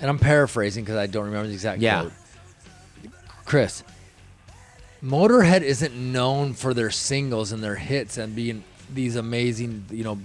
and 0.01 0.11
I'm 0.11 0.19
paraphrasing 0.19 0.85
because 0.85 0.97
I 0.99 1.07
don't 1.07 1.25
remember 1.27 1.49
the 1.49 1.55
exact 1.55 1.81
yeah. 1.81 2.01
quote. 2.01 2.13
Chris, 3.47 3.85
Motorhead 5.03 5.63
isn't 5.63 5.95
known 5.95 6.53
for 6.53 6.75
their 6.75 6.91
singles 6.91 7.53
and 7.53 7.63
their 7.63 7.77
hits 7.77 8.17
and 8.19 8.35
being 8.35 8.65
these 8.93 9.17
amazing, 9.17 9.85
you 9.91 10.03
know, 10.05 10.19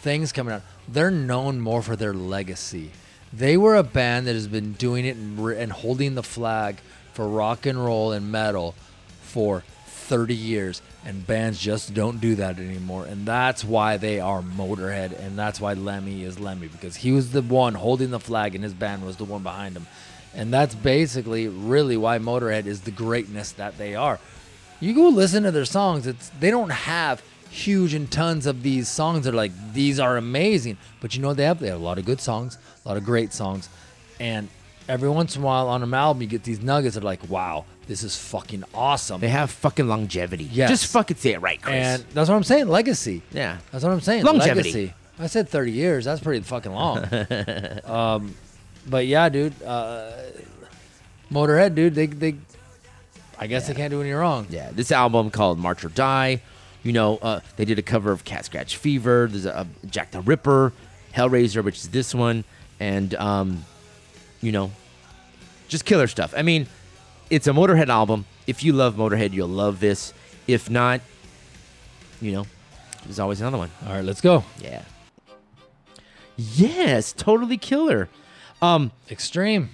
things 0.00 0.32
coming 0.32 0.54
out. 0.54 0.62
They're 0.88 1.10
known 1.10 1.60
more 1.60 1.82
for 1.82 1.94
their 1.94 2.14
legacy. 2.14 2.90
They 3.32 3.56
were 3.56 3.76
a 3.76 3.82
band 3.82 4.26
that 4.26 4.34
has 4.34 4.48
been 4.48 4.72
doing 4.72 5.04
it 5.04 5.16
and, 5.16 5.38
re- 5.44 5.60
and 5.60 5.70
holding 5.70 6.14
the 6.14 6.22
flag 6.22 6.78
for 7.12 7.28
rock 7.28 7.66
and 7.66 7.82
roll 7.82 8.12
and 8.12 8.32
metal 8.32 8.74
for 9.22 9.62
30 9.86 10.34
years 10.34 10.82
and 11.04 11.26
bands 11.26 11.60
just 11.60 11.94
don't 11.94 12.20
do 12.20 12.34
that 12.34 12.58
anymore 12.58 13.06
and 13.06 13.24
that's 13.26 13.64
why 13.64 13.96
they 13.96 14.18
are 14.18 14.42
motorhead 14.42 15.16
and 15.18 15.38
that's 15.38 15.60
why 15.60 15.72
lemmy 15.72 16.24
is 16.24 16.40
lemmy 16.40 16.66
because 16.66 16.96
he 16.96 17.12
was 17.12 17.30
the 17.30 17.40
one 17.42 17.74
holding 17.74 18.10
the 18.10 18.18
flag 18.18 18.56
and 18.56 18.64
his 18.64 18.74
band 18.74 19.06
was 19.06 19.18
the 19.18 19.24
one 19.24 19.44
behind 19.44 19.76
him 19.76 19.86
and 20.34 20.52
that's 20.52 20.74
basically 20.74 21.46
really 21.46 21.96
why 21.96 22.18
motorhead 22.18 22.66
is 22.66 22.80
the 22.82 22.90
greatness 22.90 23.52
that 23.52 23.78
they 23.78 23.94
are 23.94 24.18
you 24.80 24.92
go 24.92 25.08
listen 25.08 25.44
to 25.44 25.50
their 25.52 25.64
songs 25.64 26.08
it's 26.08 26.30
they 26.40 26.50
don't 26.50 26.70
have 26.70 27.22
huge 27.50 27.94
and 27.94 28.10
tons 28.10 28.46
of 28.46 28.62
these 28.62 28.88
songs 28.88 29.24
that 29.24 29.34
are 29.34 29.36
like 29.36 29.52
these 29.74 30.00
are 30.00 30.16
amazing. 30.16 30.78
But 31.00 31.14
you 31.14 31.22
know 31.22 31.34
they 31.34 31.44
have 31.44 31.58
they 31.58 31.68
have 31.68 31.80
a 31.80 31.82
lot 31.84 31.98
of 31.98 32.04
good 32.04 32.20
songs, 32.20 32.56
a 32.84 32.88
lot 32.88 32.96
of 32.96 33.04
great 33.04 33.32
songs, 33.32 33.68
and 34.18 34.48
every 34.88 35.08
once 35.08 35.36
in 35.36 35.42
a 35.42 35.46
while 35.46 35.68
on 35.68 35.82
an 35.84 35.92
album 35.94 36.20
you 36.22 36.26
get 36.28 36.42
these 36.44 36.60
nuggets 36.62 36.94
that 36.94 37.02
are 37.04 37.06
like, 37.06 37.28
wow, 37.28 37.64
this 37.86 38.02
is 38.02 38.16
fucking 38.16 38.64
awesome. 38.72 39.20
They 39.20 39.28
have 39.28 39.50
fucking 39.50 39.88
longevity. 39.88 40.44
Yeah, 40.44 40.68
Just 40.68 40.86
fucking 40.86 41.16
say 41.18 41.32
it 41.32 41.40
right, 41.40 41.60
Chris. 41.60 41.74
And 41.74 42.04
that's 42.14 42.28
what 42.30 42.36
I'm 42.36 42.44
saying. 42.44 42.68
Legacy. 42.68 43.22
Yeah. 43.32 43.58
That's 43.72 43.84
what 43.84 43.92
I'm 43.92 44.00
saying. 44.00 44.24
Longevity. 44.24 44.70
Legacy. 44.72 44.94
I 45.18 45.26
said 45.26 45.48
30 45.48 45.72
years. 45.72 46.04
That's 46.06 46.20
pretty 46.20 46.42
fucking 46.42 46.72
long. 46.72 47.04
um, 47.84 48.34
but 48.88 49.06
yeah, 49.06 49.28
dude. 49.28 49.60
Uh, 49.62 50.12
Motorhead, 51.30 51.74
dude. 51.76 51.94
They 51.94 52.06
they. 52.06 52.36
I 53.38 53.46
guess 53.46 53.62
yeah. 53.68 53.72
they 53.72 53.76
can't 53.80 53.90
do 53.92 54.00
any 54.00 54.10
wrong. 54.12 54.46
Yeah. 54.50 54.70
This 54.72 54.90
album 54.90 55.30
called 55.30 55.58
March 55.58 55.84
or 55.84 55.88
Die 55.90 56.42
you 56.82 56.92
know, 56.92 57.18
uh, 57.20 57.40
they 57.56 57.64
did 57.66 57.78
a 57.78 57.82
cover 57.82 58.10
of 58.10 58.24
Cat 58.24 58.46
Scratch 58.46 58.76
Fever. 58.76 59.26
There's 59.30 59.44
a, 59.44 59.66
a 59.84 59.86
Jack 59.86 60.12
the 60.12 60.20
Ripper, 60.20 60.72
Hellraiser, 61.14 61.62
which 61.62 61.76
is 61.76 61.90
this 61.90 62.14
one, 62.14 62.44
and 62.78 63.14
um, 63.16 63.64
you 64.40 64.50
know, 64.50 64.70
just 65.68 65.84
killer 65.84 66.06
stuff. 66.06 66.32
I 66.34 66.42
mean, 66.42 66.66
it's 67.28 67.46
a 67.46 67.50
Motorhead 67.50 67.88
album. 67.88 68.24
If 68.46 68.64
you 68.64 68.72
love 68.72 68.94
Motorhead, 68.94 69.32
you'll 69.32 69.48
love 69.48 69.78
this. 69.80 70.14
If 70.46 70.70
not, 70.70 71.02
you 72.22 72.32
know, 72.32 72.46
there's 73.04 73.20
always 73.20 73.40
another 73.42 73.58
one. 73.58 73.70
All 73.86 73.92
right, 73.92 74.04
let's 74.04 74.22
go. 74.22 74.44
Yeah. 74.62 74.82
Yes, 76.36 77.12
totally 77.12 77.58
killer. 77.58 78.08
Um, 78.62 78.90
Extreme. 79.10 79.68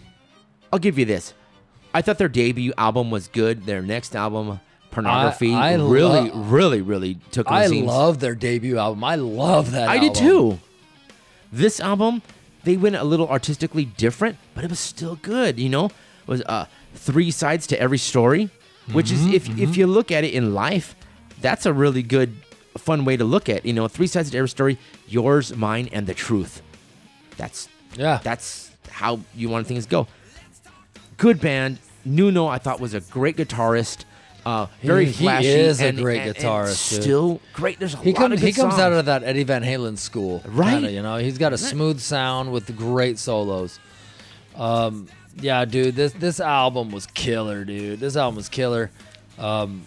I'll 0.73 0.81
give 0.81 0.99
you 0.99 1.05
this. 1.05 1.35
I 1.95 2.03
thought 2.03 2.19
their 2.19 2.29
debut 2.29 2.73
album 2.77 3.13
was 3.13 3.29
good. 3.29 3.65
Their 3.65 3.81
next 3.81 4.17
album 4.17 4.59
Pornograffitti 4.97 5.55
I, 5.55 5.73
I 5.73 5.75
really, 5.75 6.31
lo- 6.31 6.31
really, 6.45 6.81
really 6.83 7.15
took. 7.31 7.51
I 7.51 7.67
scenes. 7.67 7.87
love 7.87 8.19
their 8.21 8.35
debut 8.35 8.79
album. 8.79 9.05
I 9.05 9.17
love 9.17 9.73
that. 9.73 9.89
I 9.89 9.97
album. 9.97 10.13
did 10.13 10.19
too. 10.19 10.59
This 11.53 11.81
album, 11.81 12.23
they 12.65 12.77
went 12.77 12.97
a 12.97 13.05
little 13.05 13.29
artistically 13.29 13.85
different, 13.85 14.39
but 14.55 14.65
it 14.65 14.71
was 14.71 14.81
still 14.81 15.17
good. 15.17 15.59
You 15.59 15.69
know, 15.69 15.87
it 15.87 15.93
was 16.29 16.43
uh, 16.43 16.67
three 16.95 17.31
sides 17.31 17.67
to 17.69 17.81
every 17.81 17.99
story, 17.99 18.49
which 18.93 19.09
mm-hmm, 19.11 19.29
is 19.29 19.35
if 19.35 19.49
mm-hmm. 19.49 19.63
if 19.63 19.77
you 19.77 19.87
look 19.87 20.11
at 20.11 20.25
it 20.25 20.33
in 20.33 20.55
life, 20.55 20.97
that's 21.43 21.67
a 21.67 21.75
really 21.75 22.03
good, 22.03 22.35
fun 22.79 23.05
way 23.05 23.19
to 23.19 23.25
look 23.25 23.51
at. 23.51 23.67
You 23.67 23.75
know, 23.75 23.89
three 23.89 24.07
sides 24.07 24.31
to 24.31 24.39
every 24.39 24.49
story: 24.49 24.79
yours, 25.07 25.55
mine, 25.55 25.91
and 25.93 26.07
the 26.07 26.15
truth. 26.15 26.63
That's 27.37 27.69
yeah. 27.97 28.21
That's 28.23 28.71
how 28.91 29.21
you 29.35 29.51
want 29.51 29.67
things 29.67 29.85
to 29.85 29.91
go. 29.91 30.09
Good 31.19 31.39
band. 31.41 31.81
Nuno, 32.07 32.47
I 32.47 32.59
thought 32.59 32.79
was 32.81 32.95
a 32.95 33.01
great 33.01 33.37
guitarist. 33.37 34.05
Uh, 34.47 34.69
very 34.81 35.07
he, 35.07 35.25
flashy. 35.25 35.49
He 35.49 35.53
is 35.55 35.81
and, 35.81 35.99
a 35.99 36.03
great 36.03 36.21
and, 36.23 36.33
guitarist. 36.33 36.93
And 36.95 37.03
still 37.03 37.41
great. 37.53 37.81
There's 37.81 37.95
a 37.95 37.97
he 37.99 38.13
lot 38.13 38.33
of 38.33 38.39
He 38.39 38.53
comes 38.53 38.75
songs. 38.75 38.81
out 38.81 38.93
of 38.93 39.07
that 39.07 39.25
Eddie 39.25 39.43
Van 39.43 39.65
Halen 39.65 39.99
school, 39.99 40.41
right? 40.47 40.75
Kinda, 40.75 40.93
you 40.93 41.03
know, 41.03 41.17
he's 41.17 41.37
got 41.37 41.53
a 41.53 41.59
smooth 41.59 41.99
sound 41.99 42.53
with 42.53 42.75
great 42.77 43.19
solos. 43.19 43.81
Um, 44.55 45.09
yeah, 45.41 45.65
dude, 45.65 45.97
this 45.97 46.13
this 46.13 46.39
album 46.39 46.93
was 46.93 47.07
killer, 47.07 47.65
dude. 47.65 47.99
This 47.99 48.15
album 48.17 48.37
was 48.37 48.49
killer. 48.49 48.93
Um, 49.37 49.83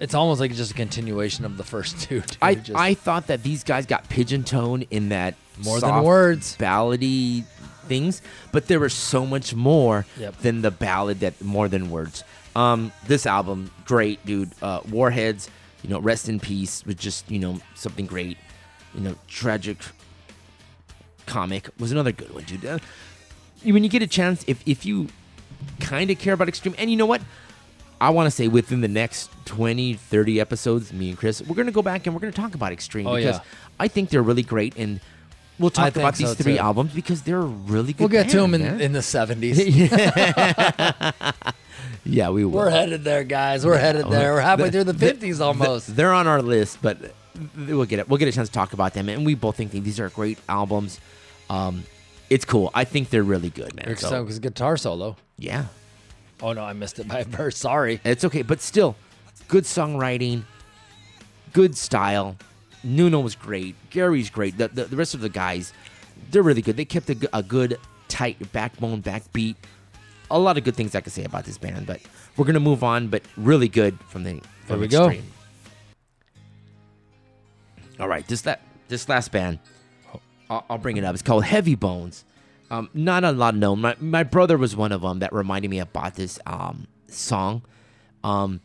it's 0.00 0.14
almost 0.14 0.40
like 0.40 0.54
just 0.54 0.70
a 0.70 0.74
continuation 0.74 1.44
of 1.44 1.58
the 1.58 1.64
first 1.64 2.00
two. 2.00 2.20
Dude. 2.22 2.36
I 2.40 2.54
just, 2.54 2.78
I 2.78 2.94
thought 2.94 3.26
that 3.26 3.42
these 3.42 3.62
guys 3.62 3.84
got 3.84 4.08
pigeon 4.08 4.42
tone 4.42 4.86
in 4.90 5.10
that 5.10 5.34
more 5.62 5.80
soft, 5.80 5.94
than 5.96 6.02
words 6.02 6.56
ballady 6.56 7.44
things, 7.84 8.22
but 8.52 8.68
there 8.68 8.80
was 8.80 8.94
so 8.94 9.26
much 9.26 9.54
more 9.54 10.06
yep. 10.18 10.34
than 10.38 10.62
the 10.62 10.70
ballad 10.70 11.20
that 11.20 11.42
more 11.42 11.68
than 11.68 11.90
words. 11.90 12.24
Um, 12.56 12.92
this 13.06 13.26
album, 13.26 13.70
great, 13.84 14.24
dude. 14.24 14.50
Uh, 14.62 14.80
Warheads, 14.90 15.50
you 15.82 15.90
know, 15.90 15.98
rest 15.98 16.28
in 16.28 16.40
peace 16.40 16.84
with 16.84 16.98
just, 16.98 17.30
you 17.30 17.38
know, 17.38 17.60
something 17.74 18.06
great. 18.06 18.36
You 18.94 19.00
know, 19.00 19.14
tragic 19.28 19.78
comic 21.26 21.68
was 21.78 21.92
another 21.92 22.12
good 22.12 22.32
one, 22.34 22.44
dude. 22.44 22.64
Uh, 22.64 22.78
when 23.64 23.84
you 23.84 23.90
get 23.90 24.02
a 24.02 24.06
chance, 24.06 24.44
if 24.46 24.62
if 24.66 24.86
you 24.86 25.08
kind 25.80 26.10
of 26.10 26.18
care 26.18 26.32
about 26.34 26.48
extreme, 26.48 26.74
and 26.78 26.90
you 26.90 26.96
know 26.96 27.06
what, 27.06 27.20
I 28.00 28.10
want 28.10 28.26
to 28.28 28.30
say 28.30 28.48
within 28.48 28.80
the 28.80 28.88
next 28.88 29.30
20, 29.46 29.94
30 29.94 30.40
episodes, 30.40 30.92
me 30.92 31.10
and 31.10 31.18
Chris, 31.18 31.42
we're 31.42 31.54
gonna 31.56 31.70
go 31.72 31.82
back 31.82 32.06
and 32.06 32.14
we're 32.14 32.20
gonna 32.20 32.32
talk 32.32 32.54
about 32.54 32.72
extreme 32.72 33.06
oh, 33.06 33.16
because 33.16 33.36
yeah. 33.36 33.42
I 33.78 33.88
think 33.88 34.10
they're 34.10 34.22
really 34.22 34.42
great 34.44 34.76
and. 34.76 35.00
We'll 35.60 35.70
talk 35.70 35.96
about 35.96 36.16
so 36.16 36.24
these 36.24 36.34
three 36.36 36.52
too. 36.54 36.60
albums 36.60 36.92
because 36.94 37.22
they're 37.22 37.40
really 37.40 37.92
good. 37.92 37.98
We'll 37.98 38.08
get 38.08 38.28
band, 38.28 38.30
to 38.30 38.40
them 38.42 38.54
in, 38.54 38.80
in 38.80 38.92
the 38.92 39.00
70s. 39.00 39.56
Yeah, 42.04 42.30
we 42.30 42.44
will. 42.44 42.52
We're 42.52 42.70
headed 42.70 43.04
there, 43.04 43.24
guys. 43.24 43.64
We're 43.66 43.78
headed 43.78 44.04
oh, 44.06 44.10
there. 44.10 44.34
We're 44.34 44.40
halfway 44.40 44.66
the, 44.66 44.72
through 44.72 44.84
the 44.92 44.94
fifties 44.98 45.38
the, 45.38 45.44
almost. 45.46 45.94
they're 45.94 46.12
on 46.12 46.26
our 46.26 46.42
list, 46.42 46.78
but 46.82 46.98
we'll 47.56 47.84
get 47.84 47.98
it. 48.00 48.08
We'll 48.08 48.18
get 48.18 48.28
a 48.28 48.32
chance 48.32 48.48
to 48.48 48.52
talk 48.54 48.72
about 48.72 48.94
them, 48.94 49.08
and 49.08 49.24
we 49.26 49.34
both 49.34 49.56
think 49.56 49.72
these 49.72 50.00
are 50.00 50.08
great 50.10 50.38
albums. 50.48 51.00
Um, 51.50 51.84
it's 52.30 52.44
cool. 52.44 52.70
I 52.74 52.84
think 52.84 53.10
they're 53.10 53.22
really 53.22 53.50
good, 53.50 53.74
man. 53.74 53.86
Rick 53.88 53.98
so, 54.00 54.24
guitar 54.24 54.76
solo. 54.76 55.16
Yeah. 55.38 55.66
Oh 56.40 56.52
no, 56.52 56.62
I 56.62 56.72
missed 56.72 56.98
it 56.98 57.08
by 57.08 57.20
a 57.20 57.24
verse. 57.24 57.56
Sorry. 57.56 58.00
It's 58.04 58.24
okay, 58.24 58.42
but 58.42 58.60
still, 58.60 58.96
good 59.48 59.64
songwriting, 59.64 60.44
good 61.52 61.76
style. 61.76 62.36
Nuno 62.84 63.20
was 63.20 63.34
great. 63.34 63.74
Gary's 63.90 64.30
great. 64.30 64.56
The, 64.56 64.68
the, 64.68 64.84
the 64.84 64.94
rest 64.96 65.12
of 65.14 65.20
the 65.20 65.28
guys, 65.28 65.72
they're 66.30 66.44
really 66.44 66.62
good. 66.62 66.76
They 66.76 66.84
kept 66.84 67.10
a, 67.10 67.28
a 67.32 67.42
good, 67.42 67.76
tight 68.06 68.52
backbone, 68.52 69.02
backbeat 69.02 69.56
a 70.30 70.38
lot 70.38 70.58
of 70.58 70.64
good 70.64 70.74
things 70.76 70.94
I 70.94 71.00
could 71.00 71.12
say 71.12 71.24
about 71.24 71.44
this 71.44 71.58
band, 71.58 71.86
but 71.86 72.00
we're 72.36 72.44
gonna 72.44 72.60
move 72.60 72.82
on. 72.84 73.08
But 73.08 73.22
really 73.36 73.68
good 73.68 73.98
from 74.08 74.24
the 74.24 74.34
from 74.40 74.46
there 74.66 74.78
we 74.78 74.84
extreme. 74.86 75.22
go. 77.96 78.02
All 78.04 78.08
right, 78.08 78.26
this 78.26 78.42
that 78.42 78.60
this 78.88 79.08
last 79.08 79.32
band, 79.32 79.58
I'll, 80.50 80.64
I'll, 80.68 80.78
bring 80.78 80.96
it 80.96 81.04
up. 81.04 81.14
It's 81.14 81.22
called 81.22 81.44
Heavy 81.44 81.74
Bones. 81.74 82.24
Um, 82.70 82.90
not 82.92 83.24
a 83.24 83.32
lot 83.32 83.54
known. 83.56 83.80
My 83.80 83.96
my 84.00 84.22
brother 84.22 84.56
was 84.58 84.76
one 84.76 84.92
of 84.92 85.00
them 85.00 85.20
that 85.20 85.32
reminded 85.32 85.68
me 85.68 85.78
about 85.80 86.14
this 86.14 86.38
um 86.46 86.86
song. 87.08 87.62
Um, 88.22 88.60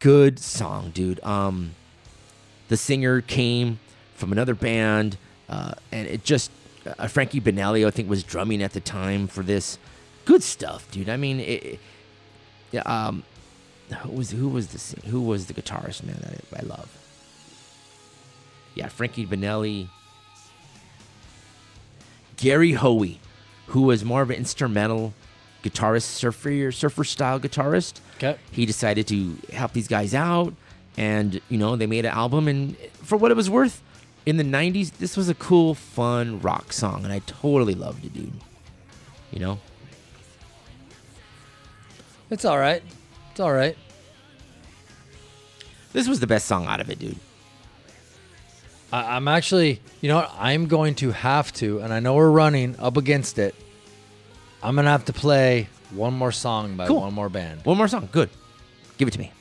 good 0.00 0.38
song, 0.38 0.90
dude. 0.90 1.22
Um, 1.24 1.72
the 2.68 2.76
singer 2.76 3.20
came 3.22 3.78
from 4.14 4.32
another 4.32 4.54
band, 4.54 5.16
uh, 5.48 5.72
and 5.90 6.06
it 6.06 6.24
just 6.24 6.50
uh, 6.98 7.06
Frankie 7.06 7.40
Banali, 7.40 7.86
I 7.86 7.90
think, 7.90 8.10
was 8.10 8.22
drumming 8.22 8.62
at 8.62 8.72
the 8.74 8.80
time 8.80 9.26
for 9.28 9.42
this 9.42 9.78
good 10.28 10.42
stuff, 10.42 10.88
dude. 10.90 11.08
I 11.08 11.16
mean, 11.16 11.40
it, 11.40 11.78
um, 12.84 13.22
who 14.02 14.10
was 14.12 14.30
who 14.32 14.46
was 14.50 14.66
the 14.68 15.00
who 15.08 15.22
was 15.22 15.46
the 15.46 15.54
guitarist 15.54 16.02
man 16.04 16.16
that 16.20 16.38
I, 16.52 16.60
I 16.60 16.62
love? 16.68 16.94
Yeah, 18.74 18.88
Frankie 18.88 19.26
Banali, 19.26 19.88
Gary 22.36 22.72
Hoey, 22.74 23.18
who 23.68 23.82
was 23.82 24.04
more 24.04 24.20
of 24.20 24.28
an 24.28 24.36
instrumental 24.36 25.14
guitarist, 25.64 26.02
surfer 26.02 26.70
surfer 26.70 27.04
style 27.04 27.40
guitarist. 27.40 28.00
Okay. 28.18 28.36
He 28.52 28.66
decided 28.66 29.06
to 29.08 29.38
help 29.54 29.72
these 29.72 29.88
guys 29.88 30.14
out, 30.14 30.52
and 30.98 31.40
you 31.48 31.56
know 31.56 31.74
they 31.74 31.86
made 31.86 32.04
an 32.04 32.12
album, 32.12 32.48
and 32.48 32.76
for 33.02 33.16
what 33.16 33.30
it 33.30 33.36
was 33.38 33.48
worth, 33.48 33.82
in 34.26 34.36
the 34.36 34.44
'90s, 34.44 34.98
this 34.98 35.16
was 35.16 35.30
a 35.30 35.34
cool, 35.34 35.74
fun 35.74 36.38
rock 36.42 36.74
song, 36.74 37.02
and 37.04 37.14
I 37.14 37.20
totally 37.20 37.74
loved 37.74 38.04
it, 38.04 38.12
dude. 38.12 38.30
You 39.32 39.40
know, 39.40 39.58
it's 42.30 42.44
all 42.44 42.58
right. 42.58 42.82
It's 43.30 43.40
all 43.40 43.52
right. 43.52 43.76
This 45.94 46.06
was 46.08 46.20
the 46.20 46.26
best 46.26 46.46
song 46.46 46.66
out 46.66 46.80
of 46.80 46.90
it, 46.90 46.98
dude. 46.98 47.16
I, 48.92 49.16
I'm 49.16 49.28
actually, 49.28 49.80
you 50.02 50.08
know 50.10 50.16
what? 50.16 50.32
I'm 50.38 50.66
going 50.66 50.94
to 50.96 51.10
have 51.12 51.52
to, 51.54 51.78
and 51.80 51.92
I 51.92 52.00
know 52.00 52.14
we're 52.14 52.30
running 52.30 52.76
up 52.78 52.96
against 52.98 53.38
it. 53.38 53.54
I'm 54.62 54.74
going 54.74 54.84
to 54.84 54.90
have 54.90 55.06
to 55.06 55.12
play 55.12 55.68
one 55.90 56.12
more 56.12 56.32
song 56.32 56.76
by 56.76 56.86
Cool. 56.86 57.00
one 57.00 57.14
more 57.14 57.30
band. 57.30 57.64
One 57.64 57.78
more 57.78 57.88
song. 57.88 58.08
Good. 58.12 58.28
Give 58.98 59.08
it 59.08 59.12
to 59.12 59.18
me. 59.18 59.32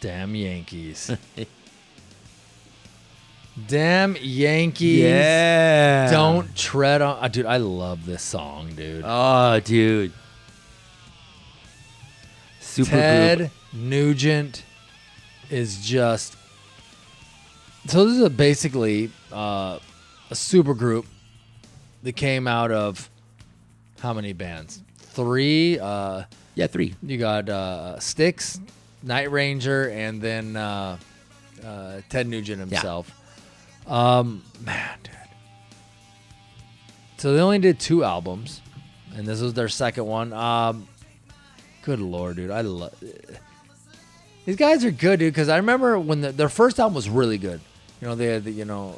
Damn 0.00 0.34
Yankees. 0.34 1.10
Damn 3.66 4.16
Yankees. 4.20 5.02
Yeah. 5.04 6.10
Don't 6.10 6.54
tread 6.54 7.02
on. 7.02 7.22
Uh, 7.22 7.28
dude, 7.28 7.46
I 7.46 7.56
love 7.56 8.06
this 8.06 8.22
song, 8.22 8.74
dude. 8.74 9.02
Oh, 9.04 9.60
dude. 9.60 10.12
Super 12.60 12.90
Ted 12.90 13.38
group. 13.38 13.50
Nugent 13.72 14.62
is 15.50 15.84
just. 15.84 16.36
So, 17.86 18.04
this 18.04 18.16
is 18.16 18.22
a 18.22 18.30
basically 18.30 19.10
uh, 19.32 19.78
a 20.30 20.34
super 20.34 20.74
group 20.74 21.06
that 22.02 22.12
came 22.16 22.46
out 22.46 22.70
of 22.70 23.10
how 24.00 24.12
many 24.12 24.32
bands? 24.34 24.82
Three. 24.98 25.78
Uh, 25.78 26.24
yeah, 26.54 26.66
three. 26.66 26.94
You 27.02 27.16
got 27.18 27.48
uh, 27.48 27.98
Styx, 27.98 28.60
Night 29.02 29.30
Ranger, 29.32 29.88
and 29.90 30.20
then 30.20 30.54
uh, 30.56 30.98
uh 31.64 32.00
Ted 32.10 32.28
Nugent 32.28 32.60
himself. 32.60 33.08
Yeah. 33.08 33.14
Um, 33.88 34.42
man, 34.60 34.98
dude. 35.02 35.12
So 37.16 37.32
they 37.34 37.40
only 37.40 37.58
did 37.58 37.80
two 37.80 38.04
albums, 38.04 38.60
and 39.16 39.26
this 39.26 39.40
was 39.40 39.54
their 39.54 39.68
second 39.68 40.06
one. 40.06 40.32
Um, 40.32 40.86
good 41.82 41.98
lord, 42.00 42.36
dude, 42.36 42.50
I 42.50 42.60
love 42.60 42.94
these 44.44 44.56
guys 44.56 44.84
are 44.84 44.90
good, 44.90 45.18
dude. 45.20 45.32
Because 45.32 45.48
I 45.48 45.56
remember 45.56 45.98
when 45.98 46.20
the, 46.20 46.32
their 46.32 46.48
first 46.48 46.78
album 46.78 46.94
was 46.94 47.08
really 47.08 47.38
good. 47.38 47.60
You 48.00 48.08
know, 48.08 48.14
they 48.14 48.26
had 48.26 48.44
the, 48.44 48.50
you 48.52 48.64
know, 48.64 48.94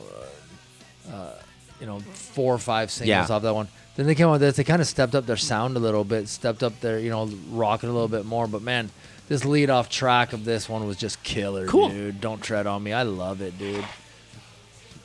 uh, 1.09 1.13
uh 1.13 1.35
you 1.81 1.87
know, 1.87 2.01
four 2.01 2.53
or 2.55 2.59
five 2.59 2.91
singles 2.91 3.29
yeah. 3.31 3.35
off 3.35 3.43
that 3.43 3.55
one. 3.55 3.69
Then 3.97 4.07
they 4.07 4.15
came 4.15 4.27
out 4.29 4.33
with 4.33 4.41
this. 4.43 4.57
They 4.57 4.65
kind 4.65 4.83
of 4.83 4.87
stepped 4.89 5.15
up 5.15 5.25
their 5.27 5.37
sound 5.39 5.77
a 5.77 5.81
little 5.81 6.05
bit, 6.05 6.29
stepped 6.29 6.63
up 6.63 6.79
their, 6.81 6.99
you 6.99 7.11
know, 7.11 7.27
rocking 7.51 7.89
a 7.89 7.93
little 7.93 8.09
bit 8.09 8.27
more. 8.27 8.47
But 8.47 8.63
man, 8.63 8.91
this 9.29 9.45
lead 9.45 9.71
off 9.71 9.89
track 9.89 10.33
of 10.33 10.45
this 10.45 10.69
one 10.69 10.87
was 10.87 10.97
just 10.97 11.23
killer, 11.23 11.67
cool. 11.67 11.89
dude. 11.89 12.21
Don't 12.21 12.41
tread 12.43 12.67
on 12.67 12.83
me. 12.83 12.93
I 12.93 13.03
love 13.03 13.41
it, 13.41 13.59
dude. 13.59 13.85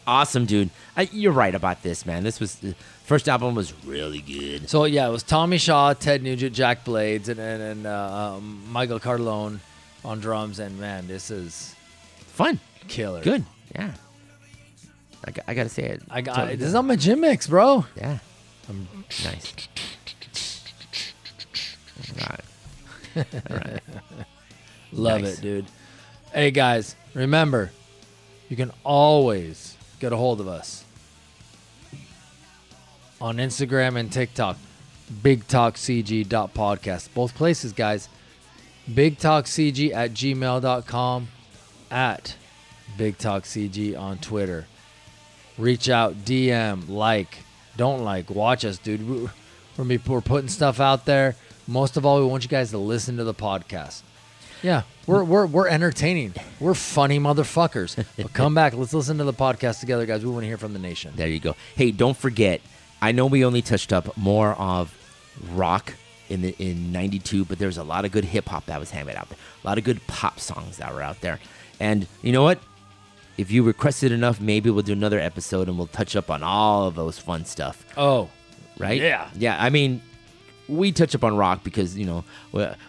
Awesome, 0.07 0.45
dude. 0.45 0.69
I, 0.95 1.03
you're 1.11 1.32
right 1.32 1.53
about 1.56 1.82
this, 1.82 2.06
man. 2.06 2.23
This 2.23 2.40
was 2.40 2.56
the 2.56 2.76
first 3.06 3.27
album 3.27 3.56
was 3.56 3.73
really 3.86 4.22
good. 4.22 4.69
So 4.69 4.86
yeah, 4.86 5.07
it 5.07 5.11
was 5.11 5.23
Tommy 5.23 5.57
Shaw, 5.57 5.94
Ted 5.94 6.22
Nugent, 6.22 6.56
Jack 6.56 6.86
Blades, 6.86 7.27
and 7.27 7.40
and, 7.40 7.61
and 7.61 7.88
uh, 7.88 8.36
um, 8.36 8.64
Michael 8.69 8.99
Cartellone 8.99 9.60
on 10.03 10.19
drums. 10.19 10.60
And 10.60 10.80
man, 10.80 11.07
this 11.07 11.32
is 11.32 11.73
fun, 12.27 12.60
killer, 12.88 13.22
good. 13.23 13.44
Yeah, 13.73 13.91
I, 15.27 15.32
I 15.48 15.53
gotta 15.56 15.69
say 15.69 15.84
it. 15.86 16.03
I 16.11 16.22
got 16.22 16.36
totally 16.36 16.56
this 16.57 16.68
is 16.68 16.76
on 16.76 16.86
my 16.86 16.95
gym 16.95 17.22
mix, 17.22 17.48
bro. 17.48 17.86
Yeah, 17.95 18.19
I'm 18.69 18.88
nice. 19.23 19.53
Love 24.91 25.22
nice. 25.22 25.40
it, 25.40 25.41
dude. 25.41 25.65
Hey 26.32 26.52
guys, 26.52 26.95
remember, 27.15 27.72
you 28.49 28.56
can 28.57 28.72
always 28.84 29.74
get 30.06 30.14
a 30.14 30.18
hold 30.18 30.40
of 30.40 30.48
us 30.48 30.84
on 33.19 33.38
Instagram 33.38 33.95
and 33.98 34.11
TikTok. 34.11 34.56
bigtalkcg.podcast. 35.11 36.52
podcast. 36.53 37.14
Both 37.15 37.34
places, 37.34 37.73
guys. 37.73 38.07
BigTalkCG 38.88 39.91
at 39.95 40.11
gmail.com 40.11 41.27
at 41.90 42.36
BigTalkCG 42.99 43.99
on 43.99 44.19
Twitter. 44.19 44.68
Reach 45.57 45.90
out, 45.90 46.14
DM, 46.23 46.88
like, 46.88 47.40
don't 47.76 48.03
like, 48.03 48.30
watch 48.30 48.64
us, 48.64 48.77
dude. 48.77 49.10
We're, 49.10 49.32
we're 50.06 50.22
putting 50.22 50.49
stuff 50.49 50.80
out 50.80 51.06
there. 51.06 51.36
Most 51.68 51.98
of 51.98 52.06
all, 52.06 52.19
we 52.19 52.27
want 52.27 52.44
you 52.44 52.49
guys 52.49 52.69
to 52.69 52.77
listen 52.77 53.18
to 53.18 53.23
the 53.23 53.34
podcast. 53.34 54.03
Yeah. 54.61 54.84
We're, 55.07 55.23
we're, 55.23 55.45
we're 55.45 55.68
entertaining. 55.68 56.34
We're 56.60 56.73
funny 56.73 57.19
motherfuckers. 57.19 58.03
But 58.18 58.34
come 58.34 58.56
back. 58.56 58.73
Let's 58.76 58.94
listen 58.94 59.18
to 59.19 59.23
the 59.23 59.34
podcast 59.34 59.80
together, 59.80 60.06
guys. 60.06 60.26
We 60.26 60.32
want 60.32 60.44
to 60.44 60.48
hear 60.48 60.57
from 60.57 60.73
the 60.73 60.80
nation. 60.80 61.14
There 61.15 61.27
you 61.27 61.40
go. 61.40 61.56
Hey, 61.76 61.91
don't 61.91 62.18
forget. 62.18 62.61
I 63.02 63.11
know 63.11 63.27
we 63.27 63.45
only 63.45 63.61
touched 63.61 63.94
up 63.94 64.15
more 64.18 64.53
of 64.53 64.95
rock 65.53 65.94
in 66.30 66.41
the 66.41 66.56
in 66.57 66.91
'92, 66.91 67.45
but 67.45 67.60
there's 67.60 67.77
a 67.77 67.84
lot 67.84 68.03
of 68.03 68.11
good 68.11 68.26
hip 68.26 68.48
hop 68.48 68.65
that 68.65 68.80
was 68.80 68.90
hammered 68.90 69.15
out 69.15 69.30
there. 69.30 69.38
A 69.64 69.68
lot 69.68 69.77
of 69.77 69.84
good 69.84 70.06
pop 70.07 70.40
songs 70.40 70.77
that 70.77 70.91
were 70.94 71.03
out 71.03 71.22
there. 71.22 71.40
And 71.80 72.07
you 72.23 72.32
know 72.32 72.41
what? 72.41 72.60
If 73.38 73.52
you 73.52 73.61
request 73.61 74.02
it 74.02 74.11
enough, 74.11 74.41
maybe 74.41 74.69
we'll 74.72 74.84
do 74.84 74.94
another 74.94 75.19
episode 75.19 75.68
and 75.68 75.77
we'll 75.77 75.88
touch 75.88 76.15
up 76.15 76.32
on 76.32 76.41
all 76.41 76.88
of 76.88 76.95
those 76.95 77.19
fun 77.19 77.45
stuff. 77.45 77.86
Oh, 77.95 78.30
right? 78.80 78.99
Yeah, 78.99 79.30
yeah. 79.36 79.57
I 79.61 79.69
mean, 79.69 80.02
we 80.68 80.92
touch 80.92 81.14
upon 81.14 81.36
rock 81.38 81.64
because 81.64 81.98
you 81.98 82.06
know 82.06 82.24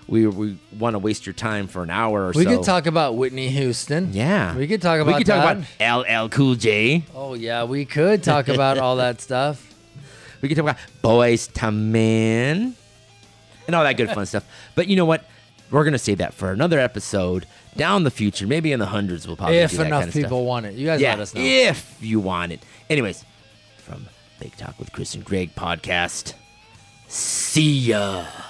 we 0.09 0.27
we 0.27 0.59
want 0.79 0.95
to 0.95 0.99
waste 0.99 1.27
your 1.27 1.33
time 1.33 1.67
for 1.67 1.83
an 1.83 1.91
hour 1.91 2.25
or 2.27 2.29
we 2.29 2.45
so. 2.45 2.51
We 2.51 2.57
could 2.57 2.65
talk 2.65 2.87
about 2.87 3.17
Whitney 3.17 3.49
Houston. 3.49 4.13
Yeah, 4.13 4.57
we 4.57 4.67
could 4.67 4.83
talk 4.83 5.01
about. 5.01 5.13
We 5.19 5.19
could 5.19 5.27
talk 5.27 5.59
that. 5.59 5.69
about 6.05 6.27
LL 6.27 6.29
Cool 6.31 6.55
J. 6.55 7.05
Oh 7.15 7.35
yeah, 7.35 7.65
we 7.65 7.85
could 7.85 8.23
talk 8.23 8.49
about 8.49 8.79
all 8.79 8.97
that 8.97 9.21
stuff. 9.21 9.63
We 10.43 10.49
could 10.51 10.59
talk 10.59 10.65
about 10.65 10.79
Boyz 11.03 11.51
II 11.65 11.71
Men 11.75 12.77
and 13.67 13.75
all 13.75 13.83
that 13.85 13.95
good 13.95 14.11
fun 14.11 14.27
stuff. 14.27 14.47
But 14.75 14.87
you 14.87 14.95
know 14.95 15.07
what? 15.07 15.25
We're 15.71 15.83
gonna 15.83 15.99
save 15.99 16.19
that 16.19 16.35
for 16.35 16.53
another 16.53 16.79
episode 16.79 17.47
down 17.75 18.05
the 18.05 18.11
future. 18.11 18.47
Maybe 18.47 18.71
in 18.71 18.79
the 18.79 18.85
hundreds, 18.87 19.27
we'll 19.27 19.37
probably 19.39 19.57
if 19.57 19.71
do 19.71 19.79
that 19.79 19.87
enough 19.87 20.01
kind 20.03 20.09
of 20.09 20.13
people 20.15 20.29
stuff. 20.41 20.47
want 20.47 20.67
it. 20.67 20.75
You 20.75 20.87
guys 20.87 21.01
yeah, 21.01 21.11
let 21.13 21.21
us 21.21 21.35
know 21.35 21.41
if 21.41 21.97
you 22.01 22.21
want 22.21 22.53
it. 22.53 22.61
Anyways, 22.91 23.25
from 23.79 24.09
Big 24.39 24.55
Talk 24.59 24.79
with 24.79 24.93
Chris 24.93 25.15
and 25.15 25.25
Greg 25.25 25.55
podcast. 25.55 26.35
See 27.09 27.91
ya. 27.95 28.46